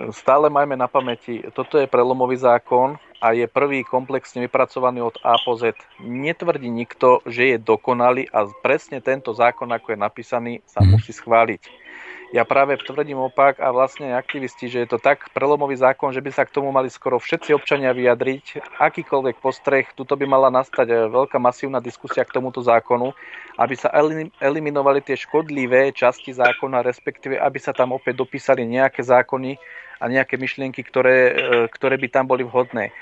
stále 0.10 0.50
majme 0.50 0.74
na 0.74 0.90
pamäti, 0.90 1.46
toto 1.54 1.78
je 1.78 1.86
prelomový 1.86 2.34
zákon 2.34 2.98
a 3.22 3.38
je 3.38 3.46
prvý 3.46 3.86
komplexne 3.86 4.42
vypracovaný 4.42 5.06
od 5.06 5.22
A 5.22 5.38
po 5.38 5.54
Z. 5.54 5.78
Netvrdí 6.02 6.66
nikto, 6.66 7.22
že 7.30 7.54
je 7.54 7.58
dokonalý 7.62 8.26
a 8.34 8.50
presne 8.66 9.06
tento 9.06 9.38
zákon, 9.38 9.70
ako 9.70 9.94
je 9.94 10.00
napísaný, 10.02 10.54
sa 10.66 10.82
mhm. 10.82 10.98
musí 10.98 11.14
schváliť 11.14 11.89
ja 12.30 12.46
práve 12.46 12.78
tvrdím 12.78 13.18
opak 13.26 13.58
a 13.58 13.74
vlastne 13.74 14.14
aktivisti, 14.14 14.70
že 14.70 14.86
je 14.86 14.90
to 14.94 15.02
tak 15.02 15.34
prelomový 15.34 15.74
zákon, 15.74 16.14
že 16.14 16.22
by 16.22 16.30
sa 16.30 16.46
k 16.46 16.54
tomu 16.54 16.70
mali 16.70 16.86
skoro 16.86 17.18
všetci 17.18 17.58
občania 17.58 17.90
vyjadriť. 17.90 18.78
Akýkoľvek 18.78 19.42
postreh, 19.42 19.90
tuto 19.98 20.14
by 20.14 20.30
mala 20.30 20.54
nastať 20.54 20.88
eh, 20.94 20.98
veľká 21.10 21.42
masívna 21.42 21.82
diskusia 21.82 22.22
k 22.22 22.38
tomuto 22.38 22.62
zákonu, 22.62 23.18
aby 23.58 23.74
sa 23.74 23.90
eliminovali 24.38 25.02
tie 25.02 25.18
škodlivé 25.18 25.90
časti 25.90 26.30
zákona, 26.30 26.86
respektíve 26.86 27.34
aby 27.42 27.58
sa 27.58 27.74
tam 27.74 27.98
opäť 27.98 28.22
dopísali 28.22 28.62
nejaké 28.62 29.02
zákony 29.02 29.58
a 29.98 30.06
nejaké 30.06 30.38
myšlienky, 30.38 30.86
ktoré, 30.86 31.18
eh, 31.34 31.34
ktoré 31.74 31.98
by 31.98 32.08
tam 32.14 32.30
boli 32.30 32.46
vhodné. 32.46 32.94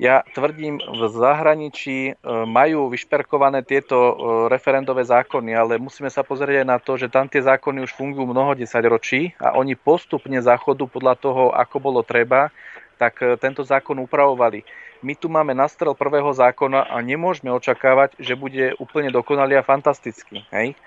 Ja 0.00 0.24
tvrdím, 0.32 0.80
v 0.80 1.02
zahraničí 1.08 1.98
e, 2.10 2.12
majú 2.48 2.88
vyšperkované 2.88 3.60
tieto 3.60 3.96
e, 3.96 4.14
referendové 4.48 5.04
zákony, 5.04 5.52
ale 5.52 5.72
musíme 5.76 6.08
sa 6.08 6.24
pozrieť 6.24 6.64
aj 6.64 6.68
na 6.68 6.78
to, 6.80 6.96
že 6.96 7.12
tam 7.12 7.28
tie 7.28 7.44
zákony 7.44 7.84
už 7.84 7.92
fungujú 7.92 8.24
mnoho 8.24 8.56
desaťročí 8.56 9.36
a 9.36 9.56
oni 9.56 9.76
postupne 9.76 10.40
záchodu 10.40 10.88
podľa 10.88 11.14
toho, 11.20 11.42
ako 11.52 11.76
bolo 11.78 12.00
treba, 12.00 12.48
tak 12.96 13.20
e, 13.20 13.36
tento 13.36 13.60
zákon 13.66 14.00
upravovali. 14.00 14.64
My 15.02 15.18
tu 15.18 15.26
máme 15.26 15.50
nastrel 15.52 15.98
prvého 15.98 16.30
zákona 16.30 16.88
a 16.88 16.96
nemôžeme 17.02 17.50
očakávať, 17.50 18.14
že 18.22 18.38
bude 18.38 18.78
úplne 18.78 19.10
dokonalý 19.10 19.58
a 19.58 19.66
fantastický. 19.66 20.46
Hej? 20.54 20.78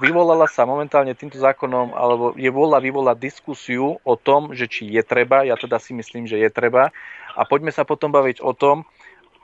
vyvolala 0.00 0.48
sa 0.48 0.64
momentálne 0.64 1.12
týmto 1.12 1.36
zákonom, 1.36 1.92
alebo 1.92 2.24
je 2.38 2.48
vôľa 2.48 2.80
vyvolať 2.80 3.16
diskusiu 3.20 4.00
o 4.00 4.14
tom, 4.16 4.56
že 4.56 4.70
či 4.70 4.88
je 4.88 5.04
treba, 5.04 5.44
ja 5.44 5.58
teda 5.60 5.76
si 5.76 5.92
myslím, 5.92 6.24
že 6.24 6.40
je 6.40 6.48
treba, 6.48 6.88
a 7.36 7.42
poďme 7.46 7.70
sa 7.74 7.86
potom 7.86 8.10
baviť 8.10 8.42
o 8.42 8.52
tom, 8.54 8.86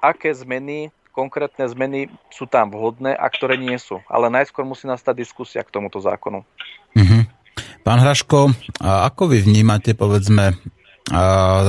aké 0.02 0.32
zmeny, 0.34 0.92
konkrétne 1.16 1.64
zmeny 1.66 2.12
sú 2.28 2.44
tam 2.44 2.68
vhodné 2.68 3.16
a 3.16 3.26
ktoré 3.32 3.56
nie 3.56 3.76
sú. 3.80 4.04
Ale 4.06 4.28
najskôr 4.28 4.68
musí 4.68 4.84
nastať 4.84 5.16
diskusia 5.16 5.64
k 5.64 5.72
tomuto 5.72 5.96
zákonu. 5.98 6.44
Mm-hmm. 6.92 7.22
Pán 7.80 8.02
Hraško, 8.02 8.52
ako 8.82 9.32
vy 9.32 9.46
vnímate, 9.46 9.96
povedzme, 9.96 10.58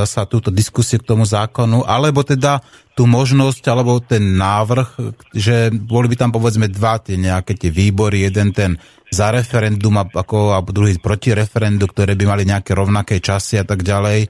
zasa 0.01 0.25
túto 0.25 0.49
diskusiu 0.49 0.97
k 0.97 1.13
tomu 1.13 1.21
zákonu, 1.21 1.85
alebo 1.85 2.25
teda 2.25 2.57
tú 2.97 3.05
možnosť, 3.05 3.63
alebo 3.69 4.01
ten 4.01 4.33
návrh, 4.33 5.13
že 5.29 5.69
boli 5.69 6.09
by 6.09 6.17
tam 6.17 6.31
povedzme 6.33 6.65
dva 6.65 6.97
tie 6.97 7.21
nejaké 7.21 7.53
tie 7.53 7.69
výbory, 7.69 8.25
jeden 8.25 8.49
ten 8.49 8.81
za 9.07 9.29
referendum 9.31 9.93
a, 10.01 10.03
ako, 10.03 10.57
a 10.57 10.59
druhý 10.65 10.97
proti 10.97 11.31
referendu, 11.31 11.85
ktoré 11.87 12.17
by 12.17 12.25
mali 12.27 12.43
nejaké 12.43 12.73
rovnaké 12.73 13.21
časy 13.21 13.61
a 13.61 13.65
tak 13.69 13.85
ďalej. 13.85 14.27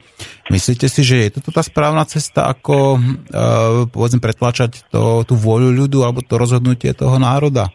Myslíte 0.51 0.91
si, 0.91 1.01
že 1.01 1.15
je 1.23 1.39
toto 1.39 1.55
tá 1.55 1.63
správna 1.63 2.03
cesta, 2.05 2.51
ako 2.51 2.99
uh, 2.99 2.99
povedzme 3.89 4.19
pretlačať 4.21 4.91
to, 4.91 5.23
tú 5.23 5.33
vôľu 5.33 5.71
ľudu 5.71 6.03
alebo 6.03 6.21
to 6.21 6.35
rozhodnutie 6.35 6.91
toho 6.93 7.17
národa? 7.17 7.71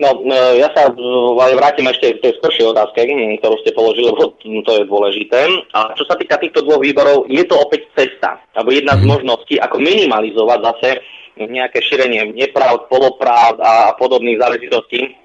No, 0.00 0.24
e, 0.24 0.64
ja 0.64 0.72
sa 0.72 0.88
ale 0.88 1.52
vrátim 1.60 1.84
ešte 1.84 2.16
k 2.16 2.22
tej 2.24 2.32
skoršej 2.40 2.72
otázke, 2.72 3.04
ktorú 3.44 3.56
ste 3.60 3.76
položili, 3.76 4.08
lebo 4.08 4.32
to 4.40 4.72
je 4.80 4.84
dôležité. 4.88 5.40
A 5.76 5.92
čo 5.92 6.08
sa 6.08 6.16
týka 6.16 6.40
týchto 6.40 6.64
dvoch 6.64 6.80
výborov, 6.80 7.28
je 7.28 7.44
to 7.44 7.60
opäť 7.60 7.84
cesta, 7.92 8.40
alebo 8.56 8.72
jedna 8.72 8.96
z 8.96 9.04
mhm. 9.04 9.10
možností, 9.12 9.60
ako 9.60 9.76
minimalizovať 9.76 10.58
zase 10.72 10.88
nejaké 11.36 11.84
šírenie 11.84 12.32
nepravd, 12.32 12.88
polopravd 12.88 13.60
a 13.60 13.92
podobných 13.96 14.40
záležitostí. 14.40 15.16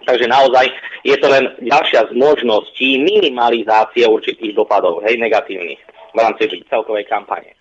Takže 0.00 0.24
naozaj 0.28 0.72
je 1.04 1.16
to 1.20 1.28
len 1.28 1.44
ďalšia 1.60 2.08
z 2.08 2.12
možností 2.16 2.96
minimalizácie 3.00 4.08
určitých 4.08 4.56
dopadov, 4.56 5.04
hej, 5.04 5.20
negatívnych 5.20 5.80
v 6.12 6.16
rámci 6.16 6.48
celkovej 6.72 7.04
kampane. 7.04 7.59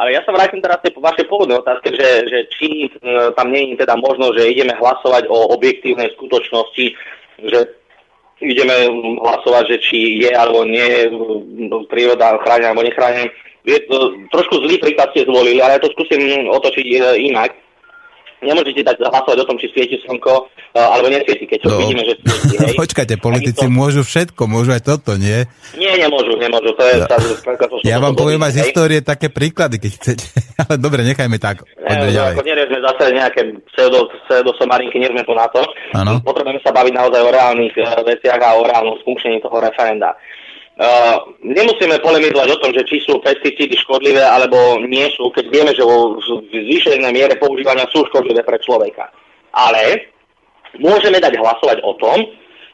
Ale 0.00 0.16
ja 0.16 0.24
sa 0.24 0.32
vrátim 0.32 0.64
teraz 0.64 0.80
tej 0.80 0.96
vašej 0.96 1.28
pôvodnej 1.28 1.60
otázke, 1.60 1.92
že, 1.92 2.08
že 2.24 2.38
či 2.56 2.88
e, 2.88 3.36
tam 3.36 3.52
nie 3.52 3.76
je 3.76 3.84
teda 3.84 4.00
možno, 4.00 4.32
že 4.32 4.48
ideme 4.48 4.72
hlasovať 4.72 5.28
o 5.28 5.52
objektívnej 5.52 6.08
skutočnosti, 6.16 6.96
že 7.44 7.58
ideme 8.40 8.88
hlasovať, 9.20 9.64
že 9.68 9.78
či 9.84 10.24
je 10.24 10.32
alebo 10.32 10.64
nie 10.64 10.80
je 10.80 11.02
príroda 11.92 12.40
chránená 12.40 12.72
alebo 12.72 12.88
nechránená. 12.88 13.28
Trošku 14.32 14.64
zlý 14.64 14.80
príklad 14.80 15.12
ste 15.12 15.28
zvolili, 15.28 15.60
ale 15.60 15.76
ja 15.76 15.84
to 15.84 15.92
skúsim 15.92 16.48
otočiť 16.48 16.86
e, 16.96 16.98
inak 17.28 17.52
nemôžete 18.40 18.80
dať 18.84 18.96
hlasovať 19.00 19.38
o 19.44 19.48
tom, 19.48 19.56
či 19.60 19.68
svieti 19.72 19.96
slnko 20.04 20.32
uh, 20.48 20.88
alebo 20.96 21.12
nesvieti, 21.12 21.44
keď 21.44 21.68
no. 21.68 21.78
vidíme, 21.80 22.02
že 22.04 22.14
svieti. 22.20 22.56
Hej. 22.56 22.76
Počkajte, 22.82 23.14
politici 23.20 23.66
to... 23.66 23.72
môžu 23.72 24.02
všetko, 24.02 24.42
môžu 24.48 24.72
aj 24.74 24.82
toto, 24.84 25.16
nie? 25.20 25.44
Nie, 25.76 25.92
nemôžu, 26.00 26.36
nemôžu. 26.40 26.72
To 26.74 26.84
je, 26.84 26.96
no. 27.00 27.06
tá, 27.06 27.16
tá, 27.20 27.66
to, 27.68 27.84
ja 27.84 27.96
vám 28.00 28.16
poviem 28.16 28.40
aj 28.42 28.52
z 28.56 28.58
histórie 28.66 29.00
také 29.04 29.28
príklady, 29.28 29.76
keď 29.78 29.90
chcete. 30.00 30.26
Ale 30.66 30.76
dobre, 30.80 31.04
nechajme 31.04 31.36
tak. 31.36 31.64
Ne, 31.80 32.12
ďalej. 32.12 32.36
Ako 32.36 32.44
sme 32.44 32.80
zase 32.80 33.04
nejaké 33.12 33.40
pseudo, 33.74 34.08
pseudosomarinky, 34.26 34.96
nie 34.98 35.10
sme 35.10 35.22
tu 35.26 35.32
na 35.36 35.46
to. 35.52 35.60
Ano. 35.96 36.20
Potrebujeme 36.24 36.60
sa 36.64 36.72
baviť 36.72 36.92
naozaj 36.96 37.20
o 37.20 37.30
reálnych 37.30 37.74
uh, 37.80 38.00
veciach 38.04 38.40
a 38.40 38.56
o 38.56 38.64
reálnom 38.64 38.96
funkčení 39.04 39.42
toho 39.42 39.58
referenda. 39.60 40.16
Uh, 40.80 41.36
nemusíme 41.44 42.00
polemizovať 42.00 42.56
o 42.56 42.60
tom, 42.64 42.72
že 42.72 42.88
či 42.88 43.04
sú 43.04 43.20
pesticídy 43.20 43.76
škodlivé 43.84 44.24
alebo 44.24 44.80
nie 44.80 45.12
sú, 45.12 45.28
keď 45.28 45.52
vieme, 45.52 45.72
že 45.76 45.84
vo 45.84 46.16
zvýšenej 46.24 47.12
miere 47.12 47.36
používania 47.36 47.84
sú 47.92 48.00
škodlivé 48.08 48.40
pre 48.40 48.56
človeka. 48.64 49.12
Ale 49.52 50.08
môžeme 50.80 51.20
dať 51.20 51.36
hlasovať 51.36 51.84
o 51.84 51.92
tom, 52.00 52.24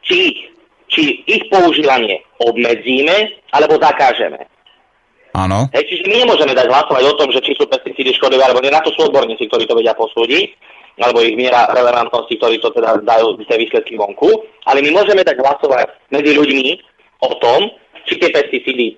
či, 0.06 0.38
či 0.86 1.26
ich 1.26 1.50
používanie 1.50 2.22
obmedzíme 2.38 3.42
alebo 3.50 3.74
zakážeme. 3.82 4.38
Áno. 5.34 5.66
Hej, 5.74 5.90
čiže 5.90 6.06
my 6.06 6.22
nemôžeme 6.22 6.54
dať 6.54 6.70
hlasovať 6.70 7.04
o 7.10 7.16
tom, 7.18 7.28
že 7.34 7.42
či 7.42 7.58
sú 7.58 7.66
pesticídy 7.66 8.14
škodlivé 8.14 8.46
alebo 8.46 8.62
nie. 8.62 8.70
Na 8.70 8.86
to 8.86 8.94
sú 8.94 9.10
odborníci, 9.10 9.50
ktorí 9.50 9.66
to 9.66 9.74
vedia 9.74 9.98
posúdiť 9.98 10.54
alebo 10.96 11.26
ich 11.26 11.34
miera 11.34 11.68
relevantnosti, 11.74 12.38
ktorí 12.38 12.62
to 12.62 12.70
teda 12.70 13.02
dajú 13.02 13.34
tie 13.44 13.58
výsledky 13.58 13.98
vonku. 13.98 14.30
Ale 14.64 14.78
my 14.80 14.94
môžeme 14.94 15.26
dať 15.26 15.42
hlasovať 15.42 15.90
medzi 16.14 16.38
ľuďmi 16.38 16.94
o 17.20 17.30
tom, 17.36 17.68
či 18.06 18.14
tie 18.18 18.30
pesticídy 18.30 18.96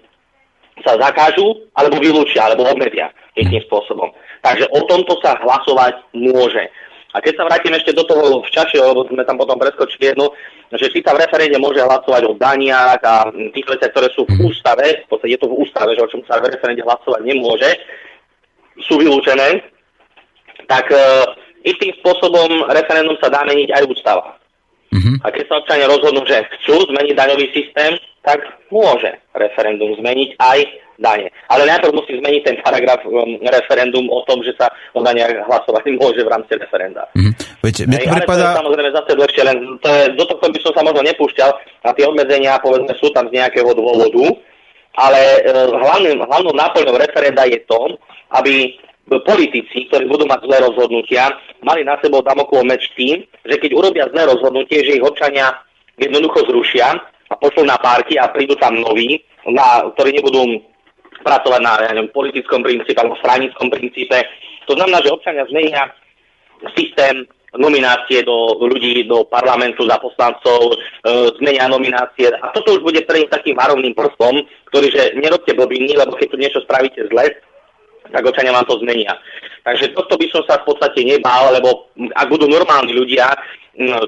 sa 0.87 0.95
zakážu, 0.95 1.67
alebo 1.75 1.99
vylúčia, 1.99 2.47
alebo 2.47 2.69
obmedzia 2.69 3.11
jedným 3.35 3.63
spôsobom. 3.67 4.11
Takže 4.43 4.71
o 4.71 4.81
tomto 4.87 5.19
sa 5.19 5.35
hlasovať 5.43 6.15
môže. 6.15 6.71
A 7.17 7.25
keď 7.25 7.41
sa 7.41 7.47
vrátim 7.49 7.73
ešte 7.73 7.97
do 7.97 8.05
toho 8.05 8.45
včasieho, 8.47 8.93
lebo 8.93 9.09
sme 9.09 9.25
tam 9.25 9.41
potom 9.41 9.57
preskočili 9.57 10.13
jednu, 10.13 10.29
že 10.77 10.93
si 10.93 11.01
sa 11.01 11.17
v 11.17 11.25
referende 11.25 11.57
môže 11.57 11.81
hlasovať 11.81 12.23
o 12.29 12.37
daniach 12.37 13.01
a 13.01 13.33
tých 13.33 13.65
veciach, 13.65 13.91
ktoré 13.97 14.09
sú 14.13 14.29
v 14.29 14.53
ústave, 14.53 15.03
v 15.03 15.09
podstate 15.09 15.33
je 15.35 15.41
to 15.41 15.49
v 15.49 15.59
ústave, 15.65 15.97
že 15.97 16.05
o 16.05 16.11
čom 16.13 16.21
sa 16.29 16.37
v 16.37 16.53
referende 16.53 16.85
hlasovať 16.85 17.23
nemôže, 17.25 17.71
sú 18.85 19.01
vylúčené, 19.01 19.65
tak 20.69 20.93
e, 20.93 21.01
istým 21.65 21.97
spôsobom 22.05 22.69
referendum 22.71 23.17
sa 23.19 23.33
dá 23.33 23.41
meniť 23.49 23.73
aj 23.73 23.83
ústava. 23.89 24.37
Mm-hmm. 24.93 25.17
A 25.25 25.27
keď 25.33 25.45
sa 25.49 25.59
občania 25.65 25.89
rozhodnú, 25.89 26.23
že 26.29 26.45
chcú 26.61 26.77
zmeniť 26.93 27.15
daňový 27.17 27.47
systém, 27.57 27.97
tak 28.29 28.45
môže 28.69 29.09
referendum 29.33 29.97
zmeniť 29.97 30.37
aj 30.37 30.59
dane. 31.01 31.33
Ale 31.49 31.65
najprv 31.65 31.97
musí 31.97 32.21
zmeniť 32.21 32.43
ten 32.45 32.57
paragraf 32.61 33.01
um, 33.09 33.41
referendum 33.41 34.05
o 34.13 34.21
tom, 34.29 34.45
že 34.45 34.53
sa 34.61 34.69
o 34.93 35.01
daniach 35.01 35.33
hlasovať 35.49 35.89
môže 35.97 36.21
v 36.21 36.29
rámci 36.29 36.61
referenda. 36.61 37.09
Mm-hmm. 37.17 37.33
Veď, 37.65 37.75
Hej, 37.89 38.05
ale 38.05 38.21
pripadá... 38.21 38.37
to 38.37 38.45
je 38.53 38.61
samozrejme 38.61 38.91
zase 38.93 39.11
dlhšie, 39.17 39.43
len 39.49 39.59
to 39.81 39.89
je, 39.89 40.03
do 40.19 40.25
tohto 40.29 40.47
by 40.53 40.59
som 40.61 40.73
sa 40.77 40.83
možno 40.85 41.01
nepúšťal 41.09 41.51
a 41.87 41.89
tie 41.97 42.05
obmedzenia 42.05 42.61
povedzme 42.61 42.93
sú 43.01 43.09
tam 43.17 43.25
z 43.33 43.41
nejakého 43.41 43.71
dôvodu, 43.73 44.25
ale 44.99 45.21
e, 45.47 45.51
hlavným, 45.71 46.19
hlavnou 46.21 46.53
náplňou 46.53 46.99
referenda 46.99 47.47
je 47.47 47.63
to, 47.65 47.97
aby 48.35 48.77
politici, 49.25 49.89
ktorí 49.89 50.05
budú 50.05 50.29
mať 50.29 50.45
zlé 50.45 50.61
rozhodnutia, 50.61 51.33
mali 51.65 51.81
na 51.81 51.97
sebou 52.05 52.21
Damoklov 52.21 52.69
meč 52.69 52.93
tým, 52.93 53.25
že 53.49 53.57
keď 53.57 53.71
urobia 53.73 54.05
zlé 54.13 54.29
rozhodnutie, 54.29 54.85
že 54.85 55.01
ich 55.01 55.05
občania 55.07 55.57
jednoducho 55.97 56.45
zrušia, 56.45 57.01
a 57.29 57.35
pošlú 57.37 57.65
na 57.69 57.77
párky 57.77 58.17
a 58.17 58.33
prídu 58.33 58.57
tam 58.57 58.81
noví, 58.81 59.21
na, 59.49 59.85
ktorí 59.97 60.17
nebudú 60.17 60.65
pracovať 61.23 61.61
na 61.61 61.73
ja 61.83 61.93
neviem, 61.93 62.13
politickom 62.15 62.63
princípe 62.65 62.99
alebo 62.99 63.21
stranickom 63.21 63.69
princípe. 63.69 64.17
To 64.69 64.77
znamená, 64.77 65.01
že 65.05 65.13
občania 65.13 65.45
zmenia 65.49 65.89
systém 66.77 67.27
nominácie 67.57 68.21
do 68.29 68.61
ľudí 68.61 69.09
do 69.09 69.25
parlamentu 69.25 69.89
za 69.89 69.97
poslancov, 69.97 70.77
e, 70.77 70.77
zmenia 71.41 71.65
nominácie. 71.65 72.29
A 72.29 72.53
toto 72.53 72.77
už 72.77 72.85
bude 72.85 73.01
pre 73.09 73.25
nich 73.25 73.33
takým 73.33 73.57
varovným 73.57 73.97
prstom, 73.97 74.45
ktorý, 74.69 74.93
že 74.93 75.17
nerobte 75.17 75.57
blbiny, 75.57 75.97
lebo 75.97 76.13
keď 76.21 76.29
tu 76.29 76.37
niečo 76.37 76.61
spravíte 76.69 77.09
zle, 77.09 77.25
tak 78.13 78.25
občania 78.25 78.53
vám 78.53 78.69
to 78.69 78.77
zmenia. 78.85 79.17
Takže 79.65 79.97
toto 79.97 80.21
by 80.21 80.27
som 80.29 80.43
sa 80.45 80.61
v 80.61 80.73
podstate 80.73 81.01
nebál, 81.05 81.53
lebo 81.57 81.89
ak 82.13 82.29
budú 82.29 82.49
normálni 82.49 82.93
ľudia, 82.93 83.33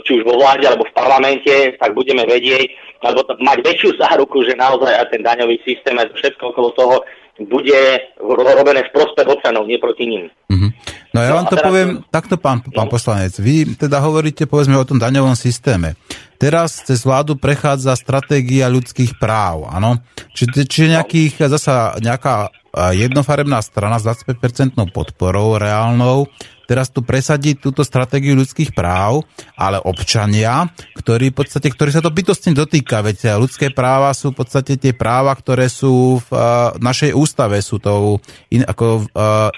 či 0.02 0.10
už 0.18 0.22
vo 0.26 0.34
vláde 0.34 0.66
alebo 0.66 0.82
v 0.82 0.96
parlamente, 0.96 1.54
tak 1.78 1.94
budeme 1.94 2.26
vedieť, 2.26 2.74
alebo 3.06 3.22
mať 3.38 3.58
väčšiu 3.62 3.90
záruku, 4.02 4.42
že 4.42 4.58
naozaj 4.58 4.90
aj 4.98 5.06
ten 5.14 5.22
daňový 5.22 5.62
systém 5.62 5.94
a 5.96 6.10
všetko 6.10 6.42
okolo 6.50 6.70
toho 6.74 6.96
bude 7.40 7.82
robené 8.20 8.84
v 8.84 8.92
prospech 8.92 9.24
občanov, 9.24 9.64
nie 9.64 9.80
proti 9.80 10.04
ním. 10.04 10.28
Mm-hmm. 10.52 10.70
No 11.16 11.18
ja 11.24 11.30
no, 11.32 11.36
vám 11.40 11.46
to 11.48 11.56
poviem 11.56 11.90
takto, 12.12 12.36
pán, 12.36 12.60
pán 12.68 12.86
no. 12.86 12.92
poslanec. 12.92 13.32
Vy 13.40 13.80
teda 13.80 13.98
hovoríte, 14.04 14.44
povedzme, 14.44 14.76
o 14.76 14.84
tom 14.84 15.00
daňovom 15.00 15.32
systéme. 15.32 15.96
Teraz 16.36 16.84
cez 16.84 17.00
vládu 17.00 17.40
prechádza 17.40 17.96
stratégia 17.96 18.68
ľudských 18.68 19.16
práv, 19.16 19.64
áno? 19.72 19.98
Čiže 20.36 20.68
či 20.68 20.92
nejakých, 20.92 21.48
zasa 21.48 21.96
nejaká 21.98 22.52
jednofarebná 22.74 23.58
strana 23.62 23.98
s 23.98 24.06
25% 24.06 24.78
podporou 24.94 25.58
reálnou 25.58 26.30
teraz 26.70 26.86
tu 26.94 27.02
presadiť 27.02 27.58
túto 27.58 27.82
stratégiu 27.82 28.38
ľudských 28.38 28.70
práv, 28.70 29.26
ale 29.58 29.82
občania, 29.82 30.70
ktorí 30.94 31.34
v 31.34 31.42
podstate, 31.42 31.66
ktorí 31.66 31.90
sa 31.90 31.98
to 31.98 32.14
bytostne 32.14 32.54
dotýka, 32.54 33.02
veď 33.02 33.42
ľudské 33.42 33.74
práva 33.74 34.14
sú 34.14 34.30
v 34.30 34.38
podstate 34.38 34.78
tie 34.78 34.94
práva, 34.94 35.34
ktoré 35.34 35.66
sú 35.66 36.22
v 36.22 36.30
uh, 36.30 36.70
našej 36.78 37.10
ústave, 37.10 37.58
sú 37.58 37.82
to 37.82 38.22
in, 38.54 38.62
ako 38.62 39.02
uh, 39.18 39.50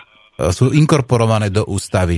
sú 0.57 0.73
inkorporované 0.73 1.53
do 1.53 1.69
ústavy. 1.69 2.17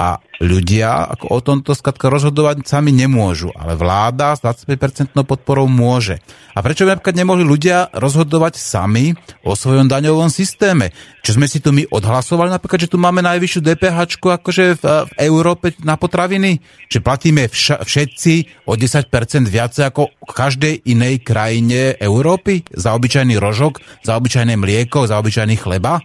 A 0.00 0.16
ľudia 0.40 1.12
ako 1.12 1.26
o 1.28 1.38
tomto 1.44 1.76
skladka 1.76 2.08
rozhodovať 2.08 2.64
sami 2.64 2.88
nemôžu, 2.88 3.52
ale 3.52 3.76
vláda 3.76 4.32
s 4.32 4.40
25% 4.40 5.12
podporou 5.28 5.68
môže. 5.68 6.24
A 6.56 6.64
prečo 6.64 6.88
by 6.88 6.96
napríklad 6.96 7.20
nemohli 7.20 7.44
ľudia 7.44 7.92
rozhodovať 7.92 8.56
sami 8.56 9.12
o 9.44 9.52
svojom 9.52 9.92
daňovom 9.92 10.32
systéme? 10.32 10.96
Čo 11.20 11.36
sme 11.36 11.44
si 11.44 11.60
tu 11.60 11.76
my 11.76 11.84
odhlasovali 11.92 12.48
napríklad, 12.48 12.88
že 12.88 12.88
tu 12.88 12.96
máme 12.96 13.20
najvyššiu 13.20 13.60
DPH 13.60 13.98
akože 14.40 14.64
v, 14.80 14.84
v 14.88 15.12
Európe 15.20 15.76
na 15.84 16.00
potraviny? 16.00 16.64
Že 16.88 17.04
platíme 17.04 17.52
vša, 17.52 17.84
všetci 17.84 18.64
o 18.64 18.80
10% 18.80 19.04
viac 19.44 19.76
ako 19.76 20.08
v 20.16 20.32
každej 20.32 20.74
inej 20.88 21.20
krajine 21.20 21.92
Európy? 22.00 22.64
Za 22.72 22.96
obyčajný 22.96 23.36
rožok, 23.36 23.84
za 24.00 24.16
obyčajné 24.16 24.56
mlieko, 24.56 25.04
za 25.04 25.20
obyčajný 25.20 25.60
chleba? 25.60 26.00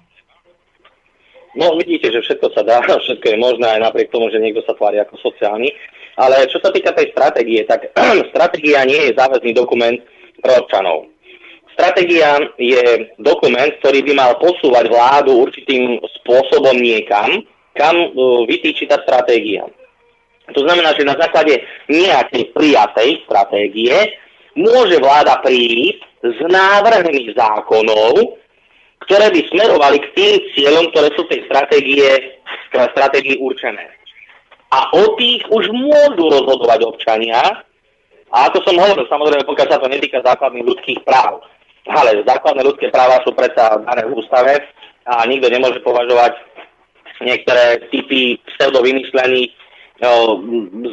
No 1.56 1.80
vidíte, 1.80 2.12
že 2.12 2.20
všetko 2.20 2.48
sa 2.52 2.62
dá, 2.68 2.84
všetko 3.04 3.26
je 3.26 3.38
možné 3.40 3.80
aj 3.80 3.80
napriek 3.92 4.12
tomu, 4.12 4.28
že 4.30 4.40
niekto 4.44 4.62
sa 4.68 4.76
tvári 4.76 5.00
ako 5.00 5.16
sociálny. 5.20 5.72
Ale 6.16 6.48
čo 6.48 6.64
sa 6.64 6.72
týka 6.72 6.96
tej 6.96 7.12
stratégie, 7.12 7.64
tak 7.68 7.92
stratégia 8.32 8.84
nie 8.88 9.12
je 9.12 9.18
záväzný 9.18 9.52
dokument 9.56 10.00
pre 10.40 10.54
občanov. 10.60 11.12
Stratégia 11.76 12.40
je 12.56 13.12
dokument, 13.20 13.68
ktorý 13.84 14.00
by 14.08 14.14
mal 14.16 14.32
posúvať 14.40 14.88
vládu 14.88 15.44
určitým 15.44 16.00
spôsobom 16.22 16.80
niekam, 16.80 17.44
kam 17.76 17.96
uh, 18.00 18.48
vytýči 18.48 18.88
tá 18.88 18.96
stratégia. 19.04 19.68
To 20.56 20.64
znamená, 20.64 20.96
že 20.96 21.04
na 21.04 21.20
základe 21.20 21.60
nejakej 21.92 22.56
prijatej 22.56 23.28
stratégie 23.28 23.92
môže 24.56 24.96
vláda 25.04 25.44
prísť 25.44 26.00
s 26.24 26.40
návrhmi 26.48 27.36
zákonov, 27.36 28.40
ktoré 29.04 29.28
by 29.30 29.42
smerovali 29.52 29.98
k 30.00 30.08
tým 30.16 30.36
cieľom, 30.56 30.86
ktoré 30.96 31.12
sú 31.14 31.28
tej 31.28 31.44
stratégie, 31.46 32.40
stratégii 32.72 33.40
určené. 33.40 33.92
A 34.72 34.92
o 34.92 35.16
tých 35.16 35.46
už 35.52 35.72
môžu 35.72 36.26
rozhodovať 36.32 36.84
občania, 36.84 37.40
a 38.34 38.52
ako 38.52 38.68
som 38.68 38.76
hovoril, 38.76 39.06
samozrejme, 39.08 39.48
pokiaľ 39.48 39.68
sa 39.70 39.80
to 39.80 39.88
netýka 39.88 40.20
základných 40.20 40.68
ľudských 40.68 41.00
práv. 41.08 41.40
Ale 41.88 42.26
základné 42.26 42.66
ľudské 42.66 42.90
práva 42.90 43.22
sú 43.24 43.32
predsa 43.32 43.80
dané 43.86 44.04
v 44.10 44.18
ústave 44.18 44.58
a 45.06 45.24
nikto 45.30 45.48
nemôže 45.54 45.80
považovať 45.86 46.34
niektoré 47.22 47.80
typy 47.94 48.42
pseudovymyslených 48.58 49.54
no, 50.02 50.42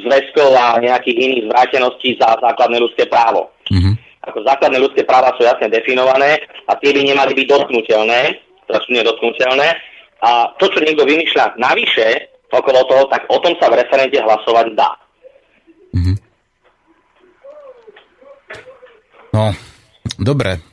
zväzkov 0.04 0.52
a 0.54 0.78
nejakých 0.78 1.18
iných 1.18 1.44
zvráteností 1.50 2.14
za 2.20 2.36
základné 2.38 2.78
ľudské 2.78 3.08
právo. 3.08 3.50
Mm-hmm 3.72 4.11
ako 4.22 4.38
základné 4.46 4.78
ľudské 4.78 5.02
práva 5.02 5.34
sú 5.34 5.42
jasne 5.42 5.66
definované 5.66 6.38
a 6.70 6.78
tie 6.78 6.94
by 6.94 7.02
nemali 7.02 7.34
byť 7.34 7.46
dotknutelné, 7.46 8.20
teda 8.70 8.78
sú 8.86 8.90
nedotknutelné. 8.94 9.68
A 10.22 10.54
to, 10.62 10.70
čo 10.70 10.78
niekto 10.78 11.02
vymýšľa 11.02 11.58
navyše 11.58 12.30
okolo 12.52 12.86
toho, 12.86 13.04
tak 13.10 13.26
o 13.26 13.38
tom 13.42 13.58
sa 13.58 13.66
v 13.72 13.82
referente 13.82 14.20
hlasovať 14.20 14.66
dá. 14.78 14.90
Mm-hmm. 15.96 16.16
No, 19.32 19.50
dobre. 20.20 20.71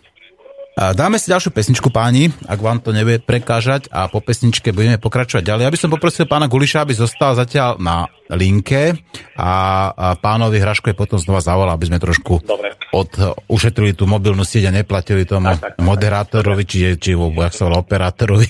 Dáme 0.80 1.20
si 1.20 1.28
ďalšiu 1.28 1.52
pesničku, 1.52 1.92
páni, 1.92 2.32
ak 2.48 2.56
vám 2.64 2.80
to 2.80 2.96
nevie 2.96 3.20
prekážať 3.20 3.92
a 3.92 4.08
po 4.08 4.24
pesničke 4.24 4.72
budeme 4.72 4.96
pokračovať 4.96 5.44
ďalej. 5.44 5.64
Ja 5.68 5.74
by 5.76 5.80
som 5.84 5.92
poprosil 5.92 6.24
pána 6.24 6.48
Guliša, 6.48 6.88
aby 6.88 6.96
zostal 6.96 7.36
zatiaľ 7.36 7.76
na 7.84 8.08
linke 8.32 8.96
a, 9.36 9.92
pánovi 10.24 10.56
Hraškovi 10.64 10.96
potom 10.96 11.20
znova 11.20 11.44
zavolal, 11.44 11.76
aby 11.76 11.92
sme 11.92 12.00
trošku 12.00 12.48
Dobre. 12.48 12.80
Od, 12.96 13.12
ušetrili 13.52 13.92
tú 13.92 14.08
mobilnú 14.08 14.48
sieť 14.48 14.72
a 14.72 14.76
neplatili 14.80 15.28
tomu 15.28 15.52
tak, 15.52 15.76
tak, 15.76 15.84
moderátorovi, 15.84 16.64
či, 16.64 16.96
či 16.96 17.12
jak 17.12 17.54
sa 17.54 17.68
volá, 17.68 17.84
operátorovi. 17.84 18.48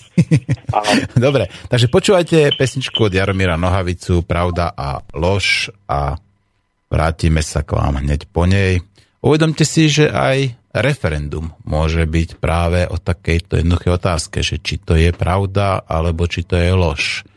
Dobre, 1.26 1.50
takže 1.66 1.90
počúvajte 1.90 2.54
pesničku 2.54 3.10
od 3.10 3.14
Jaromíra 3.18 3.58
Nohavicu, 3.58 4.22
Pravda 4.22 4.70
a 4.78 5.02
lož 5.18 5.74
a 5.90 6.14
vrátime 6.94 7.42
sa 7.42 7.66
k 7.66 7.74
vám 7.74 8.06
hneď 8.06 8.30
po 8.30 8.46
nej. 8.46 8.86
Uvedomte 9.20 9.68
si, 9.68 9.92
že 9.92 10.08
aj 10.08 10.56
referendum 10.72 11.52
môže 11.68 12.08
byť 12.08 12.40
práve 12.40 12.88
o 12.88 12.96
takejto 12.96 13.60
jednoduché 13.60 13.92
otázke, 13.92 14.40
že 14.40 14.62
či 14.64 14.80
to 14.80 14.96
je 14.96 15.12
pravda, 15.12 15.84
alebo 15.84 16.24
či 16.30 16.48
to 16.48 16.56
je 16.56 16.72
lož. 16.72 17.28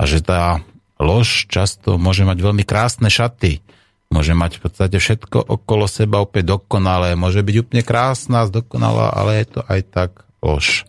A 0.00 0.08
že 0.08 0.18
tá 0.18 0.66
lož 0.98 1.46
často 1.46 1.94
môže 1.94 2.26
mať 2.26 2.42
veľmi 2.42 2.64
krásne 2.66 3.06
šaty, 3.06 3.62
môže 4.10 4.34
mať 4.34 4.58
v 4.58 4.62
podstate 4.66 4.96
všetko 4.98 5.38
okolo 5.46 5.86
seba 5.86 6.24
opäť 6.24 6.58
dokonalé, 6.58 7.14
môže 7.14 7.44
byť 7.44 7.56
úplne 7.62 7.82
krásna, 7.86 8.48
zdokonalá, 8.50 9.14
ale 9.14 9.44
je 9.44 9.46
to 9.54 9.60
aj 9.68 9.80
tak 9.94 10.10
lož. 10.42 10.88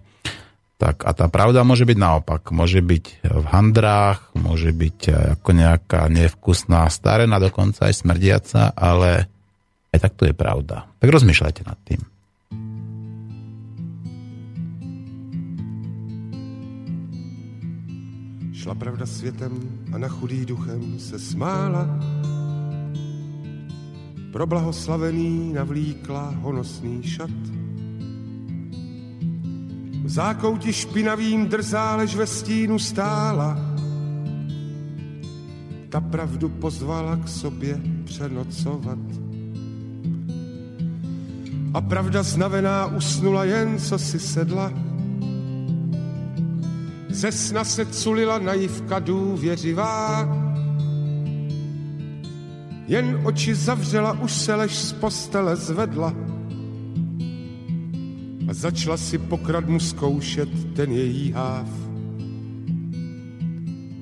Tak 0.79 1.03
a 1.03 1.11
tá 1.11 1.27
pravda 1.27 1.67
môže 1.67 1.83
byť 1.83 1.97
naopak. 1.99 2.55
Môže 2.55 2.79
byť 2.79 3.27
v 3.27 3.45
handrách, 3.51 4.31
môže 4.31 4.71
byť 4.71 4.99
ako 5.35 5.49
nejaká 5.51 6.07
nevkusná 6.07 6.87
starená, 6.87 7.35
dokonca 7.35 7.91
aj 7.91 7.99
smrdiaca, 7.99 8.71
ale 8.79 9.27
aj 9.93 9.99
tak 9.99 10.13
to 10.15 10.25
je 10.29 10.33
pravda. 10.33 10.87
Tak 10.99 11.09
rozmýšľajte 11.09 11.61
nad 11.65 11.77
tým. 11.83 12.01
Šla 18.53 18.75
pravda 18.75 19.05
světem 19.05 19.51
a 19.93 19.97
na 19.97 20.07
chudý 20.07 20.45
duchem 20.45 20.99
se 20.99 21.19
smála. 21.19 21.99
Pro 24.31 24.47
blahoslavený 24.47 25.53
navlíkla 25.53 26.29
honosný 26.29 27.03
šat. 27.03 27.39
V 30.03 30.09
zákouti 30.09 30.73
špinavým 30.73 31.47
drzá, 31.47 31.95
lež 31.95 32.15
ve 32.15 32.27
stínu 32.27 32.79
stála. 32.79 33.57
Ta 35.89 36.01
pravdu 36.01 36.49
pozvala 36.49 37.15
k 37.15 37.27
sobě 37.27 37.81
přenocovat 38.03 39.28
a 41.73 41.81
pravda 41.81 42.23
znavená 42.23 42.85
usnula 42.85 43.43
jen, 43.43 43.79
co 43.79 43.99
si 43.99 44.19
sedla. 44.19 44.73
Ze 47.09 47.31
sna 47.31 47.63
se 47.63 47.85
culila 47.85 48.39
naivka 48.39 48.99
důvěřivá, 48.99 50.29
jen 52.87 53.21
oči 53.23 53.55
zavřela, 53.55 54.19
už 54.19 54.31
se 54.31 54.55
lež 54.55 54.75
z 54.75 54.93
postele 54.93 55.55
zvedla 55.55 56.13
a 58.49 58.53
začala 58.53 58.97
si 58.97 59.17
pokradmu 59.17 59.79
zkoušet 59.79 60.73
ten 60.75 60.91
její 60.91 61.31
háv. 61.31 61.67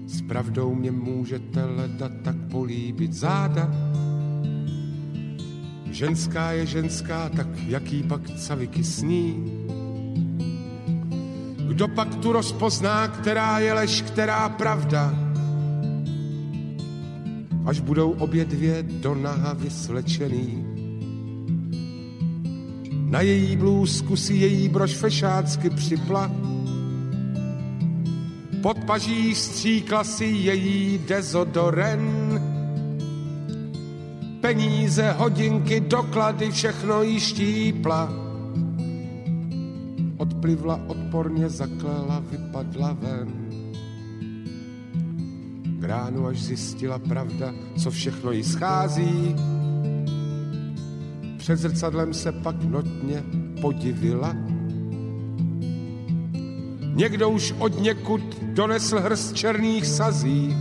S 0.07 0.21
pravdou 0.21 0.75
mě 0.75 0.91
můžete 0.91 1.65
leda 1.65 2.09
tak 2.23 2.35
políbit 2.51 3.13
záda, 3.13 3.71
Ženská 5.97 6.51
je 6.51 6.65
ženská, 6.65 7.29
tak 7.29 7.47
jaký 7.67 8.03
pak 8.03 8.21
caviky 8.29 8.83
sní? 8.83 9.51
Kdo 11.67 11.87
pak 11.87 12.15
tu 12.15 12.31
rozpozná, 12.31 13.07
která 13.07 13.59
je 13.59 13.73
lež, 13.73 14.01
která 14.01 14.49
pravda? 14.49 15.13
Až 17.65 17.79
budou 17.79 18.11
obě 18.11 18.45
dvě 18.45 18.83
do 18.83 19.15
naha 19.15 19.53
vysvlečený. 19.53 20.65
Na 23.09 23.21
její 23.21 23.55
blůzku 23.55 24.15
si 24.15 24.33
její 24.33 24.69
brož 24.69 24.93
fešácky 24.93 25.69
připla. 25.69 26.31
Pod 28.61 28.77
paží 28.85 29.35
stříkla 29.35 30.03
si 30.03 30.25
její 30.25 30.97
dezodoren 31.07 32.26
peníze, 34.47 35.11
hodinky, 35.11 35.79
doklady, 35.79 36.51
všechno 36.51 37.03
jí 37.03 37.19
štípla. 37.19 38.13
Odplivla, 40.17 40.79
odporně 40.87 41.49
zaklela, 41.49 42.23
vypadla 42.31 42.97
ven. 43.01 43.27
K 45.79 45.83
ránu 45.83 46.27
až 46.27 46.41
zjistila 46.41 46.99
pravda, 46.99 47.53
co 47.77 47.91
všechno 47.91 48.31
jí 48.31 48.43
schází. 48.43 49.35
Před 51.37 51.59
zrcadlem 51.59 52.13
se 52.13 52.31
pak 52.31 52.63
notně 52.63 53.23
podivila. 53.61 54.35
Někdo 56.93 57.29
už 57.29 57.53
od 57.59 57.81
někud 57.81 58.43
donesl 58.43 58.99
hrst 58.99 59.35
černých 59.35 59.85
sazí, 59.85 60.55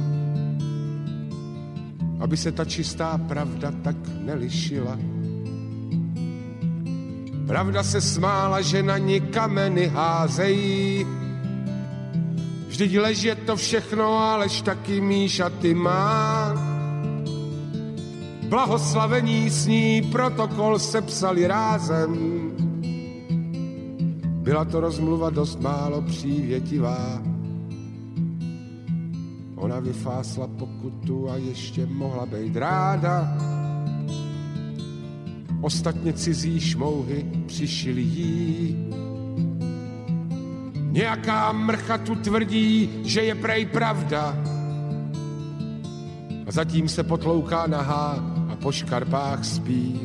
aby 2.26 2.36
se 2.36 2.52
ta 2.52 2.64
čistá 2.64 3.18
pravda 3.18 3.70
tak 3.82 3.96
nelišila. 4.18 4.98
Pravda 7.46 7.82
se 7.82 8.00
smála, 8.00 8.60
že 8.60 8.82
na 8.82 8.98
ní 8.98 9.20
kameny 9.20 9.86
házejí. 9.86 11.06
Vždyť 12.68 12.98
leží 12.98 13.30
to 13.46 13.56
všechno, 13.56 14.18
alež 14.18 14.62
taky 14.62 15.00
Míša 15.00 15.50
ty 15.62 15.74
má. 15.74 16.50
Blahoslavení 18.50 19.50
s 19.50 19.66
ní 19.66 20.02
protokol 20.02 20.78
sepsali 20.78 21.46
rázem. 21.46 22.10
Byla 24.42 24.64
to 24.64 24.80
rozmluva 24.80 25.30
dost 25.30 25.60
málo 25.60 26.02
přívětivá. 26.02 27.35
Ona 29.66 29.80
vyfásla 29.80 30.46
pokutu 30.46 31.30
a 31.30 31.36
ještě 31.36 31.86
mohla 31.86 32.26
být 32.26 32.56
ráda. 32.56 33.38
Ostatně 35.60 36.12
cizí 36.12 36.60
šmouhy 36.60 37.26
přišili 37.46 38.00
jí. 38.00 38.76
Nějaká 40.90 41.52
mrcha 41.52 41.98
tu 41.98 42.14
tvrdí, 42.14 42.90
že 43.04 43.20
je 43.20 43.34
prej 43.34 43.66
pravda. 43.66 44.36
A 46.46 46.50
zatím 46.50 46.88
se 46.88 47.02
potlouká 47.02 47.66
nahá 47.66 48.24
a 48.48 48.56
po 48.56 48.72
škarpách 48.72 49.44
spí. 49.44 50.00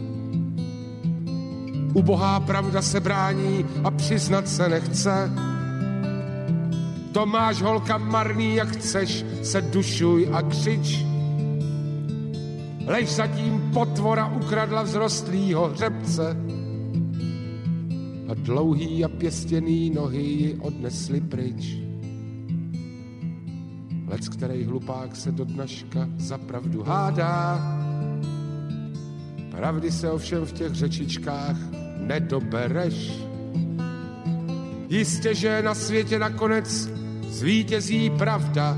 Ubohá 1.93 2.39
pravda 2.39 2.81
se 2.81 2.99
brání 2.99 3.65
a 3.83 3.91
přiznat 3.91 4.47
se 4.47 4.69
nechce. 4.69 5.31
To 7.11 7.25
máš 7.25 7.61
holka 7.61 7.97
marný, 7.97 8.55
jak 8.55 8.69
chceš, 8.69 9.25
se 9.43 9.61
dušuj 9.61 10.29
a 10.31 10.41
křič. 10.41 11.05
Lež 12.85 13.09
zatím 13.09 13.71
potvora 13.73 14.27
ukradla 14.27 14.83
vzrostlýho 14.83 15.69
hřebce 15.69 16.37
a 18.27 18.33
dlouhý 18.33 19.05
a 19.05 19.07
pěstěný 19.07 19.89
nohy 19.89 20.21
ji 20.21 20.57
odnesli 20.61 21.21
pryč. 21.21 21.77
Lec, 24.07 24.29
který 24.29 24.63
hlupák 24.63 25.15
se 25.15 25.31
do 25.31 25.45
dnaška 25.45 26.09
za 26.17 26.37
pravdu 26.37 26.83
hádá, 26.83 27.59
pravdy 29.51 29.91
se 29.91 30.11
ovšem 30.11 30.45
v 30.45 30.51
těch 30.51 30.73
řečičkách 30.73 31.57
nedobereš. 31.97 33.11
Jistě, 34.89 35.35
že 35.35 35.61
na 35.61 35.75
světě 35.75 36.19
nakonec 36.19 37.00
zvítězí 37.31 38.09
pravda, 38.09 38.77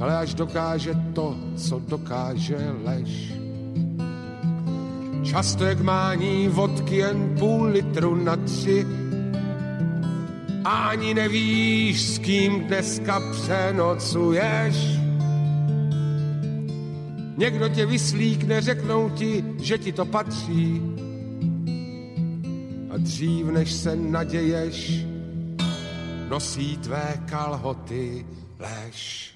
ale 0.00 0.16
až 0.16 0.34
dokáže 0.34 0.94
to, 1.12 1.36
co 1.56 1.82
dokáže 1.88 2.56
lež. 2.84 3.32
Často 5.24 5.64
jak 5.64 5.80
mání 5.80 6.48
vodky 6.48 6.96
jen 6.96 7.34
půl 7.38 7.62
litru 7.64 8.14
na 8.14 8.36
tři, 8.36 8.86
ani 10.64 11.14
nevíš, 11.14 12.02
s 12.02 12.18
kým 12.18 12.60
dneska 12.60 13.22
přenocuješ. 13.32 14.98
Někdo 17.36 17.68
tě 17.68 17.86
vyslíkne, 17.86 18.60
řeknou 18.60 19.10
ti, 19.10 19.44
že 19.60 19.78
ti 19.78 19.92
to 19.92 20.04
patří. 20.04 20.82
A 22.90 22.96
dřív, 22.96 23.46
než 23.46 23.72
se 23.72 23.96
naděješ, 23.96 25.07
nosí 26.28 26.76
tvé 26.76 27.22
kalhoty 27.26 28.26
lež. 28.58 29.34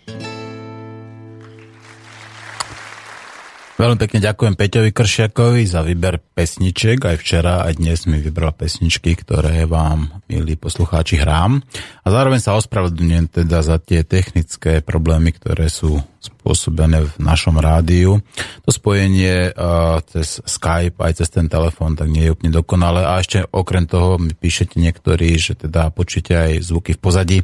Veľmi 3.73 3.97
pekne 3.97 4.21
ďakujem 4.21 4.53
Peťovi 4.53 4.93
Kršiakovi 4.93 5.65
za 5.65 5.81
výber 5.81 6.21
pesniček. 6.21 7.09
Aj 7.09 7.17
včera, 7.17 7.65
aj 7.65 7.81
dnes 7.81 8.05
mi 8.05 8.21
vybral 8.21 8.53
pesničky, 8.53 9.17
ktoré 9.17 9.65
vám, 9.65 10.13
milí 10.29 10.61
poslucháči, 10.61 11.17
hrám. 11.17 11.65
A 12.05 12.07
zároveň 12.13 12.45
sa 12.45 12.53
ospravedlňujem 12.61 13.33
teda 13.33 13.65
za 13.65 13.81
tie 13.81 14.05
technické 14.05 14.85
problémy, 14.85 15.33
ktoré 15.33 15.73
sú 15.73 16.05
spôsobené 16.21 17.01
v 17.01 17.13
našom 17.17 17.57
rádiu. 17.57 18.21
To 18.69 18.71
spojenie 18.77 19.57
uh, 19.57 20.05
cez 20.05 20.45
Skype 20.45 21.01
aj 21.01 21.25
cez 21.25 21.33
ten 21.33 21.49
telefón 21.49 21.97
tak 21.97 22.13
nie 22.13 22.29
je 22.29 22.37
úplne 22.37 22.53
dokonalé. 22.53 23.09
A 23.09 23.25
ešte 23.25 23.49
okrem 23.57 23.89
toho 23.89 24.21
mi 24.21 24.37
píšete 24.37 24.77
niektorí, 24.77 25.41
že 25.41 25.57
teda 25.57 25.89
počujete 25.97 26.37
aj 26.37 26.53
zvuky 26.61 26.93
v 26.93 27.01
pozadí. 27.01 27.39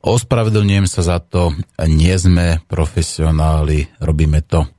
Ospravedlňujem 0.00 0.88
sa 0.88 1.04
za 1.04 1.20
to. 1.20 1.52
Nie 1.84 2.16
sme 2.16 2.64
profesionáli, 2.64 3.92
robíme 4.00 4.40
to 4.40 4.72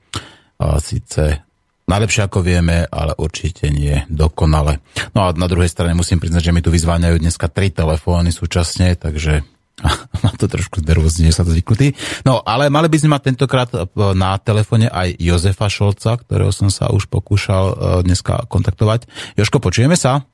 a 0.58 0.82
síce 0.82 1.48
najlepšie 1.88 2.28
ako 2.28 2.44
vieme, 2.44 2.84
ale 2.92 3.16
určite 3.16 3.72
nie 3.72 4.04
dokonale. 4.12 4.84
No 5.16 5.26
a 5.26 5.32
na 5.32 5.48
druhej 5.48 5.72
strane 5.72 5.96
musím 5.96 6.20
priznať, 6.20 6.52
že 6.52 6.54
mi 6.54 6.62
tu 6.62 6.70
vyzváňajú 6.70 7.16
dneska 7.18 7.48
tri 7.48 7.72
telefóny 7.72 8.36
súčasne, 8.36 9.00
takže 9.00 9.48
ma 10.26 10.32
to 10.36 10.50
trošku 10.50 10.82
znervozne, 10.82 11.30
sa 11.30 11.46
to 11.46 11.54
zvyknutý. 11.54 11.94
No, 12.26 12.42
ale 12.44 12.68
mali 12.68 12.90
by 12.90 12.98
sme 12.98 13.14
mať 13.16 13.24
tentokrát 13.32 13.70
e, 13.72 13.86
na 14.18 14.36
telefóne 14.42 14.90
aj 14.90 15.16
Jozefa 15.22 15.70
Šolca, 15.70 16.18
ktorého 16.18 16.50
som 16.50 16.68
sa 16.74 16.90
už 16.90 17.08
pokúšal 17.08 17.66
e, 17.72 17.76
dneska 18.04 18.50
kontaktovať. 18.50 19.06
Joško, 19.38 19.62
počujeme 19.62 19.94
sa? 19.94 20.26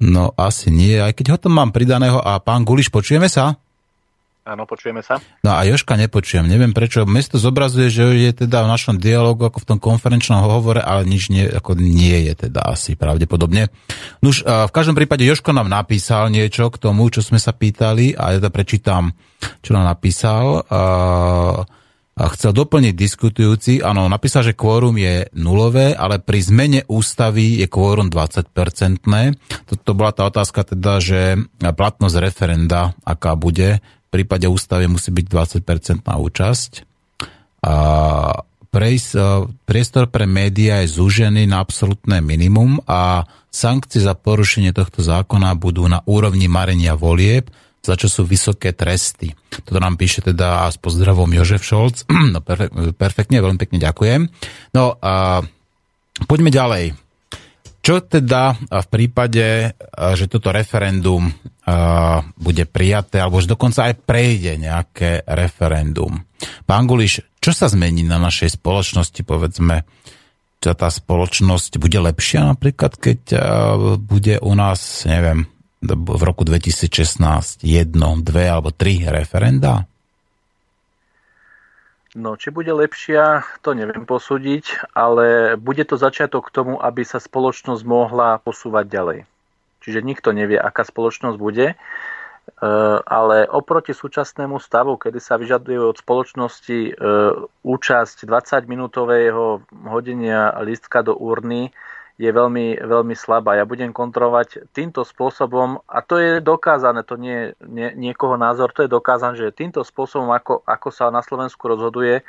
No, 0.00 0.32
asi 0.34 0.72
nie, 0.72 0.96
aj 0.96 1.12
keď 1.12 1.26
ho 1.30 1.38
tam 1.38 1.60
mám 1.60 1.70
pridaného. 1.70 2.18
A 2.18 2.40
pán 2.40 2.64
Guliš, 2.64 2.88
počujeme 2.88 3.28
sa? 3.28 3.60
Áno, 4.40 4.64
počujeme 4.64 5.04
sa. 5.04 5.20
No 5.44 5.52
a 5.52 5.62
Joška 5.68 6.00
nepočujem. 6.00 6.48
Neviem 6.48 6.72
prečo. 6.72 7.04
Mesto 7.04 7.36
zobrazuje, 7.36 7.92
že 7.92 8.08
je 8.16 8.32
teda 8.44 8.64
v 8.64 8.72
našom 8.72 8.96
dialogu 8.96 9.44
ako 9.44 9.62
v 9.62 9.68
tom 9.68 9.78
konferenčnom 9.78 10.40
hovore, 10.40 10.80
ale 10.80 11.04
nič 11.04 11.28
nie, 11.28 11.44
ako 11.44 11.76
nie 11.76 12.24
je 12.24 12.48
teda 12.48 12.64
asi 12.64 12.96
pravdepodobne. 12.96 13.68
Nuž, 14.24 14.40
v 14.42 14.72
každom 14.72 14.96
prípade 14.96 15.28
Joško 15.28 15.52
nám 15.52 15.68
napísal 15.68 16.32
niečo 16.32 16.72
k 16.72 16.80
tomu, 16.80 17.12
čo 17.12 17.20
sme 17.20 17.36
sa 17.36 17.52
pýtali 17.52 18.16
a 18.16 18.32
ja 18.32 18.38
to 18.40 18.48
prečítam, 18.48 19.12
čo 19.60 19.76
nám 19.76 19.92
napísal. 19.92 20.64
A 22.20 22.24
chcel 22.36 22.52
doplniť 22.52 22.92
diskutujúci, 22.96 23.80
áno, 23.80 24.04
napísal, 24.08 24.44
že 24.44 24.52
kvórum 24.52 24.96
je 25.00 25.32
nulové, 25.36 25.96
ale 25.96 26.20
pri 26.20 26.40
zmene 26.44 26.80
ústavy 26.84 27.60
je 27.60 27.66
kvórum 27.68 28.12
20-percentné. 28.12 29.36
Toto 29.68 29.96
bola 29.96 30.12
tá 30.12 30.28
otázka 30.28 30.64
teda, 30.64 31.00
že 31.00 31.40
platnosť 31.60 32.16
referenda, 32.20 32.92
aká 33.08 33.36
bude, 33.40 33.80
prípade 34.10 34.50
ústavy 34.50 34.90
musí 34.90 35.14
byť 35.14 35.26
20% 35.62 36.02
účasť. 36.04 36.70
A 37.64 37.74
e, 38.34 38.82
priestor 39.66 40.04
pre 40.10 40.26
médiá 40.26 40.82
je 40.82 40.94
zúžený 40.98 41.46
na 41.46 41.62
absolútne 41.62 42.18
minimum 42.18 42.82
a 42.86 43.26
sankcie 43.50 44.02
za 44.02 44.14
porušenie 44.18 44.74
tohto 44.74 45.02
zákona 45.02 45.54
budú 45.58 45.86
na 45.86 46.02
úrovni 46.06 46.46
marenia 46.46 46.94
volieb, 46.94 47.50
za 47.80 47.96
čo 47.96 48.06
sú 48.12 48.22
vysoké 48.28 48.76
tresty. 48.76 49.32
Toto 49.50 49.80
nám 49.80 49.96
píše 49.96 50.20
teda 50.20 50.68
s 50.68 50.76
pozdravom 50.76 51.30
Jožef 51.32 51.64
Šolc. 51.64 52.04
No 52.34 52.38
perfek, 52.44 52.70
perfektne, 52.94 53.42
veľmi 53.42 53.58
pekne 53.58 53.78
ďakujem. 53.80 54.20
No 54.76 55.00
a 55.00 55.42
poďme 56.28 56.52
ďalej. 56.52 57.09
Čo 57.80 58.04
teda 58.04 58.60
v 58.60 58.86
prípade, 58.92 59.72
že 59.96 60.24
toto 60.28 60.52
referendum 60.52 61.32
bude 62.36 62.64
prijaté, 62.68 63.24
alebo 63.24 63.40
že 63.40 63.48
dokonca 63.48 63.88
aj 63.88 64.04
prejde 64.04 64.60
nejaké 64.60 65.24
referendum? 65.24 66.20
Pán 66.68 66.84
Guliš, 66.84 67.24
čo 67.40 67.56
sa 67.56 67.72
zmení 67.72 68.04
na 68.04 68.20
našej 68.20 68.60
spoločnosti, 68.60 69.20
povedzme, 69.24 69.88
čo 70.60 70.76
tá 70.76 70.92
spoločnosť 70.92 71.80
bude 71.80 71.96
lepšia 72.04 72.52
napríklad, 72.52 73.00
keď 73.00 73.20
bude 73.96 74.36
u 74.44 74.52
nás, 74.52 75.08
neviem, 75.08 75.48
v 75.80 76.20
roku 76.20 76.44
2016 76.44 77.64
jedno, 77.64 78.20
dve 78.20 78.44
alebo 78.44 78.76
tri 78.76 79.08
referenda? 79.08 79.88
No, 82.10 82.34
či 82.34 82.50
bude 82.50 82.74
lepšia, 82.74 83.46
to 83.62 83.70
neviem 83.70 84.02
posúdiť, 84.02 84.90
ale 84.98 85.54
bude 85.54 85.86
to 85.86 85.94
začiatok 85.94 86.50
k 86.50 86.54
tomu, 86.58 86.74
aby 86.82 87.06
sa 87.06 87.22
spoločnosť 87.22 87.86
mohla 87.86 88.42
posúvať 88.42 88.84
ďalej. 88.90 89.18
Čiže 89.86 90.02
nikto 90.02 90.34
nevie, 90.34 90.58
aká 90.58 90.82
spoločnosť 90.82 91.38
bude, 91.38 91.66
e, 91.70 91.76
ale 93.06 93.46
oproti 93.46 93.94
súčasnému 93.94 94.58
stavu, 94.58 94.98
kedy 94.98 95.22
sa 95.22 95.38
vyžaduje 95.38 95.78
od 95.78 96.02
spoločnosti 96.02 96.78
e, 96.82 96.92
účasť 97.62 98.26
20-minútového 98.26 99.62
hodenia 99.86 100.50
lístka 100.66 101.06
do 101.06 101.14
urny, 101.14 101.70
je 102.20 102.28
veľmi, 102.28 102.84
veľmi 102.84 103.16
slabá. 103.16 103.56
Ja 103.56 103.64
budem 103.64 103.96
kontrolovať 103.96 104.68
týmto 104.76 105.08
spôsobom, 105.08 105.80
a 105.88 106.04
to 106.04 106.20
je 106.20 106.44
dokázané, 106.44 107.00
to 107.00 107.16
nie 107.16 107.32
je 107.32 107.46
nie, 107.64 107.88
niekoho 107.96 108.36
názor, 108.36 108.76
to 108.76 108.84
je 108.84 108.92
dokázané, 108.92 109.40
že 109.40 109.56
týmto 109.56 109.80
spôsobom, 109.80 110.28
ako, 110.28 110.60
ako 110.68 110.88
sa 110.92 111.08
na 111.08 111.24
Slovensku 111.24 111.64
rozhoduje, 111.64 112.20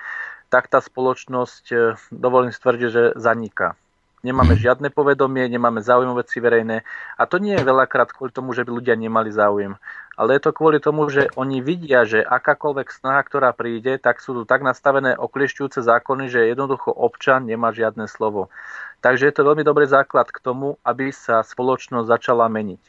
tak 0.47 0.72
tá 0.72 0.80
spoločnosť, 0.80 1.63
e, 1.76 1.76
dovolím 2.07 2.55
stvrdiť, 2.55 2.88
že 2.88 3.03
zaniká. 3.19 3.76
Nemáme 4.23 4.55
mm. 4.55 4.61
žiadne 4.63 4.89
povedomie, 4.95 5.51
nemáme 5.51 5.84
záujem 5.84 6.13
veci 6.15 6.39
verejné. 6.39 6.88
A 7.19 7.23
to 7.27 7.41
nie 7.41 7.57
je 7.57 7.68
veľakrát 7.68 8.15
kvôli 8.15 8.31
tomu, 8.31 8.55
že 8.55 8.63
by 8.63 8.72
ľudia 8.72 8.95
nemali 8.95 9.34
záujem. 9.34 9.76
Ale 10.22 10.38
je 10.38 10.45
to 10.45 10.53
kvôli 10.53 10.77
tomu, 10.77 11.10
že 11.10 11.34
oni 11.34 11.65
vidia, 11.65 12.06
že 12.06 12.22
akákoľvek 12.22 12.93
snaha, 12.93 13.26
ktorá 13.26 13.57
príde, 13.57 13.98
tak 13.98 14.22
sú 14.22 14.38
tu 14.38 14.41
tak 14.45 14.61
nastavené 14.61 15.18
okliešťujúce 15.18 15.81
zákony, 15.81 16.30
že 16.30 16.45
jednoducho 16.45 16.93
občan 16.93 17.49
nemá 17.49 17.73
žiadne 17.73 18.06
slovo. 18.06 18.53
Takže 19.02 19.26
je 19.26 19.34
to 19.34 19.48
veľmi 19.49 19.65
dobrý 19.65 19.89
základ 19.89 20.30
k 20.30 20.38
tomu, 20.38 20.77
aby 20.85 21.10
sa 21.10 21.41
spoločnosť 21.41 22.06
začala 22.06 22.45
meniť. 22.53 22.81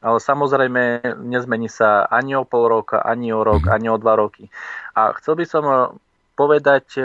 Ale 0.00 0.16
samozrejme 0.16 0.82
nezmení 1.28 1.68
sa 1.68 2.08
ani 2.08 2.32
o 2.40 2.48
pol 2.48 2.72
roka, 2.72 3.04
ani 3.04 3.36
o 3.36 3.44
rok, 3.44 3.68
ani 3.68 3.92
o 3.92 4.00
dva 4.00 4.16
roky. 4.16 4.48
A 4.96 5.12
chcel 5.20 5.36
by 5.36 5.44
som 5.44 5.64
povedať 6.32 6.96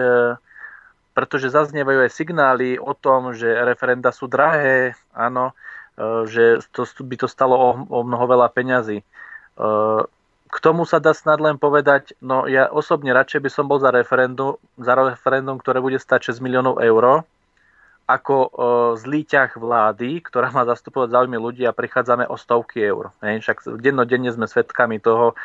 pretože 1.13 1.53
zaznievajú 1.53 2.09
aj 2.09 2.11
signály 2.11 2.81
o 2.81 2.97
tom, 2.97 3.37
že 3.37 3.45
referenda 3.45 4.09
sú 4.09 4.25
drahé, 4.25 4.97
áno, 5.13 5.53
e, 5.93 6.25
že 6.25 6.65
to, 6.73 6.89
by 7.05 7.15
to 7.21 7.29
stalo 7.29 7.53
o, 7.53 7.69
o 7.85 7.99
mnoho 8.01 8.25
veľa 8.25 8.49
peňazí. 8.49 9.05
E, 9.57 9.69
k 10.53 10.57
tomu 10.61 10.85
sa 10.85 11.01
dá 11.01 11.17
snad 11.17 11.41
len 11.41 11.57
povedať, 11.57 12.13
no 12.21 12.45
ja 12.45 12.69
osobne 12.69 13.09
radšej 13.09 13.41
by 13.41 13.49
som 13.49 13.65
bol 13.65 13.81
za 13.81 13.89
referendum, 13.89 14.61
za 14.77 14.93
referendum, 14.93 15.57
ktoré 15.57 15.81
bude 15.81 15.97
stať 15.97 16.37
6 16.37 16.45
miliónov 16.45 16.77
eur, 16.77 17.25
ako 18.03 18.35
e, 18.35 18.49
zlý 18.99 19.23
ťah 19.23 19.55
vlády, 19.55 20.19
ktorá 20.27 20.51
má 20.51 20.67
zastupovať 20.67 21.15
záujmy 21.15 21.39
ľudí 21.39 21.63
a 21.63 21.71
prichádzame 21.71 22.27
o 22.27 22.35
stovky 22.35 22.83
eur. 22.83 23.15
Hej, 23.23 23.47
však 23.47 23.79
dennodenne 23.79 24.27
sme 24.27 24.43
svedkami 24.43 24.99
toho, 24.99 25.31
e, 25.31 25.35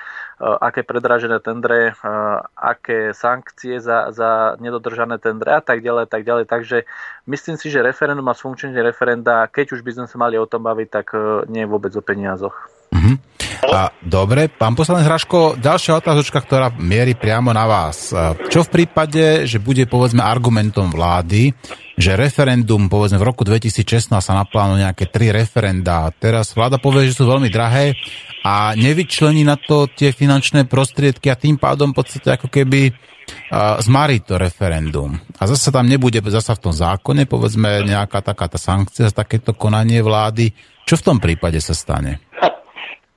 aké 0.42 0.82
predražené 0.82 1.38
tendre, 1.38 1.94
e, 1.94 2.12
aké 2.58 3.14
sankcie 3.14 3.78
za, 3.78 4.10
za 4.10 4.58
nedodržané 4.58 5.22
tendre 5.22 5.54
a 5.54 5.62
tak 5.62 5.86
ďalej, 5.86 6.10
tak 6.10 6.26
ďalej. 6.26 6.44
Takže 6.50 6.82
myslím 7.30 7.56
si, 7.62 7.70
že 7.70 7.78
referendum 7.78 8.26
a 8.26 8.34
funkčenie 8.34 8.82
referenda, 8.82 9.46
keď 9.46 9.78
už 9.78 9.86
by 9.86 9.90
sme 9.94 10.06
sa 10.10 10.18
mali 10.18 10.34
o 10.34 10.50
tom 10.50 10.66
baviť, 10.66 10.88
tak 10.90 11.14
nie 11.46 11.62
je 11.62 11.70
vôbec 11.70 11.94
o 11.94 12.02
peniazoch. 12.02 12.58
Mm-hmm. 12.90 13.37
A, 13.66 13.90
dobre, 13.98 14.46
pán 14.46 14.78
poslanec 14.78 15.10
Hraško, 15.10 15.58
ďalšia 15.58 15.98
otázočka, 15.98 16.38
ktorá 16.38 16.70
mierí 16.78 17.18
priamo 17.18 17.50
na 17.50 17.66
vás. 17.66 18.14
Čo 18.48 18.62
v 18.62 18.72
prípade, 18.82 19.50
že 19.50 19.58
bude 19.58 19.82
povedzme 19.90 20.22
argumentom 20.22 20.94
vlády, 20.94 21.50
že 21.98 22.14
referendum, 22.14 22.86
povedzme 22.86 23.18
v 23.18 23.26
roku 23.26 23.42
2016 23.42 24.14
sa 24.14 24.32
naplánu 24.38 24.78
nejaké 24.78 25.10
tri 25.10 25.34
referenda. 25.34 26.06
Teraz 26.14 26.54
vláda 26.54 26.78
povie, 26.78 27.10
že 27.10 27.18
sú 27.18 27.26
veľmi 27.26 27.50
drahé 27.50 27.98
a 28.46 28.78
nevyčlení 28.78 29.42
na 29.42 29.58
to 29.58 29.90
tie 29.90 30.14
finančné 30.14 30.70
prostriedky 30.70 31.26
a 31.26 31.34
tým 31.34 31.58
pádom 31.58 31.90
v 31.90 31.98
podstate 31.98 32.38
ako 32.38 32.46
keby 32.46 32.94
uh, 32.94 33.82
zmarí 33.82 34.22
to 34.22 34.38
referendum. 34.38 35.18
A 35.42 35.50
zase 35.50 35.74
tam 35.74 35.90
nebude 35.90 36.22
zase 36.22 36.54
v 36.54 36.70
tom 36.70 36.74
zákone, 36.74 37.26
povedzme, 37.26 37.82
nejaká 37.82 38.22
taká 38.22 38.46
tá 38.46 38.62
sankcia 38.62 39.10
za 39.10 39.14
takéto 39.26 39.58
konanie 39.58 39.98
vlády. 39.98 40.54
Čo 40.86 41.02
v 41.02 41.04
tom 41.04 41.18
prípade 41.18 41.58
sa 41.58 41.74
stane? 41.74 42.22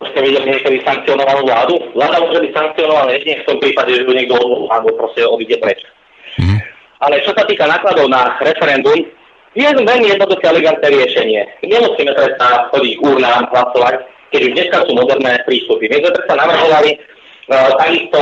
Už 0.01 0.07
ste 0.17 0.19
videli 0.25 0.49
niekedy 0.49 0.81
sankcionovanú 0.81 1.45
vládu? 1.45 1.77
Vláda 1.93 2.17
môže 2.25 2.41
byť 2.41 2.51
sankcionovaná 2.57 3.13
jedine 3.13 3.45
v 3.45 3.47
tom 3.47 3.57
prípade, 3.61 3.93
že 3.93 4.01
ju 4.01 4.13
niekto 4.17 4.33
odvolá, 4.33 4.81
alebo 4.81 4.97
proste 4.97 5.21
odíde 5.21 5.61
preč. 5.61 5.77
Mm-hmm. 6.41 6.59
Ale 7.05 7.21
čo 7.21 7.31
sa 7.37 7.45
týka 7.45 7.69
nákladov 7.69 8.09
na 8.09 8.33
referendum, 8.41 8.97
je 9.53 9.67
veľmi 9.67 10.07
jednoduché 10.09 10.45
elegantné 10.47 10.87
riešenie. 10.89 11.41
Nemusíme 11.61 12.17
predsa 12.17 12.71
chodiť 12.73 12.93
k 12.97 13.01
urnám 13.03 13.45
hlasovať, 13.51 13.95
keď 14.33 14.41
už 14.47 14.51
dneska 14.57 14.77
sú 14.87 14.91
moderné 14.95 15.43
prístupy. 15.45 15.85
My 15.91 15.97
sme 16.01 16.15
predsa 16.17 16.33
navrhovali 16.39 16.91
uh, 17.51 17.69
takisto 17.77 18.19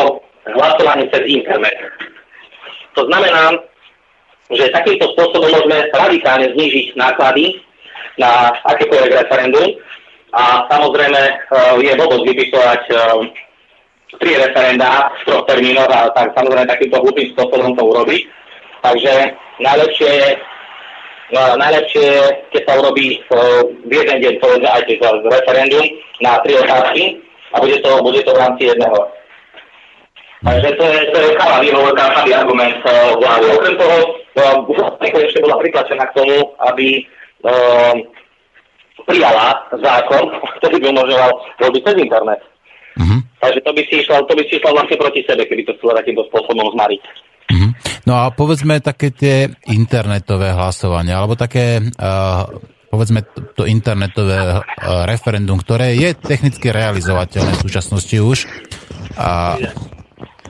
hlasovanie 0.58 1.06
cez 1.14 1.24
internet. 1.30 1.78
To 2.98 3.06
znamená, 3.06 3.56
že 4.50 4.74
takýmto 4.74 5.14
spôsobom 5.14 5.48
môžeme 5.54 5.86
radikálne 5.94 6.50
znižiť 6.58 6.98
náklady 6.98 7.62
na 8.18 8.50
akékoľvek 8.66 9.14
referendum 9.22 9.78
a 10.34 10.70
samozrejme 10.70 11.22
uh, 11.22 11.76
je 11.82 11.94
blbosť 11.98 12.24
vypisovať 12.26 12.82
uh, 12.94 13.00
tri 14.18 14.38
referenda 14.38 15.14
v 15.22 15.22
troch 15.30 15.46
termínoch 15.46 15.90
a 15.90 16.10
tak 16.14 16.34
samozrejme 16.34 16.66
takýmto 16.66 16.98
hlupým 17.02 17.30
spôsobom 17.34 17.78
to 17.78 17.84
urobiť. 17.86 18.22
Takže 18.82 19.14
najlepšie 19.62 20.10
je, 20.10 20.30
no, 21.36 21.42
najlepšie 21.62 22.04
je, 22.04 22.22
keď 22.56 22.62
sa 22.66 22.74
urobí 22.80 23.22
v 23.86 23.92
jeden 23.92 24.18
deň, 24.18 24.34
povedzme 24.42 24.70
aj 24.70 24.82
z 24.90 25.26
referendum 25.30 25.86
na 26.26 26.42
tri 26.42 26.58
otázky 26.58 27.04
a 27.54 27.56
bude 27.62 27.78
to, 27.86 27.90
bude 28.02 28.22
to 28.26 28.32
v 28.34 28.42
rámci 28.42 28.64
jedného. 28.74 29.00
Takže 30.40 30.70
to 30.80 30.84
je, 30.88 31.00
to 31.12 31.18
je 31.20 31.30
chala 31.36 31.58
výhovorka, 31.60 32.16
chalý 32.16 32.32
argument 32.34 32.80
vlády. 33.20 33.46
Okrem 33.52 33.76
toho, 33.76 33.98
uh, 34.40 35.20
ešte 35.28 35.44
bola 35.44 35.60
pritlačená 35.60 36.06
k 36.10 36.16
tomu, 36.16 36.38
aby 36.72 37.04
prijala 39.10 39.58
zákon, 39.74 40.30
ktorý 40.62 40.76
by 40.78 40.88
umožňoval 40.94 41.32
robiť 41.66 41.82
cez 41.82 41.96
internet. 41.98 42.40
Uh-huh. 43.00 43.20
Takže 43.42 43.60
to 43.66 43.72
by 43.74 43.82
si 43.90 43.94
išlo, 44.06 44.16
to 44.30 44.34
by 44.38 44.44
si 44.46 44.54
išlo 44.62 44.70
vlastne 44.78 44.98
proti 45.02 45.22
sebe, 45.26 45.42
keby 45.50 45.66
to 45.66 45.74
chcelo 45.82 45.98
takýmto 45.98 46.24
spôsobom 46.30 46.70
zmariť. 46.78 47.02
Uh-huh. 47.50 47.72
No 48.06 48.14
a 48.22 48.24
povedzme 48.30 48.78
také 48.84 49.10
tie 49.10 49.50
internetové 49.66 50.54
hlasovania, 50.54 51.18
alebo 51.18 51.34
také, 51.34 51.82
uh, 51.82 52.46
povedzme 52.94 53.26
to 53.58 53.66
internetové 53.66 54.62
uh, 54.62 54.62
referendum, 55.10 55.58
ktoré 55.58 55.98
je 55.98 56.14
technicky 56.14 56.70
realizovateľné 56.70 57.58
v 57.58 57.64
súčasnosti 57.66 58.18
už. 58.22 58.46
A 59.18 59.58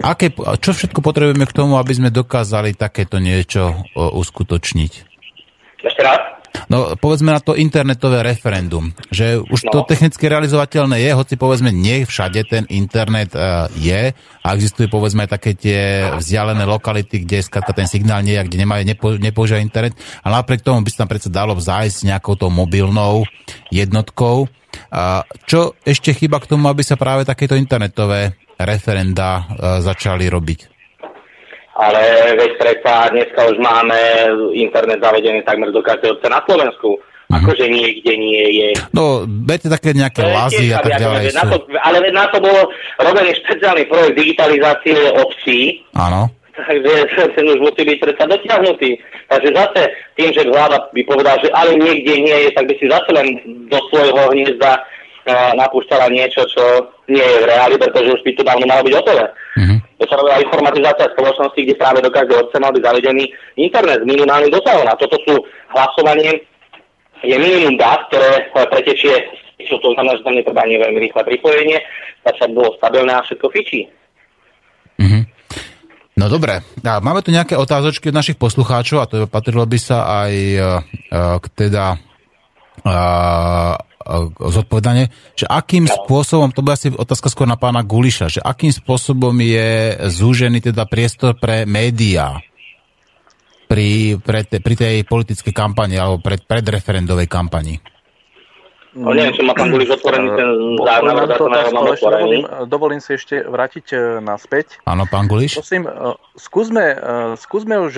aké, 0.03 0.35
čo 0.59 0.71
všetko 0.75 0.99
potrebujeme 0.99 1.47
k 1.47 1.55
tomu, 1.55 1.79
aby 1.79 1.93
sme 1.95 2.09
dokázali 2.11 2.75
takéto 2.75 3.21
niečo 3.23 3.71
uh, 3.71 4.11
uskutočniť? 4.11 4.91
Ešte 5.79 6.01
raz? 6.03 6.38
No 6.69 6.93
povedzme 6.97 7.33
na 7.33 7.41
to 7.41 7.57
internetové 7.57 8.21
referendum, 8.21 8.93
že 9.09 9.41
už 9.41 9.69
no. 9.69 9.71
to 9.73 9.79
technicky 9.89 10.29
realizovateľné 10.29 11.01
je, 11.01 11.11
hoci 11.17 11.33
povedzme 11.37 11.73
nie 11.73 12.05
všade 12.05 12.41
ten 12.45 12.63
internet 12.69 13.33
uh, 13.33 13.65
je 13.77 14.13
a 14.15 14.47
existujú 14.53 14.89
povedzme 14.89 15.25
aj 15.25 15.33
také 15.33 15.51
tie 15.57 16.09
vzdialené 16.17 16.65
lokality, 16.69 17.25
kde 17.25 17.45
skladka 17.45 17.73
ten 17.73 17.89
signál 17.89 18.21
nie 18.21 18.37
je, 18.37 18.45
kde 18.45 18.57
nemajú, 18.65 18.81
nepo, 18.85 19.07
nepoužíva 19.17 19.61
internet 19.61 19.97
a 20.21 20.27
napriek 20.29 20.61
tomu 20.65 20.81
by 20.85 20.89
sa 20.93 21.05
tam 21.05 21.09
predsa 21.09 21.29
dalo 21.29 21.57
zájsť 21.57 22.15
nejakou 22.15 22.37
tou 22.37 22.53
mobilnou 22.53 23.25
jednotkou. 23.73 24.49
Uh, 24.93 25.25
čo 25.49 25.73
ešte 25.81 26.13
chyba 26.13 26.37
k 26.37 26.49
tomu, 26.53 26.69
aby 26.69 26.85
sa 26.85 26.97
práve 26.97 27.25
takéto 27.25 27.57
internetové 27.57 28.37
referenda 28.61 29.41
uh, 29.41 29.45
začali 29.81 30.29
robiť? 30.29 30.78
Ale 31.79 32.35
veď 32.35 32.51
predsa 32.59 33.07
dneska 33.15 33.39
už 33.47 33.57
máme 33.63 33.97
internet 34.51 34.99
zavedený 34.99 35.47
takmer 35.47 35.71
do 35.71 35.79
každého 35.79 36.19
obce 36.19 36.27
na 36.27 36.43
Slovensku. 36.43 36.99
Mhm. 37.29 37.35
Akože 37.39 37.65
niekde 37.69 38.13
nie 38.17 38.45
je. 38.57 38.69
No, 38.89 39.23
viete 39.23 39.69
také 39.69 39.93
nejaké 39.93 40.25
lázy 40.25 40.73
a 40.73 40.81
tak 40.81 40.97
ďalej. 40.97 41.29
Na 41.37 41.45
to, 41.45 41.57
ale 41.85 41.97
na 42.09 42.25
to 42.33 42.41
bol 42.41 42.57
robený 42.99 43.37
špeciálny 43.45 43.85
projekt 43.85 44.17
digitalizácie 44.17 44.97
obcí. 45.13 45.85
Áno. 45.93 46.27
Takže 46.57 46.93
ten 47.37 47.45
už 47.47 47.59
musí 47.61 47.81
byť 47.85 47.97
predsa 48.01 48.25
dotiahnutý. 48.25 48.97
Takže 49.29 49.49
zase 49.53 49.81
tým, 50.17 50.29
že 50.33 50.49
vláda 50.49 50.89
by 50.89 51.01
povedal, 51.05 51.37
že 51.39 51.53
ale 51.53 51.77
niekde 51.77 52.17
nie 52.17 52.37
je, 52.43 52.49
tak 52.57 52.65
by 52.65 52.73
si 52.81 52.89
zase 52.89 53.09
len 53.13 53.27
do 53.69 53.79
svojho 53.93 54.33
hniezda 54.33 54.81
napúšťala 55.55 56.09
niečo, 56.09 56.41
čo 56.49 56.63
nie 57.05 57.21
je 57.21 57.37
v 57.45 57.49
reáli, 57.49 57.75
pretože 57.77 58.17
už 58.17 58.21
by 58.25 58.31
to 58.33 58.43
dávno 58.45 58.65
malo 58.65 58.81
byť 58.85 58.93
hotové. 58.97 59.25
To 59.99 60.07
sa 60.07 60.15
robila 60.15 60.39
informatizácia 60.39 61.11
spoločnosti, 61.11 61.59
kde 61.59 61.75
práve 61.75 61.99
do 61.99 62.07
každého 62.07 62.47
obce 62.47 62.55
mal 62.55 62.71
byť 62.71 62.83
zavedený 62.87 63.23
internet 63.59 63.99
s 63.99 64.07
minimálnym 64.07 64.47
dosahom. 64.47 64.87
A 64.87 64.95
toto 64.95 65.19
sú 65.27 65.43
hlasovanie, 65.75 66.47
je 67.19 67.35
minimum 67.35 67.75
dát, 67.75 68.07
ktoré 68.07 68.47
pretečie, 68.71 69.11
čo 69.59 69.75
to 69.83 69.91
znamená, 69.91 70.15
že 70.15 70.23
tam 70.23 70.39
netreba 70.39 70.63
ani 70.63 70.79
veľmi 70.79 70.99
rýchle 71.03 71.21
pripojenie, 71.27 71.83
tak 72.23 72.39
sa 72.39 72.47
bolo 72.47 72.71
stabilné 72.79 73.11
a 73.11 73.25
všetko 73.27 73.47
fičí. 73.51 73.91
Mm-hmm. 75.03 75.23
No 76.19 76.25
dobre, 76.27 76.63
a 76.63 76.99
máme 76.99 77.23
tu 77.23 77.31
nejaké 77.31 77.59
otázočky 77.59 78.11
od 78.11 78.19
našich 78.19 78.35
poslucháčov 78.35 78.97
a 79.03 79.07
to 79.07 79.27
patrilo 79.27 79.63
by 79.63 79.79
sa 79.79 80.27
aj 80.27 80.33
uh, 80.59 80.63
k 81.39 81.45
teda 81.55 81.95
zodpovedanie, 84.39 85.13
že 85.37 85.45
akým 85.45 85.85
spôsobom, 85.85 86.49
to 86.49 86.65
bude 86.65 86.75
asi 86.75 86.89
otázka 86.89 87.29
skôr 87.29 87.45
na 87.45 87.55
pána 87.55 87.85
Guliša, 87.85 88.39
že 88.39 88.41
akým 88.41 88.73
spôsobom 88.73 89.33
je 89.37 89.95
zúžený 90.09 90.65
teda 90.65 90.89
priestor 90.89 91.37
pre 91.37 91.69
médiá 91.69 92.41
pri, 93.69 94.17
pre 94.17 94.41
te, 94.49 94.57
pri 94.57 94.73
tej 94.73 94.95
politickej 95.05 95.53
kampani 95.53 96.01
alebo 96.01 96.17
pred, 96.17 96.41
predreferendovej 96.41 97.29
kampani? 97.29 97.77
No, 98.97 99.13
neviem, 99.13 99.37
či 99.37 99.45
má 99.45 99.53
pán 99.53 99.69
Guliš 99.69 100.01
otvorený 100.01 100.33
ten 100.33 100.49
zároveň, 100.81 101.29
dovolím, 102.01 102.43
dovolím 102.65 103.01
si 103.03 103.13
ešte 103.13 103.45
vrátiť 103.45 103.85
e, 103.93 103.97
naspäť. 104.17 104.81
Áno, 104.89 105.05
pán 105.05 105.29
Guliš. 105.29 105.61
Prosím, 105.61 105.85
skúsme, 106.33 106.97
skúsme 107.37 107.77
už 107.77 107.93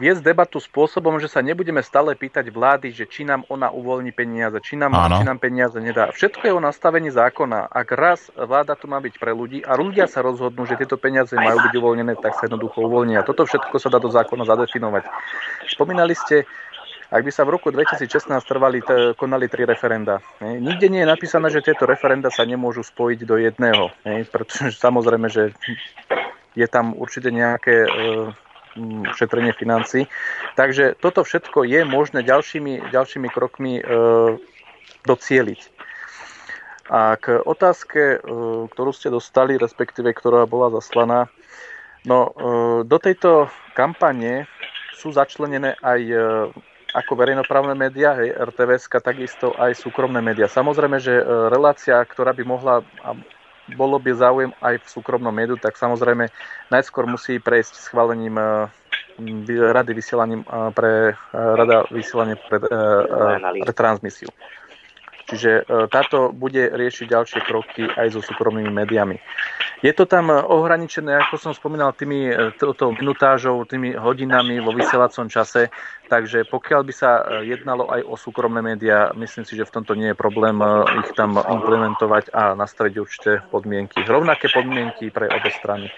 viesť 0.00 0.24
debatu 0.24 0.56
spôsobom, 0.56 1.20
že 1.20 1.28
sa 1.28 1.44
nebudeme 1.44 1.84
stále 1.84 2.16
pýtať 2.16 2.48
vlády, 2.48 2.96
že 2.96 3.04
či 3.04 3.28
nám 3.28 3.44
ona 3.52 3.68
uvoľní 3.68 4.16
peniaze, 4.16 4.56
či 4.64 4.80
nám, 4.80 4.96
či 4.96 5.28
nám 5.28 5.36
peniaze 5.36 5.76
nedá. 5.76 6.08
Všetko 6.08 6.42
je 6.48 6.52
o 6.56 6.60
nastavení 6.62 7.12
zákona. 7.12 7.68
Ak 7.68 7.92
raz 7.92 8.32
vláda 8.32 8.80
tu 8.80 8.88
má 8.88 9.04
byť 9.04 9.20
pre 9.20 9.36
ľudí 9.36 9.60
a 9.60 9.76
ľudia 9.76 10.08
sa 10.08 10.24
rozhodnú, 10.24 10.64
že 10.64 10.80
tieto 10.80 10.96
peniaze 10.96 11.36
majú 11.36 11.60
byť 11.68 11.74
uvoľnené, 11.76 12.16
tak 12.16 12.40
sa 12.40 12.48
jednoducho 12.48 12.80
uvoľnia. 12.80 13.28
Toto 13.28 13.44
všetko 13.44 13.76
sa 13.76 13.92
dá 13.92 14.00
do 14.00 14.08
zákona 14.08 14.48
zadefinovať. 14.48 15.04
Spomínali 15.68 16.16
ste 16.16 16.48
ak 17.14 17.22
by 17.22 17.30
sa 17.30 17.46
v 17.46 17.54
roku 17.54 17.70
2016 17.70 18.26
trvali, 18.42 18.82
t- 18.82 19.14
konali 19.14 19.46
tri 19.46 19.62
referenda. 19.62 20.18
Ne? 20.42 20.58
Nikde 20.58 20.90
nie 20.90 21.06
je 21.06 21.12
napísané, 21.14 21.46
že 21.46 21.62
tieto 21.62 21.86
referenda 21.86 22.26
sa 22.26 22.42
nemôžu 22.42 22.82
spojiť 22.82 23.20
do 23.22 23.38
jedného, 23.38 23.94
ne? 24.02 24.26
pretože 24.26 24.74
samozrejme, 24.74 25.30
že 25.30 25.54
je 26.58 26.66
tam 26.66 26.90
určite 26.98 27.30
nejaké 27.30 27.86
e, 27.86 27.88
šetrenie 29.14 29.54
financí. 29.54 30.10
Takže 30.58 30.98
toto 30.98 31.22
všetko 31.22 31.62
je 31.62 31.86
možné 31.86 32.26
ďalšími, 32.26 32.90
ďalšími 32.90 33.28
krokmi 33.30 33.78
e, 33.78 33.82
docieliť. 35.06 35.60
A 36.90 37.14
k 37.14 37.38
otázke, 37.46 38.18
e, 38.18 38.18
ktorú 38.74 38.90
ste 38.90 39.14
dostali, 39.14 39.54
respektíve 39.54 40.10
ktorá 40.10 40.50
bola 40.50 40.74
zaslaná, 40.74 41.30
no 42.02 42.18
e, 42.26 42.30
do 42.82 42.98
tejto 42.98 43.46
kampane 43.78 44.50
sú 44.98 45.14
začlenené 45.14 45.78
aj 45.78 46.00
e, 46.02 46.16
ako 46.94 47.18
verejnoprávne 47.18 47.74
médiá, 47.74 48.14
hej, 48.22 48.30
RTVS, 48.38 48.86
takisto 49.02 49.50
aj 49.58 49.74
súkromné 49.74 50.22
médiá. 50.22 50.46
Samozrejme, 50.46 51.02
že 51.02 51.18
e, 51.18 51.24
relácia, 51.50 51.98
ktorá 51.98 52.30
by 52.30 52.44
mohla 52.46 52.86
a 53.02 53.18
bolo 53.74 53.98
by 53.98 54.14
záujem 54.14 54.54
aj 54.62 54.78
v 54.78 54.86
súkromnom 54.86 55.34
médiu, 55.34 55.58
tak 55.58 55.74
samozrejme 55.74 56.30
najskôr 56.70 57.10
musí 57.10 57.42
prejsť 57.42 57.90
schválením 57.90 58.38
e, 58.38 58.46
rady 59.50 59.90
vysielaním 59.90 60.46
e, 60.46 60.70
pre 60.70 61.18
rada 61.34 61.82
vysielania 61.90 62.38
pre, 62.38 62.62
pre 63.58 63.72
transmisiu. 63.74 64.30
Čiže 65.24 65.64
táto 65.88 66.36
bude 66.36 66.68
riešiť 66.68 67.06
ďalšie 67.08 67.40
kroky 67.48 67.88
aj 67.88 68.12
so 68.12 68.20
súkromnými 68.20 68.68
médiami. 68.68 69.16
Je 69.84 69.92
to 69.92 70.08
tam 70.08 70.32
ohraničené, 70.32 71.12
ako 71.28 71.36
som 71.36 71.52
spomínal, 71.52 71.92
tými, 71.92 72.32
touto 72.56 72.88
minutážou, 72.96 73.68
tými 73.68 73.92
hodinami 73.92 74.56
vo 74.56 74.72
vysielacom 74.72 75.28
čase, 75.28 75.68
Takže 76.04 76.44
pokiaľ 76.52 76.80
by 76.84 76.92
sa 76.92 77.10
e, 77.24 77.48
jednalo 77.56 77.88
aj 77.88 78.04
o 78.04 78.14
súkromné 78.20 78.60
médiá, 78.60 79.08
myslím 79.16 79.48
si, 79.48 79.56
že 79.56 79.64
v 79.64 79.74
tomto 79.80 79.96
nie 79.96 80.12
je 80.12 80.16
problém 80.16 80.60
e, 80.60 80.68
ich 81.00 81.16
tam 81.16 81.40
implementovať 81.40 82.28
a 82.28 82.52
nastaviť 82.52 82.94
určité 83.00 83.30
podmienky. 83.48 84.04
Rovnaké 84.04 84.52
podmienky 84.52 85.08
pre 85.08 85.32
obe 85.32 85.48
strany. 85.48 85.88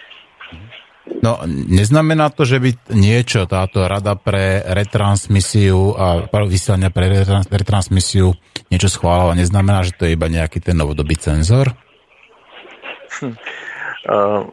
No, 1.23 1.43
neznamená 1.47 2.31
to, 2.31 2.47
že 2.47 2.63
by 2.63 2.71
niečo 2.95 3.51
táto 3.51 3.87
rada 3.87 4.15
pre 4.15 4.63
retransmisiu 4.63 5.95
a 5.95 6.07
vysielania 6.47 6.91
pre 6.91 7.11
retransmisiu 7.51 8.35
niečo 8.71 8.91
schválila. 8.91 9.39
Neznamená, 9.39 9.87
že 9.87 9.95
to 9.95 10.07
je 10.07 10.15
iba 10.15 10.31
nejaký 10.31 10.63
ten 10.63 10.79
novodobý 10.79 11.19
cenzor? 11.19 11.75
Hm. 13.23 13.35
Uh, 14.07 14.47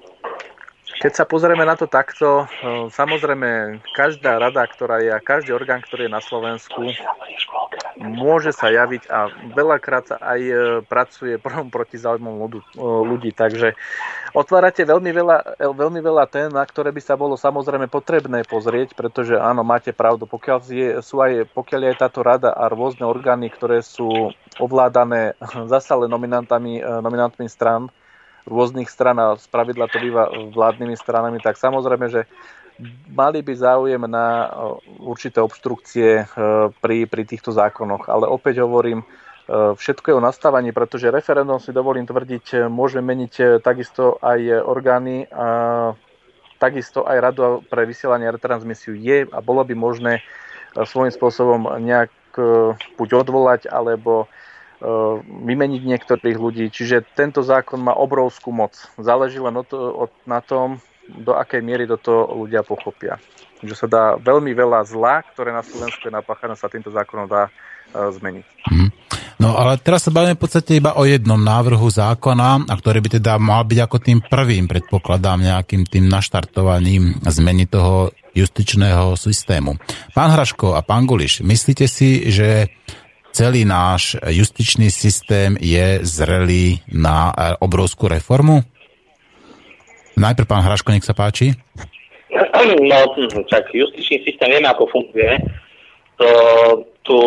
keď 1.03 1.11
sa 1.19 1.25
pozrieme 1.27 1.67
na 1.67 1.75
to 1.75 1.83
takto, 1.83 2.47
e, 2.63 2.87
samozrejme 2.87 3.83
každá 3.91 4.39
rada, 4.39 4.63
ktorá 4.63 5.03
je 5.03 5.11
a 5.11 5.19
každý 5.19 5.51
orgán, 5.51 5.83
ktorý 5.83 6.07
je 6.07 6.15
na 6.15 6.23
Slovensku, 6.23 6.95
môže 7.99 8.55
sa 8.55 8.71
javiť 8.71 9.11
a 9.11 9.27
veľakrát 9.51 10.15
sa 10.15 10.17
aj 10.23 10.39
e, 10.39 10.55
pracuje 10.87 11.35
prvom 11.43 11.67
proti 11.67 11.99
záujmom 11.99 12.47
ľudí. 13.03 13.35
Takže 13.35 13.75
otvárate 14.31 14.87
veľmi 14.87 15.11
veľa, 15.11 15.37
veľmi 15.75 15.99
veľa 15.99 16.23
tém, 16.31 16.47
na 16.47 16.63
ktoré 16.63 16.95
by 16.95 17.01
sa 17.03 17.19
bolo 17.19 17.35
samozrejme 17.35 17.91
potrebné 17.91 18.47
pozrieť, 18.47 18.95
pretože 18.95 19.35
áno, 19.35 19.67
máte 19.67 19.91
pravdu, 19.91 20.23
pokiaľ 20.23 20.57
je, 20.71 20.89
sú 21.03 21.19
aj, 21.19 21.51
pokiaľ 21.51 21.81
je 21.91 21.99
táto 21.99 22.23
rada 22.23 22.55
a 22.55 22.71
rôzne 22.71 23.03
orgány, 23.03 23.51
ktoré 23.51 23.83
sú 23.83 24.31
ovládané 24.55 25.35
zase 25.73 25.99
nominantami, 25.99 26.79
nominantmi 26.79 27.51
stran, 27.51 27.91
rôznych 28.47 28.91
stran 28.91 29.19
a 29.19 29.39
spravidla 29.39 29.87
to 29.87 29.97
býva 29.99 30.27
vládnymi 30.51 30.95
stranami, 30.99 31.39
tak 31.39 31.55
samozrejme, 31.55 32.11
že 32.11 32.27
mali 33.13 33.45
by 33.45 33.53
záujem 33.53 34.03
na 34.09 34.49
určité 34.99 35.39
obštrukcie 35.39 36.23
e, 36.23 36.25
pri, 36.81 37.05
pri 37.05 37.23
týchto 37.23 37.53
zákonoch. 37.53 38.09
Ale 38.09 38.25
opäť 38.25 38.65
hovorím, 38.65 39.03
e, 39.03 39.05
všetko 39.77 40.05
je 40.09 40.17
o 40.17 40.23
nastavení, 40.23 40.73
pretože 40.73 41.13
referendum 41.13 41.61
si 41.61 41.75
dovolím 41.75 42.09
tvrdiť, 42.09 42.45
e, 42.53 42.57
môže 42.67 42.99
meniť 42.99 43.61
takisto 43.61 44.17
aj 44.19 44.65
orgány, 44.65 45.29
a 45.29 45.93
takisto 46.57 47.03
aj 47.05 47.17
radu 47.19 47.43
pre 47.67 47.83
vysielanie 47.83 48.27
a 48.27 48.35
retransmisiu 48.35 48.95
je 48.95 49.27
a 49.27 49.39
bolo 49.43 49.67
by 49.67 49.75
možné 49.75 50.23
svojím 50.73 51.13
spôsobom 51.13 51.69
nejak 51.77 52.09
buď 52.97 53.09
odvolať, 53.21 53.61
alebo 53.69 54.25
vymeniť 55.23 55.81
niektorých 55.87 56.37
ľudí. 56.37 56.67
Čiže 56.67 57.07
tento 57.15 57.39
zákon 57.39 57.79
má 57.79 57.95
obrovskú 57.95 58.51
moc. 58.51 58.75
Záleží 58.99 59.39
len 59.39 59.55
od, 59.55 59.71
od, 59.71 60.11
na 60.27 60.43
tom, 60.43 60.83
do 61.07 61.35
akej 61.35 61.63
miery 61.63 61.83
do 61.87 61.99
toho 61.99 62.31
ľudia 62.43 62.63
pochopia. 62.63 63.19
Že 63.63 63.75
sa 63.75 63.87
dá 63.87 64.03
veľmi 64.19 64.51
veľa 64.51 64.83
zla, 64.87 65.23
ktoré 65.23 65.55
na 65.55 65.63
Slovensku 65.63 66.03
je 66.07 66.13
napáchané, 66.15 66.55
sa 66.59 66.71
týmto 66.71 66.91
zákonom 66.91 67.27
dá 67.27 67.47
uh, 67.47 68.11
zmeniť. 68.11 68.45
Mm. 68.71 68.91
No 69.39 69.59
ale 69.59 69.75
teraz 69.75 70.07
sa 70.07 70.11
bavíme 70.15 70.39
v 70.39 70.43
podstate 70.43 70.79
iba 70.79 70.95
o 70.95 71.03
jednom 71.03 71.39
návrhu 71.39 71.83
zákona, 71.91 72.71
a 72.71 72.73
ktorý 72.79 73.03
by 73.03 73.09
teda 73.19 73.35
mal 73.35 73.67
byť 73.67 73.79
ako 73.83 73.97
tým 73.99 74.19
prvým, 74.23 74.71
predpokladám, 74.71 75.43
nejakým 75.43 75.83
tým 75.83 76.07
naštartovaním 76.07 77.19
zmeny 77.27 77.67
toho 77.67 78.15
justičného 78.31 79.19
systému. 79.19 79.75
Pán 80.15 80.31
Hraško 80.31 80.79
a 80.79 80.81
pán 80.81 81.03
Guliš, 81.03 81.43
myslíte 81.43 81.91
si, 81.91 82.31
že 82.31 82.71
celý 83.33 83.65
náš 83.65 84.13
justičný 84.21 84.93
systém 84.93 85.57
je 85.57 86.05
zrelý 86.05 86.85
na 86.93 87.33
e, 87.33 87.57
obrovskú 87.57 88.05
reformu? 88.05 88.61
Najprv 90.13 90.45
pán 90.45 90.61
Hraško, 90.61 90.93
nech 90.93 91.01
sa 91.01 91.17
páči. 91.17 91.57
No, 92.29 92.97
čak 93.49 93.73
justičný 93.73 94.21
systém 94.21 94.53
vieme, 94.53 94.69
ako 94.69 94.85
funguje. 94.93 95.41
To, 96.21 96.29
tu 97.01 97.17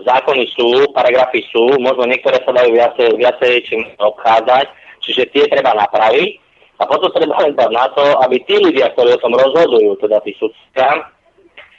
zákony 0.00 0.48
sú, 0.56 0.88
paragrafy 0.96 1.44
sú, 1.52 1.76
možno 1.76 2.08
niektoré 2.08 2.40
sa 2.40 2.56
dajú 2.56 2.72
viacej, 2.72 3.08
viacej 3.20 3.52
čím 3.68 3.84
obchádzať, 4.00 4.66
čiže 5.04 5.28
tie 5.32 5.44
treba 5.52 5.76
napraviť. 5.76 6.30
A 6.76 6.84
potom 6.84 7.08
treba 7.12 7.40
len 7.40 7.56
na 7.56 7.88
to, 7.92 8.04
aby 8.24 8.36
tí 8.44 8.56
ľudia, 8.60 8.92
ktorí 8.92 9.16
o 9.16 9.22
tom 9.24 9.32
rozhodujú, 9.32 9.96
teda 9.96 10.20
tí 10.20 10.36
sudcia, 10.36 10.88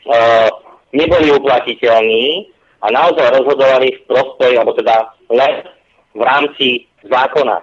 uh, 0.09 0.49
neboli 0.89 1.29
uplatiteľní 1.29 2.56
a 2.81 2.87
naozaj 2.93 3.33
rozhodovali 3.41 3.89
v 3.93 4.01
prospech, 4.05 4.53
alebo 4.57 4.73
teda 4.77 5.13
len 5.33 5.65
v 6.13 6.21
rámci 6.21 6.67
zákona. 7.05 7.61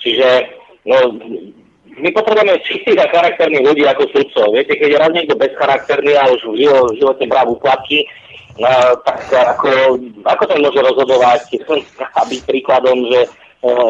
Čiže 0.00 0.28
no, 0.84 1.16
my 1.96 2.08
potrebujeme 2.12 2.60
čistých 2.64 3.00
a 3.00 3.08
charakterných 3.08 3.64
ľudí 3.64 3.84
ako 3.88 4.04
sudcov. 4.12 4.52
Viete, 4.52 4.76
keď 4.76 4.88
je 4.92 5.00
raz 5.00 5.10
niekto 5.16 5.34
bezcharakterný 5.36 6.12
a 6.16 6.28
už 6.28 6.40
v, 6.52 6.64
živo, 6.64 6.78
v 6.92 6.96
živote 7.00 7.24
brá 7.24 7.42
úplatky, 7.48 8.04
no, 8.60 8.68
tak 9.04 9.20
ako, 9.32 9.96
ako 10.24 10.42
to 10.44 10.54
môže 10.60 10.80
rozhodovať 10.80 11.40
a 12.12 12.20
byť 12.28 12.40
príkladom, 12.44 13.08
že, 13.08 13.20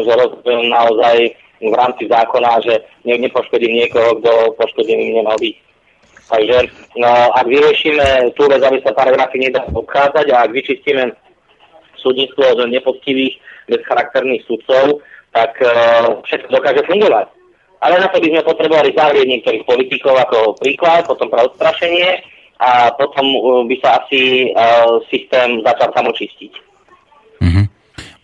že 0.06 0.12
rozhodujem 0.14 0.70
naozaj 0.70 1.16
v 1.56 1.74
rámci 1.74 2.04
zákona, 2.06 2.62
že 2.62 2.74
ne, 3.08 3.18
nepoškodím 3.18 3.72
niekoho, 3.74 4.20
kto 4.22 4.32
poškodený 4.60 5.18
nemal 5.18 5.34
byť. 5.40 5.65
Takže 6.26 6.58
no, 6.98 7.10
ak 7.30 7.46
vyriešime 7.46 8.34
tú 8.34 8.50
vec, 8.50 8.58
aby 8.58 8.82
sa 8.82 8.90
paragrafy 8.90 9.38
nedá 9.38 9.62
obchádzať 9.70 10.26
a 10.34 10.42
ak 10.42 10.50
vyčistíme 10.50 11.14
súdnictvo 12.02 12.42
od 12.54 12.66
nepoctivých, 12.66 13.38
bezcharakterných 13.66 14.46
sudcov, 14.46 15.02
tak 15.34 15.58
uh, 15.58 16.22
všetko 16.22 16.48
dokáže 16.54 16.82
fungovať. 16.86 17.26
Ale 17.82 18.00
na 18.00 18.08
to 18.08 18.22
by 18.22 18.28
sme 18.30 18.42
potrebovali 18.46 18.90
zavrieť 18.94 19.26
niektorých 19.26 19.64
politikov 19.68 20.14
ako 20.16 20.56
príklad, 20.56 21.04
potom 21.04 21.28
pre 21.28 21.44
odstrašenie 21.44 22.24
a 22.62 22.94
potom 22.94 23.26
uh, 23.36 23.62
by 23.66 23.76
sa 23.82 24.00
asi 24.00 24.50
uh, 24.54 25.02
systém 25.10 25.60
začal 25.66 25.92
samočistiť. 25.92 26.52
Mm-hmm. 27.42 27.66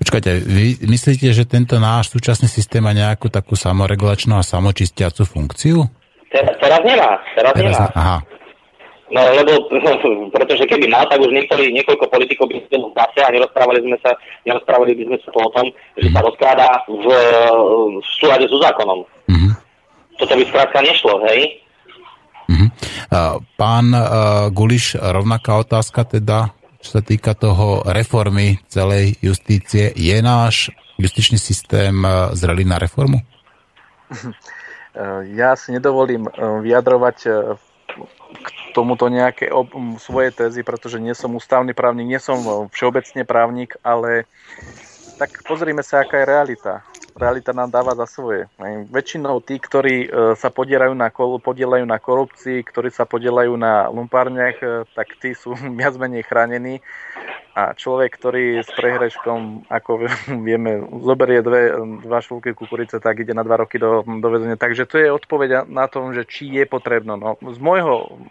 Počkajte, 0.03 0.31
vy 0.43 0.67
myslíte, 0.89 1.31
že 1.31 1.45
tento 1.47 1.79
náš 1.79 2.11
súčasný 2.11 2.51
systém 2.51 2.83
má 2.83 2.91
nejakú 2.91 3.31
takú 3.31 3.55
samoregulačnú 3.55 4.35
a 4.35 4.43
samočistiacu 4.43 5.23
funkciu? 5.23 6.02
Teraz, 6.33 6.55
teraz 6.57 6.81
nemá. 6.81 7.21
Teraz, 7.37 7.53
teraz 7.53 7.55
nemá. 7.61 7.87
Aha. 7.93 8.19
No 9.13 9.21
lebo, 9.37 9.69
pretože 10.35 10.65
keby 10.65 10.89
mal, 10.89 11.05
tak 11.05 11.21
už 11.21 11.29
niektorí, 11.37 11.69
niekoľko 11.77 12.09
politikov 12.09 12.49
by 12.49 12.65
sme 12.65 12.89
zase 12.97 13.21
a 13.21 13.29
nerozprávali 13.29 13.85
sme 13.85 13.97
sa, 14.01 14.17
nerozprávali 14.49 14.97
by 14.97 15.05
sme 15.13 15.19
sa 15.21 15.29
o 15.37 15.53
tom, 15.53 15.67
že 16.01 16.09
sa 16.09 16.21
mhm. 16.25 16.27
rozkráda 16.27 16.69
v, 16.89 17.07
v 18.01 18.07
súlade 18.17 18.49
so 18.49 18.57
zákonom. 18.65 19.05
Mm-hmm. 19.29 19.53
Toto 20.17 20.33
by 20.33 20.45
skrátka 20.49 20.81
nešlo, 20.81 21.21
hej? 21.29 21.41
Mm-hmm. 22.49 22.69
Pán 23.61 23.87
uh, 23.93 24.49
Guliš, 24.49 24.97
rovnaká 24.97 25.61
otázka 25.61 26.09
teda, 26.09 26.53
čo 26.81 26.99
sa 26.99 27.03
týka 27.05 27.37
toho 27.37 27.85
reformy 27.85 28.61
celej 28.67 29.21
justície. 29.21 29.93
Je 29.93 30.17
náš 30.25 30.73
justičný 30.97 31.37
systém 31.37 31.93
zrelý 32.33 32.65
na 32.65 32.81
reformu? 32.81 33.21
Eh, 34.93 35.21
ja 35.41 35.57
si 35.57 35.73
nedovolím 35.73 36.29
eh, 36.29 36.33
vyjadrovať 36.37 37.19
eh, 37.25 37.33
k 38.33 38.49
tomuto 38.77 39.09
nejaké 39.09 39.53
svoje 40.01 40.33
tézy, 40.33 40.65
pretože 40.65 40.97
nie 40.97 41.13
som 41.13 41.37
ústavný 41.37 41.77
právnik, 41.77 42.09
nie 42.09 42.21
som 42.21 42.69
všeobecne 42.73 43.29
právnik, 43.29 43.77
ale 43.85 44.25
tak 45.23 45.47
pozrime 45.47 45.87
sa, 45.87 46.03
aká 46.03 46.19
je 46.19 46.27
realita. 46.27 46.83
realita 47.15 47.55
nám 47.55 47.71
dáva 47.71 47.95
za 47.95 48.11
svoje. 48.11 48.51
Väčšinou 48.91 49.39
tí, 49.39 49.63
ktorí 49.63 50.11
sa 50.35 50.51
podielajú 50.51 50.99
na, 50.99 51.15
podielajú 51.39 51.87
na 51.87 52.03
korupcii, 52.03 52.67
ktorí 52.67 52.91
sa 52.91 53.07
podielajú 53.07 53.55
na 53.55 53.87
lumpárniach, 53.87 54.59
tak 54.99 55.15
tí 55.23 55.31
sú 55.39 55.55
viac 55.79 55.95
menej 55.95 56.27
chránení 56.27 56.83
a 57.55 57.71
človek, 57.71 58.19
ktorý 58.19 58.67
s 58.67 58.71
prehreškom, 58.75 59.71
ako 59.71 60.11
vieme, 60.47 60.83
zoberie 61.07 61.39
dve, 61.39 61.71
dva 62.03 62.19
švulky 62.19 62.51
kukurice, 62.51 62.99
tak 62.99 63.23
ide 63.23 63.31
na 63.31 63.47
dva 63.47 63.63
roky 63.63 63.79
do, 63.79 64.03
do 64.03 64.27
väzenia. 64.27 64.59
Takže 64.59 64.91
to 64.91 64.99
je 64.99 65.15
odpoveď 65.15 65.71
na 65.71 65.87
tom, 65.87 66.11
že 66.11 66.27
či 66.27 66.51
je 66.51 66.67
potrebno. 66.67 67.15
No, 67.15 67.39
z 67.39 67.63
môjho 67.63 68.27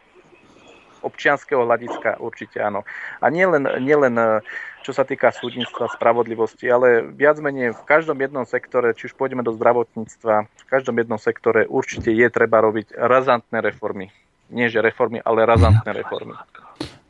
občianského 1.02 1.66
hľadiska 1.66 2.22
určite 2.22 2.62
áno. 2.62 2.86
A 3.20 3.30
nielen, 3.30 3.66
nielen 3.82 4.42
čo 4.82 4.92
sa 4.98 5.06
týka 5.06 5.30
súdnictva, 5.30 5.94
spravodlivosti, 5.94 6.66
ale 6.66 7.06
viac 7.06 7.38
menej 7.38 7.78
v 7.78 7.84
každom 7.86 8.18
jednom 8.18 8.46
sektore, 8.50 8.98
či 8.98 9.10
už 9.10 9.14
pôjdeme 9.14 9.46
do 9.46 9.54
zdravotníctva, 9.54 10.36
v 10.50 10.66
každom 10.66 10.98
jednom 10.98 11.22
sektore 11.22 11.70
určite 11.70 12.10
je 12.10 12.28
treba 12.34 12.62
robiť 12.66 12.98
razantné 12.98 13.62
reformy. 13.62 14.10
Nie 14.52 14.68
že 14.68 14.84
reformy, 14.84 15.22
ale 15.24 15.48
razantné 15.48 15.94
reformy. 15.96 16.36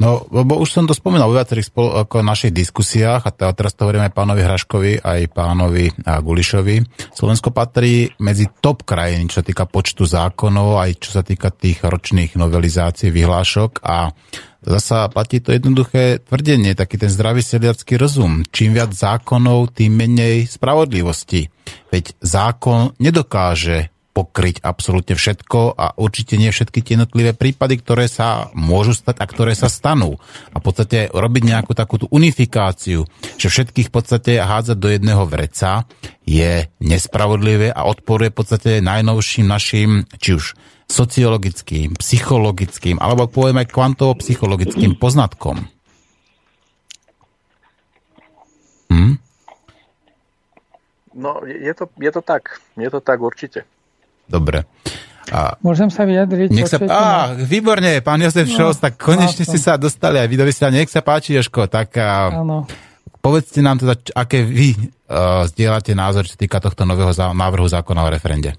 No, 0.02 0.26
lebo 0.34 0.58
už 0.58 0.74
som 0.74 0.90
to 0.90 0.98
spomínal 0.98 1.30
vo 1.30 1.38
viacerých 1.38 1.70
spol- 1.70 1.94
ako 1.94 2.26
našich 2.26 2.50
diskusiách 2.50 3.22
a 3.22 3.54
teraz 3.54 3.78
to 3.78 3.86
hovoríme 3.86 4.10
pánovi 4.10 4.42
Hraškovi, 4.42 5.06
aj 5.06 5.30
pánovi 5.30 5.94
Gulišovi. 6.02 6.82
Slovensko 7.14 7.54
patrí 7.54 8.10
medzi 8.18 8.50
top 8.50 8.82
krajín, 8.82 9.30
čo 9.30 9.40
sa 9.40 9.46
týka 9.46 9.70
počtu 9.70 10.10
zákonov, 10.10 10.82
aj 10.82 10.92
čo 10.98 11.14
sa 11.14 11.22
týka 11.22 11.54
tých 11.54 11.86
ročných 11.86 12.34
novelizácií, 12.34 13.14
vyhlášok 13.14 13.86
a 13.86 14.10
zasa 14.66 15.06
platí 15.14 15.38
to 15.38 15.54
jednoduché 15.54 16.26
tvrdenie, 16.26 16.74
taký 16.74 16.98
ten 16.98 17.14
zdravý 17.14 17.46
sediacký 17.46 18.02
rozum. 18.02 18.42
Čím 18.50 18.74
viac 18.74 18.98
zákonov, 18.98 19.78
tým 19.78 20.02
menej 20.02 20.50
spravodlivosti. 20.50 21.54
Veď 21.94 22.18
zákon 22.26 22.98
nedokáže 22.98 23.94
pokryť 24.12 24.60
absolútne 24.60 25.16
všetko 25.16 25.80
a 25.80 25.96
určite 25.96 26.36
nie 26.36 26.52
všetky 26.52 26.84
tie 26.84 27.00
jednotlivé 27.00 27.32
prípady, 27.32 27.80
ktoré 27.80 28.12
sa 28.12 28.52
môžu 28.52 28.92
stať 28.92 29.24
a 29.24 29.26
ktoré 29.26 29.56
sa 29.56 29.72
stanú. 29.72 30.20
A 30.52 30.60
v 30.60 30.64
podstate 30.64 31.08
robiť 31.08 31.44
nejakú 31.48 31.72
takúto 31.72 32.12
unifikáciu, 32.12 33.08
že 33.40 33.48
všetkých 33.48 33.88
v 33.88 33.94
podstate 33.94 34.32
hádzať 34.44 34.78
do 34.78 34.92
jedného 34.92 35.24
vreca 35.24 35.88
je 36.28 36.68
nespravodlivé 36.84 37.72
a 37.72 37.88
odporuje 37.88 38.36
v 38.36 38.38
podstate 38.38 38.72
najnovším 38.84 39.48
našim, 39.48 40.04
či 40.20 40.36
už 40.36 40.60
sociologickým, 40.92 41.96
psychologickým, 41.96 43.00
alebo 43.00 43.32
poviem 43.32 43.64
aj 43.64 43.72
kvantovo-psychologickým 43.72 45.00
poznatkom. 45.00 45.72
Hm? 48.92 49.16
No, 51.16 51.44
je 51.48 51.72
to, 51.72 51.88
je 51.96 52.12
to 52.12 52.20
tak. 52.20 52.60
Je 52.76 52.92
to 52.92 53.00
tak 53.00 53.24
určite. 53.24 53.64
Dobre. 54.32 54.64
A... 55.32 55.56
Môžem 55.64 55.88
sa 55.92 56.08
vyjadriť? 56.08 56.50
Nech 56.52 56.72
sa... 56.72 56.80
Á, 56.88 57.36
výborne, 57.36 58.00
pán 58.04 58.20
Jozef 58.20 58.48
no, 58.52 58.56
Šos, 58.56 58.80
tak 58.80 59.00
konečne 59.00 59.44
ste 59.44 59.60
sa 59.60 59.76
dostali 59.76 60.20
aj 60.20 60.28
vy 60.28 60.36
do 60.40 60.46
vysielania. 60.48 60.84
Nech 60.84 60.92
sa 60.92 61.04
páči, 61.04 61.36
Joško, 61.36 61.72
tak 61.72 61.96
a... 62.00 62.32
povedzte 63.24 63.64
nám 63.64 63.80
teda, 63.80 63.96
aké 64.16 64.44
vy 64.44 64.76
uh, 64.76 65.48
zdieľate 65.48 65.96
názor, 65.96 66.28
čo 66.28 66.36
týka 66.36 66.60
tohto 66.60 66.84
nového 66.84 67.16
zá... 67.16 67.32
návrhu 67.32 67.68
zákona 67.68 68.08
o 68.08 68.10
referende. 68.12 68.58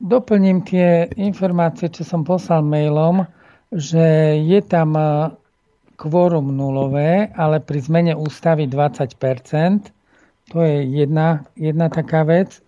Doplním 0.00 0.64
tie 0.64 1.12
informácie, 1.20 1.92
čo 1.92 2.08
som 2.08 2.24
poslal 2.24 2.64
mailom, 2.64 3.28
že 3.68 4.40
je 4.40 4.60
tam 4.64 4.96
kvórum 6.00 6.56
nulové, 6.56 7.28
ale 7.36 7.60
pri 7.60 7.84
zmene 7.84 8.12
ústavy 8.16 8.64
20%. 8.64 9.92
To 10.50 10.64
je 10.64 10.88
jedna, 10.88 11.44
jedna 11.52 11.92
taká 11.92 12.24
vec. 12.24 12.64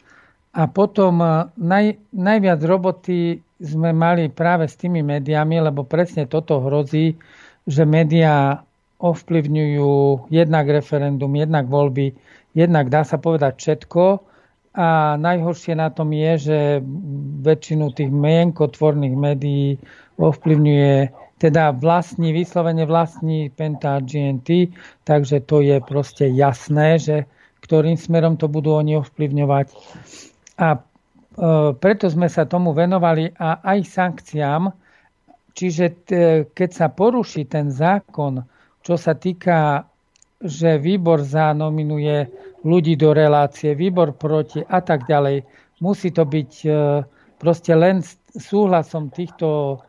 A 0.52 0.68
potom 0.68 1.24
eh, 1.24 1.48
naj, 1.56 1.96
najviac 2.12 2.60
roboty 2.64 3.40
sme 3.62 3.94
mali 3.94 4.28
práve 4.28 4.68
s 4.68 4.76
tými 4.76 5.00
médiami, 5.00 5.62
lebo 5.62 5.86
presne 5.86 6.26
toto 6.28 6.60
hrozí, 6.60 7.16
že 7.64 7.86
médiá 7.86 8.66
ovplyvňujú 9.02 10.30
jednak 10.30 10.66
referendum, 10.70 11.30
jednak 11.34 11.66
voľby, 11.66 12.14
jednak 12.54 12.90
dá 12.90 13.02
sa 13.02 13.18
povedať 13.18 13.58
všetko. 13.58 14.22
A 14.72 15.20
najhoršie 15.20 15.76
na 15.76 15.92
tom 15.92 16.16
je, 16.16 16.32
že 16.48 16.58
väčšinu 17.44 17.92
tých 17.92 18.08
mienkotvorných 18.08 19.14
médií 19.14 19.76
ovplyvňuje, 20.16 21.12
teda 21.36 21.76
vlastní, 21.76 22.32
vyslovene 22.32 22.88
vlastní 22.88 23.50
Penta 23.52 24.00
GNT, 24.00 24.72
takže 25.04 25.44
to 25.44 25.60
je 25.60 25.76
proste 25.82 26.30
jasné, 26.32 26.96
že 26.96 27.16
ktorým 27.60 27.98
smerom 28.00 28.40
to 28.40 28.48
budú 28.48 28.78
oni 28.78 28.96
ovplyvňovať. 28.96 29.66
A 30.60 30.76
e, 30.76 30.80
preto 31.76 32.06
sme 32.10 32.28
sa 32.28 32.44
tomu 32.44 32.76
venovali 32.76 33.32
a 33.38 33.62
aj 33.64 33.78
sankciám. 33.86 34.72
Čiže 35.52 36.08
keď 36.56 36.70
sa 36.72 36.88
poruší 36.88 37.44
ten 37.44 37.68
zákon, 37.68 38.40
čo 38.80 38.96
sa 38.96 39.12
týka, 39.12 39.84
že 40.42 40.80
výbor 40.80 41.22
zanominuje 41.22 42.26
ľudí 42.66 42.98
do 42.98 43.14
relácie, 43.14 43.76
výbor 43.78 44.16
proti 44.16 44.64
a 44.64 44.82
tak 44.82 45.06
ďalej, 45.06 45.46
musí 45.78 46.10
to 46.10 46.26
byť 46.26 46.52
e, 46.66 46.70
proste 47.38 47.72
len 47.74 48.02
súhlasom 48.34 49.10
týchto, 49.10 49.82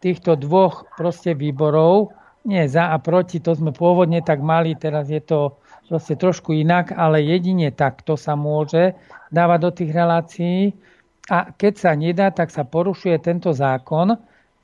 týchto 0.00 0.36
dvoch 0.36 0.84
proste 0.96 1.32
výborov. 1.32 2.12
Nie 2.46 2.68
za 2.70 2.92
a 2.92 2.96
proti, 3.00 3.42
to 3.42 3.56
sme 3.56 3.74
pôvodne 3.74 4.22
tak 4.22 4.38
mali, 4.40 4.76
teraz 4.78 5.10
je 5.10 5.20
to 5.20 5.56
proste 5.88 6.18
trošku 6.18 6.56
inak, 6.56 6.94
ale 6.94 7.24
jedine 7.24 7.70
takto 7.70 8.14
sa 8.18 8.34
môže 8.34 8.94
dávať 9.30 9.58
do 9.62 9.70
tých 9.74 9.90
relácií. 9.92 10.58
A 11.26 11.50
keď 11.50 11.72
sa 11.74 11.90
nedá, 11.98 12.30
tak 12.30 12.54
sa 12.54 12.62
porušuje 12.62 13.18
tento 13.18 13.50
zákon 13.50 14.14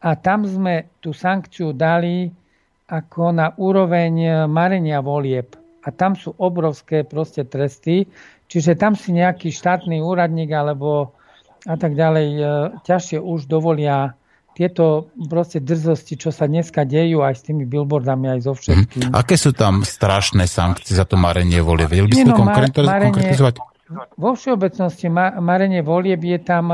a 0.02 0.10
tam 0.18 0.46
sme 0.46 0.94
tú 1.02 1.10
sankciu 1.10 1.74
dali 1.74 2.30
ako 2.86 3.34
na 3.34 3.50
úroveň 3.58 4.46
marenia 4.46 5.02
volieb. 5.02 5.58
A 5.82 5.90
tam 5.90 6.14
sú 6.14 6.30
obrovské 6.38 7.02
proste 7.02 7.42
tresty, 7.42 8.06
čiže 8.46 8.78
tam 8.78 8.94
si 8.94 9.10
nejaký 9.10 9.50
štátny 9.50 9.98
úradník 9.98 10.54
alebo 10.54 11.10
a 11.62 11.74
tak 11.78 11.94
ďalej 11.94 12.28
e, 12.38 12.44
ťažšie 12.82 13.18
už 13.22 13.46
dovolia 13.46 14.18
tieto 14.52 15.08
proste 15.16 15.64
drzosti, 15.64 16.20
čo 16.20 16.28
sa 16.28 16.44
dneska 16.44 16.84
dejú 16.84 17.24
aj 17.24 17.34
s 17.40 17.42
tými 17.48 17.64
billboardami, 17.64 18.36
aj 18.36 18.40
so 18.44 18.52
všetkým. 18.52 19.08
Hmm. 19.08 19.16
Aké 19.16 19.40
sú 19.40 19.56
tam 19.56 19.80
strašné 19.80 20.44
sankcie 20.44 20.92
za 20.92 21.08
to 21.08 21.16
marenie 21.16 21.64
volie? 21.64 21.88
Vedeli 21.88 22.12
by 22.12 22.16
ste 22.20 22.32
no, 22.34 22.38
konkretizovať? 22.38 23.54
Vo 24.16 24.30
všeobecnosti 24.32 25.06
ma, 25.12 25.36
marenie 25.40 25.84
volieb 25.84 26.24
je 26.24 26.38
tam, 26.40 26.72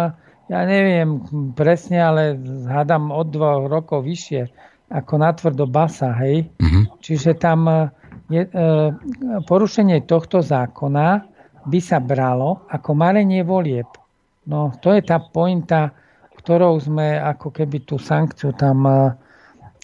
ja 0.48 0.60
neviem 0.64 1.22
presne, 1.52 1.98
ale 2.00 2.22
hádam 2.66 3.10
od 3.10 3.28
dvoch 3.34 3.66
rokov 3.68 4.06
vyššie 4.06 4.68
ako 4.88 5.12
natvrdo 5.20 5.68
basa, 5.68 6.16
hej. 6.24 6.48
Mm-hmm. 6.56 6.84
Čiže 7.04 7.36
tam 7.36 7.68
je, 8.32 8.42
e, 8.44 8.74
porušenie 9.44 10.08
tohto 10.08 10.40
zákona 10.40 11.28
by 11.68 11.80
sa 11.84 12.00
bralo 12.00 12.64
ako 12.72 12.96
marenie 12.96 13.44
volieb. 13.44 13.88
No 14.48 14.72
to 14.80 14.96
je 14.96 15.04
tá 15.04 15.20
pointa, 15.20 15.92
ktorou 16.40 16.80
sme 16.80 17.20
ako 17.20 17.52
keby 17.52 17.84
tú 17.84 18.00
sankciu 18.00 18.56
tam 18.56 18.88
e, 18.88 18.96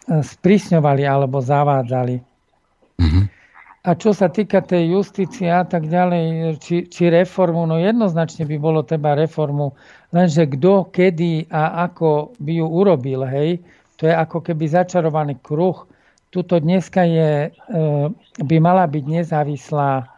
sprísňovali 0.08 1.04
alebo 1.04 1.44
zavádzali. 1.44 2.16
Mm-hmm. 2.96 3.24
A 3.84 3.92
čo 3.92 4.16
sa 4.16 4.32
týka 4.32 4.64
tej 4.64 4.96
justície 4.96 5.44
a 5.52 5.60
tak 5.60 5.92
ďalej, 5.92 6.56
či, 6.56 6.88
či 6.88 7.12
reformu, 7.12 7.68
no 7.68 7.76
jednoznačne 7.76 8.48
by 8.48 8.56
bolo 8.56 8.80
treba 8.80 9.12
reformu, 9.12 9.76
lenže 10.08 10.48
kto, 10.56 10.88
kedy 10.88 11.52
a 11.52 11.84
ako 11.84 12.32
by 12.40 12.64
ju 12.64 12.64
urobil, 12.64 13.28
hej, 13.28 13.60
to 14.00 14.08
je 14.08 14.14
ako 14.16 14.40
keby 14.40 14.64
začarovaný 14.72 15.36
kruh. 15.44 15.84
Tuto 16.32 16.56
dneska 16.56 17.04
je, 17.04 17.52
e, 17.52 17.88
by 18.40 18.56
mala 18.56 18.88
byť 18.88 19.04
nezávislá, 19.04 20.08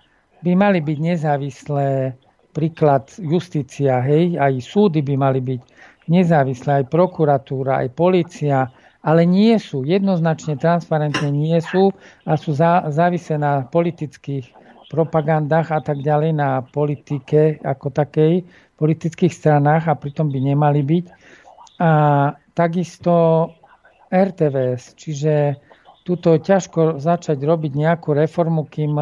by 0.47 0.53
mali 0.55 0.79
byť 0.79 0.99
nezávislé 1.03 2.15
príklad 2.55 3.11
justícia, 3.19 3.99
hej, 3.99 4.39
aj 4.39 4.63
súdy 4.63 5.03
by 5.03 5.19
mali 5.19 5.43
byť 5.43 5.61
nezávislé, 6.07 6.87
aj 6.87 6.87
prokuratúra, 6.87 7.83
aj 7.83 7.89
policia, 7.99 8.71
ale 9.07 9.23
nie 9.23 9.55
sú, 9.63 9.87
jednoznačne 9.87 10.59
transparentne 10.59 11.31
nie 11.31 11.63
sú 11.63 11.95
a 12.27 12.35
sú 12.35 12.59
za, 12.59 12.91
závisé 12.91 13.39
na 13.39 13.63
politických 13.63 14.51
propagandách 14.91 15.71
a 15.71 15.79
tak 15.79 16.03
ďalej, 16.03 16.35
na 16.35 16.67
politike 16.67 17.63
ako 17.63 17.95
takej, 17.95 18.43
politických 18.75 19.31
stranách 19.31 19.87
a 19.87 19.95
pritom 19.95 20.27
by 20.27 20.39
nemali 20.43 20.83
byť. 20.83 21.05
A 21.79 21.91
takisto 22.59 23.15
RTVS, 24.11 24.99
čiže 24.99 25.63
tuto 26.03 26.39
ťažko 26.39 26.99
začať 26.99 27.39
robiť 27.39 27.73
nejakú 27.79 28.11
reformu, 28.15 28.67
kým 28.67 28.99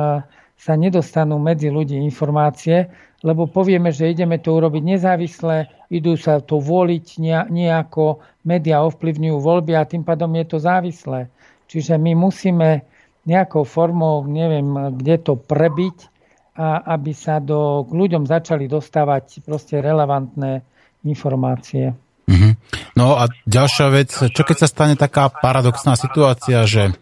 sa 0.56 0.72
nedostanú 0.76 1.36
medzi 1.36 1.68
ľudí 1.68 1.96
informácie, 2.00 2.88
lebo 3.24 3.48
povieme, 3.48 3.88
že 3.88 4.12
ideme 4.12 4.36
to 4.40 4.56
urobiť 4.56 4.82
nezávisle, 4.84 5.68
idú 5.94 6.18
sa 6.18 6.42
to 6.42 6.58
voliť 6.58 7.22
nejako, 7.48 8.18
médiá 8.42 8.82
ovplyvňujú 8.82 9.36
voľby 9.38 9.72
a 9.78 9.86
tým 9.86 10.02
pádom 10.02 10.34
je 10.34 10.44
to 10.50 10.58
závislé. 10.58 11.30
Čiže 11.70 11.94
my 11.96 12.12
musíme 12.18 12.82
nejakou 13.24 13.64
formou, 13.64 14.26
neviem, 14.26 14.66
kde 15.00 15.16
to 15.22 15.32
prebiť 15.38 16.12
a 16.54 16.94
aby 16.94 17.10
sa 17.16 17.42
do, 17.42 17.82
k 17.88 17.92
ľuďom 17.94 18.30
začali 18.30 18.70
dostávať 18.70 19.42
proste 19.42 19.82
relevantné 19.82 20.62
informácie. 21.02 21.94
Mm-hmm. 22.24 22.52
No 22.96 23.20
a 23.20 23.28
ďalšia 23.44 23.86
vec, 23.90 24.10
čo 24.14 24.42
keď 24.46 24.56
sa 24.64 24.68
stane 24.70 24.94
taká 24.96 25.28
paradoxná 25.28 25.98
situácia, 25.98 26.64
že 26.64 26.94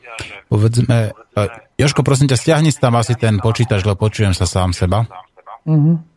povedzme, 0.50 1.14
e, 1.14 1.40
Joško, 1.78 2.02
prosím 2.02 2.32
ťa, 2.32 2.40
stiahni 2.40 2.70
tam 2.74 2.98
asi 2.98 3.14
ten 3.14 3.38
počítač, 3.38 3.86
lebo 3.86 4.08
počujem 4.08 4.34
sa 4.34 4.48
sám 4.48 4.74
seba. 4.74 5.06
Mm-hmm. 5.62 6.11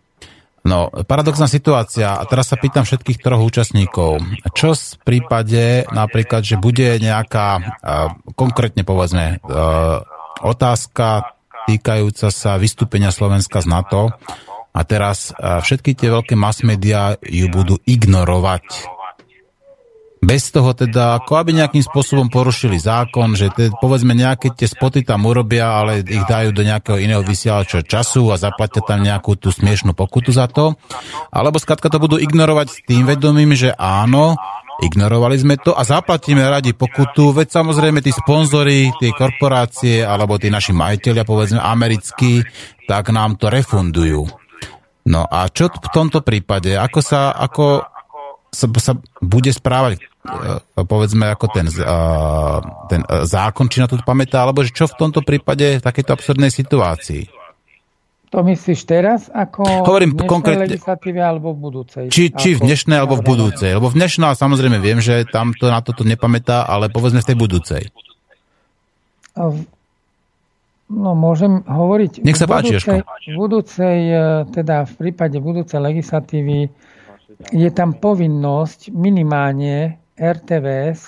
No, 0.66 0.90
paradoxná 0.90 1.46
situácia, 1.46 2.18
a 2.18 2.26
teraz 2.26 2.50
sa 2.50 2.58
pýtam 2.58 2.90
všetkých 2.90 3.22
troch 3.22 3.38
účastníkov, 3.38 4.18
čo 4.58 4.74
v 4.74 4.98
prípade 5.06 5.86
napríklad, 5.94 6.42
že 6.42 6.58
bude 6.58 6.98
nejaká, 6.98 7.62
konkrétne 8.34 8.82
povedzme, 8.82 9.46
otázka 10.42 11.38
týkajúca 11.70 12.34
sa 12.34 12.58
vystúpenia 12.58 13.14
Slovenska 13.14 13.62
z 13.62 13.70
NATO? 13.70 14.10
A 14.76 14.84
teraz 14.84 15.32
všetky 15.38 15.96
tie 15.96 16.12
veľké 16.12 16.36
mass 16.36 16.60
media 16.66 17.16
ju 17.24 17.48
budú 17.48 17.80
ignorovať 17.86 18.95
bez 20.26 20.50
toho 20.50 20.74
teda, 20.74 21.22
ako 21.22 21.38
aby 21.38 21.54
nejakým 21.54 21.86
spôsobom 21.86 22.34
porušili 22.34 22.82
zákon, 22.82 23.38
že 23.38 23.54
te, 23.54 23.70
povedzme 23.78 24.18
nejaké 24.18 24.50
tie 24.58 24.66
spoty 24.66 25.06
tam 25.06 25.30
urobia, 25.30 25.70
ale 25.70 26.02
ich 26.02 26.26
dajú 26.26 26.50
do 26.50 26.66
nejakého 26.66 26.98
iného 26.98 27.22
vysielača 27.22 27.86
času 27.86 28.34
a 28.34 28.42
zaplatia 28.42 28.82
tam 28.82 29.06
nejakú 29.06 29.38
tú 29.38 29.54
smiešnú 29.54 29.94
pokutu 29.94 30.34
za 30.34 30.50
to. 30.50 30.74
Alebo 31.30 31.62
skladka 31.62 31.94
to 31.94 32.02
budú 32.02 32.18
ignorovať 32.18 32.68
s 32.74 32.78
tým 32.90 33.06
vedomím, 33.06 33.54
že 33.54 33.70
áno, 33.78 34.34
ignorovali 34.82 35.38
sme 35.38 35.56
to 35.62 35.78
a 35.78 35.86
zaplatíme 35.86 36.42
radi 36.42 36.74
pokutu, 36.74 37.32
veď 37.32 37.62
samozrejme 37.62 38.02
tí 38.02 38.10
sponzory, 38.10 38.90
tie 38.98 39.14
korporácie 39.14 40.02
alebo 40.02 40.42
tí 40.42 40.50
naši 40.50 40.74
majiteľia, 40.74 41.24
povedzme 41.24 41.62
americkí, 41.62 42.42
tak 42.90 43.14
nám 43.14 43.38
to 43.38 43.54
refundujú. 43.54 44.26
No 45.06 45.22
a 45.30 45.46
čo 45.54 45.70
v 45.70 45.90
tomto 45.94 46.26
prípade? 46.26 46.74
Ako 46.74 46.98
sa, 47.06 47.30
ako 47.30 47.86
sa, 48.50 48.66
sa 48.82 48.94
bude 49.22 49.54
správať 49.54 50.15
povedzme 50.76 51.32
ako 51.32 51.46
ten, 51.54 51.68
e, 51.70 51.84
ten 52.90 53.02
e, 53.06 53.26
zákon, 53.26 53.70
či 53.70 53.82
na 53.82 53.88
to 53.88 54.00
pamätá, 54.02 54.44
alebo 54.44 54.66
že 54.66 54.74
čo 54.74 54.90
v 54.90 54.98
tomto 54.98 55.22
prípade 55.22 55.80
v 55.80 55.86
takejto 55.86 56.12
absurdnej 56.12 56.52
situácii? 56.52 57.30
To 58.34 58.44
myslíš 58.44 58.80
teraz, 58.84 59.32
ako 59.32 59.88
Hovorím 59.88 60.18
v 60.18 60.28
konkrétne, 60.28 60.68
legislatíve 60.68 61.24
alebo 61.24 61.56
v 61.56 61.60
budúcej? 61.72 62.04
Či, 62.12 62.36
či 62.36 62.60
v 62.60 62.68
dnešnej 62.68 63.00
alebo 63.00 63.22
v 63.22 63.24
budúcej. 63.24 63.72
Lebo 63.72 63.88
v 63.88 63.96
dnešnej 63.96 64.36
samozrejme 64.36 64.82
viem, 64.84 65.00
že 65.00 65.24
tam 65.30 65.56
to 65.56 65.72
na 65.72 65.80
toto 65.80 66.04
nepamätá, 66.04 66.68
ale 66.68 66.92
povedzme 66.92 67.24
v 67.24 67.30
tej 67.32 67.38
budúcej. 67.38 67.84
No 70.92 71.16
môžem 71.16 71.64
hovoriť. 71.64 72.28
Nech 72.28 72.36
sa 72.36 72.50
páči, 72.50 72.76
budúcej, 72.76 73.00
v 73.02 73.38
budúcej, 73.40 73.98
teda 74.52 74.84
v 74.84 74.94
prípade 75.00 75.38
budúcej 75.40 75.80
legislatívy 75.80 76.70
je 77.52 77.70
tam 77.74 77.96
povinnosť 77.96 78.94
minimálne 78.94 80.00
RTVS 80.16 81.00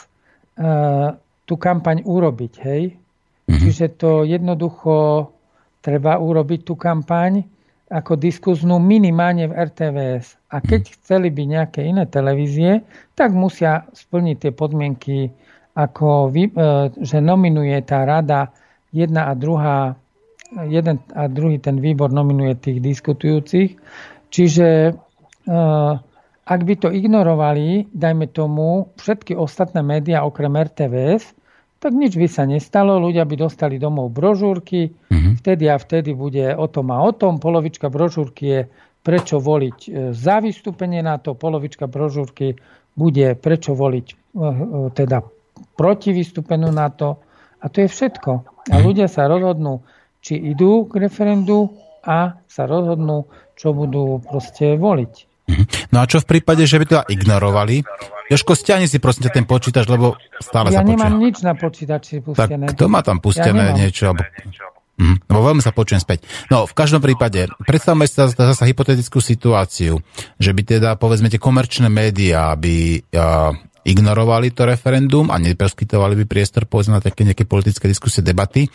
eh, 0.59 1.09
tú 1.47 1.55
kampaň 1.55 2.03
urobiť, 2.03 2.53
hej? 2.63 2.83
Mm-hmm. 2.91 3.59
Čiže 3.63 3.85
to 3.95 4.27
jednoducho 4.27 5.31
treba 5.79 6.19
urobiť 6.19 6.67
tú 6.67 6.75
kampaň 6.75 7.47
ako 7.87 8.19
diskuznú 8.19 8.83
minimálne 8.83 9.47
v 9.47 9.55
RTVS. 9.55 10.51
A 10.51 10.59
keď 10.59 10.91
chceli 10.99 11.31
by 11.31 11.43
nejaké 11.47 11.87
iné 11.87 12.03
televízie, 12.03 12.83
tak 13.15 13.31
musia 13.31 13.87
splniť 13.95 14.35
tie 14.43 14.51
podmienky, 14.51 15.31
ako 15.71 16.27
vy, 16.27 16.51
uh, 16.51 16.91
že 16.99 17.23
nominuje 17.23 17.79
tá 17.87 18.03
rada 18.03 18.51
jedna 18.91 19.31
a 19.31 19.33
druhá, 19.39 19.95
jeden 20.67 20.99
a 21.15 21.31
druhý 21.31 21.63
ten 21.63 21.79
výbor 21.79 22.11
nominuje 22.11 22.59
tých 22.59 22.83
diskutujúcich. 22.83 23.79
Čiže 24.35 24.91
uh, 24.91 25.95
ak 26.47 26.61
by 26.63 26.75
to 26.79 26.87
ignorovali, 26.95 27.91
dajme 27.91 28.31
tomu, 28.31 28.95
všetky 28.95 29.35
ostatné 29.35 29.83
médiá 29.83 30.23
okrem 30.23 30.55
RTVS, 30.55 31.35
tak 31.77 31.91
nič 31.93 32.15
by 32.17 32.27
sa 32.31 32.47
nestalo, 32.47 32.97
ľudia 32.97 33.27
by 33.27 33.35
dostali 33.37 33.77
domov 33.77 34.15
brožúrky, 34.15 34.89
mm-hmm. 34.89 35.33
vtedy 35.43 35.69
a 35.69 35.77
vtedy 35.77 36.15
bude 36.15 36.55
o 36.55 36.65
tom 36.71 36.89
a 36.89 37.03
o 37.03 37.11
tom. 37.13 37.37
Polovička 37.37 37.91
brožúrky 37.91 38.43
je 38.47 38.61
prečo 39.05 39.37
voliť 39.37 39.77
e, 39.85 39.89
za 40.15 40.41
vystúpenie 40.41 41.05
na 41.05 41.21
to, 41.21 41.37
polovička 41.37 41.85
brožúrky 41.85 42.57
bude 42.97 43.37
prečo 43.37 43.77
voliť 43.77 44.07
e, 44.09 44.15
e, 44.15 44.53
teda 44.95 45.21
proti 45.77 46.09
vystúpeniu 46.15 46.73
na 46.73 46.89
to. 46.89 47.21
A 47.61 47.69
to 47.69 47.85
je 47.85 47.89
všetko. 47.91 48.31
A 48.73 48.75
mhm. 48.79 48.83
ľudia 48.83 49.07
sa 49.11 49.29
rozhodnú, 49.29 49.85
či 50.23 50.39
idú 50.39 50.89
k 50.89 51.05
referendu 51.05 51.77
a 52.01 52.41
sa 52.49 52.63
rozhodnú, 52.65 53.29
čo 53.53 53.75
budú 53.75 54.17
proste 54.25 54.79
voliť. 54.79 55.36
Mhm. 55.47 55.63
No 55.95 56.03
a 56.03 56.05
čo 56.05 56.19
v 56.19 56.27
prípade, 56.27 56.67
že 56.67 56.75
by 56.75 56.85
to 56.85 56.97
ignorovali? 57.07 57.79
Joško, 58.27 58.59
stiahni 58.59 58.91
si 58.91 58.99
prosím 58.99 59.31
ťa 59.31 59.39
ten 59.39 59.45
počítač, 59.47 59.87
lebo 59.87 60.19
stále 60.43 60.75
ja 60.75 60.83
sa 60.83 60.83
počujem. 60.83 60.99
Ja 60.99 61.07
nemám 61.07 61.15
nič 61.15 61.37
na 61.39 61.53
počítači 61.55 62.19
pustené. 62.19 62.67
Tak 62.67 62.75
kto 62.75 62.85
má 62.91 62.99
tam 62.99 63.23
pustené 63.23 63.71
ja 63.71 63.73
niečo? 63.73 64.11
Alebo... 64.11 64.27
Mhm, 64.97 65.29
lebo 65.31 65.41
veľmi 65.47 65.61
sa 65.63 65.71
počujem 65.71 66.03
späť. 66.03 66.27
No, 66.51 66.67
v 66.67 66.73
každom 66.75 66.99
prípade, 66.99 67.47
predstavme 67.63 68.03
si 68.09 68.19
zase 68.19 68.63
hypotetickú 68.67 69.23
situáciu, 69.23 70.03
že 70.35 70.51
by 70.51 70.61
teda, 70.67 70.89
povedzme, 70.99 71.31
tie 71.31 71.39
komerčné 71.39 71.87
médiá 71.87 72.51
by 72.57 72.99
uh, 73.15 73.53
ignorovali 73.87 74.51
to 74.51 74.67
referendum 74.67 75.31
a 75.31 75.39
nepreskytovali 75.39 76.19
by 76.19 76.25
priestor, 76.27 76.67
povedzme, 76.67 76.99
na 76.99 77.03
také 77.05 77.23
nejaké 77.23 77.47
politické 77.47 77.87
diskusie, 77.87 78.19
debaty, 78.19 78.67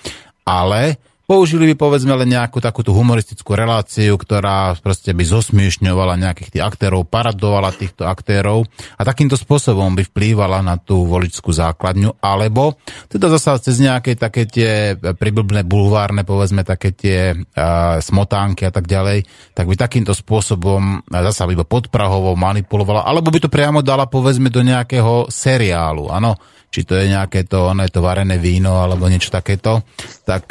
ale 0.49 1.11
Použili 1.23 1.70
by 1.70 1.74
povedzme 1.78 2.12
len 2.19 2.35
nejakú 2.35 2.59
takúto 2.59 2.90
humoristickú 2.90 3.55
reláciu, 3.55 4.19
ktorá 4.19 4.74
proste 4.82 5.15
by 5.15 5.23
zosmiešňovala 5.23 6.19
nejakých 6.19 6.59
tých 6.59 6.65
aktérov, 6.66 7.07
paradovala 7.07 7.70
týchto 7.70 8.11
aktérov 8.11 8.66
a 8.99 9.03
takýmto 9.07 9.39
spôsobom 9.39 9.94
by 9.94 10.03
vplývala 10.03 10.61
na 10.66 10.77
tú 10.82 11.07
voličskú 11.07 11.55
základňu, 11.55 12.19
alebo 12.19 12.74
teda 13.07 13.31
zasa 13.39 13.57
cez 13.62 13.78
nejaké 13.78 14.19
také 14.19 14.51
tie 14.51 14.99
priblbné 14.99 15.62
bulvárne, 15.62 16.27
povedzme 16.27 16.66
také 16.66 16.90
tie 16.90 17.32
uh, 17.32 18.03
smotánky 18.03 18.66
a 18.66 18.74
tak 18.74 18.90
ďalej, 18.90 19.23
tak 19.55 19.70
by 19.70 19.74
takýmto 19.78 20.12
spôsobom 20.12 21.07
zasa 21.07 21.47
by 21.47 21.55
podprahovo 21.62 22.35
manipulovala, 22.35 23.07
alebo 23.07 23.31
by 23.31 23.47
to 23.47 23.49
priamo 23.49 23.78
dala 23.81 24.11
povedzme 24.11 24.51
do 24.51 24.61
nejakého 24.66 25.31
seriálu, 25.31 26.11
áno, 26.11 26.35
či 26.73 26.89
to 26.89 26.97
je 26.97 27.12
nejaké 27.12 27.44
to, 27.44 27.69
ono 27.69 27.85
je 27.85 27.93
to 27.93 28.01
varené 28.01 28.40
víno 28.40 28.81
alebo 28.81 29.05
niečo 29.05 29.28
takéto, 29.28 29.85
tak 30.24 30.49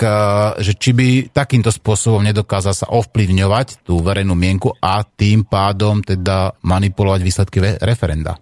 že 0.61 0.77
či 0.77 0.93
by 0.93 1.07
takýmto 1.33 1.73
spôsobom 1.73 2.21
nedokázal 2.21 2.73
sa 2.73 2.88
ovplyvňovať 2.89 3.85
tú 3.85 3.99
verejnú 3.99 4.38
mienku 4.38 4.73
a 4.77 5.01
tým 5.03 5.45
pádom 5.45 6.01
teda 6.01 6.55
manipulovať 6.61 7.21
výsledky 7.21 7.57
referenda. 7.81 8.38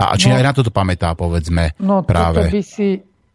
A 0.00 0.16
či 0.16 0.32
no, 0.32 0.40
aj 0.40 0.44
na 0.48 0.52
toto 0.56 0.72
pamätá, 0.72 1.12
povedzme, 1.12 1.76
no, 1.76 2.00
práve. 2.00 2.48
No, 2.48 2.56
by 2.56 2.62
si 2.64 2.88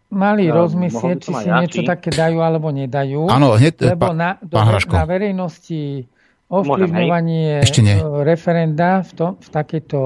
mali 0.10 0.50
no, 0.50 0.66
rozmyslieť, 0.66 1.18
či 1.22 1.32
si 1.34 1.48
niečo 1.50 1.82
také 1.86 2.10
dajú 2.10 2.42
alebo 2.42 2.74
nedajú. 2.74 3.30
Áno, 3.30 3.54
hneď, 3.54 3.94
lebo 3.94 4.10
pa, 4.10 4.18
na, 4.18 4.30
do, 4.42 4.58
na 4.90 5.06
verejnosti 5.06 6.10
ovplyvňovanie 6.50 7.62
referenda 8.26 9.02
v, 9.06 9.12
tom, 9.14 9.32
v 9.38 9.48
takejto 9.50 10.02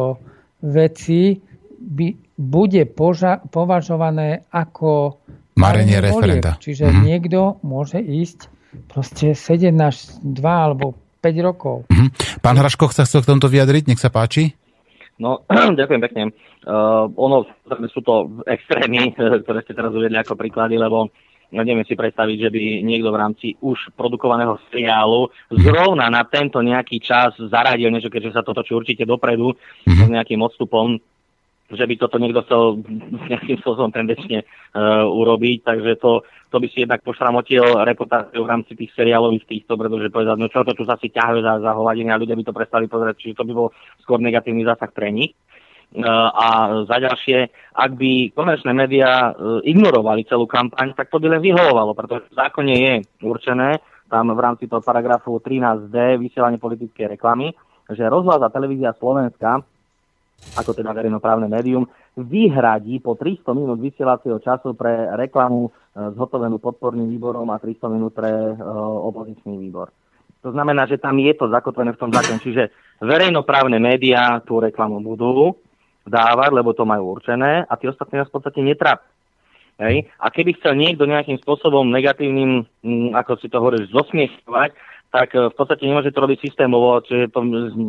veci 0.68 1.40
by 1.80 2.08
bude 2.40 2.84
poža- 2.92 3.44
považované 3.52 4.48
ako 4.52 5.19
marenie 5.60 6.00
referenda. 6.00 6.56
Čiže 6.58 6.88
mm-hmm. 6.88 7.04
niekto 7.04 7.60
môže 7.62 8.00
ísť 8.00 8.48
proste 8.88 9.36
sedieť 9.36 9.76
na 9.76 9.92
2 9.92 10.24
alebo 10.40 10.96
5 11.20 11.48
rokov. 11.48 11.76
Mm-hmm. 11.92 12.40
Pán 12.40 12.56
Hraško 12.56 12.96
sa 12.96 13.04
chcel 13.04 13.22
k 13.28 13.30
tomto 13.36 13.52
vyjadriť, 13.52 13.92
nech 13.92 14.00
sa 14.00 14.08
páči. 14.08 14.56
No, 15.20 15.44
ďakujem 15.80 16.02
pekne. 16.02 16.24
Uh, 16.64 17.12
ono, 17.20 17.44
sú 17.92 18.00
to 18.00 18.44
extrémy, 18.48 19.12
ktoré 19.44 19.60
ste 19.68 19.76
teraz 19.76 19.92
uvedli 19.92 20.16
ako 20.16 20.40
príklady, 20.40 20.80
lebo 20.80 21.12
neviem 21.52 21.82
si 21.84 21.98
predstaviť, 21.98 22.38
že 22.48 22.50
by 22.54 22.62
niekto 22.86 23.10
v 23.10 23.20
rámci 23.20 23.48
už 23.60 23.98
produkovaného 23.98 24.62
seriálu 24.70 25.34
zrovna 25.50 26.06
na 26.08 26.22
tento 26.30 26.62
nejaký 26.62 27.02
čas 27.02 27.34
zaradil 27.50 27.90
niečo, 27.90 28.14
keďže 28.14 28.38
sa 28.38 28.42
to 28.46 28.54
točí 28.54 28.78
určite 28.78 29.04
dopredu 29.04 29.58
mm-hmm. 29.58 30.06
s 30.06 30.10
nejakým 30.14 30.40
odstupom 30.46 31.02
že 31.70 31.86
by 31.86 31.94
toto 32.02 32.18
niekto 32.18 32.42
chcel 32.46 32.82
nejakým 33.30 33.58
spôsobom 33.62 33.94
tendenčne 33.94 34.42
uh, 34.42 35.06
urobiť, 35.06 35.62
takže 35.62 36.02
to, 36.02 36.26
to 36.50 36.58
by 36.58 36.68
si 36.70 36.82
jednak 36.82 37.06
pošramotil 37.06 37.86
reputáciu 37.86 38.42
v 38.42 38.50
rámci 38.50 38.74
tých 38.74 38.90
seriálových 38.98 39.46
týchto, 39.46 39.78
pretože 39.78 40.10
povedať, 40.10 40.38
no 40.38 40.50
čo 40.50 40.66
to 40.66 40.74
tu 40.74 40.84
zase 40.86 41.14
ťahajú 41.14 41.40
za, 41.46 41.54
za 41.62 41.72
hovadiny 41.78 42.10
a 42.10 42.20
ľudia 42.20 42.34
by 42.34 42.44
to 42.46 42.58
prestali 42.58 42.86
pozerať, 42.90 43.16
čiže 43.22 43.38
to 43.38 43.46
by 43.46 43.54
bol 43.54 43.68
skôr 44.02 44.18
negatívny 44.18 44.66
zásah 44.66 44.90
pre 44.90 45.14
nich. 45.14 45.38
Uh, 45.90 46.06
a 46.30 46.48
za 46.86 47.02
ďalšie, 47.02 47.50
ak 47.74 47.92
by 47.98 48.30
komerčné 48.38 48.78
médiá 48.78 49.34
uh, 49.34 49.58
ignorovali 49.66 50.26
celú 50.30 50.46
kampaň, 50.46 50.94
tak 50.94 51.10
to 51.10 51.18
by 51.18 51.34
len 51.34 51.42
vyhovovalo, 51.42 51.98
pretože 51.98 52.30
v 52.30 52.38
zákone 52.38 52.74
je 52.78 52.94
určené, 53.26 53.82
tam 54.10 54.34
v 54.34 54.42
rámci 54.42 54.66
toho 54.66 54.82
paragrafu 54.82 55.38
13d 55.38 56.18
vysielanie 56.18 56.62
politickej 56.62 57.14
reklamy, 57.14 57.54
že 57.90 58.06
rozhlas 58.06 58.42
a 58.42 58.54
televízia 58.54 58.94
Slovenska 58.98 59.66
ako 60.58 60.72
teda 60.74 60.92
verejnoprávne 60.92 61.48
médium, 61.48 61.86
vyhradí 62.18 63.00
po 63.00 63.16
300 63.16 63.54
minút 63.56 63.80
vysielacieho 63.80 64.42
času 64.42 64.74
pre 64.74 65.14
reklamu 65.16 65.70
e, 65.70 65.72
zhotovenú 66.18 66.58
podporným 66.60 67.08
výborom 67.08 67.48
a 67.54 67.62
300 67.62 67.96
minút 67.96 68.12
pre 68.18 68.30
uh, 68.30 68.58
opozičný 69.08 69.56
výbor. 69.56 69.94
To 70.42 70.56
znamená, 70.56 70.88
že 70.88 70.98
tam 70.98 71.20
je 71.20 71.36
to 71.36 71.52
zakotvené 71.52 71.92
v 71.94 72.02
tom 72.02 72.12
zákone. 72.16 72.40
Čiže 72.40 72.64
verejnoprávne 73.04 73.76
médiá 73.76 74.40
tú 74.40 74.64
reklamu 74.64 75.04
budú 75.04 75.60
dávať, 76.08 76.50
lebo 76.56 76.72
to 76.72 76.88
majú 76.88 77.20
určené 77.20 77.68
a 77.68 77.74
tí 77.76 77.92
ostatní 77.92 78.24
nás 78.24 78.32
v 78.32 78.36
podstate 78.40 78.64
netrápia. 78.64 79.06
Hej? 79.80 80.12
A 80.20 80.28
keby 80.28 80.60
chcel 80.60 80.76
niekto 80.76 81.08
nejakým 81.08 81.40
spôsobom 81.40 81.88
negatívnym, 81.88 82.68
mm, 82.84 83.16
ako 83.16 83.40
si 83.40 83.48
to 83.48 83.64
hovoríš, 83.64 83.92
zosmiešťovať, 83.96 84.70
tak 85.10 85.28
e, 85.34 85.48
v 85.50 85.56
podstate 85.56 85.88
nemôže 85.88 86.12
to 86.12 86.20
robiť 86.20 86.40
systémovo, 86.44 87.00
čiže 87.00 87.32
to 87.32 87.40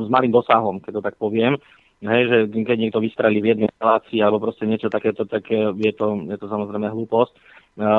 s 0.06 0.08
malým 0.10 0.30
dosahom, 0.30 0.78
keď 0.78 0.92
to 0.98 1.02
tak 1.02 1.18
poviem. 1.18 1.58
Hej, 2.00 2.22
že 2.32 2.36
keď 2.64 2.76
niekto 2.80 2.96
vystrelí 2.96 3.44
v 3.44 3.50
jednej 3.52 3.68
relácii 3.76 4.24
alebo 4.24 4.40
proste 4.40 4.64
niečo 4.64 4.88
takéto, 4.88 5.28
tak 5.28 5.44
je 5.52 5.92
to, 5.92 6.24
je 6.32 6.36
to 6.40 6.46
samozrejme 6.48 6.88
hlúposť. 6.88 7.32
E, 7.36 7.38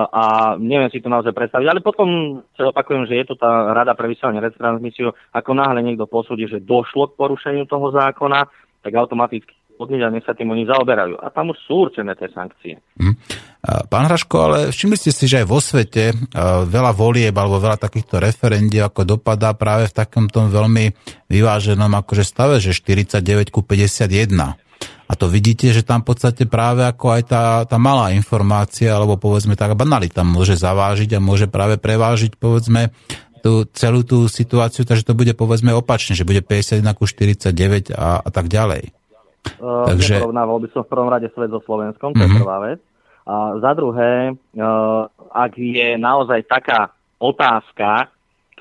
a 0.09 0.57
neviem 0.57 0.89
si 0.89 1.05
to 1.05 1.05
naozaj 1.05 1.29
predstaviť, 1.37 1.69
ale 1.69 1.85
potom 1.85 2.41
sa 2.57 2.73
opakujem, 2.73 3.05
že 3.05 3.21
je 3.21 3.25
to 3.29 3.35
tá 3.37 3.77
rada 3.77 3.93
pre 3.93 4.09
vysielanie 4.09 4.41
retransmisiu. 4.41 5.13
Ako 5.37 5.53
náhle 5.53 5.85
niekto 5.85 6.09
posúdi, 6.09 6.49
že 6.49 6.65
došlo 6.65 7.13
k 7.13 7.17
porušeniu 7.21 7.69
toho 7.69 7.93
zákona, 7.93 8.49
tak 8.81 8.97
automaticky 8.97 9.53
odnieť 9.83 10.01
a 10.05 10.13
nech 10.13 10.25
sa 10.25 10.37
tým 10.37 10.53
oni 10.53 10.69
zaoberajú. 10.69 11.17
A 11.17 11.33
tam 11.33 11.51
už 11.51 11.57
sú 11.65 11.89
určené 11.89 12.13
tie 12.13 12.29
sankcie. 12.29 12.77
Hm. 13.01 13.15
Pán 13.61 14.09
Hraško, 14.09 14.35
ale 14.41 14.57
všimli 14.73 14.97
ste 14.97 15.13
si, 15.13 15.29
že 15.29 15.45
aj 15.45 15.47
vo 15.49 15.61
svete 15.61 16.17
veľa 16.65 16.91
volieb 16.97 17.33
alebo 17.37 17.61
veľa 17.61 17.77
takýchto 17.77 18.17
referendí 18.17 18.81
ako 18.81 19.17
dopadá 19.17 19.53
práve 19.53 19.85
v 19.85 19.97
takomto 20.01 20.49
veľmi 20.49 20.89
vyváženom 21.29 21.93
akože 21.93 22.25
stave, 22.25 22.57
že 22.57 22.73
49 22.73 23.53
ku 23.53 23.61
51. 23.61 24.57
A 25.11 25.13
to 25.19 25.27
vidíte, 25.27 25.69
že 25.75 25.83
tam 25.85 26.01
v 26.01 26.15
podstate 26.15 26.47
práve 26.47 26.87
ako 26.87 27.19
aj 27.19 27.21
tá, 27.27 27.43
tá 27.67 27.77
malá 27.77 28.15
informácia, 28.15 28.95
alebo 28.95 29.19
povedzme 29.19 29.59
tá 29.59 29.67
banalita 29.75 30.23
môže 30.23 30.57
zavážiť 30.57 31.19
a 31.19 31.21
môže 31.21 31.51
práve 31.51 31.75
prevážiť 31.77 32.39
povedzme 32.39 32.89
tú 33.41 33.65
celú 33.73 34.05
tú 34.05 34.29
situáciu, 34.29 34.85
takže 34.85 35.03
to 35.03 35.17
bude 35.17 35.33
povedzme 35.33 35.73
opačne, 35.73 36.13
že 36.13 36.23
bude 36.23 36.45
51 36.45 36.85
ku 36.93 37.09
49 37.09 37.91
a, 37.91 38.21
a 38.21 38.29
tak 38.29 38.47
ďalej. 38.47 38.93
Uh, 39.61 39.89
Takže... 39.93 40.17
Neporovnával 40.17 40.57
by 40.61 40.67
som 40.73 40.81
v 40.85 40.91
prvom 40.91 41.09
rade 41.09 41.27
svet 41.33 41.49
so 41.53 41.61
Slovenskom, 41.65 42.13
to 42.13 42.21
mm-hmm. 42.21 42.29
je 42.29 42.33
mhm. 42.33 42.41
prvá 42.41 42.57
vec. 42.65 42.79
A 43.21 43.33
za 43.61 43.71
druhé, 43.77 44.33
uh, 44.33 45.05
ak 45.29 45.53
je 45.53 45.93
naozaj 45.97 46.49
taká 46.49 46.89
otázka, 47.21 48.09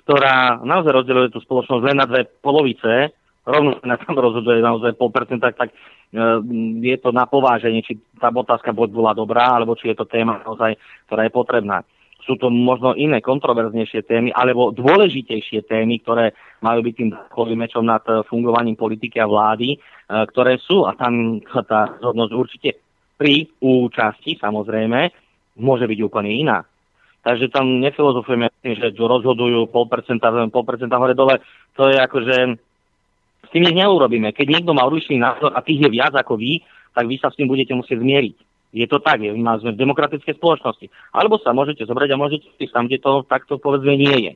ktorá 0.05 0.61
naozaj 0.61 0.93
rozdeľuje 0.93 1.29
tú 1.33 1.41
spoločnosť 1.41 1.83
len 1.85 1.97
na 1.97 2.05
dve 2.05 2.29
polovice, 2.45 3.17
rovno 3.49 3.81
na 3.81 3.97
tam 3.97 4.21
rozhoduje 4.21 4.61
naozaj 4.61 5.01
pol 5.01 5.09
percenta, 5.09 5.49
tak 5.53 5.73
uh, 5.73 6.45
je 6.81 6.97
to 7.01 7.09
na 7.13 7.25
pováženie, 7.25 7.81
či 7.81 7.97
tá 8.21 8.29
otázka 8.29 8.77
buď 8.77 8.89
bola 8.93 9.13
dobrá, 9.17 9.57
alebo 9.57 9.73
či 9.77 9.93
je 9.93 9.97
to 9.97 10.05
téma 10.05 10.45
naozaj, 10.45 10.77
ktorá 11.09 11.25
je 11.25 11.33
potrebná 11.33 11.81
sú 12.31 12.39
to 12.39 12.47
možno 12.47 12.95
iné 12.95 13.19
kontroverznejšie 13.19 14.07
témy, 14.07 14.31
alebo 14.31 14.71
dôležitejšie 14.71 15.67
témy, 15.67 15.99
ktoré 16.07 16.31
majú 16.63 16.87
byť 16.87 16.95
tým 16.95 17.11
mečom 17.59 17.83
nad 17.83 18.07
eh, 18.07 18.23
fungovaním 18.31 18.79
politiky 18.79 19.19
a 19.19 19.27
vlády, 19.27 19.75
eh, 19.75 20.23
ktoré 20.31 20.63
sú, 20.63 20.87
a 20.87 20.95
tam 20.95 21.43
tá 21.43 21.99
zhodnosť 21.99 22.33
určite 22.39 22.71
pri 23.19 23.51
účasti 23.59 24.39
samozrejme 24.39 25.11
môže 25.59 25.91
byť 25.91 25.99
úplne 26.07 26.31
iná. 26.31 26.63
Takže 27.21 27.53
tam 27.53 27.85
nefilozofujeme 27.85 28.49
že 28.65 28.97
rozhodujú 28.97 29.69
pol 29.69 29.85
percenta, 29.91 30.33
pol 30.49 30.65
percenta 30.65 30.97
hore 30.97 31.13
dole. 31.13 31.37
To 31.77 31.93
je 31.93 32.01
ako, 32.01 32.19
že 32.25 32.37
s 33.45 33.49
tým 33.53 33.69
nič 33.69 33.77
neurobíme. 33.77 34.33
Keď 34.33 34.47
niekto 34.49 34.73
má 34.73 34.89
odlišný 34.89 35.21
názor 35.21 35.53
a 35.53 35.61
tých 35.61 35.85
je 35.85 35.91
viac 35.93 36.17
ako 36.17 36.41
vy, 36.41 36.65
tak 36.97 37.05
vy 37.05 37.21
sa 37.21 37.29
s 37.29 37.37
tým 37.37 37.45
budete 37.45 37.77
musieť 37.77 38.01
zmieriť. 38.01 38.37
Je 38.71 38.87
to 38.87 39.03
tak, 39.03 39.19
je, 39.19 39.35
sme 39.35 39.75
v 39.75 39.81
demokratickej 39.83 40.39
spoločnosti. 40.39 40.87
Alebo 41.11 41.43
sa 41.43 41.51
môžete 41.51 41.83
zobrať 41.91 42.09
a 42.15 42.21
môžete 42.21 42.47
ísť 42.55 42.71
tam, 42.75 42.87
kde 42.87 43.03
to 43.03 43.13
takto 43.27 43.59
povedzme 43.59 43.99
nie 43.99 44.17
je. 44.31 44.33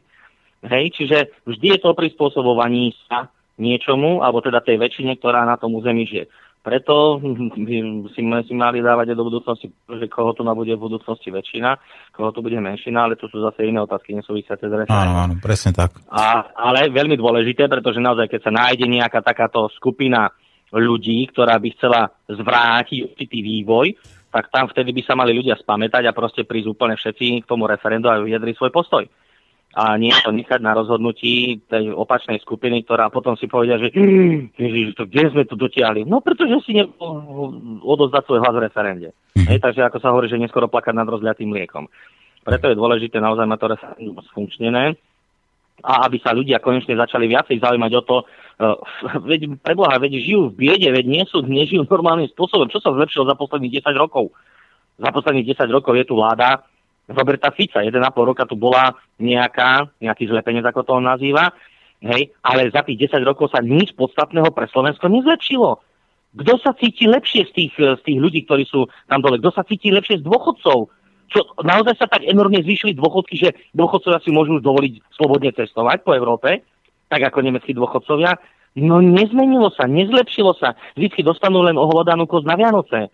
Hej, 0.64 0.84
čiže 0.96 1.18
vždy 1.44 1.76
je 1.76 1.78
to 1.78 1.92
o 1.92 1.98
prispôsobovaní 1.98 2.96
sa 3.06 3.30
niečomu, 3.60 4.24
alebo 4.24 4.42
teda 4.42 4.64
tej 4.64 4.80
väčšine, 4.80 5.20
ktorá 5.20 5.46
na 5.46 5.54
tom 5.54 5.76
území 5.78 6.08
žije. 6.08 6.26
Preto 6.64 7.20
si, 8.16 8.22
si 8.24 8.54
mali 8.56 8.78
dávať 8.80 9.12
do 9.12 9.28
budúcnosti, 9.28 9.68
že 9.68 10.08
koho 10.08 10.32
tu 10.32 10.42
bude 10.42 10.72
v 10.72 10.84
budúcnosti 10.88 11.28
väčšina, 11.28 11.76
koho 12.16 12.32
tu 12.32 12.40
bude 12.40 12.56
menšina, 12.58 13.04
ale 13.04 13.20
to 13.20 13.28
sú 13.28 13.38
zase 13.44 13.68
iné 13.68 13.78
otázky 13.84 14.16
nesúvisiace 14.16 14.64
s 14.66 14.72
Áno, 14.88 15.14
áno, 15.20 15.34
presne 15.38 15.76
tak. 15.76 16.00
A, 16.08 16.48
ale 16.56 16.88
veľmi 16.88 17.20
dôležité, 17.20 17.68
pretože 17.68 18.00
naozaj, 18.00 18.32
keď 18.32 18.40
sa 18.48 18.52
nájde 18.56 18.88
nejaká 18.88 19.20
takáto 19.20 19.68
skupina 19.76 20.32
ľudí, 20.74 21.28
ktorá 21.30 21.60
by 21.60 21.68
chcela 21.76 22.10
zvrátiť 22.26 23.12
určitý 23.12 23.38
vývoj, 23.44 23.94
tak 24.34 24.50
tam 24.50 24.66
vtedy 24.66 24.90
by 24.90 25.02
sa 25.06 25.14
mali 25.14 25.30
ľudia 25.30 25.54
spamätať 25.54 26.10
a 26.10 26.16
proste 26.16 26.42
prísť 26.42 26.74
úplne 26.74 26.98
všetci 26.98 27.46
k 27.46 27.48
tomu 27.48 27.70
referendu 27.70 28.10
a 28.10 28.18
vyjadriť 28.18 28.58
svoj 28.58 28.74
postoj. 28.74 29.06
A 29.74 29.94
nie 29.94 30.10
to 30.10 30.34
nechať 30.34 30.58
na 30.58 30.74
rozhodnutí 30.74 31.62
tej 31.70 31.94
opačnej 31.94 32.42
skupiny, 32.42 32.82
ktorá 32.82 33.14
potom 33.14 33.38
si 33.38 33.46
povedia, 33.46 33.78
že 33.78 33.94
ježiš, 34.58 34.98
to 34.98 35.06
kde 35.06 35.30
sme 35.30 35.46
to 35.46 35.54
dotiahli? 35.54 36.02
No 36.02 36.18
pretože 36.18 36.66
si 36.66 36.74
nebol 36.74 37.54
odozdať 37.86 38.26
svoj 38.26 38.42
hlas 38.42 38.54
v 38.58 38.64
referende. 38.66 39.08
Mm. 39.38 39.46
Hej, 39.54 39.58
takže 39.62 39.86
ako 39.86 39.98
sa 40.02 40.10
hovorí, 40.10 40.26
že 40.26 40.42
neskoro 40.42 40.66
plakať 40.66 40.94
nad 40.98 41.06
rozliatým 41.06 41.54
mliekom. 41.54 41.86
Preto 42.42 42.66
je 42.66 42.78
dôležité 42.78 43.22
naozaj 43.22 43.46
mať 43.46 43.58
to 43.62 43.66
referendum 43.70 44.18
sfunkčnené 44.34 44.98
a 45.82 46.06
aby 46.06 46.22
sa 46.22 46.30
ľudia 46.30 46.62
konečne 46.62 46.94
začali 46.94 47.26
viacej 47.26 47.58
zaujímať 47.58 47.92
o 47.98 48.02
to, 48.06 48.16
uh, 48.22 48.76
veď 49.30 49.58
preboha, 49.58 49.98
veď 49.98 50.22
žijú 50.22 50.52
v 50.52 50.68
biede, 50.68 50.88
veď 50.94 51.04
nie 51.08 51.24
sú, 51.26 51.42
nežijú 51.42 51.82
normálnym 51.88 52.30
spôsobom. 52.30 52.70
Čo 52.70 52.78
sa 52.84 52.94
zlepšilo 52.94 53.26
za 53.26 53.34
posledných 53.34 53.82
10 53.82 53.96
rokov? 53.98 54.30
Za 55.00 55.10
posledných 55.10 55.58
10 55.58 55.74
rokov 55.74 55.98
je 55.98 56.06
tu 56.06 56.14
vláda 56.14 56.62
Roberta 57.10 57.50
Fica. 57.50 57.82
1,5 57.82 57.98
roka 58.14 58.46
tu 58.46 58.54
bola 58.54 58.94
nejaká, 59.18 59.90
nejaký 59.98 60.30
zlepenec, 60.30 60.64
ako 60.64 60.80
to 60.86 60.92
on 60.96 61.04
nazýva, 61.04 61.52
hej, 62.00 62.32
ale 62.40 62.72
za 62.72 62.80
tých 62.86 63.10
10 63.12 63.20
rokov 63.26 63.52
sa 63.52 63.60
nič 63.60 63.92
podstatného 63.96 64.48
pre 64.54 64.70
Slovensko 64.70 65.10
nezlepšilo. 65.10 65.82
Kto 66.34 66.52
sa 66.58 66.74
cíti 66.74 67.06
lepšie 67.06 67.46
z 67.46 67.52
tých, 67.54 67.74
z 67.78 68.00
tých 68.02 68.18
ľudí, 68.18 68.42
ktorí 68.42 68.66
sú 68.66 68.90
tam 69.06 69.22
dole? 69.22 69.38
Kto 69.38 69.54
sa 69.54 69.62
cíti 69.62 69.94
lepšie 69.94 70.18
z 70.18 70.26
dôchodcov? 70.26 70.90
Čo 71.34 71.50
naozaj 71.66 71.98
sa 71.98 72.06
tak 72.06 72.22
enormne 72.22 72.62
zvýšili 72.62 72.94
dôchodky, 72.94 73.34
že 73.34 73.50
dôchodcovia 73.74 74.22
si 74.22 74.30
môžu 74.30 74.62
dovoliť 74.62 75.02
slobodne 75.18 75.50
cestovať 75.50 76.06
po 76.06 76.14
Európe, 76.14 76.62
tak 77.10 77.26
ako 77.26 77.42
nemeckí 77.42 77.74
dôchodcovia. 77.74 78.38
No 78.78 79.02
nezmenilo 79.02 79.74
sa, 79.74 79.90
nezlepšilo 79.90 80.54
sa. 80.58 80.78
Vždycky 80.94 81.26
dostanú 81.26 81.66
len 81.66 81.74
ohovodanú 81.74 82.30
kost 82.30 82.46
na 82.46 82.54
Vianoce. 82.54 83.10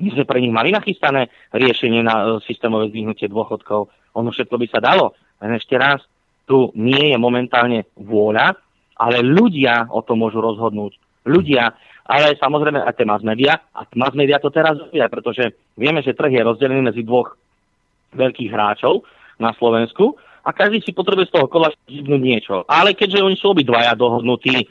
My 0.00 0.08
sme 0.12 0.24
pre 0.28 0.40
nich 0.40 0.52
mali 0.52 0.72
nachystané 0.72 1.32
riešenie 1.52 2.00
na 2.04 2.14
e, 2.16 2.22
systémové 2.44 2.88
zdvihnutie 2.92 3.28
dôchodkov. 3.28 3.92
Ono 4.16 4.28
všetko 4.32 4.56
by 4.56 4.66
sa 4.68 4.80
dalo. 4.80 5.16
Len 5.40 5.56
ešte 5.56 5.76
raz, 5.76 6.00
tu 6.48 6.72
nie 6.76 7.12
je 7.12 7.16
momentálne 7.20 7.88
vôľa, 7.96 8.56
ale 8.98 9.24
ľudia 9.24 9.88
o 9.92 10.00
tom 10.04 10.24
môžu 10.24 10.40
rozhodnúť. 10.40 10.96
Ľudia, 11.28 11.70
ale 12.08 12.34
samozrejme 12.34 12.82
aj 12.82 12.96
tie 12.98 13.06
mass 13.06 13.22
media. 13.22 13.62
A 13.76 13.86
mass 13.94 14.16
media 14.16 14.42
to 14.42 14.50
teraz 14.50 14.74
robia, 14.80 15.06
pretože 15.06 15.54
vieme, 15.78 16.02
že 16.02 16.16
trh 16.16 16.34
je 16.34 16.42
rozdelený 16.42 16.88
medzi 16.90 17.04
dvoch 17.06 17.36
veľkých 18.14 18.50
hráčov 18.52 19.02
na 19.40 19.52
Slovensku 19.56 20.16
a 20.42 20.50
každý 20.50 20.82
si 20.82 20.90
potrebuje 20.90 21.30
z 21.30 21.34
toho 21.38 21.46
kola 21.46 21.70
žibnúť 21.86 22.22
niečo. 22.22 22.56
Ale 22.66 22.98
keďže 22.98 23.22
oni 23.22 23.36
sú 23.38 23.54
obidvaja 23.54 23.94
dohodnutí 23.94 24.56
e, 24.62 24.66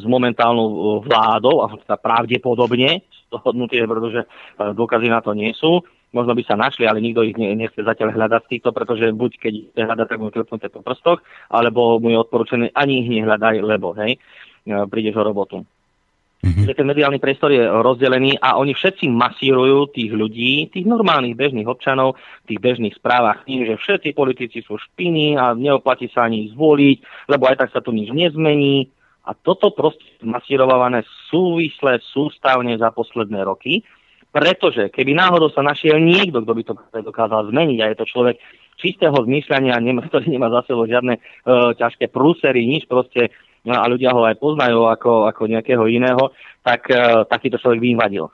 s 0.00 0.04
momentálnou 0.08 0.68
e, 0.68 0.76
vládou, 1.04 1.64
a 1.64 1.76
teda 1.76 1.96
pravdepodobne 2.00 3.04
dohodnutí, 3.28 3.84
pretože 3.84 4.24
e, 4.24 4.26
dôkazy 4.72 5.08
na 5.12 5.20
to 5.20 5.36
nie 5.36 5.52
sú, 5.52 5.84
možno 6.14 6.32
by 6.32 6.42
sa 6.46 6.54
našli, 6.54 6.86
ale 6.86 7.02
nikto 7.02 7.26
ich 7.26 7.36
nechce 7.36 7.82
zatiaľ 7.82 8.14
hľadať 8.14 8.40
z 8.46 8.50
týchto, 8.56 8.70
pretože 8.70 9.10
buď 9.10 9.30
keď 9.42 9.54
hľadať, 9.74 10.06
tak 10.06 10.18
mu 10.22 10.30
klepnuté 10.30 10.70
po 10.70 10.80
prstoch, 10.80 11.20
alebo 11.50 11.98
mu 11.98 12.14
je 12.14 12.22
odporúčené 12.22 12.70
ani 12.72 13.02
ich 13.02 13.08
nehľadaj, 13.10 13.60
lebo 13.60 13.92
hej, 13.98 14.16
e, 14.16 14.18
prídeš 14.86 15.18
o 15.18 15.26
robotu. 15.26 15.66
Mm-hmm. 16.44 16.68
Že 16.68 16.76
ten 16.76 16.86
mediálny 16.92 17.18
priestor 17.24 17.48
je 17.56 17.64
rozdelený 17.64 18.36
a 18.36 18.60
oni 18.60 18.76
všetci 18.76 19.08
masírujú 19.08 19.88
tých 19.96 20.12
ľudí, 20.12 20.68
tých 20.68 20.84
normálnych 20.84 21.32
bežných 21.32 21.64
občanov, 21.64 22.20
tých 22.44 22.60
bežných 22.60 22.92
správach 23.00 23.48
tým, 23.48 23.64
že 23.64 23.80
všetci 23.80 24.12
politici 24.12 24.60
sú 24.60 24.76
špiny 24.76 25.40
a 25.40 25.56
neoplatí 25.56 26.12
sa 26.12 26.28
ani 26.28 26.52
zvoliť, 26.52 27.28
lebo 27.32 27.48
aj 27.48 27.64
tak 27.64 27.70
sa 27.72 27.80
tu 27.80 27.96
nič 27.96 28.12
nezmení. 28.12 28.92
A 29.24 29.32
toto 29.32 29.72
proste 29.72 30.04
masírované 30.20 31.00
súvisle, 31.32 31.96
sústavne 32.12 32.76
za 32.76 32.92
posledné 32.92 33.40
roky, 33.40 33.80
pretože 34.28 34.92
keby 34.92 35.16
náhodou 35.16 35.48
sa 35.48 35.64
našiel 35.64 35.96
niekto, 35.96 36.44
kto 36.44 36.52
by 36.52 36.62
to 36.66 36.74
dokázal 36.92 37.48
zmeniť 37.48 37.78
a 37.80 37.88
je 37.88 37.96
to 37.96 38.10
človek 38.10 38.36
čistého 38.76 39.14
zmýšľania, 39.14 39.80
ktorý 39.80 40.28
nemá 40.28 40.52
za 40.52 40.68
sebou 40.68 40.84
žiadne 40.84 41.16
uh, 41.16 41.72
ťažké 41.72 42.12
prúsery, 42.12 42.68
nič 42.68 42.84
proste 42.84 43.32
no 43.64 43.72
a 43.74 43.84
ľudia 43.88 44.12
ho 44.12 44.22
aj 44.24 44.36
poznajú 44.38 44.86
ako, 44.88 45.28
ako 45.28 45.42
nejakého 45.48 45.84
iného, 45.88 46.30
tak 46.60 46.88
uh, 46.92 47.24
takýto 47.24 47.56
človek 47.60 47.80
by 47.80 47.88
im 47.90 48.00
vadil. 48.00 48.26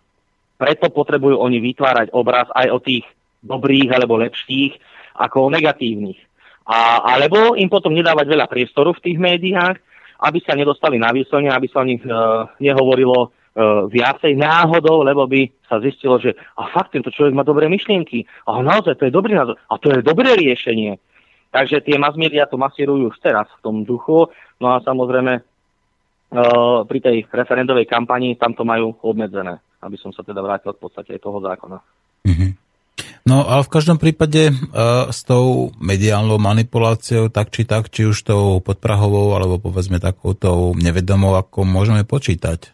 Preto 0.61 0.93
potrebujú 0.93 1.40
oni 1.40 1.59
vytvárať 1.62 2.12
obraz 2.12 2.51
aj 2.52 2.69
o 2.69 2.78
tých 2.82 3.07
dobrých 3.40 3.89
alebo 3.97 4.20
lepších 4.20 4.77
ako 5.16 5.48
o 5.48 5.52
negatívnych. 5.52 6.20
A, 6.69 7.02
alebo 7.16 7.57
im 7.57 7.73
potom 7.73 7.97
nedávať 7.97 8.27
veľa 8.28 8.47
priestoru 8.47 8.93
v 8.93 9.02
tých 9.02 9.19
médiách, 9.19 9.81
aby 10.20 10.39
sa 10.44 10.52
nedostali 10.52 11.01
na 11.01 11.11
výslne, 11.11 11.48
aby 11.48 11.66
sa 11.66 11.81
o 11.81 11.89
nich 11.89 12.05
uh, 12.05 12.44
nehovorilo 12.61 13.32
uh, 13.32 13.89
viacej 13.89 14.36
náhodou, 14.36 15.01
lebo 15.01 15.24
by 15.24 15.48
sa 15.65 15.81
zistilo, 15.81 16.20
že 16.20 16.36
a 16.61 16.69
fakt 16.69 16.93
tento 16.93 17.09
človek 17.09 17.32
má 17.32 17.43
dobré 17.43 17.66
myšlienky. 17.73 18.28
A 18.44 18.61
naozaj 18.61 19.01
to 19.01 19.09
je 19.09 19.16
dobrý 19.16 19.32
názor. 19.35 19.57
A 19.73 19.81
to 19.81 19.89
je 19.90 20.05
dobré 20.05 20.36
riešenie. 20.36 21.01
Takže 21.51 21.82
tie 21.82 21.98
mass 21.98 22.14
media 22.14 22.47
to 22.47 22.55
masírujú 22.55 23.10
už 23.10 23.18
teraz 23.18 23.51
v 23.59 23.62
tom 23.66 23.77
duchu, 23.82 24.31
no 24.62 24.66
a 24.70 24.78
samozrejme 24.86 25.43
pri 26.86 26.98
tej 27.02 27.27
referendovej 27.27 27.90
kampani 27.90 28.39
tam 28.39 28.55
to 28.55 28.62
majú 28.62 28.94
obmedzené, 29.02 29.59
aby 29.82 29.98
som 29.98 30.14
sa 30.14 30.22
teda 30.22 30.39
vrátil 30.39 30.70
v 30.70 30.82
podstate 30.86 31.18
toho 31.18 31.43
zákona. 31.43 31.82
Mm-hmm. 32.22 32.51
No 33.27 33.51
ale 33.51 33.66
v 33.66 33.72
každom 33.74 33.98
prípade 33.98 34.55
uh, 34.55 35.10
s 35.10 35.27
tou 35.27 35.74
mediálnou 35.82 36.39
manipuláciou, 36.39 37.35
tak 37.35 37.51
či 37.51 37.66
tak, 37.66 37.90
či 37.90 38.06
už 38.06 38.16
tou 38.22 38.62
podprahovou, 38.62 39.35
alebo 39.35 39.59
povedzme 39.59 39.98
takouto 39.98 40.70
nevedomou, 40.78 41.35
ako 41.35 41.66
môžeme 41.66 42.06
počítať. 42.06 42.70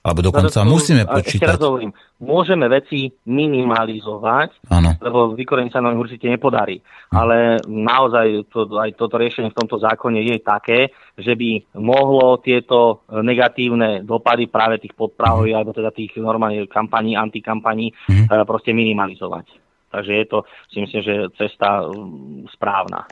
Alebo 0.00 0.24
dokonca 0.24 0.64
no, 0.64 0.80
musíme 0.80 1.04
počítať. 1.04 1.44
Ešte 1.44 1.44
raz 1.44 1.60
hovorím, 1.60 1.92
môžeme 2.24 2.72
veci 2.72 3.12
minimalizovať, 3.28 4.72
ano. 4.72 4.96
lebo 4.96 5.36
vykoreniť 5.36 5.72
sa 5.76 5.84
nám 5.84 6.00
určite 6.00 6.24
nepodarí. 6.24 6.80
Ale 7.12 7.60
naozaj 7.68 8.48
to, 8.48 8.64
aj 8.80 8.96
toto 8.96 9.20
riešenie 9.20 9.52
v 9.52 9.58
tomto 9.60 9.76
zákone 9.76 10.24
je 10.24 10.40
také, 10.40 10.88
že 11.20 11.36
by 11.36 11.76
mohlo 11.76 12.40
tieto 12.40 13.04
negatívne 13.12 14.00
dopady 14.00 14.48
práve 14.48 14.80
tých 14.80 14.96
podpravov, 14.96 15.44
alebo 15.52 15.76
teda 15.76 15.92
tých 15.92 16.16
normálnych 16.16 16.64
kampaní, 16.72 17.12
antikampaní 17.20 17.92
uh-huh. 17.92 18.48
proste 18.48 18.72
minimalizovať. 18.72 19.52
Takže 19.92 20.12
je 20.16 20.26
to, 20.32 20.38
si 20.72 20.80
myslím, 20.80 21.02
že 21.02 21.14
cesta 21.36 21.84
mm, 21.84 22.48
správna. 22.56 23.04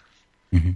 Uh-huh. 0.55 0.73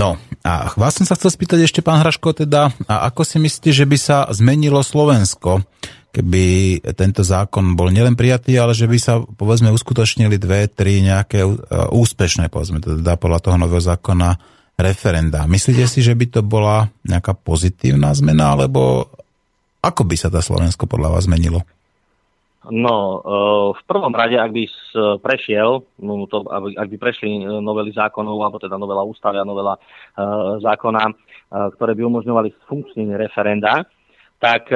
No 0.00 0.16
a 0.40 0.72
vás 0.80 0.96
som 0.96 1.04
sa 1.04 1.12
chcel 1.12 1.28
spýtať 1.28 1.68
ešte, 1.68 1.84
pán 1.84 2.00
Hraško, 2.00 2.32
teda, 2.32 2.72
a 2.88 3.04
ako 3.12 3.20
si 3.20 3.36
myslíte, 3.36 3.68
že 3.68 3.84
by 3.84 3.98
sa 4.00 4.24
zmenilo 4.32 4.80
Slovensko, 4.80 5.60
keby 6.08 6.80
tento 6.96 7.20
zákon 7.20 7.76
bol 7.76 7.92
nielen 7.92 8.16
prijatý, 8.16 8.56
ale 8.56 8.72
že 8.72 8.88
by 8.88 8.96
sa, 8.96 9.20
povedzme, 9.20 9.68
uskutočnili 9.68 10.40
dve, 10.40 10.72
tri 10.72 11.04
nejaké 11.04 11.44
uh, 11.44 11.92
úspešné, 11.92 12.48
povedzme, 12.48 12.80
teda 12.80 13.20
podľa 13.20 13.44
toho 13.44 13.56
nového 13.60 13.84
zákona 13.84 14.40
referenda. 14.80 15.44
Myslíte 15.44 15.84
si, 15.84 16.00
že 16.00 16.16
by 16.16 16.32
to 16.32 16.40
bola 16.40 16.88
nejaká 17.04 17.36
pozitívna 17.36 18.16
zmena, 18.16 18.56
alebo 18.56 19.12
ako 19.84 20.08
by 20.08 20.16
sa 20.16 20.32
tá 20.32 20.40
Slovensko 20.40 20.88
podľa 20.88 21.12
vás 21.12 21.28
zmenilo? 21.28 21.60
No, 22.68 23.24
eh, 23.24 23.68
v 23.72 23.82
prvom 23.88 24.12
rade, 24.12 24.36
ak 24.36 24.52
by 24.52 24.64
prešiel, 25.24 25.80
no, 25.96 26.28
to, 26.28 26.44
ak 26.52 26.88
by 26.92 26.96
prešli 27.00 27.40
eh, 27.40 27.48
novely 27.64 27.88
zákonov, 27.96 28.36
alebo 28.36 28.60
teda 28.60 28.76
novela 28.76 29.00
ústavy 29.00 29.40
a 29.40 29.48
novela 29.48 29.80
zákona, 30.60 31.02
ktoré 31.50 31.96
by 31.96 32.02
umožňovali 32.04 32.52
funkčnenie 32.68 33.16
referenda, 33.16 33.88
tak 34.40 34.72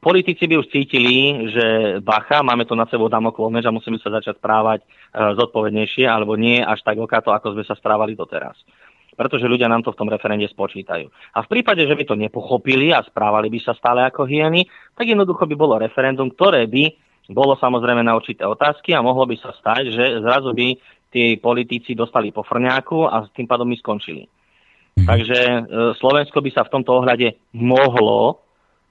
politici 0.00 0.48
by 0.48 0.64
už 0.64 0.72
cítili, 0.72 1.50
že 1.52 1.66
bacha, 2.00 2.40
máme 2.40 2.64
to 2.64 2.72
na 2.72 2.88
sebou 2.88 3.10
damoklov 3.12 3.52
meč 3.52 3.66
a 3.68 3.74
musíme 3.74 4.00
sa 4.00 4.08
začať 4.08 4.40
správať 4.40 4.80
zodpovednejšie, 5.12 6.08
alebo 6.08 6.40
nie 6.40 6.62
až 6.62 6.80
tak 6.86 6.96
okato, 6.96 7.34
ako 7.34 7.52
sme 7.52 7.64
sa 7.68 7.76
správali 7.76 8.16
doteraz. 8.16 8.56
Pretože 9.18 9.50
ľudia 9.50 9.66
nám 9.66 9.82
to 9.82 9.90
v 9.90 9.98
tom 9.98 10.06
referende 10.06 10.46
spočítajú. 10.46 11.10
A 11.34 11.42
v 11.42 11.50
prípade, 11.50 11.82
že 11.82 11.98
by 11.98 12.04
to 12.06 12.14
nepochopili 12.14 12.94
a 12.94 13.02
správali 13.02 13.50
by 13.50 13.58
sa 13.58 13.74
stále 13.74 14.06
ako 14.06 14.30
hyeny, 14.30 14.62
tak 14.94 15.10
jednoducho 15.10 15.42
by 15.42 15.58
bolo 15.58 15.74
referendum, 15.82 16.30
ktoré 16.30 16.70
by 16.70 16.94
bolo 17.28 17.58
samozrejme 17.58 18.00
na 18.06 18.14
určité 18.14 18.46
otázky 18.46 18.94
a 18.94 19.04
mohlo 19.04 19.26
by 19.26 19.36
sa 19.36 19.50
stať, 19.52 19.90
že 19.90 20.04
zrazu 20.22 20.54
by 20.54 20.78
tí 21.10 21.36
politici 21.36 21.92
dostali 21.92 22.32
po 22.32 22.46
frňáku 22.46 23.04
a 23.04 23.26
tým 23.28 23.50
pádom 23.50 23.68
by 23.68 23.76
skončili. 23.76 24.24
Mhm. 24.96 25.06
Takže 25.06 25.38
e, 25.38 25.60
Slovensko 26.00 26.40
by 26.40 26.50
sa 26.54 26.62
v 26.64 26.72
tomto 26.78 26.90
ohľade 27.02 27.36
mohlo 27.58 28.40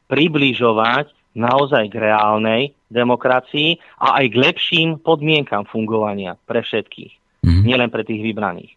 približovať 0.07 1.11
naozaj 1.37 1.93
k 1.93 1.95
reálnej 2.01 2.73
demokracii 2.89 3.77
a 4.01 4.23
aj 4.23 4.25
k 4.31 4.35
lepším 4.39 4.89
podmienkam 5.03 5.67
fungovania 5.69 6.39
pre 6.47 6.65
všetkých, 6.65 7.43
mm. 7.45 7.61
nielen 7.61 7.93
pre 7.93 8.01
tých 8.01 8.23
vybraných. 8.23 8.73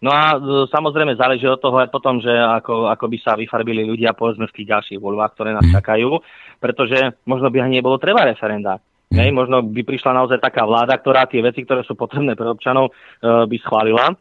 No 0.00 0.10
a 0.10 0.32
e, 0.32 0.36
samozrejme 0.72 1.12
záleží 1.20 1.44
od 1.44 1.60
toho 1.60 1.76
aj 1.76 1.92
potom, 1.92 2.24
že 2.24 2.32
ako, 2.32 2.88
ako 2.88 3.04
by 3.04 3.18
sa 3.20 3.36
vyfarbili 3.36 3.84
ľudia 3.84 4.16
povedzme 4.16 4.48
v 4.48 4.56
tých 4.56 4.70
ďalších 4.72 5.00
voľbách, 5.00 5.32
ktoré 5.36 5.52
nás 5.52 5.66
mhm. 5.68 5.74
čakajú, 5.76 6.10
pretože 6.56 7.20
možno 7.28 7.52
by 7.52 7.60
ani 7.60 7.80
nebolo 7.80 8.00
treba 8.00 8.24
referenda. 8.24 8.80
Hej, 9.10 9.34
možno 9.34 9.66
by 9.66 9.82
prišla 9.82 10.14
naozaj 10.14 10.38
taká 10.38 10.62
vláda, 10.62 10.94
ktorá 10.94 11.26
tie 11.26 11.42
veci, 11.42 11.66
ktoré 11.66 11.82
sú 11.82 11.98
potrebné 11.98 12.38
pre 12.38 12.46
občanov, 12.46 12.94
e, 12.94 13.44
by 13.44 13.56
schválila 13.58 14.14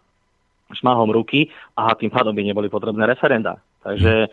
šmahom 0.69 1.10
ruky 1.14 1.49
a 1.77 1.93
tým 1.97 2.14
pádom 2.14 2.34
by 2.34 2.41
neboli 2.45 2.69
potrebné 2.69 3.06
referenda. 3.06 3.61
Takže 3.85 4.14
e, 4.26 4.27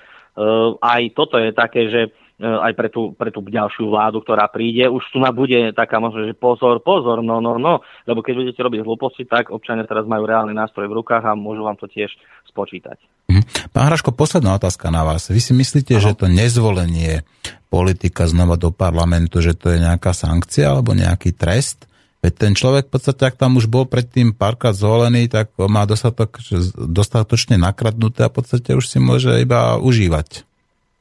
aj 0.80 1.02
toto 1.12 1.36
je 1.36 1.52
také, 1.52 1.92
že 1.92 2.00
aj 2.36 2.72
pre 2.76 2.92
tú, 2.92 3.16
pre 3.16 3.32
tú 3.32 3.40
ďalšiu 3.40 3.88
vládu, 3.88 4.20
ktorá 4.20 4.44
príde, 4.52 4.84
už 4.92 5.00
tu 5.08 5.16
na 5.16 5.32
bude 5.32 5.72
taká 5.72 5.96
možnosť, 5.96 6.26
že 6.28 6.36
pozor, 6.36 6.84
pozor, 6.84 7.24
no, 7.24 7.40
no, 7.40 7.56
no, 7.56 7.80
lebo 8.04 8.20
keď 8.20 8.34
budete 8.36 8.60
robiť 8.60 8.80
hlúposti, 8.84 9.24
tak 9.24 9.48
občania 9.48 9.88
teraz 9.88 10.04
majú 10.04 10.28
reálny 10.28 10.52
nástroj 10.52 10.84
v 10.84 11.00
rukách 11.00 11.24
a 11.24 11.32
môžu 11.32 11.64
vám 11.64 11.80
to 11.80 11.88
tiež 11.88 12.12
spočítať. 12.44 13.00
Mhm. 13.32 13.72
Pán 13.72 13.88
Hraško, 13.88 14.12
posledná 14.12 14.52
otázka 14.60 14.92
na 14.92 15.08
vás. 15.08 15.32
Vy 15.32 15.40
si 15.40 15.52
myslíte, 15.56 15.96
Aha. 15.96 16.04
že 16.04 16.12
to 16.12 16.28
nezvolenie 16.28 17.24
politika 17.72 18.28
znova 18.28 18.60
do 18.60 18.68
parlamentu, 18.68 19.40
že 19.40 19.56
to 19.56 19.72
je 19.72 19.80
nejaká 19.80 20.12
sankcia 20.12 20.76
alebo 20.76 20.92
nejaký 20.92 21.32
trest? 21.32 21.88
Veď 22.20 22.32
ten 22.36 22.52
človek 22.56 22.88
v 22.88 22.92
podstate, 22.96 23.22
ak 23.28 23.36
tam 23.38 23.60
už 23.60 23.68
bol 23.68 23.84
predtým 23.86 24.34
párkrát 24.34 24.74
zvolený, 24.74 25.28
tak 25.28 25.52
má 25.56 25.84
dostatok, 25.84 26.40
dostatočne 26.74 27.60
nakradnuté 27.60 28.26
a 28.26 28.32
v 28.32 28.40
podstate 28.40 28.74
už 28.74 28.88
si 28.88 28.98
môže 28.98 29.30
iba 29.40 29.78
užívať. 29.78 30.42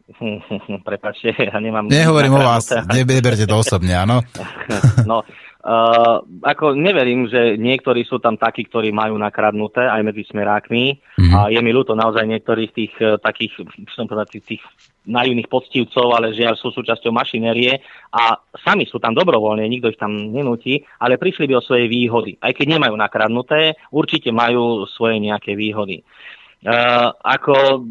Prepačte, 0.87 1.33
ja 1.33 1.57
nemám... 1.57 1.89
Nehovorím 1.89 2.37
o 2.37 2.41
vás, 2.45 2.69
neberte 2.97 3.45
to 3.49 3.55
osobne, 3.57 3.93
áno? 3.97 4.21
no, 5.09 5.25
Uh, 5.65 6.21
ako 6.45 6.77
neverím, 6.77 7.25
že 7.25 7.57
niektorí 7.57 8.05
sú 8.05 8.21
tam 8.21 8.37
takí, 8.37 8.69
ktorí 8.69 8.93
majú 8.93 9.17
nakradnuté 9.17 9.81
aj 9.81 10.05
medzi 10.05 10.21
smerákmi 10.29 10.93
mm-hmm. 10.93 11.33
a 11.33 11.49
je 11.49 11.57
mi 11.57 11.73
ľúto 11.73 11.97
naozaj 11.97 12.21
niektorých 12.21 12.69
tých 12.69 12.93
uh, 13.01 13.17
takých, 13.17 13.65
som 13.97 14.05
povedať, 14.05 14.45
tých, 14.45 14.61
naivných 15.09 15.49
poctivcov, 15.49 16.13
ale 16.13 16.37
žiaľ 16.37 16.61
sú 16.61 16.69
súčasťou 16.69 17.09
mašinérie 17.09 17.81
a 18.13 18.37
sami 18.61 18.85
sú 18.85 19.01
tam 19.01 19.17
dobrovoľne, 19.17 19.65
nikto 19.65 19.89
ich 19.89 19.97
tam 19.97 20.13
nenúti, 20.13 20.85
ale 21.01 21.17
prišli 21.17 21.49
by 21.49 21.57
o 21.57 21.65
svoje 21.65 21.89
výhody. 21.89 22.37
Aj 22.45 22.53
keď 22.53 22.77
nemajú 22.77 22.93
nakradnuté, 22.93 23.73
určite 23.89 24.29
majú 24.29 24.85
svoje 24.85 25.17
nejaké 25.17 25.57
výhody. 25.57 26.05
Uh, 26.05 26.44
ako, 27.21 27.85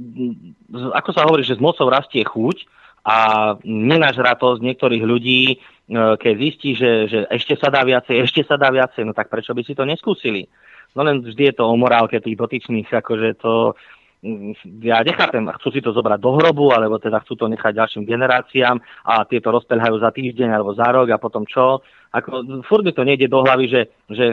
ako 0.90 1.10
sa 1.14 1.22
hovorí, 1.24 1.46
že 1.46 1.54
z 1.54 1.62
mocou 1.62 1.86
rastie 1.86 2.26
chuť 2.26 2.66
a 3.04 3.16
nenažratosť 3.62 4.60
niektorých 4.64 5.04
ľudí 5.04 5.62
E, 5.84 6.16
keď 6.16 6.34
zistí, 6.40 6.72
že, 6.72 7.12
že 7.12 7.18
ešte 7.28 7.60
sa 7.60 7.68
dá 7.68 7.84
viacej, 7.84 8.16
ešte 8.26 8.40
sa 8.44 8.56
dá 8.56 8.72
viacej, 8.72 9.04
no 9.04 9.12
tak 9.12 9.28
prečo 9.28 9.52
by 9.52 9.62
si 9.64 9.76
to 9.76 9.84
neskúsili? 9.84 10.48
No 10.94 11.02
len 11.02 11.20
vždy 11.20 11.52
je 11.52 11.54
to 11.58 11.64
o 11.66 11.74
morálke 11.76 12.22
tých 12.22 12.38
dotyčných, 12.38 12.88
akože 12.88 13.28
to, 13.42 13.74
mm, 14.24 14.80
ja 14.80 15.02
nechápem, 15.04 15.44
chcú 15.60 15.68
si 15.74 15.80
to 15.84 15.92
zobrať 15.92 16.22
do 16.22 16.38
hrobu, 16.38 16.72
alebo 16.72 16.96
teda 16.96 17.20
chcú 17.20 17.34
to 17.36 17.46
nechať 17.50 17.76
ďalším 17.76 18.04
generáciám 18.08 18.78
a 19.04 19.26
tieto 19.28 19.52
rozpelhajú 19.52 20.00
za 20.00 20.14
týždeň 20.14 20.48
alebo 20.54 20.72
za 20.72 20.88
rok 20.88 21.10
a 21.12 21.20
potom 21.20 21.44
čo? 21.44 21.84
Ako, 22.14 22.62
furt 22.64 22.86
mi 22.86 22.94
to 22.94 23.04
nejde 23.04 23.28
do 23.28 23.42
hlavy, 23.42 23.66
že, 23.68 23.82
že 24.08 24.26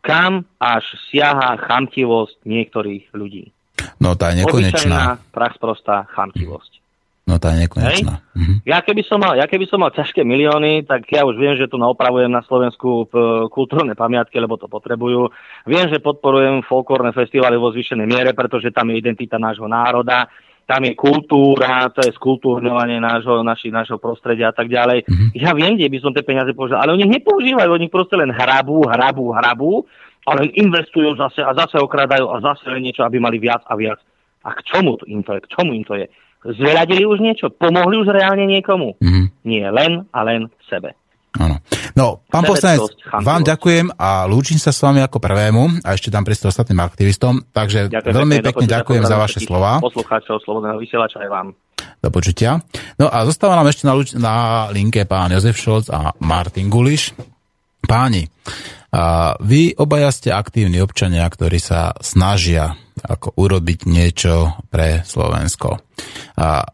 kam 0.00 0.48
až 0.58 0.88
siaha 1.12 1.60
chamtivosť 1.60 2.42
niektorých 2.48 3.12
ľudí. 3.12 3.52
No 4.00 4.16
tá 4.16 4.32
je 4.32 4.44
nekonečná. 4.44 4.76
Obyčajná, 4.76 5.02
prachsprostá 5.32 6.08
chamtivosť. 6.12 6.72
No 7.26 7.42
tá 7.42 7.50
je 7.58 7.66
nekonečná. 7.66 8.22
Mhm. 8.38 8.62
Ja, 8.62 8.78
keby 8.86 9.02
som 9.02 9.18
mal, 9.18 9.34
ja 9.34 9.50
keby 9.50 9.66
som 9.66 9.82
mal 9.82 9.90
ťažké 9.90 10.22
milióny, 10.22 10.86
tak 10.86 11.10
ja 11.10 11.26
už 11.26 11.34
viem, 11.34 11.58
že 11.58 11.66
tu 11.66 11.74
naopravujem 11.74 12.30
na 12.30 12.46
Slovensku 12.46 13.10
kultúrne 13.50 13.98
pamiatky, 13.98 14.38
lebo 14.38 14.54
to 14.54 14.70
potrebujú. 14.70 15.34
Viem, 15.66 15.90
že 15.90 15.98
podporujem 15.98 16.62
folklórne 16.62 17.10
festivaly 17.10 17.58
vo 17.58 17.74
zvýšenej 17.74 18.06
miere, 18.06 18.30
pretože 18.30 18.70
tam 18.70 18.94
je 18.94 19.02
identita 19.02 19.42
nášho 19.42 19.66
národa, 19.66 20.30
tam 20.66 20.82
je 20.86 20.94
kultúra, 20.98 21.90
to 21.90 22.02
je 22.06 22.14
skultúrňovanie 22.14 22.98
nášho, 23.02 23.42
naši, 23.42 23.74
nášho 23.74 23.98
prostredia 24.02 24.50
a 24.50 24.54
tak 24.54 24.70
ďalej. 24.70 25.06
Mm-hmm. 25.06 25.28
Ja 25.38 25.54
viem, 25.54 25.74
kde 25.74 25.90
by 25.90 25.98
som 26.02 26.14
tie 26.14 26.26
peniaze 26.26 26.50
použil, 26.54 26.78
ale 26.78 26.94
oni 26.94 27.06
nepoužívajú, 27.06 27.70
oni 27.70 27.86
proste 27.86 28.18
len 28.18 28.34
hrabú, 28.34 28.86
hrabú, 28.86 29.30
hrabú, 29.30 29.86
ale 30.26 30.50
investujú 30.58 31.14
zase 31.14 31.40
a 31.40 31.54
zase 31.54 31.78
okradajú 31.78 32.26
a 32.26 32.42
zase 32.42 32.66
niečo, 32.82 33.06
aby 33.06 33.22
mali 33.22 33.38
viac 33.38 33.62
a 33.70 33.78
viac. 33.78 34.02
A 34.42 34.54
k 34.54 34.60
čomu 34.66 34.98
im 35.06 35.22
to 35.22 35.38
je? 35.38 35.40
K 35.46 35.48
čomu 35.54 35.70
im 35.74 35.86
to 35.86 35.94
je? 35.94 36.06
Zveľadili 36.46 37.02
už 37.06 37.18
niečo? 37.18 37.50
Pomohli 37.50 37.98
už 37.98 38.14
reálne 38.14 38.46
niekomu? 38.46 38.98
Mm-hmm. 39.02 39.26
Nie 39.46 39.66
len 39.70 40.06
a 40.14 40.18
len 40.22 40.46
sebe. 40.70 40.94
Áno. 41.36 41.60
No, 41.92 42.24
pán 42.32 42.44
poslanec, 42.48 42.80
vám 43.04 43.44
ďakujem 43.44 43.92
a 43.96 44.24
lúčim 44.24 44.56
sa 44.56 44.72
s 44.72 44.80
vami 44.80 45.04
ako 45.04 45.20
prvému 45.20 45.84
a 45.84 45.92
ešte 45.92 46.08
tam 46.08 46.24
priestor 46.24 46.48
ostatným 46.48 46.80
aktivistom, 46.80 47.44
takže 47.52 47.92
ďakujem 47.92 48.14
veľmi 48.16 48.36
pekne, 48.40 48.48
pekne 48.52 48.66
ďakujem 48.68 49.04
za 49.04 49.16
vaše 49.20 49.40
slova. 49.44 49.80
Poslucháčov 49.84 50.40
Slobodného 50.40 50.80
vysielača 50.80 51.20
aj 51.24 51.30
vám. 51.30 51.48
Do 52.00 52.08
počutia. 52.08 52.60
No 52.96 53.08
a 53.12 53.24
zostáva 53.28 53.56
nám 53.56 53.68
ešte 53.68 53.84
na, 53.84 53.96
na 54.16 54.34
linke 54.72 55.04
pán 55.04 55.32
Jozef 55.32 55.56
Šolc 55.60 55.92
a 55.92 56.16
Martin 56.20 56.72
Guliš. 56.72 57.12
Páni, 57.86 58.28
a 58.96 59.34
vy 59.42 59.76
obaja 59.76 60.08
ste 60.08 60.32
aktívni 60.32 60.80
občania, 60.80 61.26
ktorí 61.28 61.60
sa 61.60 61.92
snažia 62.00 62.78
ako 63.04 63.36
urobiť 63.36 63.84
niečo 63.84 64.56
pre 64.72 65.04
Slovensko. 65.04 65.84
A 66.40 66.64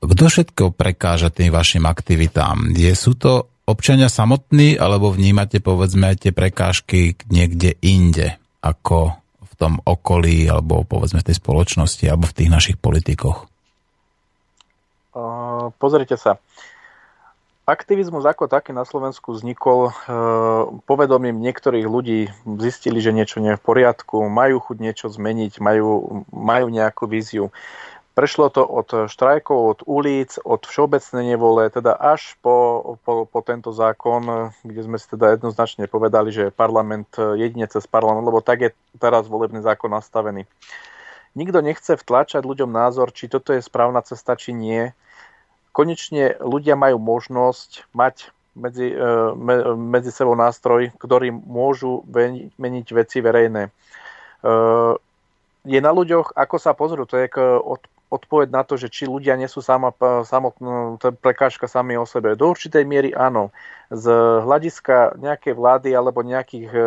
kto 0.00 0.24
všetko 0.32 0.72
prekáža 0.72 1.28
tým 1.28 1.52
vašim 1.52 1.84
aktivitám? 1.84 2.72
Je, 2.72 2.88
sú 2.96 3.20
to 3.20 3.52
občania 3.68 4.08
samotní, 4.08 4.80
alebo 4.80 5.12
vnímate 5.12 5.60
povedzme 5.60 6.16
tie 6.16 6.32
prekážky 6.32 7.20
niekde 7.28 7.76
inde, 7.84 8.40
ako 8.64 9.20
v 9.44 9.52
tom 9.60 9.76
okolí, 9.84 10.48
alebo 10.48 10.88
povedzme 10.88 11.20
v 11.20 11.28
tej 11.28 11.36
spoločnosti, 11.36 12.08
alebo 12.08 12.24
v 12.32 12.36
tých 12.40 12.50
našich 12.50 12.76
politikoch? 12.80 13.44
Pozrite 15.76 16.16
sa. 16.16 16.40
Aktivizmus 17.70 18.26
ako 18.26 18.50
taký 18.50 18.74
na 18.74 18.82
Slovensku 18.82 19.30
vznikol 19.30 19.94
uh, 19.94 19.94
povedomím 20.90 21.38
niektorých 21.38 21.86
ľudí. 21.86 22.26
Zistili, 22.58 22.98
že 22.98 23.14
niečo 23.14 23.38
nie 23.38 23.54
je 23.54 23.60
v 23.62 23.66
poriadku, 23.70 24.26
majú 24.26 24.58
chuť 24.58 24.76
niečo 24.82 25.06
zmeniť, 25.06 25.62
majú, 25.62 26.26
majú 26.34 26.66
nejakú 26.66 27.06
víziu. 27.06 27.54
Prešlo 28.18 28.50
to 28.50 28.66
od 28.66 29.06
štrajkov, 29.06 29.58
od 29.70 29.80
ulic, 29.86 30.34
od 30.42 30.66
všeobecnej 30.66 31.30
nevole, 31.30 31.70
teda 31.70 31.94
až 31.94 32.34
po, 32.42 32.98
po, 33.06 33.22
po 33.30 33.38
tento 33.46 33.70
zákon, 33.70 34.50
kde 34.66 34.80
sme 34.82 34.98
si 34.98 35.06
teda 35.06 35.38
jednoznačne 35.38 35.86
povedali, 35.86 36.34
že 36.34 36.50
parlament 36.50 37.06
jedine 37.16 37.70
cez 37.70 37.86
parlament, 37.86 38.26
lebo 38.26 38.42
tak 38.42 38.66
je 38.66 38.70
teraz 38.98 39.30
volebný 39.30 39.62
zákon 39.62 39.94
nastavený. 39.94 40.42
Nikto 41.38 41.62
nechce 41.62 41.94
vtlačať 41.94 42.42
ľuďom 42.42 42.74
názor, 42.74 43.14
či 43.14 43.30
toto 43.30 43.54
je 43.54 43.62
správna 43.62 44.02
cesta, 44.02 44.34
či 44.34 44.50
nie. 44.50 44.90
Konečne 45.70 46.34
ľudia 46.42 46.74
majú 46.74 46.98
možnosť 46.98 47.86
mať 47.94 48.34
medzi, 48.58 48.90
e, 48.90 49.06
medzi 49.74 50.10
sebou 50.10 50.34
nástroj, 50.34 50.90
ktorým 50.98 51.46
môžu 51.46 52.02
meniť 52.58 52.86
veci 52.90 53.22
verejné. 53.22 53.68
E, 53.68 53.70
je 55.68 55.80
na 55.80 55.92
ľuďoch, 55.92 56.34
ako 56.34 56.56
sa 56.56 56.72
pozrú, 56.72 57.04
to 57.04 57.20
je 57.20 57.28
od 57.44 57.80
odpoveď 58.10 58.50
na 58.50 58.66
to, 58.66 58.74
že 58.74 58.90
či 58.90 59.06
ľudia 59.06 59.38
nie 59.38 59.46
sú 59.46 59.62
sama, 59.62 59.94
samotná 60.26 60.98
prekážka 61.22 61.70
sami 61.70 61.94
o 61.94 62.02
sebe. 62.02 62.34
Do 62.34 62.50
určitej 62.50 62.82
miery 62.82 63.14
áno. 63.14 63.54
Z 63.90 64.06
hľadiska 64.46 65.18
nejakej 65.18 65.54
vlády 65.54 65.90
alebo 65.94 66.26
nejakých 66.26 66.70
e, 66.74 66.82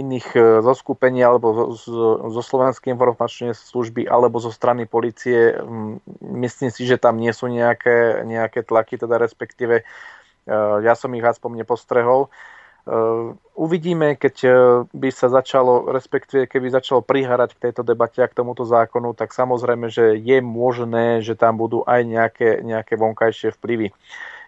iných 0.00 0.28
e, 0.36 0.40
zoskupení 0.64 1.20
alebo 1.24 1.76
zo, 1.76 2.28
zo 2.28 2.42
Slovenskej 2.44 2.92
informačnej 2.92 3.52
služby 3.56 4.08
alebo 4.08 4.36
zo 4.40 4.52
strany 4.52 4.84
policie 4.84 5.56
myslím 6.20 6.68
si, 6.68 6.84
že 6.84 7.00
tam 7.00 7.16
nie 7.16 7.32
sú 7.32 7.48
nejaké, 7.48 8.24
nejaké 8.28 8.64
tlaky, 8.64 9.00
teda 9.00 9.16
respektíve 9.16 9.80
e, 9.80 9.84
ja 10.84 10.92
som 10.92 11.12
ich 11.16 11.24
aspoň 11.24 11.64
nepostrehol. 11.64 12.28
Eh, 12.28 12.55
uvidíme, 13.56 14.14
keď 14.14 14.34
eh, 14.46 14.54
by 14.94 15.08
sa 15.10 15.26
začalo, 15.26 15.90
respektíve 15.90 16.46
keby 16.46 16.70
začalo 16.70 17.02
prihrať 17.02 17.58
k 17.58 17.62
tejto 17.68 17.82
debate 17.82 18.22
a 18.22 18.30
k 18.30 18.36
tomuto 18.36 18.62
zákonu, 18.62 19.10
tak 19.16 19.34
samozrejme, 19.34 19.90
že 19.90 20.14
je 20.14 20.38
možné, 20.38 21.24
že 21.24 21.34
tam 21.34 21.58
budú 21.58 21.82
aj 21.82 22.00
nejaké, 22.06 22.48
nejaké 22.62 22.94
vonkajšie 22.94 23.58
vplyvy. 23.58 23.90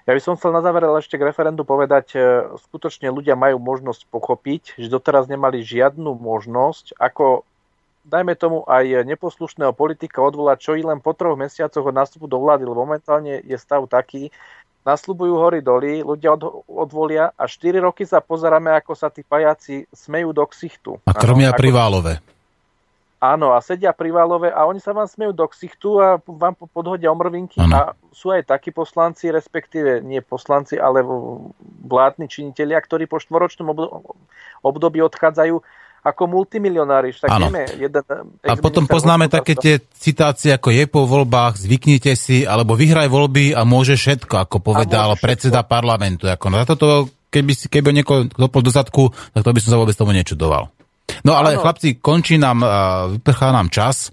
Ja 0.09 0.16
by 0.16 0.20
som 0.24 0.40
chcel 0.40 0.56
na 0.56 0.65
záver 0.65 0.89
ešte 0.89 1.20
k 1.20 1.27
referendu 1.27 1.66
povedať, 1.66 2.06
eh, 2.15 2.47
skutočne 2.70 3.10
ľudia 3.10 3.35
majú 3.35 3.59
možnosť 3.59 4.06
pochopiť, 4.06 4.78
že 4.78 4.86
doteraz 4.86 5.27
nemali 5.27 5.66
žiadnu 5.66 6.15
možnosť, 6.15 6.94
ako 6.94 7.43
dajme 8.09 8.32
tomu 8.39 8.65
aj 8.65 9.05
neposlušného 9.05 9.77
politika 9.77 10.24
odvolať, 10.24 10.59
čo 10.65 10.73
i 10.78 10.82
len 10.86 11.02
po 11.02 11.12
troch 11.12 11.36
mesiacoch 11.36 11.85
od 11.85 11.93
nástupu 11.93 12.24
do 12.24 12.40
vlády, 12.40 12.65
lebo 12.65 12.89
momentálne 12.89 13.44
je 13.44 13.56
stav 13.60 13.85
taký, 13.85 14.32
nasľubujú 14.89 15.35
hory 15.36 15.60
doly, 15.60 16.01
ľudia 16.01 16.32
od, 16.32 16.65
odvolia 16.65 17.28
a 17.36 17.44
4 17.44 17.85
roky 17.85 18.09
sa 18.09 18.24
pozeráme, 18.24 18.73
ako 18.81 18.97
sa 18.97 19.12
tí 19.12 19.20
pajaci 19.20 19.85
smejú 19.93 20.32
do 20.32 20.44
ksichtu. 20.48 20.97
A 21.05 21.12
krmia 21.12 21.52
pri 21.52 21.69
Válove. 21.69 22.15
Áno, 23.19 23.51
a 23.51 23.59
sedia 23.59 23.90
pri 23.90 24.15
Válove 24.15 24.47
a 24.47 24.62
oni 24.62 24.78
sa 24.78 24.94
vám 24.94 25.10
smejú 25.10 25.35
do 25.35 25.43
ksichtu 25.51 25.98
a 25.98 26.23
vám 26.23 26.55
podhodia 26.70 27.10
omrvinky 27.10 27.59
ano. 27.59 27.74
a 27.74 27.81
sú 28.15 28.31
aj 28.31 28.47
takí 28.47 28.70
poslanci, 28.70 29.35
respektíve 29.35 29.98
nie 30.06 30.23
poslanci, 30.23 30.78
ale 30.78 31.02
vládni 31.82 32.31
činitelia, 32.31 32.78
ktorí 32.78 33.10
po 33.10 33.19
štvoročnom 33.19 33.74
období 34.62 35.02
odchádzajú 35.02 35.59
ako 36.02 36.22
multimilionári. 36.30 37.10
Tak 37.14 37.30
vieme, 37.38 37.66
jeden 37.74 38.02
a 38.46 38.54
potom 38.56 38.86
poznáme 38.86 39.26
také 39.26 39.58
tie 39.58 39.82
citácie, 39.98 40.54
ako 40.54 40.70
je 40.70 40.84
po 40.86 41.04
voľbách, 41.04 41.58
zvyknite 41.58 42.14
si, 42.14 42.46
alebo 42.46 42.78
vyhraj 42.78 43.10
voľby 43.10 43.52
a 43.52 43.66
môže 43.66 43.98
všetko, 43.98 44.48
ako 44.48 44.56
povedal 44.62 45.18
predseda 45.18 45.66
všetko. 45.66 45.72
parlamentu. 45.72 46.24
Ako 46.30 46.46
na 46.48 46.64
toto, 46.64 47.10
keby, 47.28 47.52
si, 47.52 47.66
keby 47.66 47.90
niekoho 47.92 48.30
dopol 48.30 48.62
do 48.62 48.70
zadku, 48.70 49.10
tak 49.34 49.42
to 49.42 49.50
by 49.52 49.60
som 49.60 49.70
sa 49.74 49.80
vôbec 49.80 49.96
tomu 49.98 50.14
nečudoval. 50.14 50.70
No 51.24 51.34
ale 51.34 51.56
ano. 51.56 51.64
chlapci, 51.64 51.98
končí 51.98 52.36
nám, 52.36 52.62
vyprchá 53.18 53.50
nám 53.50 53.72
čas. 53.72 54.12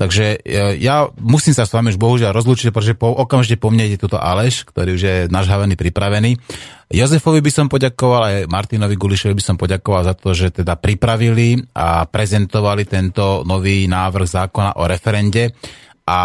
Takže 0.00 0.40
ja 0.80 1.12
musím 1.20 1.52
sa 1.52 1.68
s 1.68 1.76
vami 1.76 1.92
už 1.92 2.00
bohužiaľ 2.00 2.32
rozlúčiť, 2.32 2.72
pretože 2.72 2.96
po, 2.96 3.12
okamžite 3.12 3.60
po 3.60 3.68
mne 3.68 3.84
je 3.92 4.00
toto 4.00 4.16
Aleš, 4.16 4.64
ktorý 4.64 4.96
už 4.96 5.02
je 5.04 5.16
nažhavený, 5.28 5.76
pripravený. 5.76 6.40
Jozefovi 6.90 7.44
by 7.44 7.52
som 7.52 7.66
poďakoval, 7.68 8.22
aj 8.24 8.36
Martinovi 8.48 8.96
Gulišovi 8.96 9.36
by 9.36 9.44
som 9.44 9.60
poďakoval 9.60 10.02
za 10.08 10.14
to, 10.16 10.32
že 10.32 10.64
teda 10.64 10.80
pripravili 10.80 11.60
a 11.76 12.08
prezentovali 12.08 12.88
tento 12.88 13.44
nový 13.44 13.84
návrh 13.86 14.26
zákona 14.26 14.80
o 14.80 14.88
referende 14.88 15.52
a, 16.08 16.10
a 16.10 16.20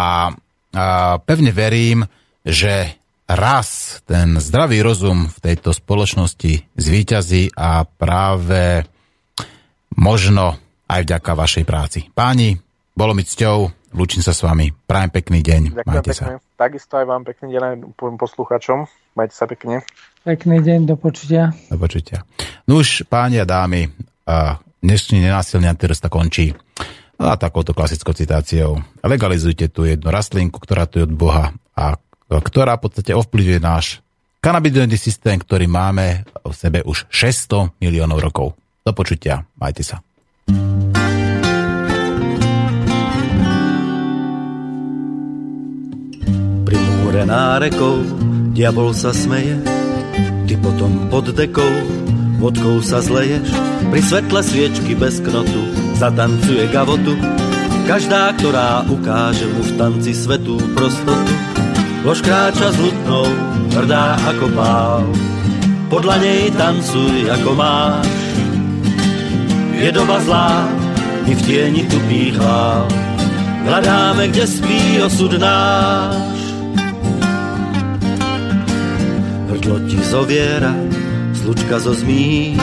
pevne 1.20 1.52
verím, 1.52 2.02
že 2.42 2.96
raz 3.26 4.00
ten 4.06 4.38
zdravý 4.38 4.80
rozum 4.80 5.28
v 5.28 5.38
tejto 5.42 5.74
spoločnosti 5.74 6.78
zvíťazí 6.78 7.52
a 7.58 7.84
práve 7.84 8.86
možno 9.98 10.56
aj 10.86 11.00
vďaka 11.02 11.32
vašej 11.34 11.64
práci. 11.66 12.00
Páni, 12.14 12.54
bolo 12.96 13.12
mi 13.12 13.22
cťou, 13.28 13.92
lúčim 13.92 14.24
sa 14.24 14.32
s 14.32 14.40
vami. 14.40 14.72
Prajem 14.72 15.12
pekný 15.12 15.44
deň. 15.44 15.62
Ďakujem 15.76 15.84
Majte 15.84 16.10
pekne. 16.10 16.40
sa. 16.40 16.56
Takisto 16.56 16.92
aj 16.96 17.04
vám 17.04 17.22
pekný 17.28 17.46
deň 17.52 17.62
aj 17.62 17.74
posluchačom. 18.16 18.88
Majte 19.12 19.34
sa 19.36 19.44
pekne. 19.44 19.84
Pekný 20.24 20.64
deň, 20.64 20.88
do 20.88 20.96
počutia. 20.96 21.52
Do 21.68 21.76
počutia. 21.76 22.24
No 22.64 22.80
už, 22.80 23.04
páni 23.06 23.38
a 23.38 23.46
dámy, 23.46 23.92
dnešný 24.80 25.22
nenásilný 25.22 25.68
antiresta 25.68 26.08
končí. 26.08 26.56
A 27.16 27.36
takouto 27.36 27.72
klasickou 27.72 28.12
citáciou. 28.12 28.80
Legalizujte 29.00 29.72
tu 29.72 29.88
jednu 29.88 30.08
rastlinku, 30.12 30.60
ktorá 30.60 30.84
tu 30.84 31.00
je 31.00 31.08
od 31.08 31.14
Boha 31.16 31.52
a 31.72 31.96
ktorá 32.28 32.76
v 32.76 32.82
podstate 32.88 33.12
ovplyvňuje 33.16 33.60
náš 33.60 34.04
kanabidový 34.44 34.98
systém, 35.00 35.40
ktorý 35.40 35.64
máme 35.64 36.28
v 36.44 36.52
sebe 36.52 36.84
už 36.84 37.08
600 37.08 37.72
miliónov 37.80 38.20
rokov. 38.20 38.52
Do 38.84 38.92
počutia. 38.92 39.48
Majte 39.56 39.84
sa. 39.84 40.04
Otvorená 47.16 47.56
rekou, 47.56 47.96
diabol 48.52 48.92
sa 48.92 49.08
smeje, 49.08 49.56
ty 50.44 50.52
potom 50.60 51.08
pod 51.08 51.24
dekou, 51.32 51.72
vodkou 52.36 52.84
sa 52.84 53.00
zleješ, 53.00 53.48
pri 53.88 54.04
svetle 54.04 54.44
sviečky 54.44 54.92
bez 54.92 55.24
knotu, 55.24 55.64
zatancuje 55.96 56.68
gavotu, 56.68 57.16
každá, 57.88 58.36
ktorá 58.36 58.84
ukáže 58.92 59.48
mu 59.48 59.64
v 59.64 59.72
tanci 59.80 60.12
svetú 60.12 60.60
prostotu. 60.76 61.32
Lož 62.04 62.20
kráča 62.20 62.68
s 62.68 62.76
lutnou, 62.76 63.32
hrdá 63.72 64.20
ako 64.36 64.52
pál, 64.52 65.08
podľa 65.88 66.20
nej 66.20 66.52
tancuj 66.52 67.32
ako 67.32 67.50
máš. 67.56 68.12
Je 69.72 69.88
doba 69.88 70.20
zlá, 70.20 70.68
my 71.24 71.32
v 71.32 71.40
tieni 71.48 71.88
tu 71.88 71.96
píchá, 72.12 72.84
hľadáme, 73.64 74.28
kde 74.28 74.44
spí 74.44 75.00
osud 75.00 75.32
náš. 75.40 76.35
Hrdlo 79.66 79.82
ti 79.90 79.98
zoviera, 79.98 80.70
slučka 81.34 81.82
zo 81.82 81.90
zmí, 81.90 82.54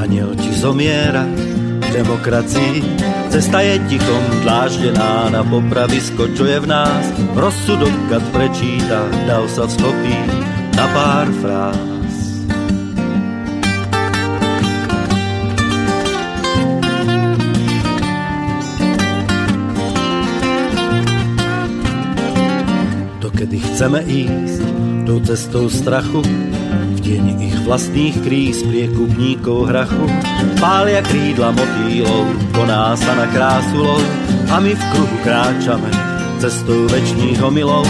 aniel 0.00 0.32
ti 0.32 0.56
zomiera 0.56 1.20
v 1.84 1.88
demokracii. 1.92 2.80
Cesta 3.28 3.60
je 3.60 3.76
tichom 3.92 4.24
dláždená 4.40 5.28
na 5.28 5.44
popravisko, 5.44 6.32
čo 6.32 6.48
je 6.48 6.64
v 6.64 6.66
nás. 6.72 7.12
Rozsudok, 7.36 7.92
kad 8.08 8.24
prečíta, 8.32 9.04
dal 9.28 9.44
sa 9.52 9.68
vstopí 9.68 10.16
na 10.72 10.86
pár 10.96 11.28
fráz. 11.44 12.16
Dokedy 23.20 23.60
chceme 23.60 24.00
ísť 24.08 24.93
tou 25.04 25.20
cestou 25.20 25.68
strachu, 25.68 26.24
v 26.96 26.98
deň 27.04 27.24
ich 27.44 27.56
vlastných 27.68 28.16
kríz 28.24 28.64
priekupníkov 28.64 29.68
hrachu. 29.68 30.08
Pália 30.56 31.04
krídla 31.04 31.52
motýlov, 31.52 32.24
koná 32.56 32.96
sa 32.96 33.12
na 33.12 33.28
krásu 33.28 33.84
lov, 33.84 34.04
a 34.48 34.56
my 34.60 34.72
v 34.72 34.82
kruhu 34.92 35.16
kráčame 35.20 35.92
cestou 36.40 36.88
večných 36.88 37.40
omylov. 37.44 37.84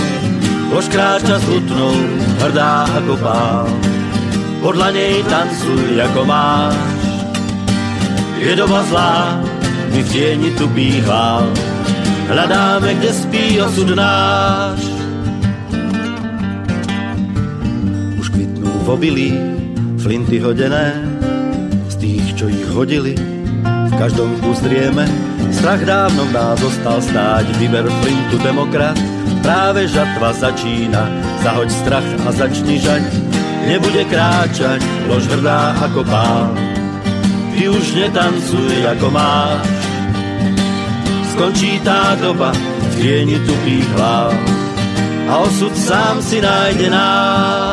Lož 0.74 0.90
kráča 0.90 1.38
s 1.38 1.46
lutnou, 1.46 1.94
hrdá 2.42 2.90
ako 2.98 3.14
pál, 3.22 3.66
podľa 4.58 4.88
nej 4.90 5.22
tancuj 5.30 5.94
ako 6.10 6.20
máš. 6.26 6.78
Je 8.42 8.52
doba 8.58 8.82
zlá, 8.90 9.38
my 9.94 10.00
v 10.02 10.08
tieni 10.10 10.50
tu 10.58 10.66
bývá, 10.74 11.46
hľadáme, 12.26 12.98
kde 12.98 13.10
spí 13.14 13.62
osud 13.62 13.94
náš. 13.94 14.93
V 18.84 18.88
obilí, 18.92 19.32
flinty 19.96 20.36
hodené, 20.44 20.92
z 21.88 21.94
tých, 21.96 22.24
čo 22.36 22.52
ich 22.52 22.68
hodili, 22.76 23.16
v 23.64 23.92
každom 23.96 24.36
uzrieme. 24.44 25.08
Strach 25.48 25.80
dávno 25.88 26.28
v 26.28 26.32
nás 26.36 26.60
zostal 26.60 27.00
stáť, 27.00 27.48
vyber 27.56 27.88
flintu 28.04 28.36
demokrat. 28.44 28.98
Práve 29.40 29.88
žatva 29.88 30.36
začína, 30.36 31.08
zahoď 31.40 31.68
strach 31.72 32.08
a 32.28 32.30
začni 32.36 32.76
žať. 32.76 33.04
Nebude 33.64 34.04
kráčať, 34.04 34.84
lož 35.08 35.24
hrdá 35.32 35.72
ako 35.80 36.04
pán. 36.04 36.52
Ty 37.56 37.62
už 37.72 37.86
netancuj 37.96 38.84
ako 38.84 39.08
máš. 39.08 39.64
Skončí 41.32 41.80
tá 41.80 42.12
doba 42.20 42.52
v 42.52 42.92
tieni 43.00 43.40
tupých 43.48 43.88
hlav 43.96 44.36
a 45.24 45.32
osud 45.40 45.72
sám 45.72 46.20
si 46.20 46.44
nájde 46.44 46.92
nás. 46.92 47.63